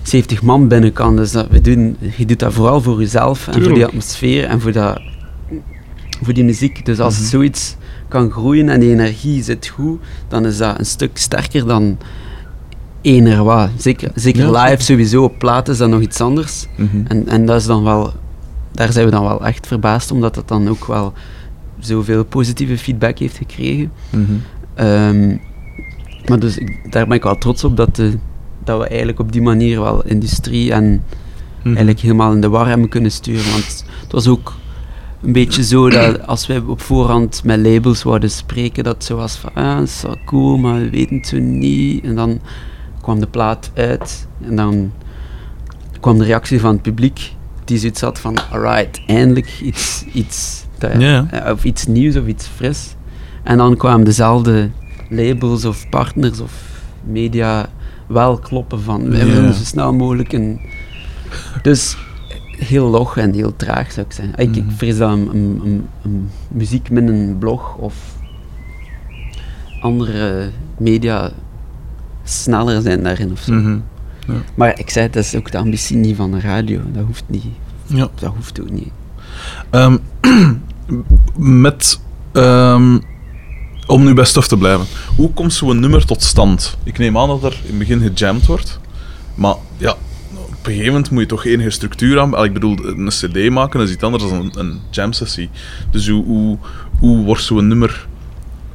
70 0.03 0.42
man 0.42 0.68
binnen 0.68 0.92
kan. 0.92 1.16
Dus 1.16 1.32
dat, 1.32 1.48
we 1.50 1.61
doen, 1.61 1.96
je 2.16 2.24
doet 2.26 2.38
dat 2.38 2.53
vooral 2.53 2.80
voor 2.80 2.98
jezelf 3.00 3.48
en 3.48 3.62
voor 3.62 3.74
die 3.74 3.84
atmosfeer 3.86 4.44
en 4.44 4.61
voor, 4.61 4.72
dat, 4.72 5.00
voor 6.22 6.34
die 6.34 6.44
muziek. 6.44 6.84
Dus 6.84 6.98
als 7.00 7.18
Mhm. 7.18 7.26
zoiets 7.28 7.76
kan 8.09 8.30
groeien 8.30 8.68
en 8.68 8.80
die 8.80 8.90
energie 8.90 9.42
zit 9.42 9.68
goed, 9.68 10.00
dan 10.28 10.46
is 10.46 10.57
dat 10.57 10.78
een 10.78 10.86
stuk 10.86 11.18
sterker 11.18 11.66
dan 11.66 11.98
ener 13.00 13.44
wat. 13.44 13.68
Zeker, 13.76 14.11
zeker 14.14 14.50
Ja, 14.53 14.62
live 14.64 14.82
sowieso, 14.82 15.22
op 15.24 15.38
plaat 15.38 15.68
is 15.68 15.78
dat 15.78 15.88
nog 15.88 16.00
iets 16.00 16.20
anders. 16.20 16.66
Mhm. 16.76 17.07
En, 17.07 17.28
en 17.28 17.46
dat 17.46 17.61
is 17.61 17.66
dan 17.66 17.82
wel, 17.84 18.12
daar 18.72 18.92
zijn 18.92 19.05
we 19.05 19.11
dan 19.11 19.22
wel 19.24 19.46
echt 19.46 19.66
verbaasd, 19.66 20.11
omdat 20.11 20.36
het 20.36 20.48
dan 20.48 20.68
ook 20.68 20.84
wel 20.86 21.12
zoveel 21.78 22.24
positieve 22.24 22.78
feedback 22.78 23.18
heeft 23.18 23.36
gekregen. 23.36 23.92
Mhm. 24.11 24.22
Ehm, 24.74 25.36
maar 26.28 26.38
dus 26.38 26.59
ik- 26.59 26.92
daar 26.92 27.07
ben 27.07 27.16
ik 27.16 27.22
wel 27.22 27.38
trots 27.38 27.64
op 27.64 27.76
dat, 27.76 27.96
de, 27.96 28.12
dat 28.64 28.78
we 28.80 28.86
eigenlijk 28.86 29.18
op 29.20 29.32
die 29.32 29.42
manier 29.42 29.80
wel 29.80 30.04
industrie 30.04 30.72
en 30.72 30.84
Mhm. 31.58 31.66
eigenlijk 31.66 32.00
helemaal 32.00 32.32
in 32.32 32.40
de 32.40 32.48
war 32.48 32.68
hebben 32.68 32.88
kunnen 32.88 33.10
sturen. 33.10 33.50
Want 33.50 33.84
het 34.02 34.12
was 34.12 34.28
ook 34.28 34.54
een 35.22 35.32
beetje 35.32 35.64
zo 35.64 35.90
dat 35.90 36.26
als 36.26 36.46
wij 36.46 36.58
op 36.66 36.80
voorhand 36.80 37.44
met 37.44 37.58
labels 37.66 38.00
zouden 38.00 38.30
spreken, 38.30 38.84
dat 38.84 39.04
zo 39.04 39.16
was 39.16 39.36
van, 39.36 39.50
ah, 39.54 39.82
is 39.82 40.02
wel 40.02 40.16
cool, 40.24 40.56
maar 40.56 40.74
we 40.80 40.90
weten 40.90 41.16
het 41.16 41.26
zo 41.26 41.38
niet. 41.38 42.04
En 42.04 42.14
dan 42.14 42.40
kwam 43.02 43.20
de 43.20 43.26
plaat 43.26 43.70
uit 43.74 44.26
en 44.40 44.56
dan 44.56 44.92
kwam 46.00 46.18
de 46.18 46.24
reactie 46.24 46.60
van 46.60 46.72
het 46.72 46.82
publiek, 46.82 47.32
die 47.64 47.78
zoiets 47.78 48.00
had 48.00 48.18
van, 48.18 48.36
alright, 48.50 49.00
eindelijk 49.06 49.60
iets, 49.62 50.04
iets, 50.12 50.64
dat- 50.78 50.90
eh, 51.30 51.50
of 51.52 51.64
iets 51.64 51.86
nieuws 51.86 52.16
of 52.16 52.26
iets 52.26 52.46
fris. 52.46 52.94
En 53.42 53.56
dan 53.56 53.76
kwamen 53.76 54.04
dezelfde 54.04 54.70
labels 55.08 55.64
of 55.64 55.88
partners 55.88 56.40
of 56.40 56.52
media 57.04 57.66
wel 58.12 58.38
kloppen 58.38 58.82
van, 58.82 59.10
wij 59.10 59.26
Ja. 59.26 59.32
willen 59.32 59.54
zo 59.54 59.64
snel 59.64 59.92
mogelijk 59.94 60.32
een... 60.32 60.60
Dus 61.62 61.96
heel 62.58 62.88
log 62.88 63.16
en 63.16 63.32
heel 63.32 63.56
traag 63.56 63.92
zou 63.92 64.06
ik 64.06 64.12
zeggen. 64.12 64.34
Ik, 64.38 64.56
ik 64.56 64.64
Mhm. 64.64 64.74
vrees 64.74 64.96
dat 64.96 65.10
een, 65.12 65.28
een, 65.34 65.60
een, 65.64 65.86
een 66.04 66.30
muziek 66.48 66.90
met 66.90 67.08
een 67.08 67.36
blog 67.38 67.74
of 67.76 67.94
andere 69.80 70.50
media 70.76 71.30
sneller 72.24 72.82
zijn 72.82 73.02
daarin 73.02 73.32
of 73.32 73.40
zo. 73.40 73.52
Mhm. 73.52 73.78
Maar 74.54 74.78
ik 74.78 74.90
zei, 74.90 75.10
dat 75.10 75.24
is 75.24 75.34
ook 75.34 75.50
de 75.50 75.58
ambitie 75.58 75.96
niet 75.96 76.16
van 76.16 76.30
de 76.30 76.40
radio. 76.40 76.80
Dat 76.92 77.04
hoeft 77.04 77.24
niet. 77.26 77.44
Ja. 77.86 78.08
Dat 78.14 78.32
hoeft 78.36 78.60
ook 78.60 78.70
niet. 78.70 78.90
Ehm, 79.70 79.96
met, 81.64 82.00
ehm, 82.32 82.98
om 83.87 84.05
nu 84.05 84.14
bij 84.14 84.24
stof 84.24 84.49
te 84.49 84.57
blijven, 84.57 84.87
hoe 85.16 85.33
komt 85.33 85.53
zo'n 85.53 85.80
nummer 85.80 86.07
tot 86.07 86.22
stand? 86.22 86.76
Ik 86.83 86.99
neem 86.99 87.18
aan 87.18 87.28
dat 87.28 87.45
er 87.45 87.61
in 87.62 87.68
het 87.68 87.78
begin 87.78 88.01
gejamd 88.01 88.47
wordt, 88.47 88.78
maar 89.35 89.55
ja, 89.76 89.97
op 90.62 90.68
een 90.68 90.74
gegeven 90.74 90.93
moment 90.95 91.11
moet 91.11 91.20
je 91.20 91.28
toch 91.28 91.45
enige 91.45 91.70
structuur 91.70 92.20
aan. 92.20 92.45
Ik 92.45 92.53
bedoel, 92.53 92.78
een 92.85 93.09
CD 93.09 93.51
maken 93.51 93.80
is 93.80 93.91
iets 93.91 94.03
anders 94.03 94.22
dan 94.22 94.33
een, 94.33 94.59
een 94.59 94.80
jam 94.91 95.12
sessie. 95.12 95.51
Dus 95.91 96.09
hoe, 96.09 96.24
hoe, 96.24 96.59
hoe 96.99 97.24
wordt 97.24 97.43
zo'n 97.43 97.68
nummer 97.68 98.07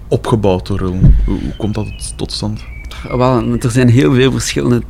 opgebouwd 0.08 0.68
door? 0.68 0.80
Hoe, 0.80 1.12
hoe 1.26 1.55
komt 1.58 1.76
dat 1.76 2.14
tot, 2.16 2.32
stand? 2.32 2.64
Wel, 3.10 3.58
er 3.60 3.72
zijn 3.72 3.89
heel 3.89 4.14
veel 4.14 4.32
verschillende 4.32 4.82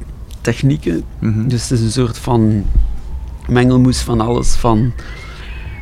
technieken. 0.41 1.03
Mhm. 1.19 1.47
Dus 1.47 1.61
het 1.61 1.71
is 1.71 1.85
een 1.85 1.91
soort 1.91 2.17
van 2.17 2.65
mengelmoes 3.47 4.01
van 4.01 4.21
alles. 4.21 4.55
Van 4.55 4.93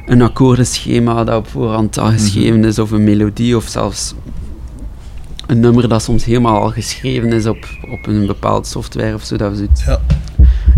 een 0.05 0.21
akkoordenschema 0.21 1.23
dat 1.23 1.37
op 1.37 1.47
voorhand 1.47 1.97
al 1.97 2.11
geschreven 2.11 2.63
is, 2.63 2.79
of 2.79 2.91
een 2.91 3.03
melodie, 3.03 3.55
of 3.55 3.63
zelfs 3.67 4.13
een 5.47 5.59
nummer 5.59 5.89
dat 5.89 6.03
soms 6.03 6.25
helemaal 6.25 6.61
al 6.61 6.71
geschreven 6.71 7.33
is 7.33 7.45
op, 7.45 7.67
op 7.91 8.07
een 8.07 8.25
bepaald 8.25 8.67
software 8.67 9.13
of 9.13 9.23
zo. 9.23 9.37
Dat 9.37 9.51
we 9.51 9.57
zoiets 9.57 9.85
Ja. 9.85 9.99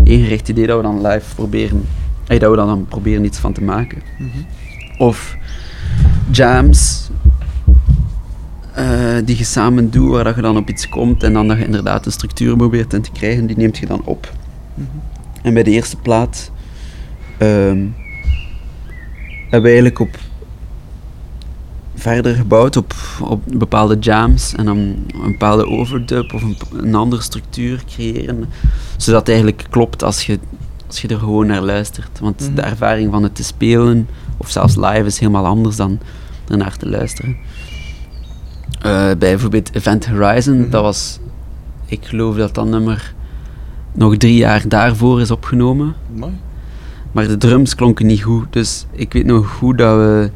ingericht 0.04 0.48
idee 0.48 0.66
dat 0.66 0.76
we 0.76 0.82
dan 0.82 1.06
live 1.06 1.34
proberen, 1.34 1.84
eh, 2.26 2.40
dat 2.40 2.50
we 2.50 2.56
dan, 2.56 2.66
dan 2.66 2.86
proberen 2.88 3.24
iets 3.24 3.38
van 3.38 3.52
te 3.52 3.62
maken. 3.62 4.02
Mhm. 4.18 4.38
Of 5.02 5.36
jams 6.30 7.10
eh, 8.74 9.16
die 9.24 9.38
je 9.38 9.44
samen 9.44 9.90
doet, 9.90 10.10
waar 10.10 10.24
dat 10.24 10.34
je 10.34 10.42
dan 10.42 10.56
op 10.56 10.68
iets 10.68 10.88
komt 10.88 11.22
en 11.22 11.32
dan 11.32 11.48
dat 11.48 11.58
je 11.58 11.64
inderdaad 11.64 12.06
een 12.06 12.12
structuur 12.12 12.56
probeert 12.56 12.92
in 12.92 13.02
te 13.02 13.10
krijgen, 13.12 13.46
die 13.46 13.56
neemt 13.56 13.78
je 13.78 13.86
dan 13.86 14.00
op. 14.04 14.32
En 15.42 15.54
bij 15.54 15.62
de 15.62 15.70
eerste 15.70 15.96
plaat 15.96 16.50
ehm, 17.38 17.78
hebben 19.50 19.62
we 19.62 19.68
eigenlijk 19.78 19.98
op 19.98 20.16
verder 21.94 22.34
gebouwd 22.34 22.76
op, 22.76 22.94
op 23.22 23.42
bepaalde 23.46 23.96
jams 23.98 24.54
en 24.54 24.64
dan 24.64 24.76
een 24.78 25.06
bepaalde 25.32 25.66
overdub 25.66 26.32
of 26.34 26.42
een, 26.42 26.56
een 26.72 26.94
andere 26.94 27.22
structuur 27.22 27.82
creëren, 27.86 28.44
zodat 28.96 29.20
het 29.20 29.28
eigenlijk 29.28 29.66
klopt 29.70 30.02
als 30.02 30.26
je, 30.26 30.38
als 30.86 31.00
je 31.00 31.08
er 31.08 31.18
gewoon 31.18 31.46
naar 31.46 31.62
luistert. 31.62 32.18
Want 32.20 32.40
Mhm. 32.40 32.54
de 32.54 32.62
ervaring 32.62 33.10
van 33.12 33.22
het 33.22 33.34
te 33.34 33.44
spelen, 33.44 34.08
of 34.36 34.50
zelfs 34.50 34.76
live, 34.76 35.04
is 35.04 35.18
helemaal 35.18 35.46
anders 35.46 35.76
dan 35.76 35.98
ernaar 36.48 36.76
te 36.76 36.88
luisteren. 36.88 37.36
Eh, 38.78 38.82
bij 39.04 39.16
bijvoorbeeld 39.16 39.74
Event 39.74 40.06
Horizon, 40.06 40.60
Mhm. 40.60 40.70
dat 40.70 40.82
was, 40.82 41.18
ik 41.86 42.04
geloof 42.04 42.36
dat 42.36 42.54
dat 42.54 42.66
nummer 42.66 43.14
nog 43.92 44.16
drie 44.16 44.36
jaar 44.36 44.68
daarvoor 44.68 45.20
is 45.20 45.30
opgenomen. 45.30 45.94
Mooi. 46.14 46.32
Maar 47.12 47.28
de 47.28 47.36
drums 47.36 47.74
klonken 47.74 48.06
niet 48.06 48.22
goed. 48.22 48.52
Dus 48.52 48.86
ik 48.92 49.12
weet 49.12 49.26
nog 49.26 49.48
goed 49.50 49.78
dat 49.78 49.96
we. 49.96 50.30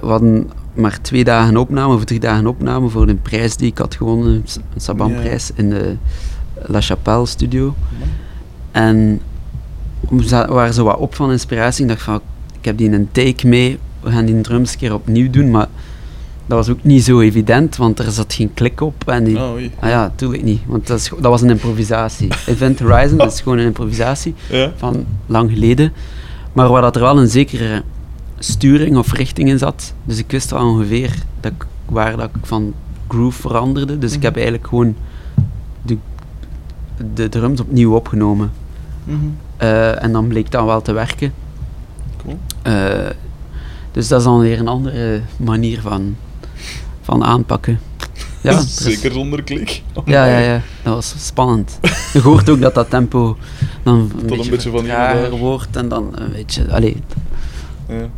we 0.00 0.06
hadden 0.06 0.50
maar 0.74 1.00
twee 1.00 1.24
dagen 1.24 1.56
opname 1.56 1.94
of 1.94 2.04
drie 2.04 2.20
dagen 2.20 2.46
opname 2.46 2.88
voor 2.88 3.08
een 3.08 3.22
prijs 3.22 3.56
die 3.56 3.70
ik 3.70 3.78
had 3.78 3.94
gewonnen, 3.94 4.44
een 4.74 4.80
Saban-prijs 4.80 5.50
in 5.54 5.70
de 5.70 5.96
La 6.66 6.80
Chapelle 6.80 7.26
studio. 7.26 7.74
En 8.70 9.20
we 10.08 10.46
waren 10.48 10.74
zo 10.74 10.84
wat 10.84 10.98
op 10.98 11.14
van 11.14 11.30
inspiratie. 11.30 11.82
Ik 11.82 11.88
dacht 11.88 12.02
van, 12.02 12.20
ik 12.58 12.64
heb 12.64 12.76
die 12.76 12.86
in 12.86 12.92
een 12.92 13.08
take 13.12 13.46
mee, 13.46 13.78
we 14.00 14.10
gaan 14.10 14.24
die 14.24 14.40
drums 14.40 14.72
een 14.72 14.78
keer 14.78 14.94
opnieuw 14.94 15.30
doen. 15.30 15.50
Maar 15.50 15.66
dat 16.48 16.56
was 16.58 16.68
ook 16.68 16.82
niet 16.84 17.04
zo 17.04 17.20
evident, 17.20 17.76
want 17.76 17.98
er 17.98 18.10
zat 18.10 18.32
geen 18.34 18.54
klik 18.54 18.80
op. 18.80 19.08
En 19.08 19.24
die, 19.24 19.36
Oh, 19.36 19.54
ah 19.80 19.88
ja, 19.88 20.12
tuurlijk 20.14 20.42
niet, 20.42 20.60
want 20.66 20.86
dat, 20.86 20.98
is, 20.98 21.08
dat 21.08 21.30
was 21.30 21.42
een 21.42 21.50
improvisatie. 21.50 22.28
Event 22.46 22.78
Horizon, 22.80 23.18
dat 23.18 23.32
is 23.32 23.40
gewoon 23.40 23.58
een 23.58 23.64
improvisatie 23.66 24.34
Ja. 24.50 24.72
van 24.76 25.04
lang 25.26 25.50
geleden. 25.50 25.92
Maar 26.52 26.68
waar 26.68 26.82
dat 26.82 26.96
er 26.96 27.02
wel 27.02 27.18
een 27.18 27.28
zekere 27.28 27.82
sturing 28.38 28.96
of 28.96 29.12
richting 29.12 29.48
in 29.48 29.58
zat. 29.58 29.94
Dus 30.04 30.18
ik 30.18 30.30
wist 30.30 30.52
al 30.52 30.68
ongeveer 30.68 31.14
dat 31.40 31.52
ik, 31.52 31.66
waar 31.86 32.16
dat 32.16 32.28
ik 32.34 32.46
van 32.46 32.74
groove 33.08 33.40
veranderde. 33.40 33.98
Dus 33.98 34.12
ik 34.12 34.22
heb 34.22 34.34
eigenlijk 34.34 34.66
gewoon 34.66 34.94
de, 35.82 35.96
de 37.14 37.28
drums 37.28 37.60
opnieuw 37.60 37.94
opgenomen. 37.94 38.50
Mhm. 39.04 39.16
Eh, 39.56 40.02
en 40.02 40.12
dan 40.12 40.26
bleek 40.28 40.50
dat 40.50 40.64
wel 40.64 40.82
te 40.82 40.92
werken. 40.92 41.32
Cool. 42.22 42.38
Eh, 42.62 43.10
dus 43.92 44.08
dat 44.08 44.18
is 44.18 44.24
dan 44.24 44.40
weer 44.40 44.58
een 44.58 44.68
andere 44.68 45.20
manier 45.36 45.80
van, 45.80 46.16
van 47.08 47.24
aanpakken. 47.24 47.80
Ja, 48.40 48.58
is- 48.58 48.76
Zeker 48.76 49.12
zonder 49.12 49.42
klik. 49.42 49.82
ja, 50.04 50.26
ja, 50.26 50.38
ja, 50.38 50.60
dat 50.82 50.94
was 50.94 51.14
spannend. 51.18 51.78
Je 52.12 52.20
hoort 52.20 52.48
ook 52.50 52.60
dat 52.60 52.74
dat 52.74 52.90
tempo 52.90 53.36
dan 53.82 53.94
een, 53.94 54.10
een 54.20 54.26
beetje, 54.26 54.50
beetje 54.50 54.70
van 54.70 55.38
wordt 55.38 55.76
en 55.76 55.88
dan 55.88 56.10
een 56.14 56.32
beetje... 56.32 56.72
Allee, 56.72 57.02
Ja. 57.88 58.08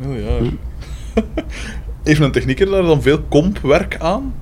Heel 0.00 0.12
ja. 0.12 0.50
Heeft 2.02 2.20
een 2.20 2.32
technieker 2.32 2.70
daar 2.70 2.82
dan 2.82 3.02
veel 3.02 3.20
kompwerk 3.28 3.96
aan? 4.00 4.34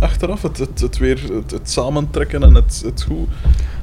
Achteraf? 0.00 0.42
Het, 0.42 0.58
het, 0.58 0.80
het 0.80 0.98
weer 0.98 1.20
het, 1.32 1.50
het 1.50 1.70
samentrekken 1.70 2.42
en 2.42 2.54
het, 2.54 2.82
het 2.84 3.02
goed. 3.02 3.28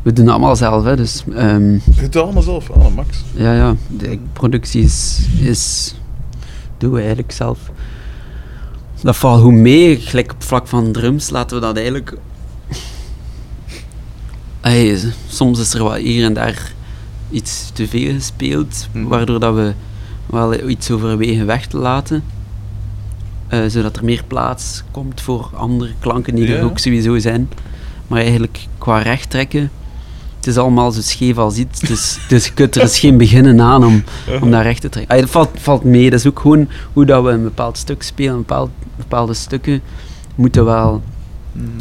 we 0.01 0.13
doen 0.13 0.26
het 0.26 0.34
allemaal 0.34 0.55
zelf, 0.55 0.84
hè, 0.84 0.95
dus 0.95 1.24
ehm, 1.36 1.72
Je 1.74 1.82
doet 1.86 1.95
het 1.99 2.15
allemaal 2.15 2.43
zelf, 2.43 2.72
ah, 2.72 2.95
Max. 2.95 3.24
ja, 3.34 3.53
ja, 3.53 3.76
de 3.88 4.20
productie 4.34 4.84
is, 4.84 5.20
is... 5.41 5.95
doen 6.78 6.91
we 6.91 6.97
eigenlijk 6.99 7.32
zelf. 7.32 7.59
Dat 9.02 9.18
valt 9.18 9.41
goed 9.41 9.54
mee, 9.54 9.95
gelijk 10.00 10.32
op 10.32 10.43
vlak 10.43 10.68
van 10.68 10.91
drums 10.91 11.30
laten 11.30 11.56
we 11.60 11.66
dat 11.66 11.76
eigenlijk 11.76 12.14
Ey, 14.62 14.97
s- 14.97 15.06
soms 15.28 15.60
is 15.60 15.74
er 15.74 15.84
wat 15.84 15.97
hier 15.97 16.26
en 16.26 16.34
daar 16.34 16.74
iets 17.30 17.70
te 17.74 17.88
veel 17.88 18.14
gespeeld, 18.14 18.88
Mhm. 18.91 19.08
waardoor 19.08 19.39
dat 19.39 19.54
we 19.56 19.74
wel 20.26 20.70
iets 20.70 20.91
overwegen 20.91 21.45
weg 21.45 21.68
te 21.68 21.78
laten. 21.78 22.24
Eh, 23.47 23.60
zodat 23.68 23.97
er 23.97 24.04
meer 24.04 24.24
plaats 24.28 24.84
komt 24.91 25.22
voor 25.22 25.50
andere 25.54 25.91
klanken 26.00 26.36
die 26.36 26.47
Ja. 26.47 26.56
er 26.56 26.64
ook 26.64 26.78
sowieso 26.80 27.18
zijn. 27.20 27.50
Maar 28.08 28.20
eigenlijk 28.22 28.68
qua 28.78 29.02
recht 29.02 29.30
trekken, 29.30 29.72
het 30.40 30.48
is 30.48 30.58
allemaal 30.58 30.92
zo 30.92 31.02
scheef 31.02 31.38
als 31.38 31.56
iets. 31.58 31.80
Dus, 31.80 32.20
dus 32.28 32.46
je 32.46 32.54
kunt 32.54 32.76
er 32.76 32.82
eens 32.82 33.00
geen 33.00 33.18
beginnen 33.18 33.62
aan 33.62 33.86
om, 33.86 34.04
om 34.42 34.52
dat 34.52 34.62
recht 34.62 34.82
te 34.82 34.90
trekken. 34.90 35.20
Dat 35.20 35.30
valt, 35.30 35.50
valt 35.56 35.84
mee. 35.84 36.10
Dat 36.10 36.20
is 36.20 36.28
ook 36.28 36.40
gewoon 36.40 36.68
hoe 36.94 37.06
dat 37.06 37.24
we 37.24 37.30
een 37.30 37.44
bepaald 37.44 37.78
stuk 37.78 38.04
spelen. 38.04 38.38
Bepaald, 38.38 38.70
bepaalde 38.98 39.34
stukken 39.34 39.82
moeten 40.36 40.66
wel 40.66 41.02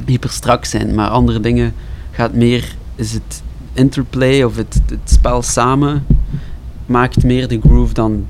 hyper 0.07 0.31
strak 0.31 0.65
zijn. 0.65 0.95
Maar 0.95 1.09
andere 1.09 1.41
dingen 1.41 1.75
gaat 2.11 2.33
meer, 2.35 2.65
is 2.95 3.13
het 3.13 3.43
interplay 3.73 4.43
of 4.43 4.57
het, 4.57 4.81
het 4.89 4.99
spel 5.11 5.43
samen 5.43 6.07
maakt 6.87 7.25
meer 7.25 7.49
de 7.49 7.61
groove 7.61 7.95
dan, 7.95 8.27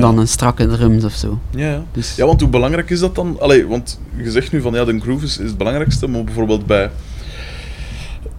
dan 0.00 0.18
een 0.18 0.28
strakke 0.28 0.66
drums 0.66 1.04
of 1.04 1.12
zo. 1.12 1.38
Ja, 1.50 1.70
ja. 1.70 1.82
Dus, 1.92 2.16
Ja, 2.16 2.26
want 2.26 2.40
hoe 2.40 2.50
belangrijk 2.50 2.90
is 2.90 3.00
dat 3.00 3.14
dan? 3.14 3.36
Allee, 3.40 3.66
want 3.66 4.00
je 4.16 4.30
zegt 4.30 4.52
nu 4.52 4.60
van 4.60 4.72
ja, 4.74 4.84
de 4.84 5.00
groove 5.00 5.24
is, 5.24 5.38
is 5.38 5.48
het 5.48 5.58
belangrijkste, 5.58 6.06
maar 6.06 6.24
bijvoorbeeld 6.24 6.66
bij. 6.66 6.90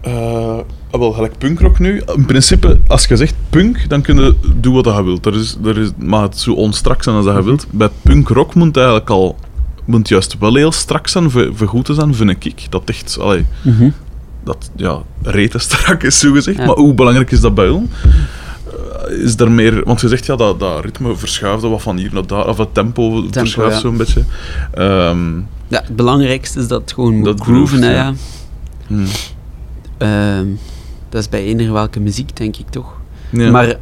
eh, 0.00 0.58
ah, 0.90 1.00
wel, 1.00 1.12
gelijk 1.12 1.38
punkrock 1.38 1.78
nu. 1.78 2.02
In 2.16 2.24
principe, 2.26 2.80
als 2.86 3.04
je 3.06 3.16
zegt 3.16 3.34
punk, 3.50 3.88
dan 3.88 4.02
kun 4.02 4.16
je 4.16 4.34
doen 4.56 4.74
wat 4.74 4.84
je 4.84 5.04
wilt. 5.04 5.26
Er 5.26 5.34
is, 5.34 5.56
er 5.64 5.78
is, 5.78 5.88
mag 5.98 6.22
het 6.22 6.38
zo 6.38 6.52
onstrak 6.52 7.02
zijn 7.02 7.16
als 7.16 7.24
dat 7.24 7.36
je 7.36 7.42
wilt. 7.44 7.66
Bij 7.70 7.88
punkrock 8.02 8.54
moet 8.54 8.66
het 8.66 8.76
eigenlijk 8.76 9.10
al. 9.10 9.36
Moet 9.84 10.08
juist 10.08 10.36
wel 10.38 10.54
heel 10.54 10.72
strak 10.72 11.08
zijn, 11.08 11.30
voor, 11.30 11.50
voor 11.54 11.66
goed 11.68 11.84
te 11.84 11.94
zijn, 11.94 12.14
vind 12.14 12.44
ik. 12.44 12.66
Dat 12.70 12.82
echt, 12.84 13.18
allee, 13.20 13.44
Mhm. 13.62 13.90
dat 14.44 14.70
ja, 14.76 14.98
rete 15.22 15.58
strak 15.58 16.02
is, 16.02 16.18
zo 16.18 16.32
gezegd. 16.32 16.58
Ja. 16.58 16.66
Maar 16.66 16.76
hoe 16.76 16.94
belangrijk 16.94 17.30
is 17.30 17.40
dat 17.40 17.54
bij 17.54 17.68
ons? 17.68 17.88
is 19.08 19.36
er 19.36 19.50
meer... 19.50 19.84
Want 19.84 20.00
je 20.00 20.08
zegt, 20.08 20.26
ja, 20.26 20.36
dat, 20.36 20.60
dat 20.60 20.84
ritme 20.84 21.16
verschuift 21.16 21.62
wat 21.62 21.82
van 21.82 21.96
hier 21.96 22.10
naar 22.12 22.26
daar, 22.26 22.46
of 22.48 22.58
het 22.58 22.74
tempo, 22.74 23.24
verschuift 23.30 23.74
ja. 23.74 23.80
zo'n 23.80 23.96
beetje. 23.96 24.24
Ehm, 24.74 25.36
ja, 25.68 25.82
het 25.84 25.96
belangrijkste 25.96 26.58
is 26.58 26.68
dat 26.68 26.80
het 26.80 26.92
gewoon 26.92 27.14
moet 27.16 27.24
Dat 27.24 27.40
grooven. 27.40 27.80
ja. 27.80 27.90
ja. 27.90 28.14
hmm. 28.86 29.06
Ehm, 29.98 30.46
dat 31.08 31.20
is 31.20 31.28
bij 31.28 31.44
eender 31.44 31.72
welke 31.72 32.00
muziek, 32.00 32.36
denk 32.36 32.56
ik 32.56 32.68
toch. 32.70 33.00
ja. 33.30 33.50
Maar 33.50 33.74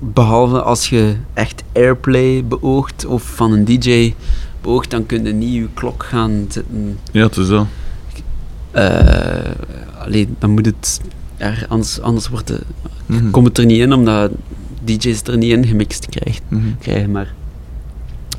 behalve 0.00 0.62
als 0.62 0.88
je 0.88 1.14
echt 1.34 1.62
airplay 1.74 2.44
beoogt 2.44 3.06
of 3.06 3.22
van 3.22 3.52
een 3.52 3.64
DJ 3.64 4.14
beoogt, 4.60 4.90
dan 4.90 5.06
kun 5.06 5.24
je 5.24 5.32
niet 5.32 5.54
je 5.54 5.68
klok 5.74 6.02
gaan 6.04 6.44
zitten. 6.48 6.98
ja, 7.12 7.22
het 7.26 7.36
is 7.36 7.48
dat. 7.48 7.66
eh 8.70 9.50
alleen, 9.98 10.36
dan 10.38 10.50
moet 10.50 10.66
het. 10.66 11.00
Anders, 11.68 12.00
anders 12.00 12.28
wordt 12.28 12.52
Mhm. 13.06 13.30
komt 13.30 13.46
het 13.46 13.58
er 13.58 13.64
niet 13.64 13.80
in, 13.80 13.92
omdat 13.92 14.30
DJ's 14.84 15.22
er 15.22 15.36
niet 15.36 15.52
in 15.52 15.66
gemixt 15.66 16.06
krijgt, 16.08 16.42
Mhm. 16.48 16.62
krijgen. 16.78 17.10
Maar 17.10 17.32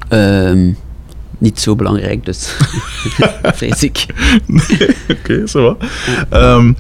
ehm, 0.08 0.72
niet 1.38 1.60
zo 1.60 1.76
belangrijk, 1.76 2.26
dus. 2.26 2.56
vrees 3.60 3.84
ik. 3.84 4.06
Oké, 5.10 5.48
zo 5.48 5.62
wat. 5.64 5.84
Ehm, 6.30 6.74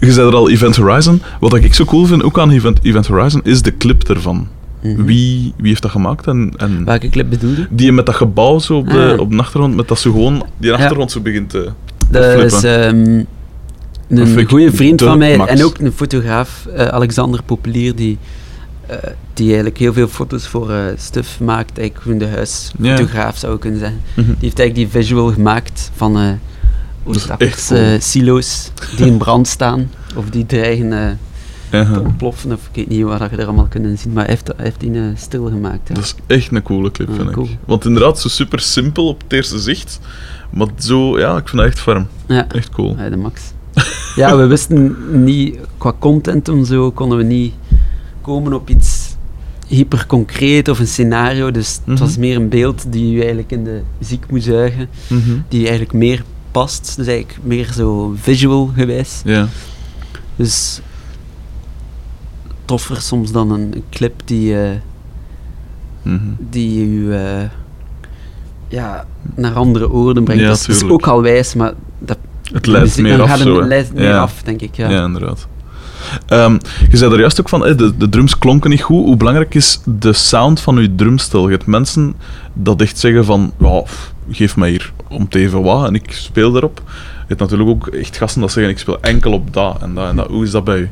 je 0.00 0.12
zei 0.12 0.28
er 0.28 0.34
al 0.34 0.50
Event 0.50 0.76
Horizon. 0.76 1.22
Wat 1.40 1.54
ik 1.54 1.74
zo 1.74 1.84
cool 1.84 2.04
vind, 2.04 2.22
ook 2.22 2.38
aan 2.38 2.50
Event, 2.50 2.78
Event 2.82 3.06
Horizon, 3.06 3.40
is 3.44 3.62
de 3.62 3.76
clip 3.76 4.02
ervan. 4.08 4.48
Mhm. 4.82 5.04
Wie, 5.04 5.52
wie 5.56 5.68
heeft 5.68 5.82
dat 5.82 5.90
gemaakt? 5.90 6.26
En, 6.26 6.52
en 6.56 6.84
Welke 6.84 7.08
clip 7.08 7.30
bedoelde? 7.30 7.66
die 7.70 7.92
met 7.92 8.06
dat 8.06 8.14
gebouw 8.14 8.58
zo 8.58 8.76
op 8.76 8.88
de, 8.90 9.12
Ah. 9.14 9.20
op 9.20 9.30
de 9.30 9.36
achtergrond, 9.38 9.76
met 9.76 9.88
dat 9.88 9.98
ze 9.98 10.10
gewoon 10.10 10.46
die 10.56 10.72
achtergrond 10.72 11.10
zo 11.10 11.20
begint 11.20 11.50
te... 11.50 11.68
Dat 12.10 12.24
is 12.24 12.54
flippen. 12.54 13.26
ehm, 14.08 14.20
een 14.20 14.48
goede 14.48 14.72
vriend 14.72 15.02
van 15.02 15.18
mij 15.18 15.36
max. 15.36 15.50
en 15.50 15.64
ook 15.64 15.78
een 15.78 15.92
fotograaf, 15.92 16.66
eh, 16.74 16.86
Alexander 16.86 17.42
Populier, 17.42 17.94
die, 17.94 18.18
eh, 18.86 18.96
die 19.34 19.46
eigenlijk 19.46 19.78
heel 19.78 19.92
veel 19.92 20.08
foto's 20.08 20.46
voor 20.46 20.70
eh 20.70 20.78
Stuf 20.96 21.40
maakt. 21.40 21.78
Eigenlijk 21.78 22.20
de 22.20 22.26
huisfotograaf 22.26 23.36
zou 23.36 23.54
ik 23.54 23.60
kunnen 23.60 23.78
zeggen. 23.78 24.00
Mhm. 24.14 24.26
Die 24.26 24.36
heeft 24.40 24.58
eigenlijk 24.58 24.74
die 24.92 25.00
visual 25.02 25.32
gemaakt 25.32 25.90
van 25.94 26.38
silo's 27.98 28.70
die 28.96 29.06
in 29.06 29.16
brand 29.18 29.46
staan 29.48 29.90
of 30.16 30.30
die 30.30 30.46
dreigen 30.46 30.92
eh, 30.92 31.08
te 31.70 31.76
Ja, 31.76 32.00
ontploffen. 32.00 32.52
Of 32.52 32.60
ik 32.72 32.74
weet 32.74 32.88
niet 32.88 33.02
wat 33.02 33.18
je 33.30 33.36
er 33.36 33.44
allemaal 33.44 33.66
kunnen 33.68 33.98
zien, 33.98 34.12
maar 34.12 34.24
hij 34.24 34.32
heeft, 34.32 34.46
hij 34.46 34.64
heeft 34.64 34.80
die 34.80 34.92
eh, 34.94 35.02
stil 35.16 35.44
gemaakt. 35.44 35.88
Ja. 35.88 35.94
dat 35.94 36.04
is 36.04 36.14
echt 36.26 36.52
een 36.52 36.62
coole 36.62 36.90
clip, 36.90 37.08
Ja, 37.08 37.14
vind 37.14 37.30
cool. 37.30 37.46
ik. 37.46 37.56
Want 37.64 37.84
inderdaad, 37.84 38.20
zo 38.20 38.28
super 38.28 38.60
simpel 38.60 39.08
op 39.08 39.22
het 39.22 39.32
eerste 39.32 39.58
zicht. 39.58 40.00
Maar 40.50 40.66
zo, 40.78 41.18
ja, 41.18 41.36
ik 41.36 41.48
vind 41.48 41.62
dat 41.62 41.70
echt 41.70 41.80
ferm. 41.80 42.06
Ja. 42.26 42.48
Echt 42.48 42.70
cool. 42.70 42.96
Ja, 42.98 43.10
de 43.10 43.16
max. 43.16 43.40
Ja, 44.16 44.36
we 44.36 44.46
wisten 44.46 44.96
niet, 45.24 45.58
qua 45.78 45.92
content 45.98 46.48
en 46.48 46.64
zo, 46.66 46.90
konden 46.90 47.18
we 47.18 47.24
niet 47.24 47.52
komen 48.22 48.52
op 48.52 48.70
iets 48.70 49.14
hyper 49.66 50.06
concreet 50.06 50.68
of 50.68 50.78
een 50.78 50.86
scenario. 50.86 51.50
Dus 51.50 51.78
Mhm. 51.80 51.90
het 51.90 51.98
was 52.00 52.16
meer 52.16 52.36
een 52.36 52.48
beeld 52.48 52.92
die 52.92 53.08
je 53.10 53.18
eigenlijk 53.18 53.50
in 53.50 53.64
de 53.64 53.80
muziek 53.98 54.30
moet 54.30 54.42
zuigen, 54.42 54.88
Mhm. 55.08 55.30
die 55.48 55.60
eigenlijk 55.60 55.92
meer 55.92 56.22
past. 56.58 56.96
Dus 56.96 57.06
eigenlijk 57.06 57.38
meer 57.42 57.72
zo 57.72 58.14
visual 58.20 58.70
gewijs. 58.74 59.20
Ja. 59.24 59.48
Dus 60.36 60.80
toffer 62.64 63.00
soms 63.00 63.32
dan 63.32 63.50
een 63.50 63.84
clip 63.90 64.22
die, 64.24 64.54
Mhm. 66.02 66.18
die 66.38 66.90
je 66.90 67.14
eh, 67.14 67.48
ja, 68.68 69.04
naar 69.34 69.54
andere 69.54 69.90
oorden 69.90 70.24
brengt. 70.24 70.42
Ja, 70.42 70.48
dat, 70.48 70.68
is, 70.68 70.84
ook 70.84 71.06
al 71.06 71.22
wijs, 71.22 71.54
maar 71.54 71.72
dat 71.98 72.18
Het 72.52 72.66
leidt 72.66 72.98
meer 72.98 73.22
af, 73.22 73.38
zo, 73.38 73.58
het 73.58 73.66
leidt 73.66 73.92
meer 73.94 74.18
af, 74.18 74.42
denk 74.42 74.60
ik. 74.60 74.76
Ja. 74.76 74.90
Ja, 74.90 75.04
inderdaad. 75.04 75.46
Ehm, 76.26 76.58
je 76.90 76.96
zei 76.96 77.12
er 77.12 77.20
juist 77.20 77.40
ook 77.40 77.48
van, 77.48 77.60
de, 77.60 77.96
de 77.96 78.08
drums 78.08 78.38
klonken 78.38 78.70
niet 78.70 78.82
goed. 78.82 79.04
Hoe 79.04 79.16
belangrijk 79.16 79.54
is 79.54 79.80
de 79.84 80.12
sound 80.12 80.60
van 80.60 80.76
je 80.80 80.94
drumstel? 80.94 81.46
Je 81.48 81.54
hebt 81.54 81.66
mensen 81.66 82.14
dat 82.52 82.80
echt 82.80 82.98
zeggen 82.98 83.24
van, 83.24 83.52
geef 84.30 84.56
mij 84.56 84.70
hier 84.70 84.92
om 85.08 85.20
het 85.22 85.34
even 85.34 85.62
wat 85.62 85.86
en 85.86 85.94
ik 85.94 86.12
speel 86.12 86.52
daarop. 86.52 86.82
Je 87.28 87.34
hebt 87.34 87.40
natuurlijk 87.40 87.68
ook 87.70 87.86
echt 87.86 88.16
gasten 88.16 88.40
dat 88.40 88.52
zeggen, 88.52 88.72
ik 88.72 88.78
speel 88.78 89.00
enkel 89.00 89.32
op 89.32 89.52
dat 89.52 89.82
en 89.82 89.94
dat 89.94 90.08
en 90.08 90.16
dat. 90.16 90.26
Hoe 90.28 90.44
is 90.44 90.50
dat 90.50 90.64
bij 90.64 90.78
u? 90.78 90.90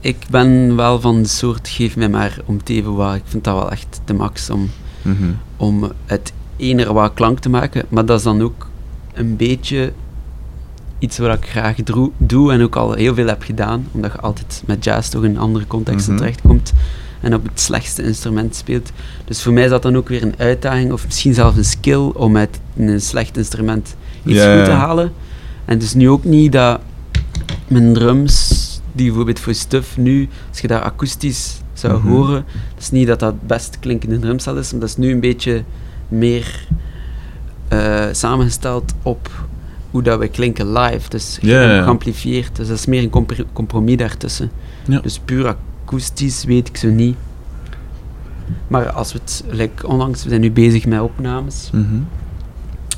Ik 0.00 0.16
ben 0.30 0.76
wel 0.76 1.00
van 1.00 1.22
de 1.22 1.28
soort, 1.28 1.68
geef 1.68 1.96
mij 1.96 2.08
maar 2.08 2.38
om 2.44 2.56
het 2.56 2.68
even 2.68 2.94
wat. 2.94 3.14
Ik 3.14 3.22
vind 3.24 3.44
dat 3.44 3.54
wel 3.54 3.70
echt 3.70 4.00
de 4.04 4.14
max 4.14 4.50
om, 4.50 4.70
Mhm. 5.02 5.24
om 5.56 5.92
het 6.06 6.32
ener 6.56 6.92
wat 6.92 7.14
klank 7.14 7.38
te 7.38 7.48
maken. 7.48 7.84
Maar 7.88 8.04
dat 8.06 8.18
is 8.18 8.24
dan 8.24 8.42
ook 8.42 8.66
een 9.14 9.36
beetje 9.36 9.92
iets 10.98 11.18
wat 11.18 11.36
ik 11.36 11.46
graag 11.48 11.76
doe 12.18 12.52
en 12.52 12.62
ook 12.62 12.76
al 12.76 12.92
heel 12.92 13.14
veel 13.14 13.26
heb 13.26 13.42
gedaan. 13.42 13.86
Omdat 13.92 14.12
je 14.12 14.20
altijd 14.20 14.62
met 14.66 14.84
jazz 14.84 15.08
toch 15.08 15.24
in 15.24 15.38
andere 15.38 15.66
contexten 15.66 16.12
Mhm. 16.12 16.22
terechtkomt 16.22 16.72
en 17.20 17.34
op 17.34 17.44
het 17.48 17.60
slechtste 17.60 18.02
instrument 18.02 18.54
speelt. 18.56 18.90
Dus 19.24 19.42
voor 19.42 19.52
mij 19.52 19.64
is 19.64 19.70
dat 19.70 19.82
dan 19.82 19.96
ook 19.96 20.08
weer 20.08 20.22
een 20.22 20.34
uitdaging 20.38 20.92
of 20.92 21.04
misschien 21.04 21.34
zelfs 21.34 21.56
een 21.56 21.64
skill 21.64 22.10
om 22.14 22.36
uit 22.36 22.60
een 22.76 23.00
slecht 23.00 23.36
instrument 23.36 23.96
iets 24.24 24.40
goed 24.44 24.64
te 24.64 24.70
halen. 24.70 25.12
En 25.64 25.74
het 25.74 25.82
is 25.82 25.94
nu 25.94 26.08
ook 26.08 26.24
niet 26.24 26.52
dat 26.52 26.80
mijn 27.68 27.92
drums, 27.94 28.64
die 28.92 29.06
bijvoorbeeld 29.06 29.40
voor 29.40 29.54
Stuff 29.54 29.96
nu, 29.96 30.28
als 30.50 30.58
je 30.60 30.68
daar 30.68 30.82
akoestisch 30.82 31.60
zou 31.72 31.98
Mhm. 31.98 32.08
horen, 32.08 32.44
het 32.74 32.82
is 32.82 32.90
niet 32.90 33.06
dat 33.06 33.20
dat 33.20 33.32
het 33.32 33.46
best 33.46 33.78
klinkende 33.80 34.18
drumstel 34.18 34.56
is, 34.56 34.70
maar 34.70 34.80
dat 34.80 34.88
is 34.88 34.96
nu 34.96 35.10
een 35.12 35.20
beetje 35.20 35.64
meer 36.08 36.66
eh, 37.68 38.04
samengesteld 38.12 38.92
op 39.02 39.30
hoe 39.90 40.02
dat 40.02 40.18
we 40.18 40.28
klinken 40.28 40.72
live. 40.72 41.08
Dus 41.08 41.38
ja. 41.40 41.82
geamplifieerd. 41.82 42.56
Dus 42.56 42.68
dat 42.68 42.78
is 42.78 42.86
meer 42.86 43.02
een 43.02 43.10
compr- 43.10 43.42
compromis 43.52 43.96
daartussen. 43.96 44.50
Ja. 44.86 45.00
Dus 45.00 45.18
puur 45.18 45.56
akoestisch 45.84 46.44
weet 46.44 46.68
ik 46.68 46.76
zo 46.76 46.88
niet. 46.88 47.16
Maar 48.68 48.90
als 48.90 49.12
we 49.12 49.18
het, 49.18 49.44
like 49.50 49.86
onlangs, 49.86 50.22
we 50.22 50.28
zijn 50.28 50.40
nu 50.40 50.50
bezig 50.50 50.86
met 50.86 51.00
opnames. 51.00 51.70
Mhm. 51.72 51.84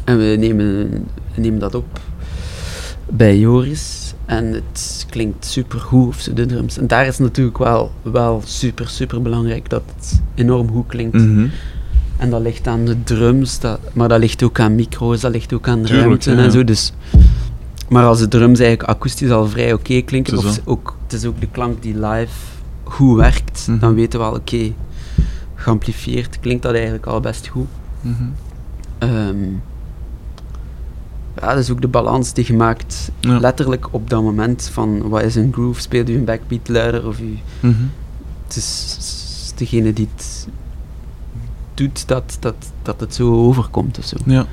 En 0.04 0.18
we 0.18 0.36
nemen, 0.38 0.90
nemen 1.34 1.60
dat 1.60 1.74
op 1.74 2.00
bij 3.08 3.38
Joris. 3.38 4.14
En 4.26 4.52
het 4.52 5.06
klinkt 5.10 5.44
super 5.44 5.80
goed, 5.80 6.08
of 6.08 6.20
zo, 6.20 6.32
de 6.32 6.46
drums. 6.46 6.78
En 6.78 6.86
daar 6.86 7.06
is 7.06 7.18
natuurlijk 7.18 7.58
wel, 7.58 7.92
wel 8.02 8.42
super, 8.44 8.88
super 8.88 9.22
belangrijk 9.22 9.68
dat 9.70 9.82
het 9.96 10.20
enorm 10.34 10.70
goed 10.70 10.86
klinkt. 10.86 11.16
Mhm. 11.16 11.46
En 12.20 12.30
dat 12.30 12.40
ligt 12.40 12.66
aan 12.66 12.84
de 12.84 13.02
drums, 13.02 13.58
dat, 13.60 13.80
maar 13.92 14.08
dat 14.08 14.18
ligt 14.20 14.42
ook 14.42 14.60
aan 14.60 14.74
micro's, 14.74 15.20
dat 15.20 15.32
ligt 15.32 15.52
ook 15.52 15.68
aan 15.68 15.82
Tuurlijk, 15.82 16.06
ruimte 16.06 16.30
ja, 16.30 16.36
en 16.38 16.50
zo. 16.52 16.64
Dus, 16.64 16.92
maar 17.88 18.04
als 18.04 18.18
de 18.18 18.28
drums 18.28 18.58
eigenlijk 18.58 18.90
akoestisch 18.90 19.30
al 19.30 19.46
vrij 19.48 19.72
oké 19.72 20.00
klinken, 20.00 20.34
Het 20.36 20.44
is 20.44 20.50
of 20.58 20.60
ook, 20.64 20.96
het 21.02 21.12
is 21.12 21.24
ook 21.24 21.40
de 21.40 21.48
klank 21.50 21.82
die 21.82 21.94
live 21.94 22.32
goed 22.84 23.16
werkt, 23.16 23.66
Mhm. 23.68 23.78
dan 23.78 23.94
weten 23.94 24.18
we 24.18 24.24
al, 24.26 24.34
oké, 24.34 24.72
geamplifieerd 25.54 26.40
klinkt 26.40 26.62
dat 26.62 26.72
eigenlijk 26.72 27.06
al 27.06 27.20
best 27.20 27.46
goed. 27.48 27.66
Mhm. 28.00 28.14
Ehm, 28.98 29.42
ja, 31.40 31.48
dat 31.48 31.58
is 31.58 31.70
ook 31.70 31.80
de 31.80 31.88
balans 31.88 32.32
die 32.32 32.44
je 32.46 32.54
maakt, 32.54 33.10
Ja. 33.20 33.38
letterlijk 33.40 33.88
op 33.90 34.10
dat 34.10 34.22
moment 34.22 34.70
van 34.72 35.08
wat 35.08 35.22
is 35.22 35.34
een 35.34 35.52
groove, 35.52 35.80
speelt 35.80 36.08
u 36.08 36.14
een 36.14 36.24
backbeat 36.24 36.68
luider 36.68 37.06
of 37.06 37.20
u... 37.20 37.38
Mhm. 37.60 37.74
Het 38.46 38.56
is, 38.56 38.96
is 38.98 39.52
degene 39.56 39.92
die 39.92 40.08
het 40.16 40.46
doet 41.80 42.08
dat, 42.08 42.36
dat, 42.40 42.54
dat 42.82 43.00
het 43.00 43.14
zo 43.14 43.32
overkomt 43.46 43.98
of 43.98 44.04
zo. 44.04 44.16
Ja. 44.24 44.46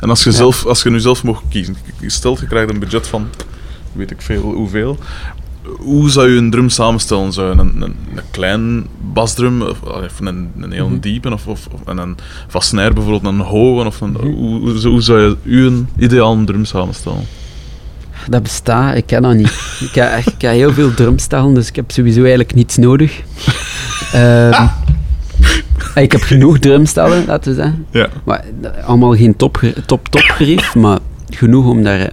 En 0.00 0.08
als 0.10 0.24
je, 0.24 0.30
Ja. 0.30 0.36
zelf, 0.36 0.66
als 0.66 0.82
je 0.82 0.90
nu 0.90 1.00
zelf 1.00 1.22
mocht 1.24 1.42
kiezen, 1.48 1.76
stel 2.06 2.36
je 2.40 2.46
krijgt 2.46 2.70
een 2.70 2.78
budget 2.78 3.06
van 3.06 3.28
weet 3.92 4.10
ik 4.10 4.22
veel 4.22 4.40
hoeveel. 4.42 4.98
Hoe 5.78 6.10
zou 6.10 6.30
je 6.30 6.38
een 6.38 6.50
drum 6.50 6.68
samenstellen? 6.68 7.32
Zou 7.32 7.50
een, 7.50 7.58
een, 7.58 7.82
een 7.82 8.22
klein 8.30 8.86
basdrum, 9.12 9.62
of, 9.62 9.80
of 9.82 10.20
een, 10.20 10.50
een 10.60 10.72
heel 10.72 10.88
Mhm. 10.88 10.98
diepe, 11.00 11.32
of, 11.32 11.46
of, 11.46 11.66
of 11.72 11.80
en 11.86 11.98
een 11.98 12.16
vast 12.48 12.68
snare 12.68 12.92
bijvoorbeeld, 12.92 13.34
een 13.34 13.40
hoge, 13.40 13.86
of 13.86 14.00
een, 14.00 14.10
Mhm. 14.10 14.26
hoe, 14.26 14.60
hoe, 14.60 14.78
zou- 14.78 14.92
hoe 14.92 15.02
zou 15.02 15.20
je 15.20 15.36
uw 15.44 15.84
ideale 15.98 16.44
drum 16.44 16.64
samenstellen? 16.64 17.24
Dat 18.28 18.42
bestaat, 18.42 18.96
ik 18.96 19.06
ken 19.06 19.22
dat 19.22 19.34
niet. 19.34 19.78
ik, 19.80 19.94
heb, 19.94 20.10
echt- 20.10 20.32
ik 20.32 20.40
heb 20.40 20.52
heel 20.52 20.72
veel 20.72 20.94
drumstellen, 20.94 21.54
dus 21.54 21.68
ik 21.68 21.76
heb 21.76 21.90
sowieso 21.90 22.20
eigenlijk 22.20 22.54
niets 22.54 22.76
nodig. 22.76 23.20
Ehm, 24.12 24.66
ik 25.94 26.12
heb 26.12 26.20
genoeg 26.20 26.58
drumstellen, 26.58 27.24
laten 27.26 27.50
we 27.50 27.62
zeggen. 27.62 27.86
Ja. 27.90 28.08
Maar 28.24 28.44
eh, 28.62 28.84
allemaal 28.84 29.16
geen 29.16 29.36
top, 29.36 29.60
top, 29.86 30.08
top 30.08 30.22
gerief, 30.22 30.74
maar 30.74 30.98
genoeg 31.30 31.66
om 31.66 31.82
daar 31.82 32.00
eh, 32.00 32.08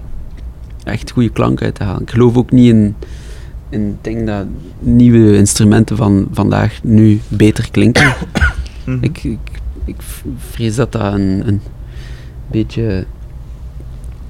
echt 0.83 1.11
goede 1.11 1.29
klank 1.29 1.61
uit 1.61 1.75
te 1.75 1.83
halen. 1.83 2.01
Ik 2.01 2.09
geloof 2.09 2.37
ook 2.37 2.51
niet 2.51 2.69
in, 2.73 2.95
het 3.69 4.03
ding 4.03 4.25
dat 4.25 4.45
nieuwe 4.79 5.37
instrumenten 5.37 5.97
van 5.97 6.27
vandaag 6.31 6.79
nu 6.83 7.21
beter 7.27 7.71
klinken. 7.71 8.13
Mhm. 8.85 9.03
Ik, 9.03 9.23
ik, 9.23 9.39
ik 9.85 9.95
vrees 10.37 10.75
dat 10.75 10.91
dat 10.91 11.13
een, 11.13 11.47
een 11.47 11.61
beetje 12.51 13.05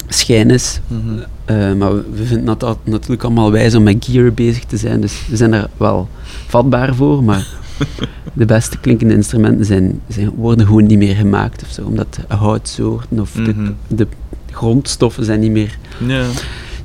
schijn 0.08 0.50
is. 0.50 0.80
Mhm. 0.88 1.00
Eh, 1.46 1.74
maar 1.74 1.96
we, 1.96 2.04
we 2.14 2.26
vinden 2.26 2.46
dat, 2.46 2.60
dat 2.60 2.78
natuurlijk 2.84 3.24
allemaal 3.24 3.52
wijs 3.52 3.76
om 3.76 3.84
met 3.84 4.06
gear 4.06 4.34
bezig 4.34 4.64
te 4.64 4.78
zijn, 4.78 5.02
dus 5.02 5.28
we 5.28 5.36
zijn 5.36 5.54
er 5.54 5.70
wel 5.78 6.10
vatbaar 6.48 6.96
voor, 6.96 7.24
maar 7.24 7.48
de 8.34 8.46
beste 8.46 8.78
klinkende 8.78 9.14
instrumenten 9.14 9.66
zijn, 9.66 10.00
zijn, 10.08 10.30
worden 10.30 10.66
gewoon 10.66 10.86
niet 10.86 10.98
meer 10.98 11.16
gemaakt 11.16 11.62
of 11.64 11.70
zo, 11.70 11.86
omdat 11.86 12.20
de 12.28 12.36
houtsoorten 12.36 13.20
of 13.20 13.36
Mhm. 13.38 13.46
de, 13.54 13.96
de 13.96 14.08
grondstoffen 14.52 15.26
zijn 15.26 15.40
niet 15.40 15.52
meer, 15.52 15.78
Ja. 16.08 16.26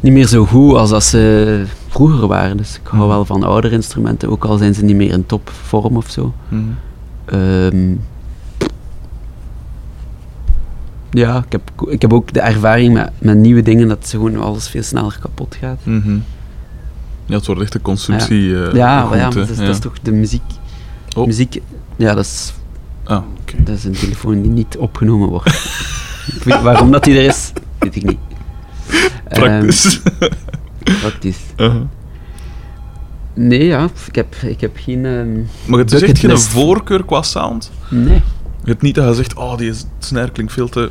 niet 0.00 0.12
meer 0.12 0.26
zo 0.26 0.44
goed 0.46 0.74
als 0.74 0.90
dat 0.90 1.04
ze 1.04 1.62
vroeger 1.88 2.26
waren. 2.26 2.56
Dus 2.56 2.74
ik 2.74 2.86
hou 2.88 3.02
Mhm. 3.02 3.10
wel 3.10 3.24
van 3.24 3.42
oudere 3.42 3.74
instrumenten, 3.74 4.28
ook 4.30 4.44
al 4.44 4.56
zijn 4.56 4.74
ze 4.74 4.84
niet 4.84 4.96
meer 4.96 5.10
in 5.12 5.26
topvorm 5.26 5.96
of 5.96 6.10
zo. 6.10 6.34
Mhm. 6.48 6.60
Ehm, 7.24 7.94
ja, 11.10 11.38
ik 11.46 11.52
heb, 11.52 11.70
ik 11.88 12.02
heb 12.02 12.12
ook 12.12 12.32
de 12.32 12.40
ervaring 12.40 12.92
met, 12.94 13.10
met 13.18 13.36
nieuwe 13.36 13.62
dingen 13.62 13.88
dat 13.88 14.08
ze 14.08 14.16
gewoon 14.16 14.36
alles 14.42 14.68
veel 14.68 14.82
sneller 14.82 15.18
kapot 15.20 15.54
gaat. 15.60 15.80
Ja, 17.26 17.36
het 17.36 17.46
wordt 17.46 17.60
echt 17.62 17.74
een 17.74 17.82
consumptie. 17.82 18.62
eh, 18.64 18.72
ja, 18.74 19.04
maar 19.04 19.18
ja, 19.18 19.28
hè. 19.28 19.34
dat 19.34 19.48
is, 19.48 19.58
Ja. 19.58 19.64
dat 19.64 19.74
is 19.74 19.80
toch 19.80 19.92
de 20.02 20.12
muziek. 20.12 20.42
Oh. 21.16 21.26
Muziek, 21.26 21.60
ja, 21.96 22.14
dat 22.14 22.24
is, 22.24 22.52
Ah, 23.04 23.22
dat 23.64 23.76
is 23.76 23.84
een 23.84 23.92
telefoon 23.92 24.42
die 24.42 24.50
niet 24.50 24.76
opgenomen 24.76 25.28
wordt. 25.28 25.48
Ik 26.36 26.42
weet- 26.42 26.62
waarom 26.62 26.90
dat 26.90 27.04
die 27.04 27.18
er 27.18 27.24
is, 27.24 27.52
weet 27.78 27.96
ik 27.96 28.04
niet. 28.04 28.18
Praktisch. 29.28 30.00
Ehm, 30.18 30.30
praktisch. 31.00 31.38
Uh-huh. 31.56 31.82
Nee, 33.34 33.64
ja, 33.64 33.88
ik 34.06 34.14
heb, 34.14 34.34
ik 34.34 34.60
heb 34.60 34.76
geen... 34.76 35.04
ehm, 35.06 35.40
Maar 35.66 35.78
het 35.78 35.92
is 35.92 36.02
echt 36.02 36.18
geen 36.18 36.38
voorkeur 36.38 37.04
qua 37.04 37.22
sound. 37.22 37.70
nee. 37.90 38.22
Je 38.64 38.70
hebt 38.70 38.82
niet 38.82 38.94
dat 38.94 39.08
je 39.08 39.14
zegt, 39.14 39.34
oh, 39.34 39.56
die 39.56 39.72
snare 39.98 40.30
klinkt 40.30 40.52
veel 40.52 40.68
te, 40.68 40.90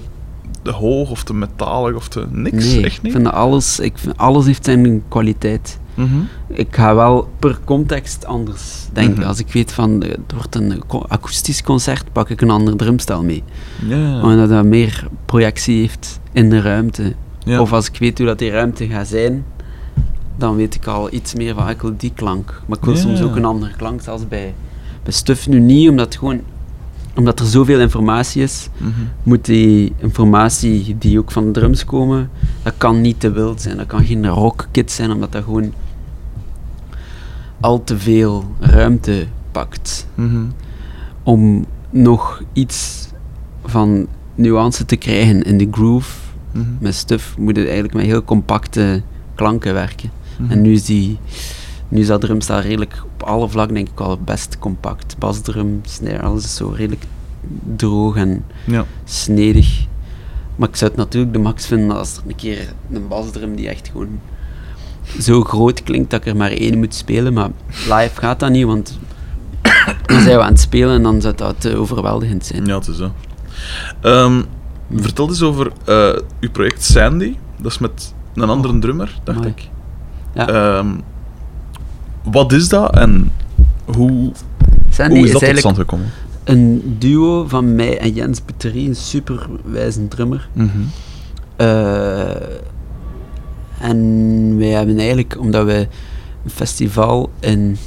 te 0.62 0.72
hoog 0.72 1.10
of 1.10 1.24
te 1.24 1.34
metalig 1.34 1.96
of 1.96 2.08
te 2.08 2.26
niks. 2.32 2.66
nee, 2.66 2.84
Echt 2.84 2.96
ik 2.98 3.02
niet. 3.02 3.12
vind 3.12 3.24
dat 3.24 3.34
alles, 3.34 3.80
ik 3.80 3.98
vind, 3.98 4.18
alles 4.18 4.46
heeft 4.46 4.66
zijn 4.66 5.04
kwaliteit. 5.08 5.80
Mhm. 6.00 6.18
Ik 6.48 6.68
ga 6.76 6.96
wel 6.96 7.30
per 7.40 7.60
context 7.64 8.26
anders 8.26 8.88
denken. 8.94 9.20
Mhm. 9.20 9.28
Als 9.28 9.40
ik 9.40 9.54
weet 9.54 9.72
van 9.72 10.04
eh, 10.04 10.10
het 10.10 10.34
wordt 10.34 10.56
een 10.56 10.82
akoestisch 11.08 11.64
concert, 11.64 12.04
pak 12.12 12.30
ik 12.30 12.42
een 12.42 12.50
ander 12.50 12.76
drumstel 12.76 13.24
mee. 13.24 13.44
Omdat 14.24 14.50
dat 14.50 14.66
meer 14.66 15.08
projectie 15.26 15.80
heeft 15.80 16.20
in 16.32 16.50
de 16.50 16.62
ruimte. 16.62 17.14
Of 17.60 17.74
als 17.74 17.88
ik 17.88 17.98
weet 18.00 18.18
hoe 18.18 18.28
dat 18.28 18.40
die 18.40 18.52
ruimte 18.52 18.88
gaat 18.88 19.08
zijn, 19.08 19.46
dan 20.38 20.56
weet 20.56 20.76
ik 20.76 20.86
al 20.88 21.14
iets 21.14 21.34
meer 21.36 21.56
van 21.56 21.70
ik 21.70 21.82
wil 21.82 21.94
die 21.98 22.12
klank. 22.16 22.62
Maar 22.68 22.78
ik 22.78 22.84
wil 22.86 22.96
soms 22.96 23.22
ook 23.22 23.36
een 23.36 23.46
andere 23.46 23.76
klank, 23.76 24.02
zelfs 24.02 24.28
bij, 24.28 24.54
bij 25.04 25.14
Stuff 25.14 25.48
nu 25.48 25.60
niet, 25.60 25.90
omdat, 25.90 26.16
gewoon, 26.16 26.42
omdat 27.16 27.40
er 27.40 27.46
zoveel 27.46 27.80
informatie 27.80 28.42
is, 28.44 28.70
Mhm. 28.78 28.90
moet 29.24 29.46
die 29.46 29.94
informatie 29.98 30.96
die 31.00 31.20
ook 31.20 31.32
van 31.32 31.46
de 31.46 31.52
drums 31.60 31.86
komen, 31.86 32.30
dat 32.64 32.74
kan 32.78 33.02
niet 33.02 33.20
te 33.20 33.32
wild 33.32 33.62
zijn. 33.62 33.78
Dat 33.78 33.86
kan 33.88 34.06
geen 34.06 34.28
rockkit 34.28 34.92
zijn, 34.92 35.12
omdat 35.12 35.32
dat 35.32 35.44
gewoon 35.44 35.74
al 37.60 37.84
te 37.84 37.98
veel 38.00 38.46
ruimte 38.60 39.28
pakt. 39.52 40.08
Mhm. 40.16 40.44
Om 41.24 41.66
nog 41.90 42.44
iets 42.54 43.08
van 43.66 44.08
nuance 44.36 44.86
te 44.86 44.96
krijgen 44.96 45.42
in 45.44 45.58
de 45.58 45.68
groove, 45.72 46.18
Mhm. 46.52 46.66
met 46.80 46.96
stuff, 46.96 47.36
moet 47.38 47.56
je 47.56 47.64
eigenlijk 47.64 47.94
met 47.94 48.06
heel 48.06 48.24
compacte 48.24 49.02
klanken 49.36 49.74
werken. 49.74 50.10
Mhm. 50.40 50.52
En 50.52 50.62
nu 50.62 50.72
is, 50.74 50.86
die, 50.86 51.18
nu 51.88 52.00
is 52.00 52.08
dat 52.08 52.22
drumstel 52.22 52.60
redelijk 52.60 53.04
op 53.16 53.24
alle 53.24 53.50
vlakken 53.50 53.76
denk 53.76 53.90
ik 53.90 53.98
wel 53.98 54.18
best 54.18 54.60
compact. 54.60 55.16
Basdrum, 55.20 55.80
snare, 55.84 56.22
alles 56.22 56.44
is 56.44 56.56
zo 56.56 56.70
redelijk 56.76 57.04
droog 57.76 58.16
en 58.16 58.44
Ja. 58.66 58.86
snedig. 59.04 59.86
Maar 60.56 60.70
ik 60.70 60.76
zou 60.76 60.92
het 60.92 61.00
natuurlijk 61.00 61.34
de 61.34 61.40
max 61.40 61.66
vinden 61.66 61.98
als 61.98 62.18
er 62.18 62.24
een 62.28 62.36
keer 62.36 62.74
een 62.92 63.08
basdrum 63.08 63.56
die 63.56 63.70
echt 63.70 63.88
gewoon 63.92 64.20
zo 65.22 65.44
groot 65.44 65.84
klinkt 65.84 66.10
dat 66.10 66.20
ik 66.20 66.28
er 66.28 66.36
maar 66.36 66.52
één 66.52 66.78
moet 66.78 66.96
spelen. 66.96 67.34
Maar 67.34 67.50
live 67.72 68.12
gaat 68.14 68.40
dat 68.40 68.50
niet, 68.50 68.66
want 68.66 69.00
dan 70.06 70.22
zijn 70.22 70.38
we 70.38 70.44
aan 70.44 70.52
het 70.52 70.60
spelen 70.60 70.96
en 70.96 71.04
dan 71.04 71.22
zou 71.22 71.36
dat 71.36 71.62
te 71.62 71.76
overweldigend 71.76 72.46
zijn. 72.46 72.66
ja, 72.66 72.78
het 72.78 72.88
is 72.88 72.98
zo. 72.98 73.12
Ehm, 74.02 74.42
vertel 74.96 75.28
eens 75.28 75.42
over 75.42 75.72
eh, 75.86 76.22
uw 76.40 76.50
project 76.52 76.84
Sandy. 76.84 77.36
Dat 77.62 77.72
is 77.72 77.78
met 77.78 78.14
een 78.34 78.50
andere 78.50 78.80
drummer, 78.80 79.20
dacht 79.24 79.46
ik. 79.46 79.70
Ja. 80.34 80.48
Ehm, 80.48 80.88
wat 82.24 82.52
is 82.52 82.70
dat 82.70 82.96
en 82.96 83.32
hoe, 83.86 84.32
Sandy 84.90 85.14
hoe 85.14 85.20
is 85.20 85.26
is 85.26 85.32
dat 85.32 85.42
tot 85.42 85.42
eigenlijk 85.42 85.60
stand 85.60 85.78
gekomen? 85.78 86.12
een 86.50 86.96
duo 87.00 87.48
van 87.48 87.76
mij 87.76 88.00
en 88.00 88.14
Jens 88.14 88.46
Buterie, 88.46 88.88
een 88.88 88.96
superwijze 88.96 90.08
drummer. 90.08 90.50
Mhm. 90.54 90.70
Eh, 91.56 92.30
en 93.82 94.58
wij 94.58 94.68
hebben 94.70 94.98
eigenlijk, 94.98 95.36
omdat 95.40 95.66
wij 95.66 95.88
een 96.44 96.52
festival 96.52 97.30
in 97.40 97.78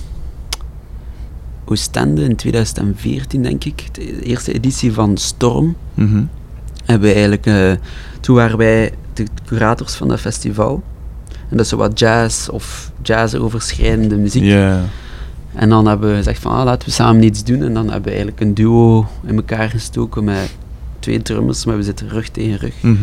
Oostende 1.64 2.22
in 2.24 2.36
2014, 2.36 3.43
denk 3.43 3.64
ik, 3.64 3.88
de 3.93 4.20
eerste 4.22 4.53
editie 4.53 4.93
van 4.93 5.16
Storm, 5.16 5.76
Mhm. 5.95 6.22
hebben 6.84 7.07
wij 7.07 7.12
eigenlijk, 7.26 7.47
eh, 7.47 7.86
toen 8.20 8.36
waren 8.36 8.59
wij 8.59 8.93
de 9.12 9.26
curators 9.47 9.95
van 9.95 10.09
dat 10.09 10.20
festival. 10.20 10.82
En 11.49 11.57
dat 11.57 11.66
is 11.66 11.72
wat 11.72 11.99
jazz 11.99 12.49
of 12.49 12.93
jazz-overschrijdende 13.03 14.16
muziek. 14.16 14.43
Ja. 14.43 14.80
En 15.55 15.68
dan 15.68 15.86
hebben 15.86 16.11
we 16.11 16.16
gezegd 16.16 16.43
van, 16.43 16.53
ah, 16.53 16.64
laten 16.64 16.88
we 16.88 16.95
samen 16.95 17.22
iets 17.22 17.45
doen. 17.45 17.62
En 17.62 17.74
dan 17.74 17.84
hebben 17.84 18.03
we 18.03 18.09
eigenlijk 18.09 18.40
een 18.40 18.55
duo 18.55 19.07
in 19.26 19.36
elkaar 19.36 19.70
gestoken 19.70 20.24
met 20.24 20.51
twee 20.99 21.22
drummers, 21.22 21.64
maar 21.64 21.76
we 21.76 21.82
zitten 21.82 22.09
rug 22.09 22.28
tegen 22.28 22.57
rug. 22.59 22.74
Mhm. 22.80 22.97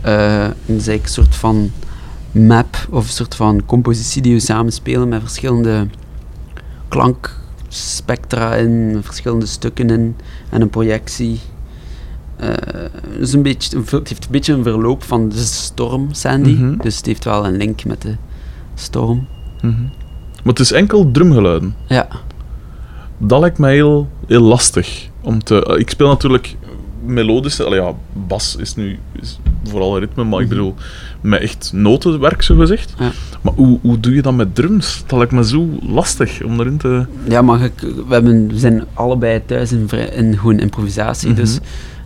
Eh, 0.00 0.44
en 0.44 0.54
dat 0.66 0.76
is 0.80 0.86
eigenlijk 0.88 1.02
een 1.04 1.08
soort 1.08 1.34
van 1.34 1.70
map 2.32 2.76
of 2.90 3.06
een 3.06 3.12
soort 3.12 3.34
van 3.34 3.64
compositie 3.66 4.22
die 4.22 4.34
we 4.34 4.40
samen 4.40 4.72
spelen 4.72 5.08
met 5.08 5.20
verschillende 5.20 5.86
klankspectra 6.88 8.54
in, 8.54 9.00
verschillende 9.02 9.46
stukken 9.46 9.90
in 9.90 10.16
en 10.50 10.60
een 10.60 10.70
projectie. 10.70 11.40
Dus 13.18 13.32
een 13.32 13.42
beetje, 13.42 13.78
het 13.78 14.08
heeft 14.08 14.24
een 14.24 14.30
beetje 14.30 14.52
een 14.52 14.62
verloop 14.62 15.02
van 15.02 15.28
de 15.28 15.36
storm, 15.36 16.12
Sandy. 16.12 16.50
Mhm. 16.50 16.76
Dus 16.76 16.96
het 16.96 17.06
heeft 17.06 17.24
wel 17.24 17.46
een 17.46 17.56
link 17.56 17.84
met 17.84 18.02
de 18.02 18.16
storm. 18.74 19.26
Mhm. 19.60 19.82
Maar 20.42 20.52
het 20.52 20.60
is 20.60 20.72
enkel 20.72 21.10
drumgeluiden. 21.10 21.74
Ja, 21.86 22.08
Dat 23.18 23.40
lijkt 23.40 23.58
mij 23.58 23.74
heel, 23.74 24.08
heel 24.26 24.40
lastig. 24.40 25.08
Om 25.20 25.44
te, 25.44 25.64
eh, 25.64 25.78
ik 25.78 25.90
speel 25.90 26.08
natuurlijk 26.08 26.56
melodische... 27.04 27.70
ja, 27.70 27.92
bas 28.12 28.56
is 28.56 28.74
nu 28.74 28.98
is 29.20 29.38
vooral 29.64 29.98
ritme, 29.98 30.24
maar 30.24 30.40
ik 30.40 30.46
Mhm. 30.46 30.54
bedoel 30.56 30.74
met 31.20 31.40
echt 31.40 31.70
notenwerk, 31.74 32.42
zo 32.42 32.56
gezegd. 32.56 32.94
Ja. 32.98 33.10
Maar 33.40 33.52
hoe, 33.52 33.78
hoe 33.82 34.00
doe 34.00 34.14
je 34.14 34.22
dat 34.22 34.34
met 34.34 34.54
drums? 34.54 35.02
Dat 35.06 35.18
lijkt 35.18 35.32
me 35.32 35.44
zo 35.44 35.68
lastig 35.86 36.42
om 36.42 36.60
erin 36.60 36.76
te... 36.76 37.06
ja 37.28 37.42
maar 37.42 37.60
ik, 37.60 37.72
we, 37.80 38.04
hebben, 38.14 38.48
we 38.48 38.58
zijn 38.58 38.84
allebei 38.94 39.42
thuis 39.46 39.72
in, 39.72 39.88
in 40.12 40.38
gewoon 40.38 40.58
improvisatie. 40.58 41.28
Mhm. 41.28 41.36
Dus 41.40 41.58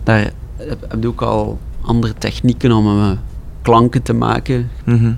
daar 0.03 0.19
heb 0.57 0.77
heb 0.87 1.01
je 1.01 1.07
ook 1.07 1.21
al 1.21 1.59
andere 1.81 2.13
technieken 2.17 2.71
om 2.71 2.85
eh, 2.87 3.11
klanken 3.61 4.01
te 4.03 4.13
maken. 4.13 4.69
Mhm. 4.85 5.11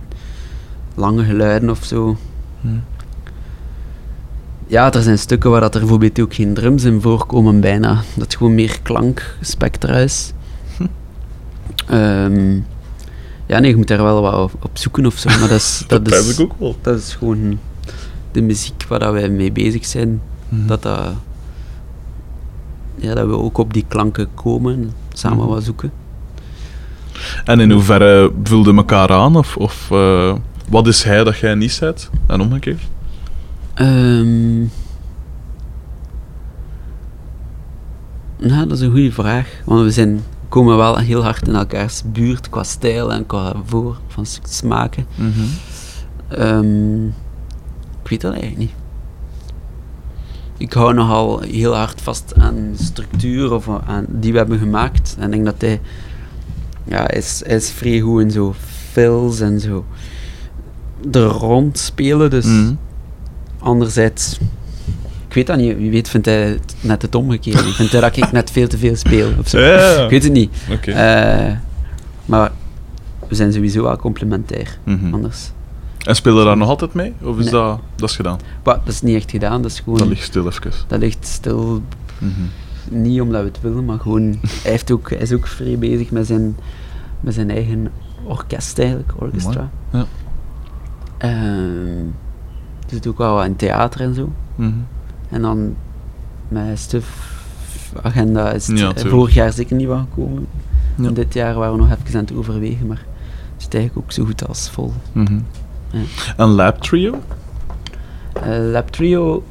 lange 0.95 1.23
geluiden 1.23 1.69
of 1.69 1.83
zo. 1.83 2.17
Ja, 4.67 4.93
er 4.93 5.01
zijn 5.01 5.17
stukken 5.19 5.49
waar 5.51 5.61
dat 5.61 5.73
er 5.73 5.79
bijvoorbeeld 5.79 6.19
ook 6.19 6.33
geen 6.33 6.53
drums 6.53 6.83
in 6.83 7.01
voorkomen 7.01 7.59
bijna. 7.59 7.93
Dat 7.93 8.23
het 8.23 8.35
gewoon 8.35 8.55
meer 8.55 8.79
klankspectra 8.81 9.95
is. 9.97 10.33
Hm. 11.89 11.93
Ehm, 11.95 12.59
ja, 13.45 13.59
nee, 13.59 13.69
je 13.69 13.75
moet 13.77 13.87
daar 13.87 14.03
wel 14.03 14.21
wat 14.21 14.51
op, 14.61 14.69
zoeken 14.73 15.05
of 15.05 15.17
zo. 15.17 15.29
Maar 15.29 15.39
dat 15.39 15.51
is, 15.57 15.83
Dat 15.87 16.11
is, 16.11 16.37
ik 16.37 16.39
ook 16.39 16.53
wel. 16.59 16.75
dat 16.81 16.97
is 16.97 17.13
gewoon 17.15 17.59
de 18.31 18.41
muziek 18.41 18.85
waar 18.87 18.99
dat 18.99 19.11
wij 19.13 19.29
mee 19.29 19.51
bezig 19.51 19.85
zijn. 19.85 20.21
Mhm. 20.49 20.67
Dat, 20.67 20.81
dat, 20.81 21.13
ja, 22.95 23.13
dat 23.13 23.27
we 23.27 23.37
ook 23.37 23.57
op 23.57 23.73
die 23.73 23.85
klanken 23.87 24.27
komen, 24.33 24.91
samen 25.13 25.37
Mhm. 25.37 25.47
wat 25.47 25.63
zoeken. 25.63 25.91
En 27.45 27.59
in 27.59 27.71
hoeverre 27.71 28.31
vulde 28.43 28.73
elkaar 28.75 29.09
aan? 29.11 29.35
Of, 29.35 29.57
of 29.57 29.91
eh, 29.91 30.35
Wat 30.69 30.87
is 30.87 31.03
hij 31.03 31.23
dat 31.23 31.37
jij 31.37 31.55
niet 31.55 31.77
bent? 31.79 32.09
En 32.27 32.41
omgekeerd? 32.41 32.81
Ehm 33.73 34.59
nou, 38.37 38.67
dat 38.67 38.71
is 38.71 38.79
een 38.81 38.91
goede 38.91 39.11
vraag. 39.11 39.47
Want 39.65 39.81
we 39.83 39.91
zijn, 39.91 40.19
komen 40.49 40.77
wel 40.77 40.97
heel 40.97 41.23
hard 41.23 41.47
in 41.47 41.55
elkaars 41.55 42.01
buurt 42.05 42.49
qua 42.49 42.63
stijl 42.63 43.13
en 43.13 43.25
qua 43.25 43.53
voor 43.65 43.97
van 44.07 44.25
smaken. 44.43 45.05
Ehm, 46.27 47.05
ik 48.03 48.09
weet 48.09 48.21
dat 48.21 48.31
eigenlijk 48.31 48.61
niet. 48.61 48.71
Ik 50.57 50.73
hou 50.73 50.93
nogal 50.93 51.39
heel 51.39 51.75
hard 51.75 52.01
vast 52.01 52.33
aan 52.37 52.55
de 52.77 52.83
structuur 52.83 53.53
of 53.53 53.69
aan, 53.87 54.05
die 54.09 54.31
we 54.31 54.37
hebben 54.37 54.59
gemaakt. 54.59 55.15
En 55.19 55.25
ik 55.25 55.31
denk 55.31 55.45
dat 55.45 55.55
hij, 55.61 55.81
ja, 56.83 57.03
hij 57.03 57.17
is, 57.17 57.41
hij 57.45 57.55
is 57.55 57.69
vrij 57.71 57.99
goed 57.99 58.21
in 58.21 58.31
zo 58.31 58.53
fills 58.91 59.39
en 59.39 59.59
zo 59.59 59.85
er 61.11 61.23
rond 61.25 61.77
spelen. 61.77 62.29
Dus 62.29 62.45
Mhm. 62.45 62.73
anderzijds, 63.59 64.39
ik 65.29 65.35
weet 65.35 65.47
dat 65.47 65.57
niet. 65.57 65.77
Wie 65.77 65.91
weet 65.91 66.09
vindt 66.09 66.25
hij 66.25 66.41
het 66.47 66.75
net 66.81 67.01
het 67.01 67.15
omgekeerde. 67.15 67.63
Vindt 67.63 67.91
hij 67.91 68.01
dat 68.01 68.17
ik 68.17 68.31
net 68.31 68.51
veel 68.51 68.67
te 68.67 68.77
veel 68.77 68.95
speel 68.95 69.29
of 69.39 69.47
zo. 69.47 69.59
Ja. 69.59 70.03
Ik 70.03 70.09
weet 70.09 70.23
het 70.23 70.31
niet. 70.31 70.51
Eh, 70.85 71.51
maar 72.25 72.51
we 73.27 73.35
zijn 73.35 73.53
sowieso 73.53 73.83
wel 73.83 73.97
complementair. 73.97 74.77
Mhm. 74.83 75.13
Anders. 75.13 75.51
En 76.05 76.15
speel 76.15 76.39
je 76.39 76.45
daar 76.45 76.57
nog 76.57 76.67
altijd 76.67 76.93
mee? 76.93 77.13
Of 77.21 77.37
is 77.37 77.43
Nee. 77.43 77.53
dat, 77.53 77.79
dat 77.95 78.09
is 78.09 78.15
gedaan? 78.15 78.39
Maar 78.63 78.75
dat 78.85 78.93
is 78.93 79.01
niet 79.01 79.15
echt 79.15 79.31
gedaan. 79.31 79.61
Dat 79.61 79.71
is 79.71 79.79
gewoon. 79.79 79.97
Dat 79.99 80.07
ligt 80.07 80.23
stil 80.23 80.47
even. 80.47 80.71
dat 80.87 80.99
ligt 80.99 81.25
stil. 81.27 81.81
Mhm. 82.17 82.31
Niet 82.89 83.21
omdat 83.21 83.41
we 83.41 83.47
het 83.47 83.61
willen, 83.61 83.85
maar 83.85 83.99
gewoon. 83.99 84.23
hij, 84.63 84.71
heeft 84.71 84.91
ook, 84.91 85.09
hij 85.09 85.19
is 85.19 85.33
ook 85.33 85.47
vrij 85.47 85.77
bezig 85.77 86.11
met 86.11 86.27
zijn, 86.27 86.55
met 87.19 87.33
zijn 87.33 87.49
eigen 87.51 87.91
orkest, 88.23 88.79
eigenlijk, 88.79 89.11
orchestra. 89.15 89.69
Ja. 89.91 90.05
Ehm, 91.17 92.05
dus 92.85 92.97
het 92.97 93.07
ook 93.07 93.17
wel 93.17 93.33
wat 93.35 93.45
in 93.45 93.55
theater 93.55 94.01
en 94.01 94.13
zo. 94.15 94.31
Mhm. 94.55 94.71
En 95.29 95.41
dan 95.41 95.75
met 96.47 96.79
stuff 96.79 97.37
agenda 98.01 98.51
is 98.51 98.67
Ja, 98.67 98.93
eh, 98.93 99.05
vorig 99.05 99.33
jaar 99.33 99.53
zeker 99.53 99.75
niet 99.75 99.87
van 99.87 100.07
gekomen. 100.09 100.47
Ja. 100.95 101.07
En 101.07 101.13
dit 101.13 101.33
jaar 101.33 101.55
waren 101.55 101.73
we 101.73 101.79
nog 101.79 101.91
even 101.91 102.19
aan 102.19 102.25
het 102.25 102.33
overwegen, 102.33 102.87
maar 102.87 103.05
het 103.53 103.67
is 103.67 103.79
eigenlijk 103.79 104.05
ook 104.05 104.11
zo 104.11 104.25
goed 104.25 104.47
als 104.47 104.69
vol. 104.69 104.93
Mhm. 105.11 105.39
Ja. 105.91 105.99
En 106.37 106.47
Lab 106.47 106.81
Trio? 106.81 107.15
Eh, 108.33 108.71
Lab 108.71 108.89
Trio, 108.89 109.43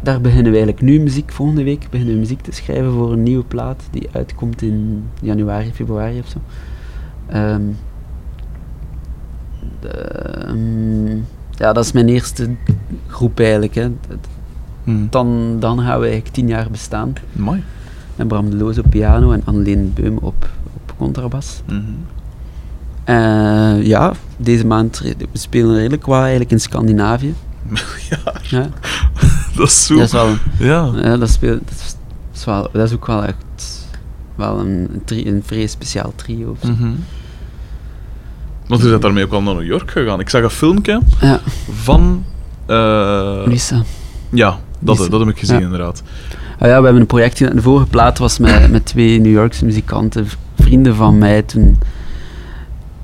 daar 0.00 0.20
beginnen 0.20 0.52
we 0.52 0.58
eigenlijk 0.58 0.86
nu 0.86 1.00
muziek, 1.00 1.32
volgende 1.32 1.62
week 1.62 1.86
beginnen 1.90 2.14
we 2.14 2.20
muziek 2.20 2.40
te 2.40 2.52
schrijven 2.52 2.92
voor 2.92 3.12
een 3.12 3.22
nieuwe 3.22 3.44
plaat 3.44 3.82
die 3.90 4.08
uitkomt 4.12 4.62
in 4.62 5.04
januari, 5.20 5.72
februari 5.72 6.18
of 6.18 6.28
zo. 6.28 6.38
Ehm, 7.26 7.62
de, 9.80 9.88
ehm, 9.88 11.16
ja, 11.50 11.72
dat 11.72 11.84
is 11.84 11.92
mijn 11.92 12.08
eerste 12.08 12.50
groep 13.06 13.40
eigenlijk. 13.40 13.74
Hè. 13.74 13.90
Mhm. 14.88 15.06
Dan, 15.10 15.56
dan 15.60 15.76
gaan 15.78 15.98
we 15.98 16.04
eigenlijk 16.06 16.34
tien 16.34 16.48
jaar 16.48 16.70
bestaan. 16.70 17.12
Mooi. 17.32 17.62
Met 18.16 18.28
Bram 18.28 18.50
de 18.50 18.56
Loos 18.56 18.78
op 18.78 18.84
piano 18.90 19.32
en 19.32 19.42
Anneleen 19.44 19.92
Beum 19.94 20.16
op, 20.16 20.48
op 20.74 20.94
contrabas. 20.96 21.62
Mhm. 21.66 21.80
Eh, 23.04 23.82
ja, 23.86 24.12
deze 24.36 24.66
maand 24.66 24.98
we 24.98 25.16
spelen 25.38 25.74
redelijk 25.76 26.06
wat 26.06 26.20
eigenlijk 26.20 26.50
in 26.50 26.60
Scandinavië. 26.60 27.34
ja, 28.10 28.32
Ja, 28.42 28.68
dat 29.56 29.66
is 29.66 29.86
zo. 29.86 29.94
dat 29.96 30.04
is 30.04 30.12
wel, 30.12 30.28
Ja. 30.58 30.90
ja, 31.02 31.16
dat, 31.16 31.28
speelt, 31.30 31.60
dat, 31.68 31.78
is, 31.78 31.94
dat 32.30 32.36
is 32.38 32.44
wel, 32.44 32.68
dat 32.72 32.86
is 32.88 32.94
ook 32.94 33.06
wel 33.06 33.24
echt 33.24 33.86
wel 34.34 34.58
een, 34.60 35.02
een, 35.06 35.42
vrij 35.46 35.66
speciaal 35.66 36.12
trio. 36.16 36.50
of 36.50 36.58
zo. 36.62 36.68
Mhm. 36.72 36.90
Want 38.66 38.82
je 38.82 38.88
bent 38.88 39.02
daarmee 39.02 39.24
ook 39.24 39.32
al 39.32 39.42
naar 39.42 39.54
New 39.54 39.66
York 39.66 39.90
gegaan. 39.90 40.20
Ik 40.20 40.28
zag 40.28 40.42
een 40.42 40.50
filmpje 40.50 41.00
Ja, 41.20 41.40
van... 41.70 42.24
eh, 42.66 43.42
Lisa. 43.46 43.82
ja, 44.30 44.58
dat, 44.78 45.06
dat 45.10 45.20
heb 45.20 45.28
ik 45.28 45.38
gezien 45.38 45.58
Ja. 45.58 45.64
inderdaad. 45.64 46.02
Ah 46.58 46.68
ja, 46.68 46.78
we 46.78 46.84
hebben 46.84 47.00
een 47.00 47.06
project 47.06 47.36
gedaan. 47.38 47.56
De 47.56 47.62
vorige 47.62 47.86
plaat 47.86 48.18
was 48.18 48.38
met, 48.38 48.70
met 48.70 48.84
twee 48.86 49.20
New 49.20 49.32
Yorkse 49.32 49.64
muzikanten, 49.64 50.26
vrienden 50.58 50.94
van 50.94 51.18
mij 51.18 51.42
toen. 51.42 51.78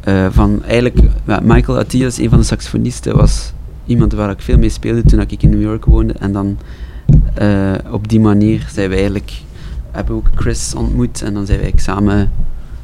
eh, 0.01 0.27
van 0.31 0.63
eigenlijk, 0.65 0.99
Michael 1.43 1.79
Attias, 1.79 2.19
een 2.19 2.29
van 2.29 2.39
de 2.39 2.45
saxofonisten, 2.45 3.17
was 3.17 3.53
iemand 3.87 4.13
waar 4.13 4.31
ik 4.31 4.41
veel 4.41 4.59
mee 4.59 4.69
speelde 4.69 5.03
toen 5.03 5.21
ik 5.21 5.43
in 5.43 5.51
New 5.51 5.63
York 5.63 5.85
woonde. 5.85 6.13
En 6.13 6.33
dan 6.33 6.59
eh, 7.35 7.73
op 7.91 8.09
die 8.09 8.21
manier 8.21 8.67
zijn 8.73 8.89
we 8.89 8.95
eigenlijk, 8.95 9.33
hebben 9.91 10.15
we 10.15 10.21
ook 10.21 10.31
Chris 10.41 10.75
ontmoet. 10.75 11.23
En 11.23 11.35
dan 11.35 11.47
zijn 11.47 11.59
wij 11.59 11.67
eigenlijk 11.71 11.81
samen, 11.99 12.31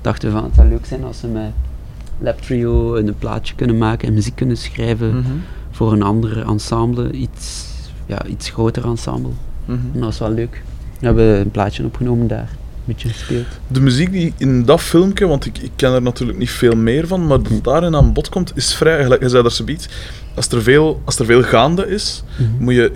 dachten 0.00 0.28
we 0.28 0.34
van 0.34 0.44
het 0.44 0.54
zou 0.54 0.68
leuk 0.68 0.86
zijn 0.86 1.04
als 1.04 1.20
we 1.20 1.28
met 1.28 1.50
Lab 2.18 2.40
Trio 2.40 2.94
een 2.96 3.14
plaatje 3.18 3.54
kunnen 3.54 3.78
maken 3.78 4.08
en 4.08 4.14
muziek 4.14 4.36
kunnen 4.36 4.56
schrijven 4.56 5.08
Mhm. 5.16 5.26
voor 5.70 5.92
een 5.92 6.02
ander 6.02 6.46
ensemble, 6.46 7.10
iets, 7.10 7.64
ja, 8.10 8.26
iets 8.26 8.50
groter 8.50 8.84
ensemble. 8.84 9.32
Mhm. 9.64 9.78
En 9.78 9.90
dat 9.92 10.02
was 10.02 10.18
wel 10.18 10.30
leuk. 10.30 10.62
We 10.98 11.06
hebben 11.06 11.40
een 11.40 11.50
plaatje 11.50 11.84
opgenomen 11.84 12.26
daar, 12.26 12.48
een 12.50 12.84
beetje 12.84 13.08
gespeeld. 13.08 13.46
De 13.68 13.80
muziek 13.80 14.12
die 14.12 14.32
in 14.36 14.64
dat 14.64 14.80
filmpje, 14.80 15.26
want 15.26 15.46
ik, 15.46 15.58
ik 15.58 15.70
ken 15.76 15.92
er 15.92 16.02
natuurlijk 16.02 16.38
niet 16.38 16.50
veel 16.50 16.76
meer 16.76 17.06
van, 17.06 17.26
maar 17.26 17.42
dat 17.42 17.64
daarin 17.64 17.94
aan 17.96 18.12
bod 18.12 18.28
komt, 18.28 18.52
is 18.56 18.74
vrij, 18.74 19.02
gelijk 19.02 19.22
je 19.22 19.28
zei 19.28 19.42
daar 19.42 19.50
zoiets, 19.52 19.88
als 20.34 20.48
er 20.48 20.62
veel, 20.62 21.00
als 21.04 21.18
er 21.18 21.24
veel 21.26 21.42
gaande 21.42 21.88
is, 21.88 22.22
moet 22.58 22.74
je 22.74 22.92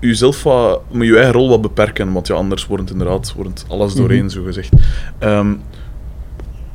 jezelf 0.00 0.42
wat, 0.42 0.80
moet 0.92 1.06
je 1.06 1.14
eigen 1.16 1.32
rol 1.32 1.48
wat 1.48 1.62
beperken, 1.62 2.12
want 2.12 2.26
ja, 2.26 2.34
anders 2.34 2.66
wordt 2.66 2.82
het 2.82 2.92
inderdaad 2.92 3.32
wordt 3.36 3.64
alles 3.68 3.94
doorheen, 3.94 4.24
Mhm. 4.24 4.28
zo 4.28 4.42
gezegd. 4.42 4.72
Ehm, 5.18 5.52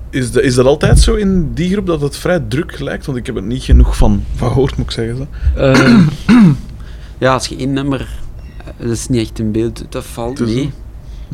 is, 0.09 0.31
de, 0.31 0.41
is 0.41 0.55
dat 0.55 0.65
altijd 0.65 0.99
zo 0.99 1.13
in 1.15 1.53
die 1.53 1.71
groep 1.71 1.85
dat 1.85 2.01
het 2.01 2.17
vrij 2.17 2.39
druk 2.47 2.79
lijkt? 2.79 3.05
Want 3.05 3.17
ik 3.17 3.25
heb 3.25 3.35
er 3.35 3.41
niet 3.43 3.63
genoeg 3.63 3.97
van, 3.97 4.23
van 4.35 4.47
gehoord, 4.47 4.77
moet 4.77 4.85
ik 4.85 4.91
zeggen. 4.91 5.15
Zo. 5.17 5.27
Eh, 5.61 5.97
ja, 7.21 7.33
als 7.33 7.47
je 7.47 7.55
één 7.57 7.73
nummer, 7.73 8.19
eh, 8.57 8.65
dat 8.77 8.89
is 8.89 9.07
niet 9.07 9.21
echt 9.21 9.39
een 9.39 9.51
beeld, 9.51 9.85
dat 9.89 10.05
valt 10.05 10.39
mee. 10.39 10.57
een- 10.63 10.71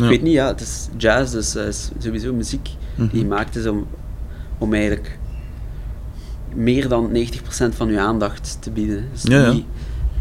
Ik 0.03 0.09
weet 0.09 0.21
niet, 0.21 0.33
ja, 0.33 0.47
het 0.47 0.61
is 0.61 0.87
jazz, 0.97 1.31
dus 1.31 1.53
het 1.53 1.67
is 1.67 1.89
sowieso 1.99 2.33
muziek 2.33 2.69
die 2.95 3.05
Mhm. 3.05 3.17
gemaakt 3.17 3.55
is 3.55 3.67
om, 3.67 3.85
om 4.57 4.73
eigenlijk 4.73 5.17
meer 6.55 6.87
dan 6.87 7.11
90% 7.11 7.75
van 7.75 7.87
je 7.91 7.99
aandacht 7.99 8.57
te 8.61 8.71
bieden. 8.71 9.05
Dus 9.11 9.23
Ja, 9.23 9.53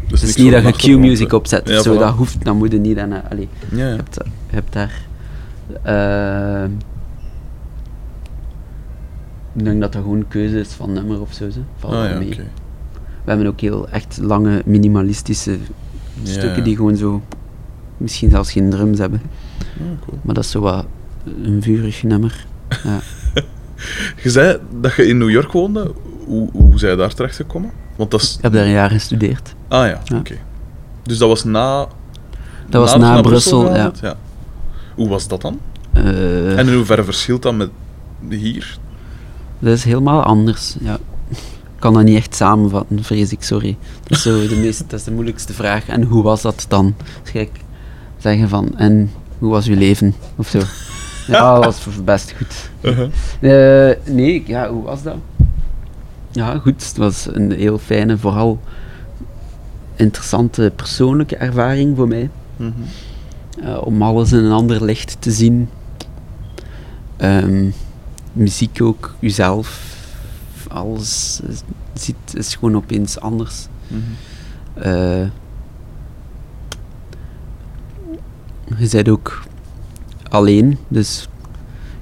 Dus 0.09 0.21
het 0.21 0.29
is 0.29 0.35
niet 0.35 0.51
dat 0.51 0.63
je 0.81 0.95
Q-music 0.95 1.33
opzet, 1.33 1.67
Ja, 1.69 1.81
zo, 1.81 1.95
voilà. 1.95 1.99
dat 1.99 2.13
hoeft, 2.15 2.45
dat 2.45 2.55
moet 2.55 2.71
je 2.71 2.79
niet. 2.79 2.97
En, 2.97 3.13
eh, 3.23 3.31
allee, 3.31 3.49
Ja, 3.71 3.87
je, 3.89 3.95
hebt, 3.95 4.15
je 4.49 4.55
hebt 4.55 4.73
daar... 4.73 5.05
eh, 5.83 6.69
ik 9.55 9.63
denk 9.63 9.81
dat 9.81 9.93
dat 9.93 10.01
gewoon 10.01 10.17
een 10.17 10.27
keuze 10.27 10.59
is 10.59 10.67
van 10.69 10.93
nummer 10.93 11.21
of 11.21 11.33
zo. 11.33 11.47
Valt 11.77 11.93
Ah, 11.93 12.09
ja, 12.09 12.17
mee. 12.17 12.27
oké. 12.33 12.43
We 13.27 13.33
hebben 13.33 13.51
ook 13.51 13.59
heel 13.59 13.89
echt 13.89 14.17
lange 14.21 14.61
minimalistische 14.65 15.57
stukken 16.23 16.63
die 16.63 16.75
gewoon 16.75 16.95
zo 16.95 17.21
misschien 17.97 18.29
zelfs 18.29 18.51
geen 18.51 18.69
drums 18.69 18.99
hebben. 18.99 19.21
Ja, 19.59 19.83
cool. 20.05 20.19
Maar 20.21 20.35
dat 20.35 20.43
is 20.43 20.51
zo 20.51 20.59
wat 20.59 20.85
een 21.43 21.61
vurig 21.61 22.03
nummer. 22.03 22.45
Ja. 22.83 22.99
Je 24.23 24.29
zei 24.29 24.57
dat 24.79 24.93
je 24.95 25.07
in 25.07 25.17
New 25.17 25.29
York 25.29 25.51
woonde. 25.51 25.91
Hoe, 26.25 26.49
hoe 26.51 26.79
zei 26.79 26.91
je 26.91 26.97
daar 26.97 27.13
terecht 27.13 27.35
gekomen? 27.35 27.71
Want 27.95 28.11
dat 28.11 28.21
is... 28.21 28.35
Ik 28.35 28.41
heb 28.41 28.53
daar 28.53 28.65
een 28.65 28.71
jaar 28.71 28.89
gestudeerd. 28.89 29.55
Ah 29.67 29.87
ja, 29.87 30.01
Ja. 30.03 30.17
oké. 30.17 30.35
Dus 31.03 31.17
dat 31.17 31.27
was 31.29 31.43
na... 31.43 31.87
Dat 32.69 32.81
was 32.81 32.97
na 32.97 33.21
Brussel, 33.21 33.75
ja. 33.75 33.91
Hoe 34.95 35.07
was 35.09 35.27
dat 35.27 35.41
dan? 35.41 35.59
Eh, 35.93 36.57
En 36.59 36.67
in 36.67 36.73
hoeverre 36.75 37.03
verschilt 37.03 37.41
dat 37.41 37.55
met 37.55 37.69
hier? 38.29 38.77
dat 39.59 39.73
is 39.73 39.83
helemaal 39.83 40.23
anders. 40.23 40.75
Ja. 40.79 40.97
Ik 41.77 41.83
kan 41.83 41.93
dat 41.93 42.03
niet 42.03 42.17
echt 42.17 42.35
samenvatten, 42.35 43.03
vrees 43.03 43.31
ik, 43.31 43.43
sorry. 43.43 43.77
Dat 44.03 44.11
is, 44.17 44.21
zo 44.21 44.47
de 44.47 44.55
meest, 44.55 44.79
dat 44.79 44.99
is 44.99 45.05
de 45.05 45.11
moeilijkste 45.11 45.53
vraag. 45.53 45.87
En 45.87 46.03
hoe 46.03 46.23
was 46.23 46.41
dat 46.41 46.65
dan? 46.67 46.95
Kijk, 47.31 47.51
zeggen 48.17 48.49
van, 48.49 48.77
en 48.77 49.11
hoe 49.37 49.49
was 49.49 49.67
uw 49.67 49.77
leven? 49.77 50.13
Of 50.35 50.47
zo. 50.47 50.59
Ja, 51.27 51.59
dat 51.59 51.83
was 51.83 52.03
best 52.03 52.33
goed. 52.37 52.69
Uh-huh. 52.81 53.89
Eh, 53.89 53.97
nee, 54.05 54.43
ja, 54.45 54.69
hoe 54.69 54.83
was 54.83 55.03
dat? 55.03 55.15
Ja, 56.31 56.57
goed. 56.57 56.87
Het 56.87 56.97
was 56.97 57.27
een 57.31 57.51
heel 57.51 57.77
fijne, 57.77 58.17
vooral 58.17 58.59
interessante 59.95 60.71
persoonlijke 60.75 61.35
ervaring 61.35 61.95
voor 61.95 62.07
mij. 62.07 62.29
Mhm. 62.55 62.71
Eh, 63.63 63.77
om 63.83 64.01
alles 64.01 64.31
in 64.31 64.37
een 64.37 64.51
ander 64.51 64.83
licht 64.83 65.17
te 65.19 65.31
zien. 65.31 65.69
Ehm, 67.17 67.69
muziek 68.33 68.81
ook, 68.81 69.15
uzelf, 69.19 69.96
alles 70.69 71.41
ziet, 71.93 72.15
is 72.33 72.55
gewoon 72.55 72.75
opeens 72.75 73.19
anders. 73.19 73.67
Mhm. 73.87 74.01
Eh, 74.73 75.27
je 78.77 78.89
bent 78.91 79.09
ook 79.09 79.41
alleen, 80.29 80.77
dus 80.87 81.27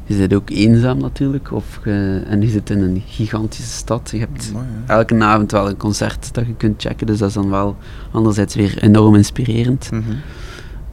je 0.05 0.15
bent 0.15 0.33
ook 0.33 0.49
eenzaam 0.49 0.97
natuurlijk. 0.97 1.51
Of 1.51 1.79
je, 1.83 2.23
en 2.27 2.41
je 2.41 2.47
zit 2.47 2.69
in 2.69 2.81
een 2.81 3.03
gigantische 3.05 3.71
stad. 3.71 4.09
Je 4.11 4.19
hebt 4.19 4.51
Mooi, 4.53 4.65
elke 4.87 5.23
avond 5.23 5.51
wel 5.51 5.69
een 5.69 5.77
concert 5.77 6.33
dat 6.33 6.45
je 6.45 6.55
kunt 6.55 6.81
checken, 6.81 7.07
dus 7.07 7.17
dat 7.17 7.27
is 7.27 7.33
dan 7.33 7.49
wel 7.49 7.75
anderzijds 8.11 8.55
weer 8.55 8.83
enorm 8.83 9.15
inspirerend. 9.15 9.91
Mhm. 9.91 10.01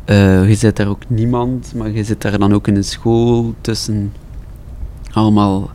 Eh, 0.05 0.49
je 0.49 0.55
zit 0.55 0.77
daar 0.77 0.89
ook 0.89 1.03
niemand, 1.07 1.73
maar 1.75 1.91
je 1.91 2.05
zit 2.05 2.23
daar 2.23 2.39
dan 2.39 2.55
ook 2.55 2.69
in 2.69 2.77
een 2.77 2.85
school 2.85 3.55
tussen 3.61 4.13
allemaal 5.13 5.71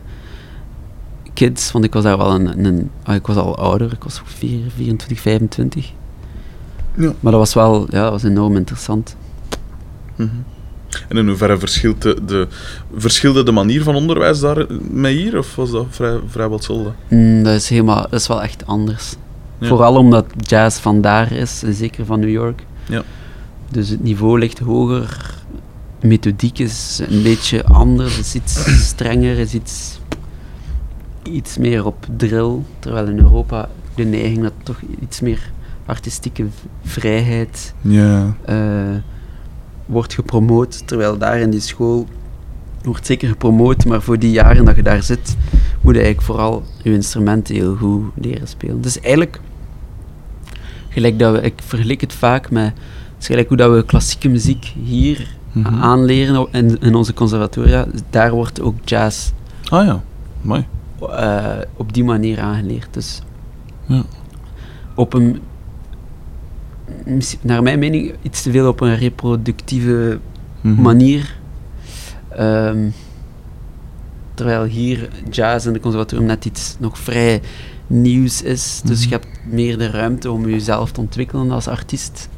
kids, 1.38 1.72
want 1.72 1.84
ik 1.84 1.92
was 1.92 2.02
daar 2.02 2.18
wel 2.18 2.34
een, 2.34 2.64
een 2.64 2.90
ah, 3.02 3.14
ik 3.14 3.26
was 3.26 3.36
al 3.36 3.56
ouder, 3.56 3.92
ik 3.92 4.02
was 4.02 4.20
4, 4.24 4.60
24, 4.76 5.20
25. 5.20 5.92
Ja. 6.94 7.12
Maar 7.20 7.32
dat 7.32 7.40
was 7.40 7.54
wel, 7.54 7.86
ja, 7.90 8.02
dat 8.02 8.10
was 8.10 8.22
enorm 8.22 8.56
interessant. 8.56 9.16
Mhm. 10.16 10.28
En 11.08 11.16
in 11.16 11.26
hoeverre 11.26 11.58
verschilt 11.58 12.02
de, 12.02 12.16
de, 12.26 12.48
verschilde 12.96 13.42
de 13.42 13.52
manier 13.52 13.82
van 13.82 13.94
onderwijs 13.94 14.40
daar 14.40 14.66
met 14.90 15.12
hier, 15.12 15.38
of 15.38 15.54
was 15.54 15.70
dat 15.70 15.86
vrij, 15.90 16.18
vrijwel 16.26 16.56
hetzelfde? 16.56 16.92
Mm, 17.08 17.42
dat 17.42 17.54
is 17.54 17.68
helemaal, 17.68 18.02
dat 18.02 18.20
is 18.20 18.26
wel 18.26 18.42
echt 18.42 18.66
anders. 18.66 19.14
Ja. 19.58 19.68
Vooral 19.68 19.96
omdat 19.96 20.26
jazz 20.36 20.78
van 20.78 21.00
daar 21.00 21.32
is, 21.32 21.62
en 21.62 21.74
zeker 21.74 22.04
van 22.04 22.20
New 22.20 22.30
York. 22.30 22.64
Ja. 22.88 23.02
Dus 23.70 23.88
het 23.88 24.02
niveau 24.02 24.38
ligt 24.38 24.58
hoger, 24.58 25.34
methodiek 26.00 26.58
is 26.58 27.00
een 27.08 27.22
beetje 27.22 27.64
anders, 27.64 28.18
is 28.18 28.34
iets 28.34 28.86
strenger, 28.88 29.38
is 29.38 29.54
iets, 29.54 29.98
iets 31.30 31.58
meer 31.58 31.86
op 31.86 32.06
drill. 32.16 32.54
Terwijl 32.78 33.06
in 33.06 33.18
Europa 33.18 33.68
de 33.94 34.04
neiging 34.04 34.42
dat 34.42 34.52
toch 34.62 34.78
iets 35.00 35.20
meer 35.20 35.50
artistieke 35.86 36.46
vrijheid 36.84 37.74
Ja. 37.80 38.34
eh, 38.44 38.56
wordt 39.86 40.14
gepromoot. 40.14 40.86
Terwijl 40.86 41.18
daar 41.18 41.38
in 41.38 41.50
die 41.50 41.60
school 41.60 42.06
wordt 42.82 43.06
zeker 43.06 43.28
gepromoot, 43.28 43.84
maar 43.84 44.02
voor 44.02 44.18
die 44.18 44.30
jaren 44.30 44.64
dat 44.64 44.76
je 44.76 44.82
daar 44.82 45.02
zit, 45.02 45.36
moet 45.80 45.94
je 45.94 46.00
eigenlijk 46.00 46.22
vooral 46.32 46.62
je 46.82 46.92
instrumenten 46.92 47.54
heel 47.54 47.76
goed 47.76 48.02
leren 48.14 48.48
spelen. 48.48 48.80
Dus 48.80 49.00
eigenlijk, 49.00 49.40
gelijk 50.88 51.18
dat 51.18 51.32
we, 51.34 51.40
ik 51.40 51.54
vergelijk 51.66 52.00
het 52.00 52.12
vaak 52.12 52.50
met, 52.50 52.64
het 52.64 52.74
is 53.20 53.26
gelijk 53.26 53.48
hoe 53.48 53.56
dat 53.56 53.72
we 53.74 53.84
klassieke 53.84 54.28
muziek 54.28 54.72
hier 54.84 55.36
Mhm. 55.52 55.74
aanleren 55.74 56.46
in, 56.52 56.78
in 56.80 56.94
onze 56.94 57.14
conservatoria, 57.14 57.86
daar 58.10 58.30
wordt 58.30 58.60
ook 58.60 58.74
jazz 58.84 59.30
Ah 59.68 59.86
ja, 59.86 60.02
mooi. 60.40 60.66
Eh, 61.02 61.46
op 61.76 61.92
die 61.92 62.04
manier 62.04 62.40
aangeleerd. 62.40 62.88
Dus 62.90 63.22
Ja. 63.86 64.02
op 64.94 65.12
een, 65.14 65.40
naar 67.40 67.62
mijn 67.62 67.78
mening, 67.78 68.14
iets 68.22 68.42
te 68.42 68.50
veel 68.50 68.68
op 68.68 68.80
een 68.80 68.96
reproductieve 68.96 70.18
Mhm. 70.60 70.82
manier. 70.82 71.36
Ehm, 72.28 72.88
terwijl 74.34 74.64
hier 74.64 75.08
jazz 75.30 75.66
in 75.66 75.72
de 75.72 75.80
conservatorium 75.80 76.26
net 76.26 76.44
iets 76.44 76.76
nog 76.78 76.98
vrij 76.98 77.40
nieuws 77.86 78.42
is. 78.42 78.80
Dus 78.84 78.98
Mhm. 79.00 79.08
je 79.08 79.14
hebt 79.14 79.40
meer 79.52 79.78
de 79.78 79.90
ruimte 79.90 80.30
om 80.30 80.48
jezelf 80.48 80.92
te 80.92 81.00
ontwikkelen 81.00 81.50
als 81.50 81.68
artiest. 81.68 82.28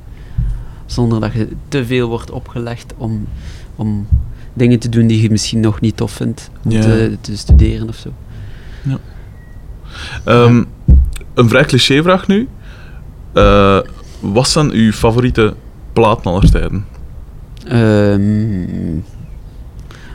Zonder 0.86 1.20
dat 1.20 1.32
je 1.32 1.48
te 1.68 1.86
veel 1.86 2.08
wordt 2.08 2.30
opgelegd 2.30 2.94
om, 2.96 3.26
om 3.76 4.06
dingen 4.52 4.78
te 4.78 4.88
doen 4.88 5.06
die 5.06 5.22
je 5.22 5.30
misschien 5.30 5.60
nog 5.60 5.80
niet 5.80 5.96
tof 5.96 6.10
vindt. 6.12 6.50
Om 6.64 6.70
te, 6.70 7.16
te 7.20 7.36
studeren 7.36 7.88
of 7.88 7.96
zo. 7.96 8.10
Ehm, 10.24 10.62
een 11.34 11.48
vrij 11.48 11.64
clichévraag 11.64 12.26
nu. 12.26 12.48
Eh, 13.32 13.78
wat 14.20 14.48
zijn 14.48 14.70
uw 14.72 14.92
favoriete 14.92 15.54
platen 15.92 16.30
aller 16.30 16.50
tijden? 16.50 16.84
Ehm, 17.66 18.94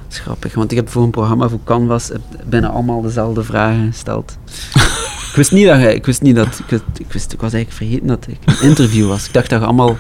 dat 0.04 0.12
is 0.14 0.20
grappig, 0.20 0.54
want 0.56 0.72
ik 0.72 0.78
heb 0.78 0.90
voor 0.90 1.04
een 1.04 1.10
programma 1.12 1.50
voor 1.50 1.60
Canvas 1.64 2.08
heb 2.08 2.22
bijna 2.46 2.68
allemaal 2.70 3.02
dezelfde 3.02 3.44
vragen 3.44 3.88
gesteld. 3.92 4.38
ik 5.30 5.34
wist 5.36 5.52
niet 5.52 5.68
dat 5.68 5.80
je, 5.82 5.96
ik 5.96 6.06
wist 6.06 6.22
niet 6.22 6.36
dat, 6.36 6.60
ik, 6.60 6.70
wist- 6.70 6.84
ik, 7.00 7.12
wist, 7.12 7.34
ik 7.34 7.42
was 7.42 7.54
eigenlijk 7.54 7.84
vergeten 7.84 8.08
dat 8.08 8.28
ik 8.28 8.38
een 8.46 8.68
interview 8.70 9.08
was. 9.08 9.26
Ik 9.28 9.34
dacht 9.34 9.50
dat 9.50 9.60
je 9.60 9.66
allemaal, 9.66 9.98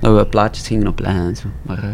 dat 0.00 0.16
we 0.16 0.26
plaatjes 0.26 0.66
gingen 0.66 0.86
opleggen 0.88 1.20
en 1.22 1.36
zo. 1.36 1.46
Maar, 1.62 1.78
eh, 1.82 1.88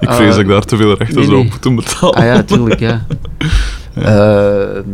Ik 0.00 0.08
Eh, 0.08 0.14
vrees 0.14 0.30
dat 0.30 0.38
ik 0.38 0.48
daar 0.48 0.64
te 0.64 0.76
veel 0.76 0.94
rechten 0.96 1.16
nee, 1.16 1.24
zou 1.24 1.36
nee. 1.36 1.44
op 1.46 1.50
moeten 1.50 1.74
betalen. 1.76 2.14
ah 2.14 2.24
ja, 2.24 2.42
tuurlijk, 2.42 2.80
ja. 2.80 3.04
Ehm, 3.94 4.84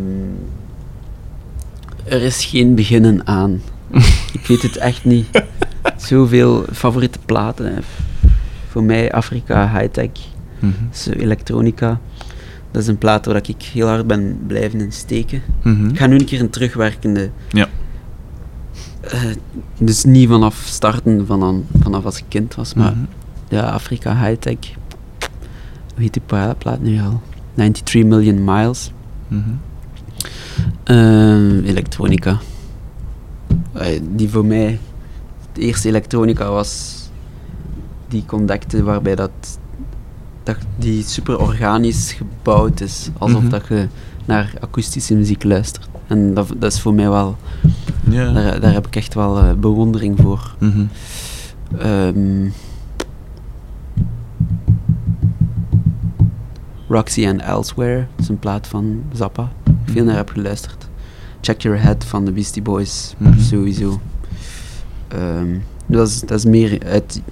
er 2.04 2.22
is 2.22 2.44
geen 2.44 2.74
beginnen 2.74 3.26
aan. 3.26 3.60
ik 4.38 4.46
weet 4.46 4.62
het 4.62 4.76
echt 4.76 5.04
niet. 5.04 5.26
Zoveel 5.96 6.64
favoriete 6.72 7.18
platen. 7.26 7.66
hè. 7.74 7.80
Voor 8.68 8.82
mij 8.82 9.12
Afrika 9.12 9.68
Hightech. 9.78 10.10
Dus 10.90 11.06
eh, 11.08 11.20
elektronica. 11.22 12.00
Dat 12.70 12.82
is 12.82 12.88
een 12.88 12.98
plaat 12.98 13.26
waar 13.26 13.36
ik 13.36 13.62
heel 13.62 13.86
hard 13.86 14.06
ben 14.06 14.38
blijven 14.46 14.80
in 14.80 14.92
steken. 14.92 15.42
Mhm. 15.62 15.88
Ik 15.88 15.98
ga 15.98 16.06
nu 16.06 16.18
een 16.18 16.24
keer 16.24 16.40
een 16.40 16.50
terugwerkende. 16.50 17.30
Ja. 17.48 17.68
Eh, 19.00 19.20
dus 19.78 20.04
niet 20.04 20.28
vanaf 20.28 20.62
starten 20.66 21.26
van 21.26 21.64
vanaf 21.82 22.04
als 22.04 22.18
ik 22.18 22.24
kind 22.28 22.54
was, 22.54 22.74
maar 22.74 22.90
Mhm. 22.92 23.04
ja, 23.48 23.62
Afrika 23.70 24.16
Hightech. 24.26 24.56
Hoe 25.94 26.02
heet 26.02 26.12
die 26.12 26.22
pla- 26.26 26.54
plaat 26.54 26.80
nu 26.80 27.00
al? 27.00 27.20
93 27.54 28.04
Million 28.04 28.44
Miles. 28.44 28.92
Mhm. 29.28 29.40
Eh, 30.84 31.66
elektronica. 31.68 32.38
Eh, 33.72 34.00
die 34.14 34.28
voor 34.30 34.44
mij 34.44 34.78
de 35.52 35.60
eerste 35.60 35.88
elektronica 35.88 36.50
was 36.50 36.98
die 38.08 38.22
ik 38.22 38.32
ontdekte 38.32 38.82
waarbij 38.82 39.14
dat, 39.14 39.30
dat 40.42 40.56
die 40.78 41.02
super 41.04 41.38
organisch 41.40 42.12
gebouwd 42.12 42.80
is. 42.80 43.08
Alsof 43.18 43.40
Mhm. 43.40 43.50
dat 43.50 43.66
je 43.68 43.88
naar 44.24 44.52
akoestische 44.60 45.14
muziek 45.14 45.44
luistert. 45.44 45.88
En 46.06 46.34
dat, 46.34 46.48
dat 46.58 46.72
is 46.72 46.80
voor 46.80 46.94
mij 46.94 47.08
wel, 47.08 47.36
Ja. 48.10 48.32
daar, 48.32 48.60
daar 48.60 48.72
heb 48.72 48.86
ik 48.86 48.96
echt 48.96 49.14
wel 49.14 49.38
eh, 49.38 49.52
bewondering 49.52 50.18
voor. 50.22 50.54
Mhm. 50.58 50.84
Ehm, 51.78 52.48
Roxy 56.90 57.26
and 57.28 57.40
Elsewhere, 57.40 57.96
dat 58.16 58.20
is 58.24 58.28
een 58.28 58.38
plaat 58.38 58.66
van 58.66 59.02
Zappa. 59.12 59.52
Ik 59.86 59.92
veel 59.92 60.04
naar 60.04 60.16
heb 60.16 60.30
geluisterd. 60.30 60.88
Check 61.40 61.60
Your 61.60 61.82
Head 61.82 62.04
van 62.04 62.24
de 62.24 62.32
Beastie 62.32 62.62
Boys, 62.62 63.14
Mhm. 63.18 63.40
sowieso. 63.40 64.00
Ehm, 65.08 65.58
dat, 65.86 66.08
is, 66.08 66.20
dat 66.20 66.38
is 66.38 66.44
meer 66.44 66.78
uit... 66.86 67.22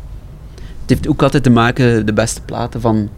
Het 0.80 0.90
heeft 0.98 1.08
ook 1.08 1.22
altijd 1.22 1.42
te 1.42 1.50
maken, 1.50 2.06
de 2.06 2.12
beste 2.12 2.40
platen 2.42 2.80
van... 2.80 3.08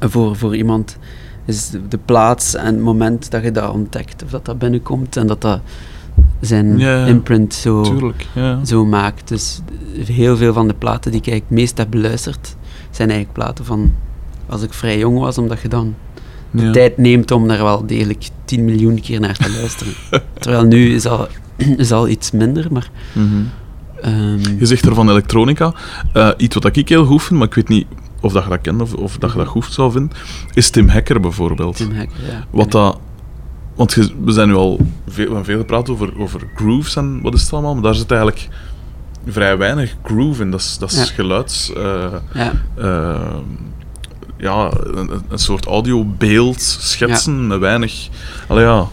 Voor, 0.00 0.36
voor 0.36 0.56
iemand 0.56 0.96
is 1.44 1.70
de, 1.88 1.98
plaats 2.04 2.54
en 2.54 2.64
het 2.74 2.80
moment 2.82 3.30
dat 3.30 3.42
je 3.42 3.50
dat 3.52 3.72
ontdekt, 3.72 4.22
of 4.22 4.30
dat 4.30 4.44
dat 4.44 4.58
binnenkomt 4.58 5.16
en 5.16 5.26
dat 5.26 5.40
dat 5.40 5.60
zijn 6.40 6.78
Ja, 6.78 7.06
imprint 7.06 7.54
zo 7.54 7.82
Tuurlijk, 7.82 8.26
ja. 8.34 8.64
zo 8.64 8.84
maakt. 8.84 9.28
Dus 9.28 9.60
heel 9.92 10.36
veel 10.36 10.52
van 10.52 10.68
de 10.68 10.74
platen 10.74 11.10
die 11.12 11.20
ik 11.20 11.32
het 11.32 11.50
meest 11.50 11.78
heb 11.78 11.90
beluisterd, 11.90 12.56
zijn 12.90 13.10
eigenlijk 13.10 13.38
platen 13.38 13.64
van 13.64 13.92
als 14.48 14.62
ik 14.62 14.72
vrij 14.72 14.98
jong 14.98 15.18
was, 15.18 15.38
omdat 15.38 15.60
je 15.60 15.68
dan 15.68 15.94
de 16.50 16.62
Ja. 16.62 16.72
tijd 16.72 16.96
neemt 16.98 17.30
om 17.30 17.48
daar 17.48 17.62
wel 17.62 17.86
degelijk 17.86 18.28
10 18.44 18.64
miljoen 18.64 19.00
keer 19.00 19.20
naar 19.20 19.36
te 19.36 19.50
luisteren. 19.52 19.92
Terwijl 20.40 20.64
nu 20.64 20.94
is 20.94 21.06
al, 21.06 21.26
is 21.76 21.92
al 21.92 22.08
iets 22.08 22.30
minder, 22.30 22.66
maar... 22.72 22.90
Mhm. 23.12 23.26
ehm, 24.00 24.38
Je 24.58 24.66
zegt 24.66 24.86
er 24.86 24.94
van 24.94 25.10
elektronica. 25.10 25.72
Eh, 26.12 26.30
iets 26.36 26.54
wat 26.54 26.76
ik 26.76 26.88
heel 26.88 27.04
goed 27.04 27.22
vind, 27.22 27.38
maar 27.38 27.48
ik 27.48 27.54
weet 27.54 27.68
niet 27.68 27.86
of 28.20 28.32
dat 28.32 28.42
je 28.42 28.48
dat 28.48 28.60
kent 28.60 28.80
of, 28.80 28.94
of 28.94 29.16
dat 29.18 29.32
je 29.32 29.38
dat 29.38 29.46
goed 29.46 29.64
zou 29.72 29.92
vinden, 29.92 30.10
is 30.54 30.70
Tim 30.70 30.88
Hacker 30.88 31.20
bijvoorbeeld. 31.20 31.76
Tim 31.76 31.94
Hacker, 31.96 32.16
ja. 32.30 32.44
Wat 32.50 32.70
dat... 32.70 32.98
Want 33.74 33.94
we 34.24 34.32
zijn 34.32 34.48
nu 34.48 34.54
al 34.54 34.78
veel, 35.08 35.44
veel 35.44 35.58
gepraat 35.58 35.90
over, 35.90 36.18
over 36.20 36.40
grooves 36.54 36.96
en 36.96 37.20
wat 37.22 37.34
is 37.34 37.42
het 37.42 37.52
allemaal, 37.52 37.74
maar 37.74 37.82
daar 37.82 37.94
zit 37.94 38.10
eigenlijk 38.10 38.48
vrij 39.26 39.56
weinig 39.58 39.96
groove 40.02 40.42
in. 40.42 40.50
Dat 40.50 40.60
is, 40.60 40.76
dat 40.78 40.90
is 40.92 40.98
Ja. 40.98 41.04
geluids... 41.04 41.72
eh, 41.72 42.12
Ja, 42.34 42.52
eh, 42.76 43.34
ja, 44.38 44.70
een, 44.94 45.10
een 45.28 45.38
soort 45.38 45.66
audiobeeld 45.66 46.60
schetsen 46.80 47.46
met 47.46 47.58
weinig... 47.58 48.08
Allee, 48.46 48.64
ja. 48.64 48.88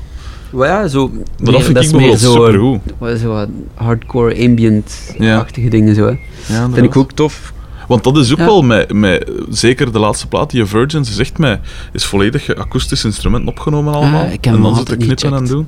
maar 0.51 0.67
ja, 0.67 0.87
zo... 0.87 1.07
Maar 1.07 1.17
meer- 1.37 1.51
dat 1.51 1.63
vind 1.63 1.77
ik 1.77 1.83
is 1.83 1.91
bijvoorbeeld 1.91 2.21
meer 2.21 2.31
zo, 2.31 2.45
supergoed. 2.45 2.79
wat- 2.97 3.19
zo 3.19 3.45
hardcore 3.73 4.43
ambient-achtige 4.47 5.69
dingen 5.69 5.95
zo. 5.95 6.05
Hè. 6.05 6.17
Ja, 6.53 6.69
Vind 6.71 6.85
ik 6.85 6.95
ook 6.95 7.11
tof. 7.11 7.53
Want 7.87 8.03
dat 8.03 8.17
is 8.17 8.31
ook 8.31 8.37
Ja. 8.37 8.45
wel 8.45 8.61
met, 8.61 8.93
met, 8.93 9.31
zeker 9.49 9.91
de 9.91 9.99
laatste 9.99 10.27
plaat, 10.27 10.49
die 10.51 10.65
Virgins, 10.65 11.09
is 11.09 11.17
echt 11.17 11.37
met, 11.37 11.59
is 11.93 12.05
volledig 12.05 12.55
akoestische 12.55 13.07
instrumenten 13.07 13.49
opgenomen 13.49 13.93
allemaal. 13.93 14.25
Ah, 14.25 14.31
ik 14.33 14.45
heb 14.45 14.53
en 14.55 14.61
dan 14.61 14.75
zitten 14.75 14.97
knippen 14.97 15.33
en 15.33 15.45
doen. 15.45 15.67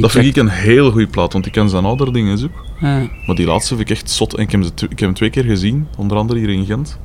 Dat 0.00 0.10
vind 0.10 0.24
ik 0.26 0.36
een 0.36 0.48
heel 0.48 0.90
goede 0.90 1.06
plaat, 1.06 1.32
want 1.32 1.46
ik 1.46 1.52
ken 1.52 1.68
zijn 1.68 1.84
andere 1.84 2.12
dingen 2.12 2.42
ook. 2.44 2.64
Ja. 2.80 3.06
Maar 3.26 3.36
die 3.36 3.46
laatste 3.46 3.76
vind 3.76 3.90
ik 3.90 3.96
echt 3.96 4.10
zot. 4.10 4.34
En 4.34 4.42
ik 4.42 4.50
heb, 4.50 4.62
ze 4.64 4.74
tw- 4.74 4.82
ik 4.82 4.88
heb 4.90 4.98
hem 4.98 5.14
twee 5.14 5.30
keer 5.30 5.44
gezien, 5.44 5.86
onder 5.96 6.16
andere 6.16 6.38
hier 6.38 6.48
in 6.48 6.64
Gent. 6.66 6.98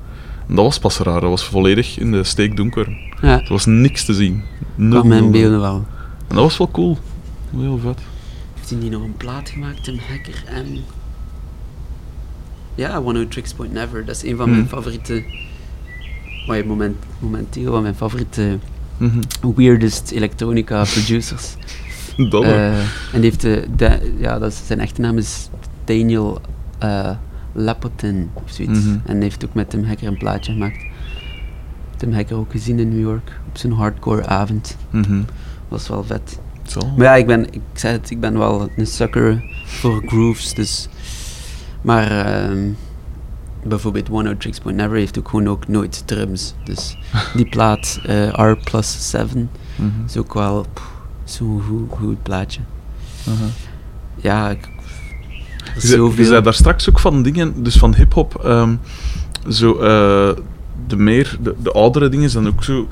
En 0.47 0.55
dat 0.55 0.65
was 0.65 0.79
pas 0.79 0.97
raar, 0.97 1.21
dat 1.21 1.29
was 1.29 1.43
volledig 1.45 1.97
in 1.99 2.11
de 2.11 2.23
steekdonker. 2.23 2.97
Ja, 3.21 3.41
Er 3.41 3.49
was 3.49 3.65
niks 3.65 4.05
te 4.05 4.13
zien. 4.13 4.43
Nul, 4.75 5.03
mijn 5.03 5.31
beelden 5.31 5.59
wel. 5.61 5.85
En 6.27 6.35
dat 6.35 6.43
was 6.43 6.57
wel 6.57 6.71
cool. 6.71 6.97
Heel 7.57 7.77
vet. 7.83 7.99
Heeft 8.53 8.69
hij 8.69 8.79
niet 8.79 8.91
nog 8.91 9.01
een 9.03 9.17
plaat 9.17 9.49
gemaakt, 9.49 9.83
Tim 9.83 9.99
Hacker 10.09 10.43
en... 10.45 10.77
Ja, 12.75 12.97
One 12.97 13.19
Who 13.19 13.27
Tricks 13.27 13.53
Point 13.53 13.73
Never. 13.73 14.05
Dat 14.05 14.15
is 14.15 14.23
een 14.23 14.37
van 14.37 14.49
mijn 14.49 14.61
Mhm. 14.61 14.69
favoriete... 14.69 15.23
Maar 16.47 16.57
je 16.57 16.63
moment, 16.65 16.95
momenteel 17.19 17.71
van 17.71 17.81
mijn 17.81 17.95
favoriete 17.95 18.59
Mhm. 18.97 19.19
weirdest 19.55 20.11
electronica 20.11 20.83
producers. 20.83 21.55
Dat. 22.29 22.43
Eh, 22.43 22.77
en 22.79 22.85
die 23.11 23.21
heeft 23.21 23.41
de, 23.41 23.65
de- 23.75 24.13
ja, 24.19 24.39
dat 24.39 24.51
is, 24.51 24.61
zijn 24.65 24.79
echte 24.79 25.01
naam 25.01 25.17
is 25.17 25.49
Daniel 25.85 26.41
eh 26.79 27.09
Lapotin 27.53 28.29
of 28.33 28.43
zoiets. 28.45 28.79
Mhm. 28.85 28.97
En 29.05 29.21
heeft 29.21 29.45
ook 29.45 29.53
met 29.53 29.69
Tim 29.69 29.83
Hacker 29.85 30.07
een 30.07 30.17
plaatje 30.17 30.51
gemaakt. 30.51 30.77
Tim 31.97 32.13
Hacker 32.13 32.37
ook 32.37 32.51
gezien 32.51 32.79
in 32.79 32.89
New 32.89 32.99
York 32.99 33.39
op 33.47 33.57
zijn 33.57 33.73
hardcore 33.73 34.25
avond. 34.25 34.77
Mhm. 34.89 35.21
was 35.67 35.87
wel 35.87 36.03
vet. 36.03 36.39
Zo. 36.67 36.79
Maar 36.97 37.05
ja, 37.05 37.15
ik 37.15 37.25
ben, 37.27 37.53
ik 37.53 37.61
zei 37.73 37.93
het, 37.93 38.09
ik 38.09 38.19
ben 38.19 38.37
wel 38.37 38.69
een 38.75 38.87
sucker 38.87 39.43
voor 39.65 40.03
grooves, 40.05 40.53
dus... 40.53 40.87
Maar 41.81 42.11
ehm, 42.25 42.69
bijvoorbeeld 43.63 44.09
One 44.09 44.27
Out 44.29 44.39
Tricks 44.41 44.59
Point 44.59 44.77
Never 44.77 44.97
heeft 44.97 45.19
ook 45.19 45.29
gewoon 45.29 45.47
ook 45.47 45.67
nooit 45.67 46.03
drums. 46.07 46.53
Dus 46.63 46.97
die 47.35 47.49
plaat 47.49 47.99
eh, 48.05 48.27
R 48.51 48.57
plus 48.63 49.09
7 49.09 49.49
Mhm. 49.75 49.89
is 50.05 50.17
ook 50.17 50.33
wel 50.33 50.65
zo'n 51.23 51.61
goed, 51.67 51.89
goed 51.99 52.23
plaatje. 52.23 52.61
Aha. 53.27 53.45
Ja, 54.15 54.49
ik, 54.49 54.69
er 55.75 55.81
Je 55.81 55.87
zei, 55.87 55.99
zoveel... 55.99 56.41
daar 56.43 56.53
straks 56.53 56.89
ook 56.89 56.99
van 56.99 57.21
dingen, 57.23 57.63
dus 57.63 57.77
van 57.77 57.95
hip-hop. 57.95 58.41
ehm, 58.45 58.75
zo, 59.49 59.73
eh, 59.73 60.29
de 60.87 60.97
meer, 60.97 61.37
de, 61.41 61.55
de 61.63 61.71
oudere 61.71 62.09
dingen 62.09 62.29
zijn 62.29 62.47
ook 62.47 62.63
zo. 62.63 62.87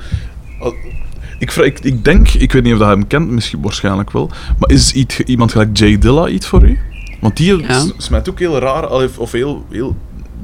Ik, 1.40 1.52
vraag- 1.52 1.66
ik, 1.66 1.80
ik 1.80 2.04
denk, 2.06 2.30
ik 2.30 2.52
weet 2.52 2.64
niet 2.64 2.74
of 2.74 2.80
dat 2.80 2.88
hij 2.88 2.98
hem 2.98 3.08
kent, 3.08 3.30
misschien 3.30 3.62
waarschijnlijk 3.62 4.12
wel. 4.12 4.30
Maar 4.60 4.70
is 4.70 4.94
iets, 4.94 5.20
iemand 5.20 5.52
gelijk 5.52 5.78
Jay 5.78 5.98
Dilla 5.98 6.28
iets 6.28 6.48
voor 6.48 6.64
u? 6.64 6.80
Want 7.22 7.38
die 7.38 7.58
Ja. 7.58 7.84
smijt 7.98 8.30
ook 8.30 8.40
heel 8.40 8.60
raar, 8.60 8.90
of 9.18 9.32
heel, 9.32 9.66
heel. 9.70 9.96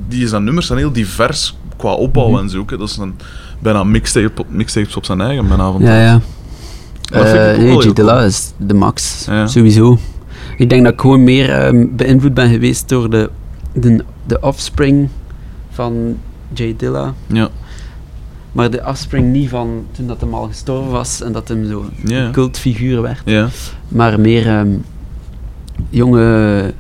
Die 0.07 0.27
zijn 0.27 0.43
nummers 0.43 0.68
zijn 0.68 0.80
heel 0.80 0.91
divers 0.91 1.57
qua 1.77 1.91
opbouw 1.93 2.30
Mhm. 2.30 2.39
en 2.39 2.49
zo. 2.49 2.64
hè. 2.68 2.77
Dat 2.77 2.89
is 2.89 2.97
een, 2.97 3.15
bijna 3.59 3.84
mixtape, 3.84 4.43
mixtapes 4.49 4.95
op 4.95 5.05
zijn 5.05 5.22
eigen, 5.22 5.47
bijna 5.47 5.72
van 5.72 5.81
Ja, 5.81 6.01
ja. 6.01 6.22
Eh, 7.11 7.19
ook 7.19 7.23
nee, 7.26 7.34
wel 7.34 7.55
heel 7.59 7.84
J 7.84 7.93
Dilla 7.93 8.22
is 8.22 8.51
de 8.57 8.73
max, 8.73 9.26
Ja. 9.30 9.47
sowieso. 9.47 9.97
Ik 10.57 10.69
denk 10.69 10.84
dat 10.84 10.93
ik 10.93 11.01
gewoon 11.01 11.23
meer 11.23 11.49
ehm, 11.49 11.85
beïnvloed 11.95 12.34
ben 12.34 12.49
geweest 12.49 12.89
door 12.89 13.09
de, 13.09 13.29
de, 13.73 14.03
de 14.25 14.39
offspring 14.39 15.09
van 15.69 16.17
J 16.53 16.73
Dilla. 16.77 17.13
Ja, 17.27 17.49
Maar 18.51 18.69
de 18.71 18.81
offspring 18.85 19.31
niet 19.31 19.49
van 19.49 19.85
toen 19.91 20.07
dat 20.07 20.21
hem 20.21 20.34
al 20.34 20.47
gestorven 20.47 20.91
was 20.91 21.21
en 21.21 21.31
dat 21.31 21.47
hem 21.47 21.65
zo 21.65 21.85
Ja. 22.05 22.25
een 22.25 22.31
cultfiguur 22.31 23.01
werd. 23.01 23.21
ja. 23.25 23.47
Maar 23.88 24.19
meer 24.19 24.47
ehm, 24.47 24.69
jonge 25.89 26.73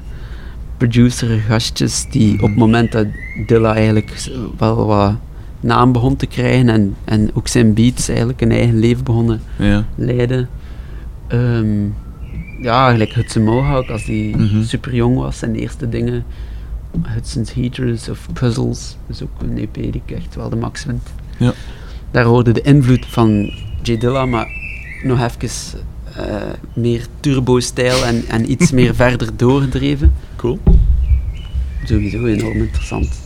producer 0.77 1.27
gastjes 1.39 2.05
die 2.11 2.33
op 2.41 2.49
het 2.49 2.57
moment 2.57 2.91
dat 2.91 3.05
Dilla 3.47 3.73
eigenlijk 3.75 4.29
wel 4.57 4.85
wat 4.85 5.13
naam 5.59 5.91
begon 5.91 6.15
te 6.15 6.25
krijgen 6.25 6.69
en, 6.69 6.95
en 7.05 7.29
ook 7.33 7.47
zijn 7.47 7.73
beats 7.73 8.07
eigenlijk 8.09 8.41
een 8.41 8.51
eigen 8.51 8.79
leven 8.79 9.03
begonnen 9.03 9.41
leiden. 9.95 10.49
Ehm, 11.27 11.85
ja, 12.61 12.91
gelijk 12.91 13.13
Hudson 13.13 13.43
Mohawk 13.43 13.89
als 13.89 14.05
die 14.05 14.35
Mhm. 14.37 14.63
super 14.63 14.95
jong 14.95 15.17
was, 15.17 15.37
zijn 15.37 15.55
eerste 15.55 15.89
dingen. 15.89 16.25
Hudson's 17.07 17.53
Heaters 17.53 18.09
of 18.09 18.27
Puzzles, 18.33 18.97
is 19.07 19.23
ook 19.23 19.29
een 19.41 19.57
EP 19.57 19.73
die 19.73 20.01
ik 20.05 20.11
echt 20.15 20.35
wel 20.35 20.49
de 20.49 20.55
max 20.55 20.81
vind. 20.83 21.01
Ja. 21.37 21.53
Daar 22.11 22.23
hoorde 22.25 22.51
de 22.51 22.61
invloed 22.61 23.05
van 23.05 23.53
J 23.81 23.97
Dilla, 23.97 24.25
maar 24.25 24.47
nog 25.03 25.21
even 25.23 25.79
eh, 26.15 26.25
meer 26.75 27.05
turbo-stijl 27.19 28.03
en, 28.05 28.23
en 28.27 28.51
iets 28.51 28.71
meer 28.71 28.95
verder 29.05 29.29
doorgedreven. 29.37 30.13
Cool. 30.35 30.59
Sowieso 31.83 32.25
enorm 32.25 32.57
interessant. 32.57 33.19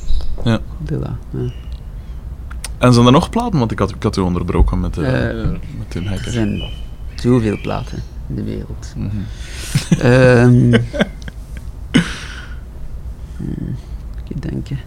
Ja. 0.44 0.60
Dilla. 0.78 1.18
Ja. 1.30 1.52
En 2.78 2.94
zijn 2.94 3.06
er 3.06 3.12
nog 3.12 3.30
platen? 3.30 3.60
Want 3.60 3.72
ik 3.72 3.80
had, 3.80 3.90
ik 3.90 4.04
had 4.04 4.18
u 4.18 4.22
onderbroken 4.22 4.80
met, 4.80 4.94
de, 4.94 5.06
Eh, 5.06 5.50
met 5.50 5.60
Tim 5.88 6.08
Er 6.08 6.32
zijn 6.32 6.64
zoveel 7.16 7.58
platen 7.62 8.04
de 8.36 8.44
wereld. 8.44 8.94
Mhm. 8.98 9.18
Ehm 10.00 10.74
hmm, 13.38 13.76
even 14.24 14.40
denken. 14.40 14.78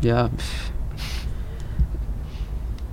Ja. 0.00 0.28
pff. 0.36 0.70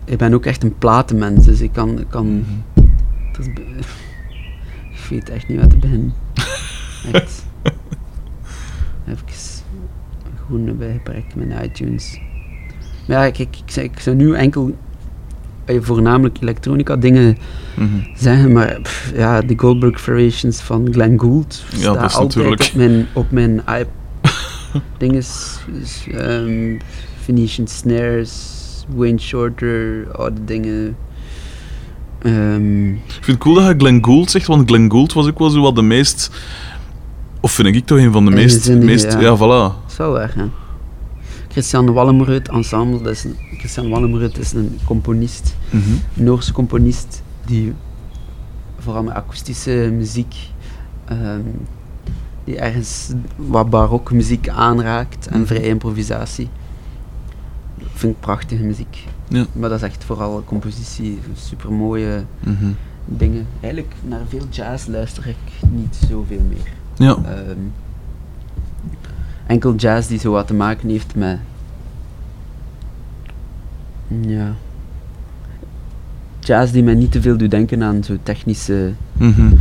Ik 0.05 0.17
ben 0.17 0.33
ook 0.33 0.45
echt 0.45 0.63
een 0.63 0.77
platenmens, 0.77 1.45
dus 1.45 1.61
ik 1.61 1.71
kan. 1.71 1.99
Ik, 1.99 2.09
kan 2.09 2.27
Mhm. 2.39 2.83
dat 3.31 3.39
is 3.47 3.53
be- 3.53 3.61
ik 4.91 5.05
weet 5.09 5.29
echt 5.29 5.47
niet 5.47 5.57
waar 5.57 5.67
te 5.67 5.77
beginnen. 5.77 6.13
Echt. 7.11 7.45
Even 9.07 9.63
gewoon 10.45 10.77
bij 10.77 10.91
gebrek 10.91 11.35
met 11.35 11.63
iTunes. 11.63 12.19
Ja, 13.05 13.23
ik, 13.23 13.47
zou- 13.65 13.85
ik 13.85 13.99
zou 13.99 14.15
nu 14.15 14.33
enkel 14.35 14.75
eh, 15.65 15.77
voornamelijk 15.81 16.37
elektronica 16.41 16.95
dingen 16.95 17.37
Mhm. 17.75 17.87
zeggen, 18.15 18.51
maar 18.51 18.79
pff, 18.81 19.11
ja, 19.15 19.41
de 19.41 19.53
Goldberg 19.57 20.01
Variations 20.01 20.61
van 20.61 20.87
Glenn 20.91 21.19
Gould 21.19 21.63
Ja, 21.69 21.77
staat 21.77 22.09
is 22.09 22.15
altijd 22.15 22.35
natuurlijk- 22.35 22.61
op 22.61 22.73
mijn, 22.75 23.07
op 23.13 23.31
mijn 23.31 23.61
dus, 24.97 25.57
ehm, 26.11 26.77
Venetian 27.23 27.67
Snares, 27.67 28.61
Wayne 28.95 29.19
Shorter, 29.19 30.07
oude 30.11 30.43
dingen. 30.45 30.95
Ehm, 32.21 32.89
Ik 32.89 32.99
vind 33.11 33.25
het 33.25 33.37
cool 33.37 33.55
dat 33.55 33.65
je 33.67 33.73
Glenn 33.77 34.05
Gould 34.05 34.31
zegt, 34.31 34.47
want 34.47 34.67
Glenn 34.69 34.91
Gould 34.91 35.13
was 35.13 35.27
ook 35.27 35.39
wel 35.39 35.49
zo 35.49 35.61
wat 35.61 35.75
de 35.75 35.81
meest... 35.81 36.31
Of 37.39 37.51
vind 37.51 37.75
ik 37.75 37.85
toch 37.85 37.97
een 37.97 38.11
van 38.11 38.25
de 38.25 38.31
meest... 38.31 38.69
Meest 38.69 39.11
ja. 39.13 39.19
ja. 39.19 39.35
voilà. 39.37 39.87
is 39.89 39.97
wel 39.97 40.11
waar, 40.11 40.31
hè. 40.35 40.43
Christian 41.53 41.93
Wallenreuth 41.93 42.49
Ensemble, 42.49 43.01
dat 43.01 43.11
is 43.11 43.23
een, 43.23 43.35
Christian 43.57 43.89
Wallenreuth 43.89 44.37
is 44.37 44.51
een 44.53 44.79
componist, 44.85 45.55
Mhm. 45.69 45.89
een 46.17 46.23
Noorse 46.23 46.51
componist, 46.53 47.21
die 47.45 47.73
vooral 48.79 49.03
met 49.03 49.13
akoestische 49.13 49.89
muziek, 49.93 50.35
ehm, 51.05 51.41
die 52.43 52.57
ergens 52.57 53.11
wat 53.35 53.69
barok 53.69 54.11
muziek 54.11 54.49
aanraakt 54.49 55.27
en 55.27 55.37
Mhm. 55.37 55.47
vrije 55.47 55.67
improvisatie. 55.67 56.49
Vind 57.93 58.13
ik 58.13 58.19
prachtige 58.19 58.63
muziek. 58.63 59.05
Ja. 59.27 59.45
Maar 59.53 59.69
dat 59.69 59.77
is 59.77 59.85
echt 59.87 60.03
vooral 60.03 60.43
compositie, 60.45 61.19
super 61.35 61.71
mooie 61.71 62.23
Mhm. 62.39 62.71
dingen. 63.05 63.47
Eigenlijk 63.61 63.93
naar 64.07 64.21
veel 64.27 64.45
jazz 64.49 64.87
luister 64.87 65.27
ik 65.27 65.69
niet 65.71 65.99
zoveel 66.09 66.41
meer. 66.49 66.71
Ja. 67.07 67.15
Ehm, 67.15 67.57
enkel 69.47 69.75
jazz 69.75 70.07
die 70.07 70.19
zo 70.19 70.31
wat 70.31 70.47
te 70.47 70.53
maken 70.53 70.89
heeft 70.89 71.15
met. 71.15 71.39
Ja. 74.21 74.53
Jazz 76.39 76.71
die 76.71 76.83
mij 76.83 76.93
niet 76.95 77.11
te 77.11 77.21
veel 77.21 77.37
doet 77.37 77.51
denken 77.51 77.83
aan 77.83 78.03
zo 78.03 78.17
technische. 78.23 78.93
Mhm. 79.13 79.55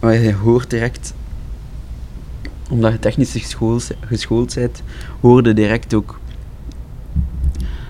Maar 0.00 0.14
je 0.14 0.34
hoort 0.34 0.70
direct, 0.70 1.14
omdat 2.70 2.92
je 2.92 2.98
technisch 2.98 3.32
geschoold, 3.32 3.90
geschoold 4.00 4.54
bent, 4.54 4.82
hoorde 5.20 5.52
direct 5.52 5.94
ook 5.94 6.18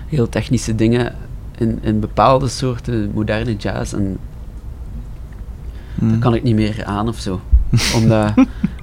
heel 0.07 0.29
technische 0.29 0.75
dingen 0.75 1.15
in, 1.57 1.79
in 1.81 1.99
bepaalde 1.99 2.47
soorten 2.47 3.11
moderne 3.13 3.55
jazz. 3.55 3.93
En 3.93 4.17
Mhm. 5.95 6.09
dat 6.11 6.19
kan 6.19 6.33
ik 6.35 6.43
niet 6.43 6.55
meer 6.55 6.85
aan 6.85 7.07
of 7.07 7.17
zo. 7.19 7.41
Omdat, 7.95 8.33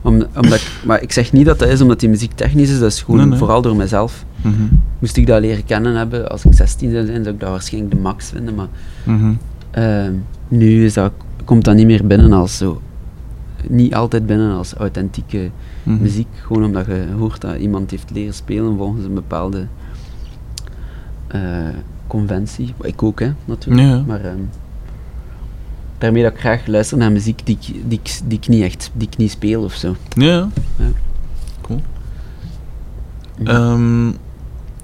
om, 0.02 0.14
omdat 0.36 0.54
ik, 0.60 0.70
maar 0.84 1.02
ik 1.02 1.12
zeg 1.12 1.32
niet 1.32 1.46
dat 1.46 1.58
dat 1.58 1.68
is 1.68 1.80
omdat 1.80 2.00
die 2.00 2.08
muziek 2.08 2.32
technisch 2.34 2.70
is, 2.70 2.78
dat 2.78 2.92
is 2.92 3.02
gewoon 3.02 3.20
Nee, 3.20 3.28
nee. 3.28 3.38
vooral 3.38 3.62
door 3.62 3.76
mezelf. 3.76 4.24
Mhm. 4.42 4.54
Moest 4.98 5.16
ik 5.16 5.26
dat 5.26 5.40
leren 5.40 5.64
kennen 5.64 5.94
hebben 5.96 6.30
als 6.30 6.44
ik 6.44 6.52
16 6.54 6.90
zou 6.90 7.06
zijn, 7.06 7.22
zou 7.22 7.34
ik 7.34 7.40
dat 7.40 7.50
waarschijnlijk 7.50 7.94
de 7.94 8.00
max 8.00 8.28
vinden. 8.28 8.54
Maar 8.54 8.68
Mhm. 9.04 9.32
ehm, 9.70 10.12
nu 10.48 10.84
is 10.84 10.94
dat, 10.94 11.12
komt 11.44 11.64
dat 11.64 11.74
niet 11.74 11.86
meer 11.86 12.06
binnen 12.06 12.32
als 12.32 12.56
zo. 12.56 12.80
Niet 13.68 13.94
altijd 13.94 14.26
binnen 14.26 14.56
als 14.56 14.74
authentieke 14.74 15.50
Mhm. 15.82 16.02
muziek. 16.02 16.28
Gewoon 16.46 16.64
omdat 16.64 16.86
je 16.86 17.06
hoort 17.18 17.40
dat 17.40 17.56
iemand 17.56 17.90
heeft 17.90 18.10
leren 18.12 18.34
spelen 18.34 18.76
volgens 18.76 19.04
een 19.04 19.14
bepaalde 19.14 19.66
eh, 21.28 21.40
conventie. 22.06 22.74
Ik 22.82 23.02
ook, 23.02 23.20
hè, 23.20 23.30
natuurlijk. 23.44 23.86
Ja. 23.88 24.02
Maar 24.06 24.20
ehm, 24.24 24.38
daarmee 25.98 26.22
dat 26.22 26.32
ik 26.32 26.38
graag 26.40 26.66
luister 26.66 26.98
naar 26.98 27.12
muziek 27.12 27.46
die 27.46 27.58
ik, 27.60 27.74
die 27.88 28.00
die 28.24 28.38
ik, 28.38 28.48
niet, 28.48 28.62
echt, 28.62 28.90
die 28.94 29.08
ik 29.10 29.16
niet 29.16 29.30
speel 29.30 29.62
of 29.62 29.72
zo. 29.74 29.96
Ja. 30.08 30.48
Ja. 30.76 30.86
Cool. 31.60 31.82
Ja. 33.38 33.50
Ehm, 33.50 34.08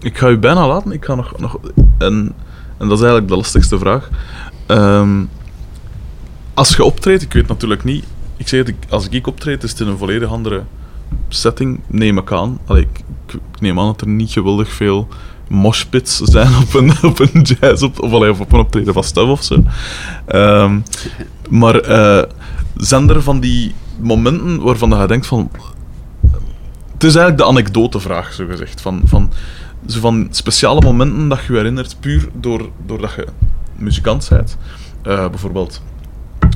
ik 0.00 0.18
ga 0.18 0.28
u 0.28 0.38
bijna 0.38 0.66
laten. 0.66 0.92
Ik 0.92 1.04
ga 1.04 1.14
nog... 1.14 1.38
nog 1.38 1.58
en, 1.98 2.32
en 2.78 2.88
dat 2.88 2.92
is 2.98 3.04
eigenlijk 3.04 3.28
de 3.28 3.36
lastigste 3.36 3.78
vraag. 3.78 4.08
Ehm, 4.66 5.22
als 6.54 6.76
je 6.76 6.84
optreedt, 6.84 7.22
ik 7.22 7.32
weet 7.32 7.48
natuurlijk 7.48 7.84
niet... 7.84 8.04
Ik 8.36 8.48
zeg 8.48 8.66
het, 8.66 8.74
als 8.88 9.08
ik 9.08 9.26
optreed, 9.26 9.62
is 9.62 9.70
het 9.70 9.80
in 9.80 9.86
een 9.86 9.98
volledig 9.98 10.28
andere 10.28 10.62
setting, 11.28 11.80
neem 11.86 12.18
ik 12.18 12.32
aan. 12.32 12.58
Allee, 12.66 12.82
ik- 12.92 13.04
ik 13.52 13.60
neem 13.60 13.78
aan 13.80 13.86
dat 13.86 14.00
er 14.00 14.08
niet 14.08 14.30
geweldig 14.30 14.72
veel 14.72 15.08
moshpits 15.48 16.16
zijn 16.18 16.54
op 16.62 16.74
een, 16.74 16.92
op 17.10 17.18
een 17.18 17.42
jazz, 17.42 17.82
op, 17.82 18.00
of, 18.00 18.12
allee, 18.12 18.30
op 18.30 18.52
een 18.52 18.58
optreden 18.58 18.94
van 18.94 19.04
Stuff 19.04 19.28
of 19.28 19.42
zo. 19.42 19.62
Ehm, 20.26 20.80
maar 21.50 21.80
eh, 21.80 22.30
zijn 22.76 23.08
er 23.08 23.22
van 23.22 23.40
die 23.40 23.74
momenten 24.00 24.62
waarvan 24.62 25.00
je 25.00 25.06
denkt 25.06 25.26
van... 25.26 25.50
Het 26.92 27.04
is 27.04 27.14
eigenlijk 27.14 27.38
de 27.38 27.44
anekdotevraag, 27.44 28.32
zo 28.32 28.46
gezegd. 28.46 28.80
Van, 28.80 29.02
van, 29.04 29.32
zo 29.86 30.00
van 30.00 30.28
speciale 30.30 30.80
momenten 30.80 31.28
dat 31.28 31.40
je 31.44 31.52
je 31.52 31.58
herinnert, 31.58 31.96
puur 32.00 32.28
door, 32.32 32.68
doordat 32.86 33.14
je 33.14 33.26
muzikant 33.76 34.28
bent. 34.28 34.56
Eh, 35.02 35.28
bijvoorbeeld 35.28 35.82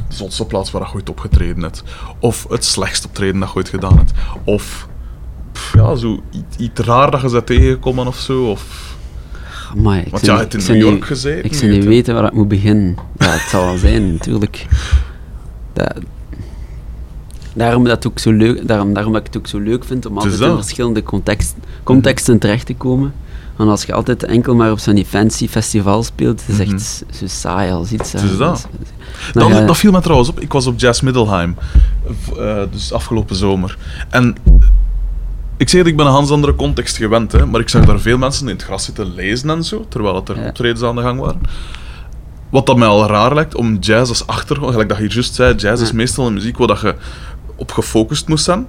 de 0.09 0.15
zotste 0.15 0.47
plaats 0.47 0.71
waar 0.71 0.83
je 0.83 0.95
ooit 0.95 1.11
opgetreden 1.11 1.63
hebt. 1.63 1.83
Of 2.19 2.47
het 2.49 2.65
slechtste 2.65 3.07
optreden 3.07 3.41
dat 3.41 3.49
je 3.49 3.55
ooit 3.55 3.69
gedaan 3.69 3.97
hebt. 3.97 4.13
Of 4.45 4.88
ja, 5.77 5.95
zo 5.95 6.23
iets, 6.31 6.57
iets 6.57 6.81
raar 6.81 7.11
dat 7.11 7.21
je 7.21 7.29
ze 7.29 7.45
tegenkomen 7.45 8.07
of 8.07 8.17
zo? 8.19 8.51
Of... 8.51 8.97
Amai, 9.77 10.01
ik 10.03 10.11
Want 10.11 10.27
ja, 10.27 10.39
het 10.39 10.55
in 10.55 10.73
New 10.79 10.89
York 10.89 11.05
gezeten. 11.05 11.45
Ik 11.45 11.55
zou 11.55 11.71
niet 11.71 11.85
weten 11.85 12.15
waar 12.15 12.25
ik 12.25 12.33
moet 12.33 12.49
beginnen. 12.49 12.97
Ja, 13.19 13.27
het 13.31 13.49
zal 13.51 13.65
wel 13.65 13.77
zijn, 13.77 14.13
natuurlijk. 14.13 14.67
Dat, 15.73 15.95
daarom, 17.55 17.85
dat 17.85 17.93
het 17.97 18.07
ook 18.07 18.19
zo 18.19 18.31
leuk, 18.33 18.69
daarom, 18.69 18.93
daarom 18.95 19.13
dat 19.13 19.21
ik 19.21 19.27
het 19.27 19.37
ook 19.37 19.47
zo 19.47 19.59
leuk 19.59 19.85
vind 19.85 20.07
om 20.07 20.15
Het 20.17 20.25
altijd 20.25 20.43
in 20.43 20.49
dat. 20.49 20.59
verschillende 20.65 21.03
context, 21.03 21.55
contexten 21.83 22.39
terecht 22.39 22.67
te 22.67 22.75
komen. 22.75 23.13
Want 23.57 23.71
als 23.71 23.83
je 23.85 23.93
altijd 23.93 24.25
enkel 24.25 24.55
maar 24.55 24.71
op 24.71 24.79
zo'n 24.79 25.05
fancy 25.07 25.49
festival 25.49 26.03
speelt, 26.03 26.41
het 26.47 26.59
is 26.59 26.65
Mhm. 26.67 26.75
echt 26.75 27.03
zo 27.11 27.27
saai 27.27 27.73
als 27.73 27.93
iets. 27.93 28.13
Het 28.13 28.39
dat. 28.39 28.69
Dus- 28.79 28.87
Dat, 29.33 29.67
dat 29.67 29.77
viel 29.77 29.93
me 29.93 30.01
trouwens 30.01 30.29
op. 30.31 30.41
Ik 30.41 30.53
was 30.53 30.67
op 30.67 30.79
Jazz 30.81 31.01
Middelheim, 31.01 31.57
eh, 32.39 32.63
dus 32.71 32.93
afgelopen 32.93 33.37
zomer. 33.37 33.79
En 34.11 34.37
ik 35.59 35.69
zeg 35.69 35.81
het, 35.81 35.89
ik 35.89 35.97
ben 35.97 36.07
een 36.07 36.13
ganz 36.13 36.31
andere 36.31 36.55
context 36.55 36.97
gewend, 36.97 37.33
hè, 37.33 37.47
maar 37.47 37.61
ik 37.61 37.69
zag 37.69 37.85
daar 37.85 38.01
veel 38.01 38.19
mensen 38.19 38.49
in 38.49 38.55
het 38.55 38.65
gras 38.65 38.85
zitten 38.85 39.15
lezen 39.15 39.51
en 39.51 39.65
zo, 39.65 39.87
terwijl 39.89 40.15
het 40.15 40.29
er 40.29 40.47
optredens 40.47 40.83
aan 40.83 40.97
de 40.97 41.03
gang 41.03 41.21
waren. 41.21 41.41
Wat 42.51 42.67
dat 42.67 42.77
mij 42.77 42.89
al 42.89 43.07
raar 43.07 43.35
lijkt, 43.35 43.55
om 43.55 43.77
jazz 43.79 44.09
als 44.09 44.27
achtergrond, 44.27 44.71
gelijk 44.71 44.89
dat 44.89 44.99
je 44.99 45.05
hier 45.05 45.13
juist 45.13 45.35
zei, 45.35 45.55
jazz 45.55 45.83
is 45.83 45.93
meestal 45.93 46.27
een 46.27 46.33
muziek 46.33 46.57
waar 46.57 46.67
dat 46.67 46.81
je 46.81 46.95
op 47.57 47.73
gefocust 47.73 48.29
moest 48.29 48.45
zijn. 48.45 48.67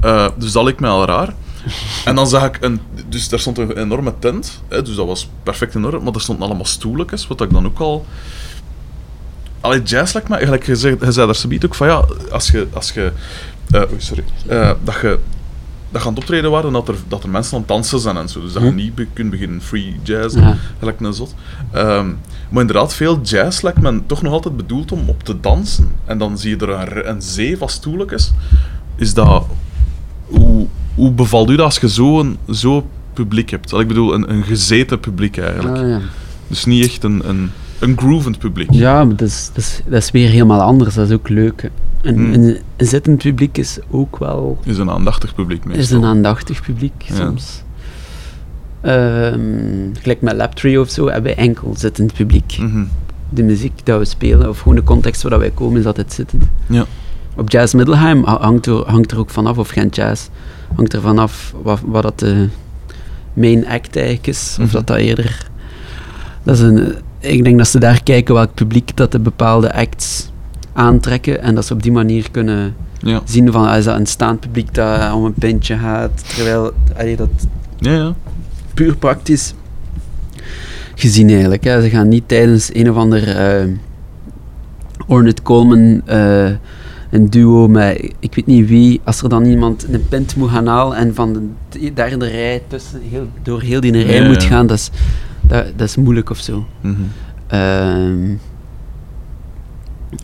Eh, 0.00 0.28
dus 0.36 0.52
dat 0.52 0.64
leek 0.64 0.80
mij 0.80 0.90
al 0.90 1.04
raar. 1.04 1.34
En 2.04 2.14
dan 2.14 2.28
zag 2.28 2.44
ik 2.44 2.58
een... 2.60 2.80
Dus 3.08 3.28
daar 3.28 3.38
stond 3.38 3.58
een 3.58 3.76
enorme 3.76 4.12
tent, 4.18 4.62
hè, 4.68 4.82
dus 4.82 4.94
dat 4.94 5.06
was 5.06 5.28
perfect 5.42 5.74
in 5.74 5.84
orde, 5.84 5.98
maar 5.98 6.14
er 6.14 6.20
stonden 6.20 6.46
allemaal 6.46 6.64
stoeltjes, 6.64 7.26
wat 7.26 7.40
ik 7.40 7.50
dan 7.50 7.66
ook 7.66 7.78
al... 7.78 8.06
Allee, 9.60 9.82
jazz 9.82 10.12
lijkt 10.12 10.28
me... 10.28 10.36
Gelijk, 10.36 10.66
je, 10.66 10.76
zei, 10.76 10.96
je 11.00 11.12
zei 11.12 11.26
daar 11.26 11.34
zoiets 11.34 11.64
ook 11.64 11.74
van, 11.74 11.86
ja, 11.86 12.04
als 12.30 12.48
je... 12.48 12.66
Als 12.72 12.90
je 12.90 13.12
eh, 13.70 13.80
oei, 13.80 14.00
sorry. 14.00 14.24
Eh, 14.46 14.70
dat 14.84 15.00
je 15.00 15.18
dat 15.90 16.00
je 16.02 16.08
aan 16.08 16.14
het 16.14 16.22
optreden 16.22 16.50
waren, 16.50 16.72
dat 16.72 16.88
er, 16.88 16.94
dat 17.08 17.22
er 17.22 17.28
mensen 17.30 17.52
aan 17.54 17.58
het 17.60 17.68
dansen 17.68 18.00
zijn 18.00 18.16
en 18.16 18.28
zo. 18.28 18.40
Dus 18.40 18.52
dat 18.52 18.62
je 18.62 18.68
Hm. 18.68 18.74
niet 18.74 18.94
be- 18.94 19.06
kunt 19.12 19.30
beginnen 19.30 19.60
free 19.60 19.96
jazz, 20.02 20.34
Ja. 20.36 20.56
gelijk 20.78 21.00
een 21.00 21.12
zot. 21.14 21.34
Ehm, 21.72 22.06
maar 22.48 22.60
inderdaad, 22.60 22.94
veel 22.94 23.20
jazz 23.22 23.60
lijkt 23.60 23.80
men 23.80 24.06
toch 24.06 24.22
nog 24.22 24.32
altijd 24.32 24.56
bedoeld 24.56 24.92
om 24.92 25.08
op 25.08 25.22
te 25.22 25.40
dansen. 25.40 25.88
En 26.04 26.18
dan 26.18 26.38
zie 26.38 26.50
je 26.58 26.66
er 26.66 26.96
een, 26.96 27.08
een 27.10 27.22
zee 27.22 27.56
van 27.56 27.68
stoeltjes. 27.68 28.32
Is 28.96 29.14
dat... 29.14 29.46
Hoe, 30.26 30.66
hoe 30.94 31.10
bevalt 31.12 31.50
u 31.50 31.56
dat 31.56 31.64
als 31.64 31.78
je 31.78 31.88
zo'n 31.88 32.38
zo 32.50 32.86
publiek 33.12 33.50
hebt? 33.50 33.72
Ik 33.72 33.88
bedoel, 33.88 34.14
een, 34.14 34.30
een 34.30 34.42
gezeten 34.42 35.00
publiek 35.00 35.38
eigenlijk. 35.38 35.76
Ah, 35.82 35.88
ja. 35.88 36.00
Dus 36.48 36.64
niet 36.64 36.84
echt 36.86 37.04
een, 37.04 37.28
een, 37.28 37.50
een 37.78 37.98
groovend 37.98 38.38
publiek. 38.38 38.70
Ja, 38.72 39.04
maar 39.04 39.16
dat 39.16 39.28
is, 39.28 39.50
dat, 39.54 39.64
is, 39.64 39.80
dat 39.86 40.02
is 40.02 40.10
weer 40.10 40.28
helemaal 40.28 40.60
anders. 40.60 40.94
Dat 40.94 41.08
is 41.08 41.14
ook 41.14 41.28
leuk. 41.28 41.62
hè. 41.62 41.68
Een, 42.02 42.14
Hmm. 42.14 42.32
een, 42.32 42.56
een 42.76 42.86
zittend 42.86 43.18
publiek 43.22 43.58
is 43.58 43.78
ook 43.90 44.18
wel 44.18 44.58
Is 44.64 44.78
een 44.78 44.90
aandachtig 44.90 45.34
publiek 45.34 45.64
meestal. 45.64 45.82
is 45.82 45.90
een 45.90 46.04
aandachtig 46.04 46.62
publiek 46.62 47.04
soms. 47.12 47.62
Ehm, 48.80 49.94
gelijk 50.00 50.20
met 50.20 50.36
Lab 50.36 50.54
Trio 50.54 50.80
of 50.80 50.88
zo 50.90 51.04
hebben 51.06 51.22
wij 51.36 51.44
enkel 51.44 51.74
zittend 51.76 52.12
publiek. 52.14 52.56
Mhm. 52.60 52.84
De 53.28 53.42
muziek 53.42 53.80
dat 53.86 53.98
we 53.98 54.04
spelen, 54.04 54.48
of 54.48 54.58
gewoon 54.58 54.74
de 54.74 54.82
context 54.84 55.22
waar 55.22 55.38
wij 55.38 55.50
komen, 55.50 55.80
is 55.80 55.86
altijd 55.86 56.12
zittend. 56.12 56.44
Ja. 56.66 56.84
Op 57.36 57.50
Jazz 57.50 57.74
Middelheim 57.74 58.24
ha- 58.24 58.40
hangt 58.40 58.66
er, 58.66 58.90
hangt 58.90 59.10
er 59.12 59.18
ook 59.18 59.30
vanaf, 59.30 59.58
of 59.58 59.68
Gent 59.68 59.94
Jazz, 59.96 60.28
hangt 60.76 60.92
er 60.92 61.00
vanaf 61.00 61.54
wat, 61.62 61.80
wat 61.84 62.02
dat 62.02 62.18
de 62.18 62.48
main 63.32 63.66
act 63.68 63.96
eigenlijk 63.96 64.26
is. 64.26 64.56
Of 64.60 64.64
Mhm. 64.66 64.72
dat 64.74 64.86
dat 64.86 64.96
eerder... 64.96 65.48
Dat 66.42 66.54
is 66.56 66.60
een, 66.62 66.94
ik 67.18 67.44
denk 67.44 67.58
dat 67.58 67.68
ze 67.68 67.78
daar 67.78 68.02
kijken 68.02 68.34
welk 68.34 68.54
publiek 68.54 68.96
dat 68.96 69.12
de 69.12 69.18
bepaalde 69.18 69.72
acts 69.74 70.29
aantrekken 70.80 71.42
en 71.42 71.54
dat 71.54 71.64
ze 71.66 71.72
op 71.72 71.82
die 71.82 71.92
manier 71.92 72.30
kunnen 72.30 72.74
Ja. 73.02 73.20
zien 73.24 73.52
van, 73.52 73.66
ah, 73.68 73.76
is 73.78 73.84
dat 73.84 73.98
een 73.98 74.06
staand 74.06 74.40
publiek 74.40 74.74
dat 74.74 75.12
om 75.12 75.24
een 75.24 75.34
pintje 75.34 75.76
gaat, 75.78 76.34
terwijl 76.34 76.72
allee, 76.96 77.16
dat 77.16 77.28
Ja, 77.78 77.92
ja. 77.92 78.14
puur 78.74 78.96
praktisch 78.96 79.54
gezien 80.94 81.28
eigenlijk. 81.30 81.64
Hè. 81.64 81.82
Ze 81.82 81.90
gaan 81.90 82.08
niet 82.08 82.28
tijdens 82.28 82.74
een 82.74 82.90
of 82.90 82.96
ander 82.96 83.36
eh 83.36 83.68
Ornette 85.06 85.42
Coleman 85.42 86.02
eh, 86.06 86.50
een 87.10 87.30
duo 87.30 87.68
met 87.68 88.12
ik 88.18 88.34
weet 88.34 88.46
niet 88.46 88.68
wie, 88.68 89.00
als 89.04 89.22
er 89.22 89.28
dan 89.28 89.44
iemand 89.44 89.86
een 89.92 90.08
pint 90.08 90.36
moet 90.36 90.50
gaan 90.50 90.66
halen 90.66 90.96
en 90.96 91.14
van 91.14 91.32
de 91.70 91.92
derde 91.94 92.28
rij 92.28 92.62
tussen 92.68 93.00
heel, 93.10 93.26
door 93.42 93.60
heel 93.62 93.80
die 93.80 94.02
rij 94.02 94.26
moet 94.26 94.42
gaan, 94.42 94.66
dat 94.66 94.78
is, 94.78 94.90
dat, 95.40 95.64
dat 95.76 95.88
is 95.88 95.96
moeilijk 95.96 96.30
of 96.30 96.38
zo. 96.38 96.64
Mhm. 96.80 96.94
Ehm, 97.46 98.32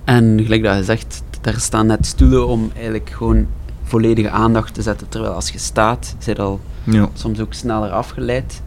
en 0.04 0.40
gelijk 0.42 0.62
dat 0.62 0.76
je 0.76 0.84
zegt, 0.84 1.22
daar 1.40 1.60
staan 1.60 1.86
net 1.86 2.06
stoelen 2.06 2.46
om 2.46 2.70
eigenlijk 2.74 3.10
gewoon 3.10 3.46
volledige 3.82 4.30
aandacht 4.30 4.74
te 4.74 4.82
zetten, 4.82 5.08
terwijl 5.08 5.32
als 5.32 5.50
je 5.50 5.58
staat, 5.58 6.14
zit 6.18 6.38
al 6.38 6.60
Ja. 6.84 7.08
soms 7.14 7.40
ook 7.40 7.52
sneller 7.54 7.90
afgeleid. 7.90 8.62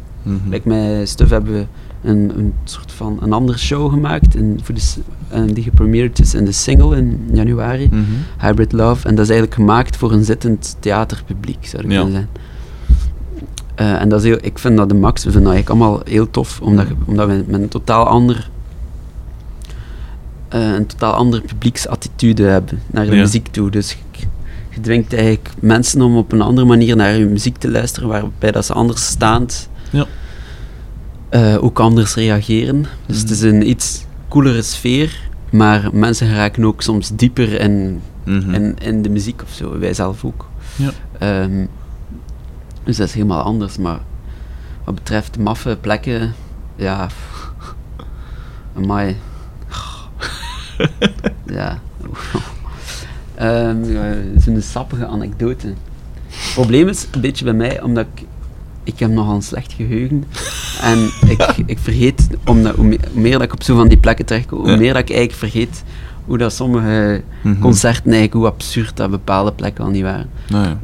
Like 0.49 0.67
met 0.67 1.09
Stuf 1.09 1.29
hebben 1.29 1.53
we 1.53 1.65
een, 2.09 2.31
een 2.37 2.53
soort 2.63 2.91
van 2.91 3.17
een 3.21 3.33
andere 3.33 3.57
show 3.57 3.91
gemaakt. 3.91 4.35
En 4.35 4.59
voor 4.63 4.75
de, 4.75 4.81
en 5.29 5.47
die 5.53 5.63
gepremierd 5.63 6.19
is 6.19 6.33
in 6.33 6.45
de 6.45 6.51
single 6.51 6.97
in 6.97 7.29
januari. 7.33 7.87
Mhm. 7.91 8.01
Hybrid 8.47 8.71
Love. 8.71 9.07
En 9.07 9.15
dat 9.15 9.23
is 9.23 9.29
eigenlijk 9.31 9.59
gemaakt 9.59 9.97
voor 9.97 10.11
een 10.11 10.23
zittend 10.23 10.75
theaterpubliek, 10.79 11.65
zou 11.65 11.83
ik 11.83 11.91
Ja. 11.91 12.01
kunnen 12.01 12.11
zeggen. 12.13 12.29
Eh, 13.75 14.01
en 14.01 14.09
dat 14.09 14.19
is 14.19 14.25
heel, 14.25 14.37
ik 14.41 14.59
vind 14.59 14.77
dat 14.77 14.89
de 14.89 14.95
max. 14.95 15.23
We 15.23 15.31
vinden 15.31 15.43
dat 15.51 15.53
eigenlijk 15.53 15.81
allemaal 15.83 16.01
heel 16.05 16.29
tof, 16.31 16.61
omdat, 16.61 16.87
je- 16.87 16.95
omdat 17.05 17.27
we 17.27 17.43
met 17.47 17.61
een 17.61 17.67
totaal 17.67 18.05
ander 18.07 18.35
eh, 18.35 18.43
een 20.49 20.85
totaal 20.85 21.13
andere 21.13 21.41
publieksattitude 21.41 22.43
hebben 22.43 22.81
naar 22.87 23.05
de 23.05 23.15
Ja. 23.15 23.21
muziek 23.21 23.47
toe. 23.47 23.69
Dus 23.71 23.97
je, 24.71 24.81
dwingt 24.81 25.13
eigenlijk 25.13 25.49
mensen 25.59 26.01
om 26.01 26.17
op 26.17 26.31
een 26.31 26.41
andere 26.41 26.67
manier 26.67 26.95
naar 26.95 27.13
je 27.17 27.25
muziek 27.25 27.57
te 27.57 27.71
luisteren, 27.71 28.09
waarbij 28.09 28.51
dat 28.51 28.65
ze 28.65 28.73
anders 28.73 29.05
staand 29.05 29.69
Ja. 29.89 30.05
eh, 31.29 31.63
ook 31.63 31.79
anders 31.79 32.15
reageren. 32.15 32.85
Dus 33.05 33.19
het 33.19 33.29
is 33.29 33.41
een 33.41 33.69
iets 33.69 34.05
coolere 34.27 34.61
sfeer, 34.61 35.19
maar 35.51 35.89
mensen 35.93 36.27
geraken 36.27 36.65
ook 36.65 36.81
soms 36.81 37.11
dieper 37.15 37.59
in, 37.59 38.01
Mhm. 38.23 38.53
in, 38.53 38.75
in 38.81 39.01
de 39.01 39.09
muziek 39.09 39.41
of 39.41 39.49
zo, 39.53 39.79
wij 39.79 39.93
zelf 39.93 40.25
ook. 40.25 40.49
Ja. 40.75 40.89
Ehm, 41.19 41.65
dus 42.83 42.97
dat 42.97 43.07
is 43.07 43.13
helemaal 43.13 43.41
anders, 43.41 43.77
maar 43.77 43.99
wat 44.83 44.95
betreft 44.95 45.37
maffe 45.39 45.77
plekken, 45.81 46.33
ja, 46.75 47.07
amai. 48.77 49.15
ja. 51.59 51.79
Zo'n 54.37 54.61
sappige 54.61 55.05
anekdote. 55.07 55.67
Het 56.27 56.51
probleem 56.53 56.87
is 56.87 57.07
een 57.11 57.21
beetje 57.21 57.43
bij 57.45 57.53
mij, 57.53 57.81
omdat 57.81 58.05
ik, 58.15 58.25
ik 58.83 58.99
heb 58.99 59.09
nogal 59.09 59.35
een 59.35 59.41
slecht 59.41 59.73
geheugen. 59.73 60.23
En 60.81 61.09
ik, 61.33 61.57
ik 61.65 61.77
vergeet, 61.79 62.27
omdat, 62.45 62.75
hoe, 62.75 62.85
me- 62.85 62.99
hoe 63.11 63.21
meer 63.21 63.31
dat 63.31 63.41
ik 63.41 63.53
op 63.53 63.63
zo 63.63 63.75
van 63.75 63.87
die 63.87 63.97
plekken 63.97 64.25
terechtkom, 64.25 64.59
hoe 64.59 64.69
Ja. 64.69 64.75
meer 64.77 64.93
dat 64.93 65.01
ik 65.01 65.09
eigenlijk 65.15 65.39
vergeet 65.39 65.83
hoe 66.25 66.37
dat 66.37 66.53
sommige 66.53 67.21
Mhm. 67.41 67.59
concerten 67.59 68.03
eigenlijk, 68.03 68.33
hoe 68.33 68.45
absurd 68.45 68.97
dat 68.97 69.09
bepaalde 69.09 69.51
plekken 69.53 69.83
al 69.83 69.89
niet 69.89 70.03
waren. 70.03 70.29
Nou 70.49 70.65
ja. 70.67 70.79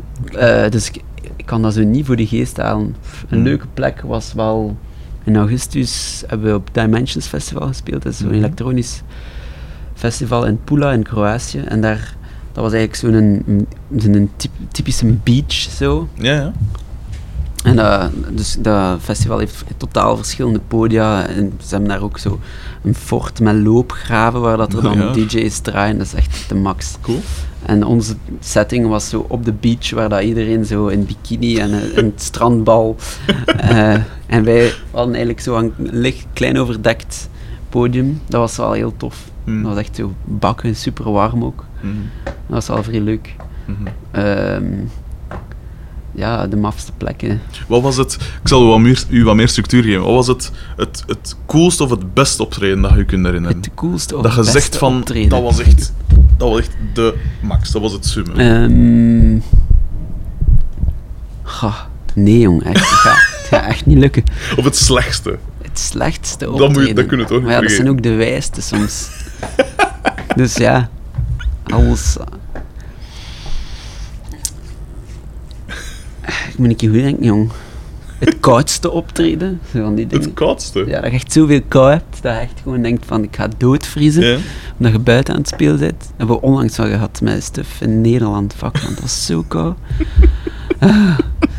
Eh, 0.66 0.72
dus 0.72 0.88
ik, 0.90 1.02
ik 1.36 1.46
kan 1.46 1.62
dat 1.62 1.74
zo 1.74 1.84
niet 1.84 2.06
voor 2.06 2.16
de 2.16 2.28
geest 2.28 2.58
halen. 2.58 2.86
Een 3.30 3.38
Hmm. 3.38 3.44
leuke 3.44 3.66
plek 3.74 4.02
was 4.02 4.34
wel... 4.34 4.78
In 5.24 5.36
augustus 5.36 6.24
hebben 6.28 6.50
we 6.50 6.56
op 6.56 6.70
Dimensions 6.72 7.28
Festival 7.28 7.68
gespeeld. 7.68 8.04
Dat 8.04 8.12
is 8.12 8.18
zo'n 8.18 8.28
Mhm. 8.28 8.36
elektronisch 8.38 9.02
festival 10.10 10.46
in 10.46 10.60
Pula 10.64 10.92
in 10.92 11.04
Kroatië. 11.04 11.60
En 11.60 11.82
daar, 11.82 12.16
dat 12.54 12.64
was 12.64 12.74
eigenlijk 12.74 12.96
zo'n 12.96 13.14
een, 13.48 13.68
zo'n 13.98 14.30
typ- 14.36 14.52
typische 14.72 15.06
beach 15.06 15.54
zo. 15.54 16.08
Ja, 16.14 16.34
ja. 16.34 16.52
En 17.64 17.76
dat, 17.76 18.12
dus 18.32 18.56
dat 18.60 19.00
festival 19.02 19.38
heeft 19.40 19.64
totaal 19.78 20.16
verschillende 20.18 20.60
podia. 20.68 21.28
En 21.28 21.54
ze 21.64 21.70
hebben 21.70 21.90
daar 21.90 22.02
ook 22.02 22.18
zo 22.18 22.40
een 22.84 22.96
fort 22.96 23.40
met 23.40 23.56
loopgraven 23.56 24.42
waar 24.42 24.58
dat 24.58 24.74
er 24.74 24.82
dan 24.90 24.98
Ja. 24.98 25.12
DJ's 25.12 25.60
draaien. 25.60 25.98
Dat 25.98 26.06
is 26.08 26.14
echt 26.14 26.50
de 26.50 26.56
max. 26.56 26.96
Cool. 27.02 27.20
En 27.66 27.84
onze 27.86 28.16
setting 28.40 28.88
was 28.88 29.10
zo 29.10 29.26
op 29.30 29.46
de 29.46 29.54
beach, 29.54 29.90
waar 29.92 30.10
dat 30.10 30.22
iedereen 30.22 30.66
zo 30.66 30.88
in 30.88 31.06
bikini 31.06 31.58
en 31.58 31.74
een, 31.74 31.98
een 31.98 32.14
strandbal. 32.16 32.96
eh, 33.46 33.94
en 34.26 34.44
wij 34.44 34.74
hadden 34.92 35.14
eigenlijk 35.14 35.44
zo 35.44 35.56
een 35.58 35.74
licht, 35.78 36.26
klein 36.34 36.58
overdekt 36.60 37.30
podium. 37.70 38.22
Dat 38.28 38.40
was 38.40 38.56
wel 38.58 38.72
heel 38.72 38.94
tof. 38.98 39.18
Mhm. 39.46 39.62
Dat 39.64 39.72
was 39.74 39.80
echt 39.84 39.96
zo 39.96 40.14
bakken, 40.24 40.76
super 40.76 41.12
warm 41.12 41.44
ook. 41.44 41.66
Mhm. 41.82 41.94
Dat 42.24 42.34
was 42.48 42.68
wel 42.68 42.84
vrij 42.84 43.02
leuk. 43.02 43.36
Mhm. 43.66 43.78
Ehm, 44.12 44.64
ja, 46.12 46.48
de 46.48 46.56
mafste 46.56 46.92
plekken. 46.98 47.42
Wat 47.68 47.82
was 47.82 47.98
het, 47.98 48.14
ik 48.42 48.48
zal 48.48 48.64
u 48.64 48.66
wat 48.66 48.80
meer, 48.80 49.04
u 49.10 49.24
wat 49.24 49.36
meer 49.36 49.48
structuur 49.50 49.84
geven. 49.84 50.02
Wat 50.02 50.14
was 50.14 50.28
het, 50.28 50.52
het, 50.78 51.04
het 51.08 51.36
coolste 51.46 51.84
of 51.84 51.90
het 51.90 52.14
best 52.14 52.40
optreden 52.40 52.82
dat 52.82 52.94
je 52.96 53.06
kunt 53.06 53.26
herinneren? 53.26 53.58
Het 53.58 53.70
coolste 53.76 54.16
of 54.18 54.22
dat 54.24 54.32
je 54.32 54.38
beste 54.38 54.52
zegt 54.54 54.78
van, 54.78 54.98
optreden. 54.98 55.30
dat 55.30 55.42
was, 55.42 55.60
echt, 55.60 55.94
dat 56.38 56.50
was 56.50 56.60
echt 56.60 56.76
de 56.94 57.16
max, 57.42 57.72
dat 57.72 57.82
was 57.82 57.92
het 57.92 58.06
summum. 58.06 58.36
Ehm, 58.40 59.40
goh, 61.44 61.76
nee 62.16 62.40
jong, 62.40 62.64
echt. 62.64 62.76
Het 62.80 62.86
gaat, 63.00 63.14
het 63.38 63.48
gaat 63.48 63.66
echt 63.66 63.86
niet 63.86 63.98
lukken. 63.98 64.24
Of 64.58 64.64
het 64.64 64.76
slechtste. 64.76 65.38
Het 65.62 65.80
slechtste 65.80 66.46
moet 66.48 66.58
je- 66.58 66.64
optreden. 66.64 66.96
dat 66.96 67.06
kunnen 67.06 67.26
we 67.26 67.32
toch 67.32 67.42
niet 67.42 67.48
Maar 67.52 67.62
ja, 67.62 67.68
dat 67.68 67.76
zijn 67.76 67.90
ook 67.90 68.02
de 68.04 68.14
wijste 68.14 68.62
soms. 68.62 69.10
Dus 70.36 70.56
ja, 70.56 70.90
alles... 71.64 72.18
ik 76.26 76.58
moet 76.58 76.70
een 76.70 76.76
keer 76.76 76.90
goed 76.90 77.00
denken, 77.00 77.26
jong. 77.26 77.52
Het 78.20 78.40
koudste 78.50 78.92
optreden, 78.92 79.60
zo 79.72 79.84
van 79.84 79.96
die 79.96 80.08
dingen. 80.08 80.26
Het 80.26 80.34
koudste. 80.34 80.80
Ja, 80.80 81.02
dat 81.02 81.12
je 81.12 81.18
echt 81.18 81.32
zoveel 81.32 81.62
kou 81.68 81.90
hebt, 81.92 82.22
dat 82.22 82.34
je 82.34 82.40
echt 82.40 82.60
gewoon 82.64 82.82
denkt 82.82 83.06
van, 83.06 83.24
ik 83.24 83.36
ga 83.36 83.48
doodvriezen. 83.58 84.26
Ja. 84.26 84.38
Omdat 84.78 84.94
je 84.94 85.00
buiten 85.00 85.34
aan 85.34 85.40
het 85.40 85.50
spelen 85.50 85.80
bent. 85.80 86.00
Dat 86.00 86.14
hebben 86.18 86.36
we 86.36 86.42
onlangs 86.42 86.78
wel 86.78 86.88
gehad 86.88 87.22
met 87.22 87.44
Stuf 87.44 87.82
in 87.82 88.02
Nederland. 88.02 88.54
Fuck, 88.54 88.82
man, 88.84 88.94
dat 88.94 89.00
was 89.00 89.26
zo 89.26 89.44
koud. 89.48 89.78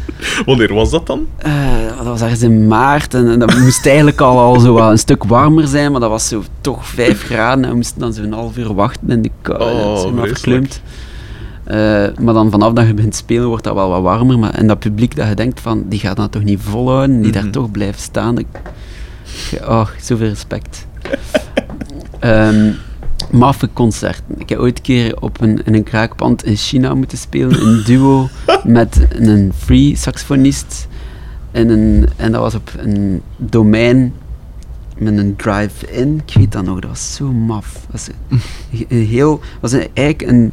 Wanneer 0.46 0.74
was 0.74 0.90
dat 0.90 1.06
dan? 1.06 1.26
Eh, 1.36 1.52
dat 1.96 2.06
was 2.06 2.20
ergens 2.20 2.42
in 2.42 2.66
maart 2.66 3.14
en, 3.14 3.30
en 3.30 3.38
dat 3.38 3.58
moest 3.58 3.86
eigenlijk 3.86 4.20
al, 4.20 4.38
al 4.38 4.60
zo 4.60 4.76
een 4.78 4.98
stuk 4.98 5.24
warmer 5.24 5.66
zijn, 5.66 5.90
maar 5.92 6.00
dat 6.00 6.10
was 6.10 6.28
zo 6.28 6.42
toch 6.60 6.86
5 6.86 7.22
graden 7.22 7.64
en 7.64 7.70
we 7.70 7.76
moesten 7.76 8.00
dan 8.00 8.12
zo'n 8.12 8.32
half 8.32 8.56
uur 8.56 8.74
wachten 8.74 9.10
in 9.10 9.22
de 9.22 9.30
kou. 9.42 9.62
Oh, 9.62 9.96
zo 10.00 10.12
verkleumd. 10.16 10.80
Eh, 11.64 11.76
maar 12.20 12.34
dan 12.34 12.50
vanaf 12.50 12.72
dat 12.72 12.86
je 12.86 12.94
begint 12.94 13.14
spelen 13.14 13.46
wordt 13.48 13.64
dat 13.64 13.74
wel 13.74 13.88
wat 13.88 14.02
warmer. 14.02 14.38
Maar, 14.38 14.50
en 14.54 14.66
dat 14.66 14.78
publiek 14.78 15.16
dat 15.16 15.28
je 15.28 15.34
denkt 15.34 15.60
van, 15.60 15.84
die 15.88 15.98
gaat 15.98 16.16
dat 16.16 16.32
toch 16.32 16.42
niet 16.44 16.60
volhouden, 16.62 17.22
die 17.22 17.32
Mhm. 17.32 17.42
daar 17.42 17.50
toch 17.50 17.70
blijft 17.70 18.00
staan. 18.00 18.38
Ik, 18.38 18.46
oh, 19.68 19.86
zoveel 20.00 20.28
respect. 20.28 20.86
Ehm 22.18 22.70
maffe 23.30 23.68
concerten. 23.72 24.38
Ik 24.38 24.48
heb 24.48 24.58
ooit 24.58 24.76
een 24.76 24.82
keer 24.82 25.20
op 25.20 25.40
een, 25.40 25.64
in 25.64 25.74
een 25.74 25.82
kraakpand 25.82 26.44
in 26.44 26.56
China 26.56 26.94
moeten 26.94 27.18
spelen, 27.18 27.66
een 27.66 27.82
duo 27.86 28.28
met 28.64 29.06
een 29.10 29.52
free 29.56 29.96
saxofonist. 29.96 30.88
En, 31.50 31.68
een, 31.68 32.08
en 32.16 32.32
dat 32.32 32.40
was 32.40 32.54
op 32.54 32.70
een 32.76 33.22
domein 33.36 34.14
met 34.98 35.18
een 35.18 35.36
drive-in. 35.36 36.22
Ik 36.26 36.34
weet 36.34 36.52
dat 36.52 36.64
nog, 36.64 36.80
dat 36.80 36.90
was 36.90 37.14
zo 37.14 37.32
maf. 37.32 37.72
Dat 37.72 37.90
was 37.90 38.08
een, 38.88 39.06
heel, 39.06 39.40
was 39.60 39.72
een, 39.72 39.88
eigenlijk 39.92 40.30
een, 40.30 40.52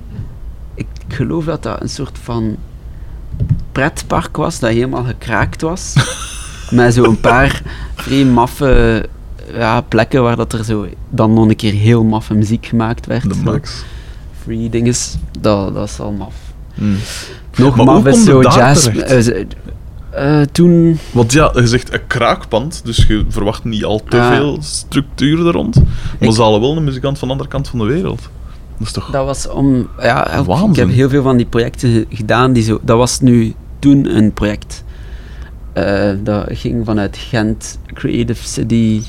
ik 0.76 0.88
geloof 1.08 1.46
dat 1.46 1.64
dat 1.64 1.82
een 1.82 1.90
soort 1.90 2.18
van 2.24 2.56
pretpark 3.72 4.38
was, 4.38 4.60
dat 4.60 4.70
helemaal 4.70 5.04
gekraakt 5.04 5.62
was. 5.62 5.94
met 6.72 6.94
zo 6.94 7.04
een 7.04 7.20
paar 7.20 7.62
vrij 7.96 8.26
maffe 8.26 9.06
ja, 9.54 9.82
plekken 9.82 10.24
waar 10.24 10.36
dat 10.36 10.54
er 10.54 10.64
zo 10.64 10.88
dan 11.10 11.34
nog 11.34 11.48
een 11.50 11.56
keer 11.56 11.74
heel 11.74 12.04
maffe 12.04 12.34
muziek 12.34 12.66
gemaakt 12.66 13.06
werd. 13.06 13.30
De 13.30 13.36
max. 13.44 13.84
Free 14.44 14.70
dinges, 14.70 15.16
dat, 15.40 15.74
dat 15.74 15.88
is 15.90 16.00
al 16.00 16.12
maf. 16.12 16.34
Hmm. 16.74 16.96
Nog 17.58 17.76
Maar 17.76 17.86
maf 17.86 18.06
is 18.06 18.24
zo 18.24 18.42
jazz. 18.42 18.88
eh, 18.88 19.46
eh, 20.12 20.42
toen, 20.52 21.00
Want 21.12 21.32
ja, 21.32 21.52
je 21.56 21.68
zegt 21.68 21.94
een 21.94 22.08
kraakpand, 22.08 22.82
dus 22.86 23.06
je 23.08 23.26
verwacht 23.30 23.64
niet 23.64 23.84
al 23.84 24.02
te 24.10 24.16
Ja. 24.18 24.36
veel 24.36 24.58
structuur 24.62 25.46
er 25.48 25.54
rond. 25.54 25.76
Maar 25.76 25.86
Ik- 26.30 26.32
ze 26.32 26.42
halen 26.42 26.62
wel 26.62 26.78
een 26.78 26.84
muzikant 26.84 27.20
van 27.20 27.28
de 27.28 27.34
andere 27.34 27.52
kant 27.52 27.68
van 27.68 27.80
de 27.80 27.86
wereld. 27.86 28.22
Dat 28.78 28.88
is 28.88 28.94
toch... 28.94 29.10
dat 29.12 29.26
was 29.26 29.50
om. 29.50 29.88
Ja, 30.02 30.32
ik 30.70 30.76
heb 30.76 30.90
heel 30.90 31.10
veel 31.10 31.24
van 31.24 31.38
die 31.38 31.46
projecten 31.46 31.92
ge- 31.92 32.06
gedaan. 32.10 32.54
Die 32.54 32.64
zo, 32.64 32.80
dat 32.82 32.98
was 32.98 33.20
nu 33.20 33.54
toen 33.80 34.16
een 34.16 34.34
project. 34.34 34.84
Eh, 35.74 36.12
dat 36.24 36.46
ging 36.50 36.86
vanuit 36.86 37.18
Gent 37.18 37.80
Creative 37.94 38.48
City 38.48 39.02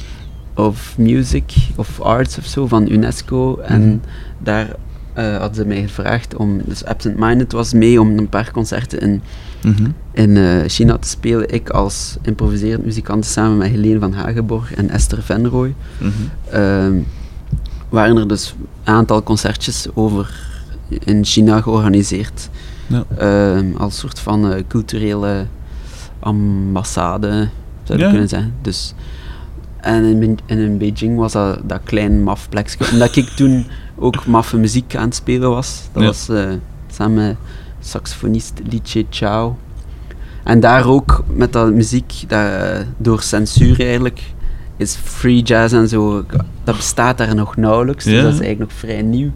of 0.54 0.94
Music 0.98 1.52
of 1.76 2.00
Arts 2.00 2.38
of 2.38 2.44
zo 2.44 2.66
van 2.66 2.90
UNESCO. 2.90 3.56
En 3.58 3.86
Mhm. 3.86 3.96
daar 4.42 4.68
eh, 5.12 5.36
hadden 5.36 5.54
ze 5.54 5.64
mij 5.64 5.82
gevraagd 5.82 6.36
om. 6.36 6.60
Dus 6.64 6.84
Absent 6.84 7.16
Minded 7.18 7.52
was 7.52 7.72
mee 7.72 8.00
om 8.00 8.18
een 8.18 8.28
paar 8.28 8.50
concerten 8.52 9.00
in 9.00 9.22
Mhm. 9.62 9.90
in 10.12 10.36
eh, 10.36 10.56
China 10.66 10.98
te 10.98 11.08
spelen. 11.08 11.50
Ik 11.54 11.70
als 11.70 12.16
improviserend 12.22 12.84
muzikant 12.84 13.24
samen 13.26 13.56
met 13.58 13.68
Helene 13.70 13.98
van 13.98 14.12
Hagenborg 14.12 14.74
en 14.74 14.90
Esther 14.90 15.22
Venrooy. 15.22 15.74
Mhm. 15.98 16.10
Ehm, 16.50 16.94
waren 17.88 18.16
er 18.16 18.28
dus 18.28 18.54
een 18.84 18.94
aantal 18.94 19.22
concertjes 19.22 19.86
over 19.94 20.34
in 20.88 21.24
China 21.24 21.60
georganiseerd. 21.60 22.48
Ja. 22.86 23.04
Ehm, 23.18 23.76
als 23.76 23.98
soort 23.98 24.18
van 24.18 24.52
eh, 24.52 24.62
culturele 24.68 25.46
ambassade, 26.20 27.48
zou 27.82 27.98
je 27.98 28.04
Ja. 28.04 28.10
kunnen 28.10 28.28
zeggen. 28.28 28.54
Dus, 28.62 28.94
en 29.84 30.22
in, 30.22 30.38
en 30.46 30.58
in 30.58 30.78
Beijing 30.78 31.16
was 31.18 31.32
dat, 31.32 31.58
dat 31.64 31.80
klein 31.84 32.22
maf 32.22 32.48
plekje. 32.48 32.84
Omdat 32.92 33.16
ik 33.16 33.28
toen 33.28 33.66
ook 33.96 34.26
maffe 34.26 34.56
muziek 34.56 34.96
aan 34.96 35.04
het 35.04 35.14
spelen 35.14 35.50
was. 35.50 35.88
Dat 35.92 36.02
Ja. 36.02 36.08
was 36.08 36.28
eh, 36.28 36.50
samen 36.92 37.26
met 37.26 37.36
saxofonist 37.80 38.52
Li 38.70 38.80
Che 38.82 39.06
Chao. 39.10 39.56
En 40.44 40.60
daar 40.60 40.86
ook 40.86 41.24
met 41.34 41.52
dat 41.52 41.72
muziek, 41.72 42.12
dat, 42.26 42.50
door 42.96 43.22
censuur 43.22 43.80
eigenlijk, 43.80 44.20
is 44.76 44.94
free 45.02 45.42
jazz 45.42 45.74
en 45.74 45.88
zo, 45.88 46.24
dat 46.64 46.76
bestaat 46.76 47.18
daar 47.18 47.34
nog 47.34 47.56
nauwelijks. 47.56 48.04
Dus 48.04 48.22
dat 48.22 48.32
is 48.32 48.40
eigenlijk 48.40 48.58
nog 48.70 48.72
vrij 48.78 49.02
nieuw. 49.02 49.30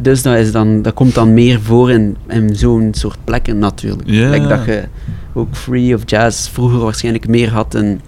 Dus 0.00 0.22
dat, 0.22 0.36
is 0.36 0.52
dan, 0.52 0.82
dat 0.82 0.94
komt 0.94 1.14
dan 1.14 1.34
meer 1.34 1.60
voor 1.60 1.90
in, 1.90 2.16
in 2.28 2.56
zo'n 2.56 2.88
soort 2.90 3.18
plekken 3.24 3.58
natuurlijk. 3.58 4.02
Ja. 4.08 4.30
Like 4.30 4.46
dat 4.46 4.64
je 4.64 4.84
ook 5.32 5.56
free 5.56 5.94
of 5.94 6.02
jazz 6.06 6.48
vroeger 6.48 6.78
waarschijnlijk 6.78 7.28
meer 7.28 7.50
had 7.50 7.74
in, 7.74 8.00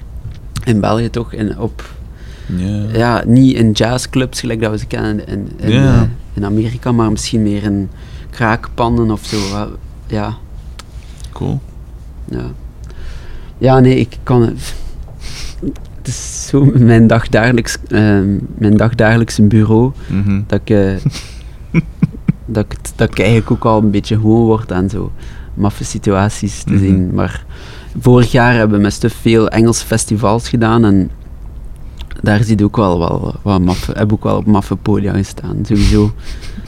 in 0.65 0.81
België 0.81 1.11
toch, 1.11 1.33
in, 1.33 1.59
op, 1.59 1.91
Ja. 2.57 2.85
ja, 2.93 3.23
niet 3.27 3.57
in 3.57 3.71
jazzclubs 3.73 4.41
gelijk 4.41 4.61
dat 4.61 4.71
we 4.71 4.79
ze 4.79 4.87
kennen 4.87 5.27
in, 5.27 5.49
in, 5.57 5.71
eh, 5.73 6.03
in 6.35 6.45
Amerika, 6.45 6.93
maar 6.93 7.11
misschien 7.11 7.43
meer 7.43 7.63
in 7.63 7.91
kraakpannen 8.31 9.11
of 9.11 9.25
zo. 9.25 9.37
Ja, 10.07 10.37
Cool. 11.33 11.61
ja. 12.25 12.45
Ja, 13.59 13.79
nee, 13.81 13.97
ik 13.99 14.17
kan 14.23 14.43
het. 14.43 14.75
Is 16.03 16.47
zo 16.49 16.65
mijn 16.75 17.07
dagdagelijks, 17.07 17.79
ehm 17.89 18.37
mijn 18.59 18.77
dagdagelijkse 18.77 19.43
bureau 19.43 19.93
Mhm. 20.09 20.41
dat 20.47 20.61
ik, 20.65 20.71
eh, 20.71 20.95
dat, 22.47 22.65
ik 22.69 22.79
dat 22.97 23.11
ik 23.11 23.19
eigenlijk 23.19 23.51
ook 23.51 23.65
al 23.65 23.79
een 23.83 23.91
beetje 23.91 24.15
gewoon 24.15 24.45
word 24.45 24.73
aan 24.73 24.91
zo 24.91 25.13
maffe 25.55 25.85
situaties 25.85 26.63
te 26.63 26.73
Mhm. 26.73 26.79
zien. 26.83 27.15
Maar 27.15 27.45
vorig 28.01 28.33
jaar 28.33 28.55
hebben 28.55 28.77
we 28.77 28.83
met 28.83 29.05
veel 29.07 29.49
Engelse 29.49 29.87
festivals 29.87 30.49
gedaan 30.49 30.85
en 30.85 31.11
daar 32.23 32.45
zie 32.45 32.59
je 32.59 32.65
ook 32.65 32.77
wel, 32.77 32.99
wel 32.99 33.35
wat 33.43 33.61
maffe, 33.61 33.93
heb 33.93 34.13
ook 34.13 34.25
wel 34.25 34.37
op 34.37 34.47
maffe 34.47 34.77
podia 34.77 35.13
gestaan. 35.13 35.57
Sowieso 35.63 36.13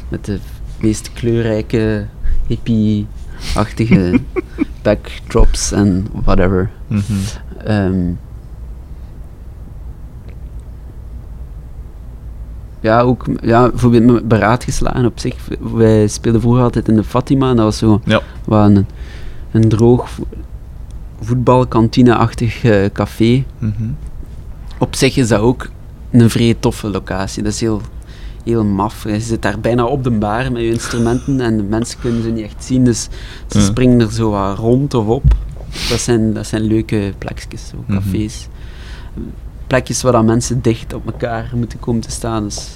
met 0.08 0.24
de 0.24 0.38
meest 0.80 1.12
kleurrijke, 1.12 2.06
hippie-achtige 2.46 4.20
backdrops 4.82 5.72
en 5.72 6.06
whatever. 6.12 6.70
Mhm. 6.86 7.02
Ehm, 7.64 8.10
ja, 12.80 13.00
ook 13.00 13.24
ja, 13.42 13.68
bijvoorbeeld 13.68 14.04
met 14.04 14.28
beraad 14.28 14.64
geslagen 14.64 15.04
op 15.06 15.18
zich. 15.18 15.34
Wij 15.60 16.06
speelden 16.06 16.40
vroeger 16.40 16.62
altijd 16.62 16.88
in 16.88 16.96
de 16.96 17.04
Fatima 17.04 17.50
en 17.50 17.56
dat 17.56 17.64
was 17.64 17.78
zo 17.78 18.00
Ja. 18.04 18.20
wat 18.44 18.66
een, 18.68 18.86
een 19.52 19.68
droog 19.68 20.08
voetbalkantine-achtig 21.24 22.64
eh, 22.64 22.84
café. 22.92 23.44
Mhm. 23.58 23.72
Op 24.78 24.94
zich 24.94 25.16
is 25.16 25.28
dat 25.28 25.40
ook 25.40 25.68
een 26.10 26.30
vrij 26.30 26.54
toffe 26.60 26.88
locatie. 26.88 27.42
Dat 27.42 27.52
is 27.52 27.60
heel, 27.60 27.80
heel 28.44 28.64
maf. 28.64 29.04
Je 29.04 29.20
zit 29.20 29.42
daar 29.42 29.60
bijna 29.60 29.84
op 29.84 30.04
de 30.04 30.10
bar 30.10 30.52
met 30.52 30.62
je 30.62 30.70
instrumenten 30.70 31.40
en 31.40 31.56
de 31.56 31.62
mensen 31.62 31.98
kunnen 32.00 32.22
ze 32.22 32.28
niet 32.30 32.44
echt 32.44 32.64
zien, 32.64 32.84
dus 32.84 33.08
ze 33.46 33.58
Ja. 33.58 33.64
springen 33.64 34.00
er 34.00 34.12
zo 34.12 34.30
wat 34.30 34.58
rond 34.58 34.94
of 34.94 35.06
op. 35.06 35.24
Dat 35.88 36.00
zijn, 36.00 36.32
dat 36.32 36.46
zijn 36.46 36.62
leuke 36.62 37.12
plekjes, 37.18 37.68
zo, 37.68 37.76
Mhm. 37.86 37.92
cafés. 37.98 38.48
Plekjes 39.66 40.02
waar 40.02 40.12
dan 40.12 40.24
mensen 40.24 40.62
dicht 40.62 40.92
op 40.94 41.06
elkaar 41.06 41.50
moeten 41.54 41.78
komen 41.80 42.00
te 42.00 42.10
staan, 42.10 42.46
is 42.46 42.68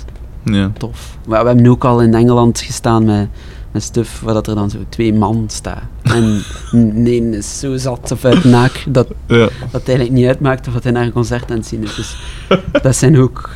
Ja. 0.45 0.71
tof. 0.79 1.19
Maar 1.27 1.41
we 1.41 1.47
hebben 1.47 1.65
nu 1.65 1.71
ook 1.71 1.85
al 1.85 2.03
in 2.03 2.15
Engeland 2.15 2.61
gestaan 2.61 3.05
met, 3.05 3.29
met 3.73 3.83
stuf 3.83 4.21
waar 4.21 4.35
dat 4.35 4.47
er 4.47 4.55
dan 4.55 4.71
zo 4.71 4.79
twee 4.89 5.15
man 5.15 5.45
staan. 5.47 5.89
En 6.03 6.43
nee, 6.73 7.31
is 7.31 7.59
zo 7.59 7.77
zat 7.77 8.13
of 8.13 8.25
uit 8.25 8.45
naak 8.45 8.85
dat 8.89 9.09
Ja. 9.27 9.37
dat 9.39 9.51
het 9.73 9.89
eigenlijk 9.89 10.11
niet 10.19 10.27
uitmaakt 10.27 10.67
of 10.67 10.73
dat 10.73 10.83
hij 10.83 10.93
naar 10.93 11.05
een 11.05 11.13
concert 11.13 11.51
aan 11.51 11.57
het 11.57 11.67
zien 11.67 11.83
is. 11.83 11.95
Dus 11.95 12.17
dat 12.83 12.97
zijn 12.97 13.19
ook... 13.19 13.51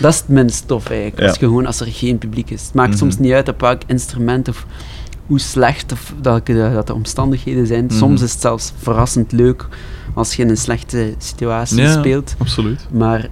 Dat 0.00 0.12
is 0.12 0.18
het 0.18 0.28
minst 0.28 0.66
tof 0.66 0.88
eigenlijk. 0.90 1.20
Ja. 1.20 1.26
Als, 1.28 1.38
gewoon, 1.38 1.66
als 1.66 1.80
er 1.80 1.86
geen 1.86 2.18
publiek 2.18 2.50
is. 2.50 2.62
Het 2.64 2.74
maakt 2.74 2.88
Mhm. 2.88 2.98
soms 2.98 3.18
niet 3.18 3.32
uit 3.32 3.48
op 3.48 3.60
welk 3.60 3.80
instrument 3.86 4.48
of 4.48 4.66
hoe 5.26 5.38
slecht 5.40 5.92
of 5.92 6.14
dat, 6.20 6.46
dat 6.46 6.86
de 6.86 6.94
omstandigheden 6.94 7.66
zijn. 7.66 7.84
Mhm. 7.84 7.94
Soms 7.94 8.22
is 8.22 8.32
het 8.32 8.40
zelfs 8.40 8.72
verrassend 8.76 9.32
leuk 9.32 9.66
als 10.14 10.34
je 10.34 10.42
in 10.42 10.48
een 10.48 10.56
slechte 10.56 11.14
situatie 11.18 11.80
Ja. 11.82 11.98
speelt. 11.98 12.34
Absoluut. 12.38 12.86
Maar 12.92 13.28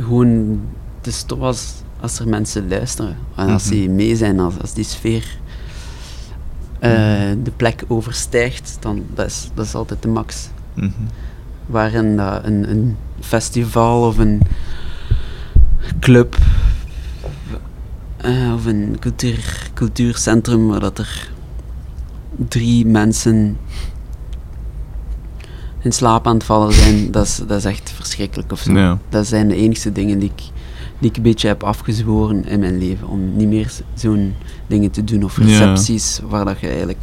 gewoon, 0.00 0.60
het 0.98 1.06
is 1.06 1.22
tof 1.22 1.40
als, 1.40 1.72
als 2.06 2.18
er 2.18 2.28
mensen 2.28 2.68
luisteren. 2.68 3.16
En 3.36 3.48
als 3.48 3.64
Mhm. 3.64 3.72
die 3.74 3.90
mee 3.90 4.16
zijn, 4.16 4.40
als, 4.40 4.54
als 4.60 4.72
die 4.72 4.84
sfeer 4.84 5.38
eh, 6.78 6.90
de 7.42 7.50
plek 7.56 7.84
overstijgt, 7.88 8.76
dan 8.80 9.04
dat 9.14 9.26
is 9.26 9.48
dat 9.54 9.66
is 9.66 9.74
altijd 9.74 10.02
de 10.02 10.08
max 10.08 10.48
Mhm. 10.74 10.90
waarin 11.66 12.18
een, 12.18 12.70
een 12.70 12.96
festival 13.20 14.06
of 14.06 14.18
een 14.18 14.40
club 16.00 16.36
eh, 18.16 18.52
of 18.54 18.64
een 18.66 18.96
cultuur, 19.00 19.70
cultuurcentrum 19.74 20.68
waar 20.68 20.80
dat 20.80 20.98
er 20.98 21.30
drie 22.48 22.86
mensen 22.86 23.56
in 25.82 25.92
slaap 25.92 26.26
aan 26.26 26.34
het 26.34 26.44
vallen 26.44 26.72
zijn, 26.72 27.10
dat 27.10 27.24
is, 27.26 27.36
dat 27.46 27.58
is 27.58 27.64
echt 27.64 27.90
verschrikkelijk 27.90 28.52
of 28.52 28.60
zo. 28.60 28.72
Ja. 28.72 28.98
Dat 29.08 29.26
zijn 29.26 29.48
de 29.48 29.56
enigste 29.56 29.92
dingen 29.92 30.18
die 30.18 30.30
ik, 30.36 30.42
die 30.98 31.10
ik 31.10 31.16
een 31.16 31.22
beetje 31.22 31.48
heb 31.48 31.62
afgezworen 31.62 32.44
in 32.44 32.60
mijn 32.60 32.78
leven. 32.78 33.08
Om 33.08 33.36
niet 33.36 33.48
meer 33.48 33.70
zo'n 33.94 34.34
dingen 34.66 34.90
te 34.90 35.04
doen. 35.04 35.24
Of 35.24 35.38
Ja. 35.38 35.44
recepties 35.44 36.20
waar 36.28 36.44
dat 36.44 36.60
je 36.60 36.66
eigenlijk 36.66 36.98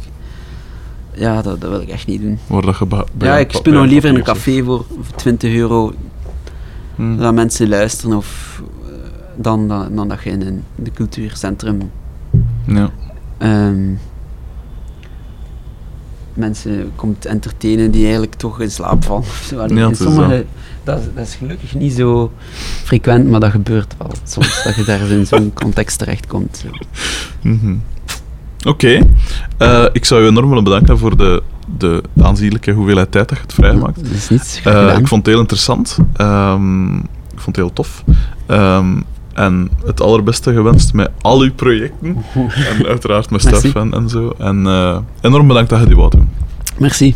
Ja, 1.16 1.42
dat, 1.42 1.60
dat 1.60 1.70
wil 1.70 1.80
ik 1.80 1.88
echt 1.88 2.06
niet 2.06 2.20
doen. 2.20 2.38
Waar 2.46 2.62
dat 2.62 2.78
je 2.78 2.84
ba- 2.86 3.04
bij 3.12 3.28
Ja, 3.28 3.36
ik 3.36 3.52
speel 3.52 3.72
nog 3.72 3.86
liever 3.86 4.08
in 4.10 4.14
een 4.16 4.22
café 4.22 4.62
voor 4.64 4.84
voor 5.02 5.14
20 5.16 5.54
euro 5.54 5.92
Hmm. 6.94 7.16
dat 7.16 7.34
mensen 7.34 7.68
luisteren 7.68 8.16
of 8.16 8.62
eh, 8.86 8.92
dan, 9.36 9.68
dan, 9.68 9.94
dan 9.94 10.08
dat 10.08 10.22
je 10.22 10.30
in 10.30 10.40
een 10.42 10.62
de 10.74 10.90
cultuurcentrum 10.90 11.90
Ja. 12.66 12.90
ehm, 13.38 13.92
mensen 16.34 16.92
komt 16.96 17.26
entertainen 17.26 17.90
die 17.90 18.02
eigenlijk 18.02 18.34
toch 18.34 18.60
in 18.60 18.70
slaap 18.70 19.04
vallen. 19.04 19.24
Ja, 19.76 19.88
in 19.88 19.96
sommige, 19.96 20.44
dat, 20.84 20.98
is, 20.98 21.04
dat 21.14 21.26
is 21.26 21.34
gelukkig 21.34 21.74
niet 21.74 21.92
zo 21.92 22.32
frequent, 22.84 23.30
maar 23.30 23.40
dat 23.40 23.50
gebeurt 23.50 23.94
wel 23.98 24.10
soms, 24.24 24.62
dat 24.64 24.74
je 24.74 24.84
daar 24.84 25.10
in 25.10 25.26
zo'n 25.26 25.52
context 25.62 25.98
terechtkomt. 25.98 26.64
Zo. 26.64 26.68
Mhm. 27.48 27.74
Oké. 28.66 28.98
Eh, 29.58 29.84
ik 29.92 30.04
zou 30.04 30.22
je 30.22 30.28
enorm 30.28 30.48
willen 30.48 30.64
bedanken 30.64 30.98
voor 30.98 31.16
de, 31.16 31.42
de 31.78 32.02
aanzienlijke 32.22 32.72
hoeveelheid 32.72 33.12
tijd 33.12 33.28
dat 33.28 33.36
je 33.38 33.44
het 33.44 33.54
vrijgemaakt. 33.54 34.04
Dat 34.04 34.12
is 34.12 34.28
niets 34.28 34.58
gedaan. 34.58 34.98
ik 34.98 35.08
vond 35.08 35.26
het 35.26 35.34
heel 35.34 35.42
interessant. 35.42 35.98
Ehm, 36.16 36.96
ik 36.96 37.40
vond 37.40 37.46
het 37.46 37.56
heel 37.56 37.72
tof. 37.72 38.04
Ehm, 38.46 39.00
en 39.34 39.70
het 39.84 40.00
allerbeste 40.00 40.52
gewenst 40.52 40.92
met 40.92 41.10
al 41.20 41.40
uw 41.40 41.52
projecten. 41.52 42.16
en 42.70 42.86
uiteraard 42.86 43.30
met 43.30 43.44
Merci. 43.44 43.58
Stef 43.58 43.74
en, 43.74 43.92
en 43.92 44.08
zo. 44.08 44.34
En 44.38 44.66
eh, 44.66 44.98
enorm 45.20 45.46
bedankt 45.46 45.70
dat 45.70 45.80
je 45.80 45.86
die 45.86 45.96
wou 45.96 46.10
doen. 46.10 46.28
Merci. 46.78 47.14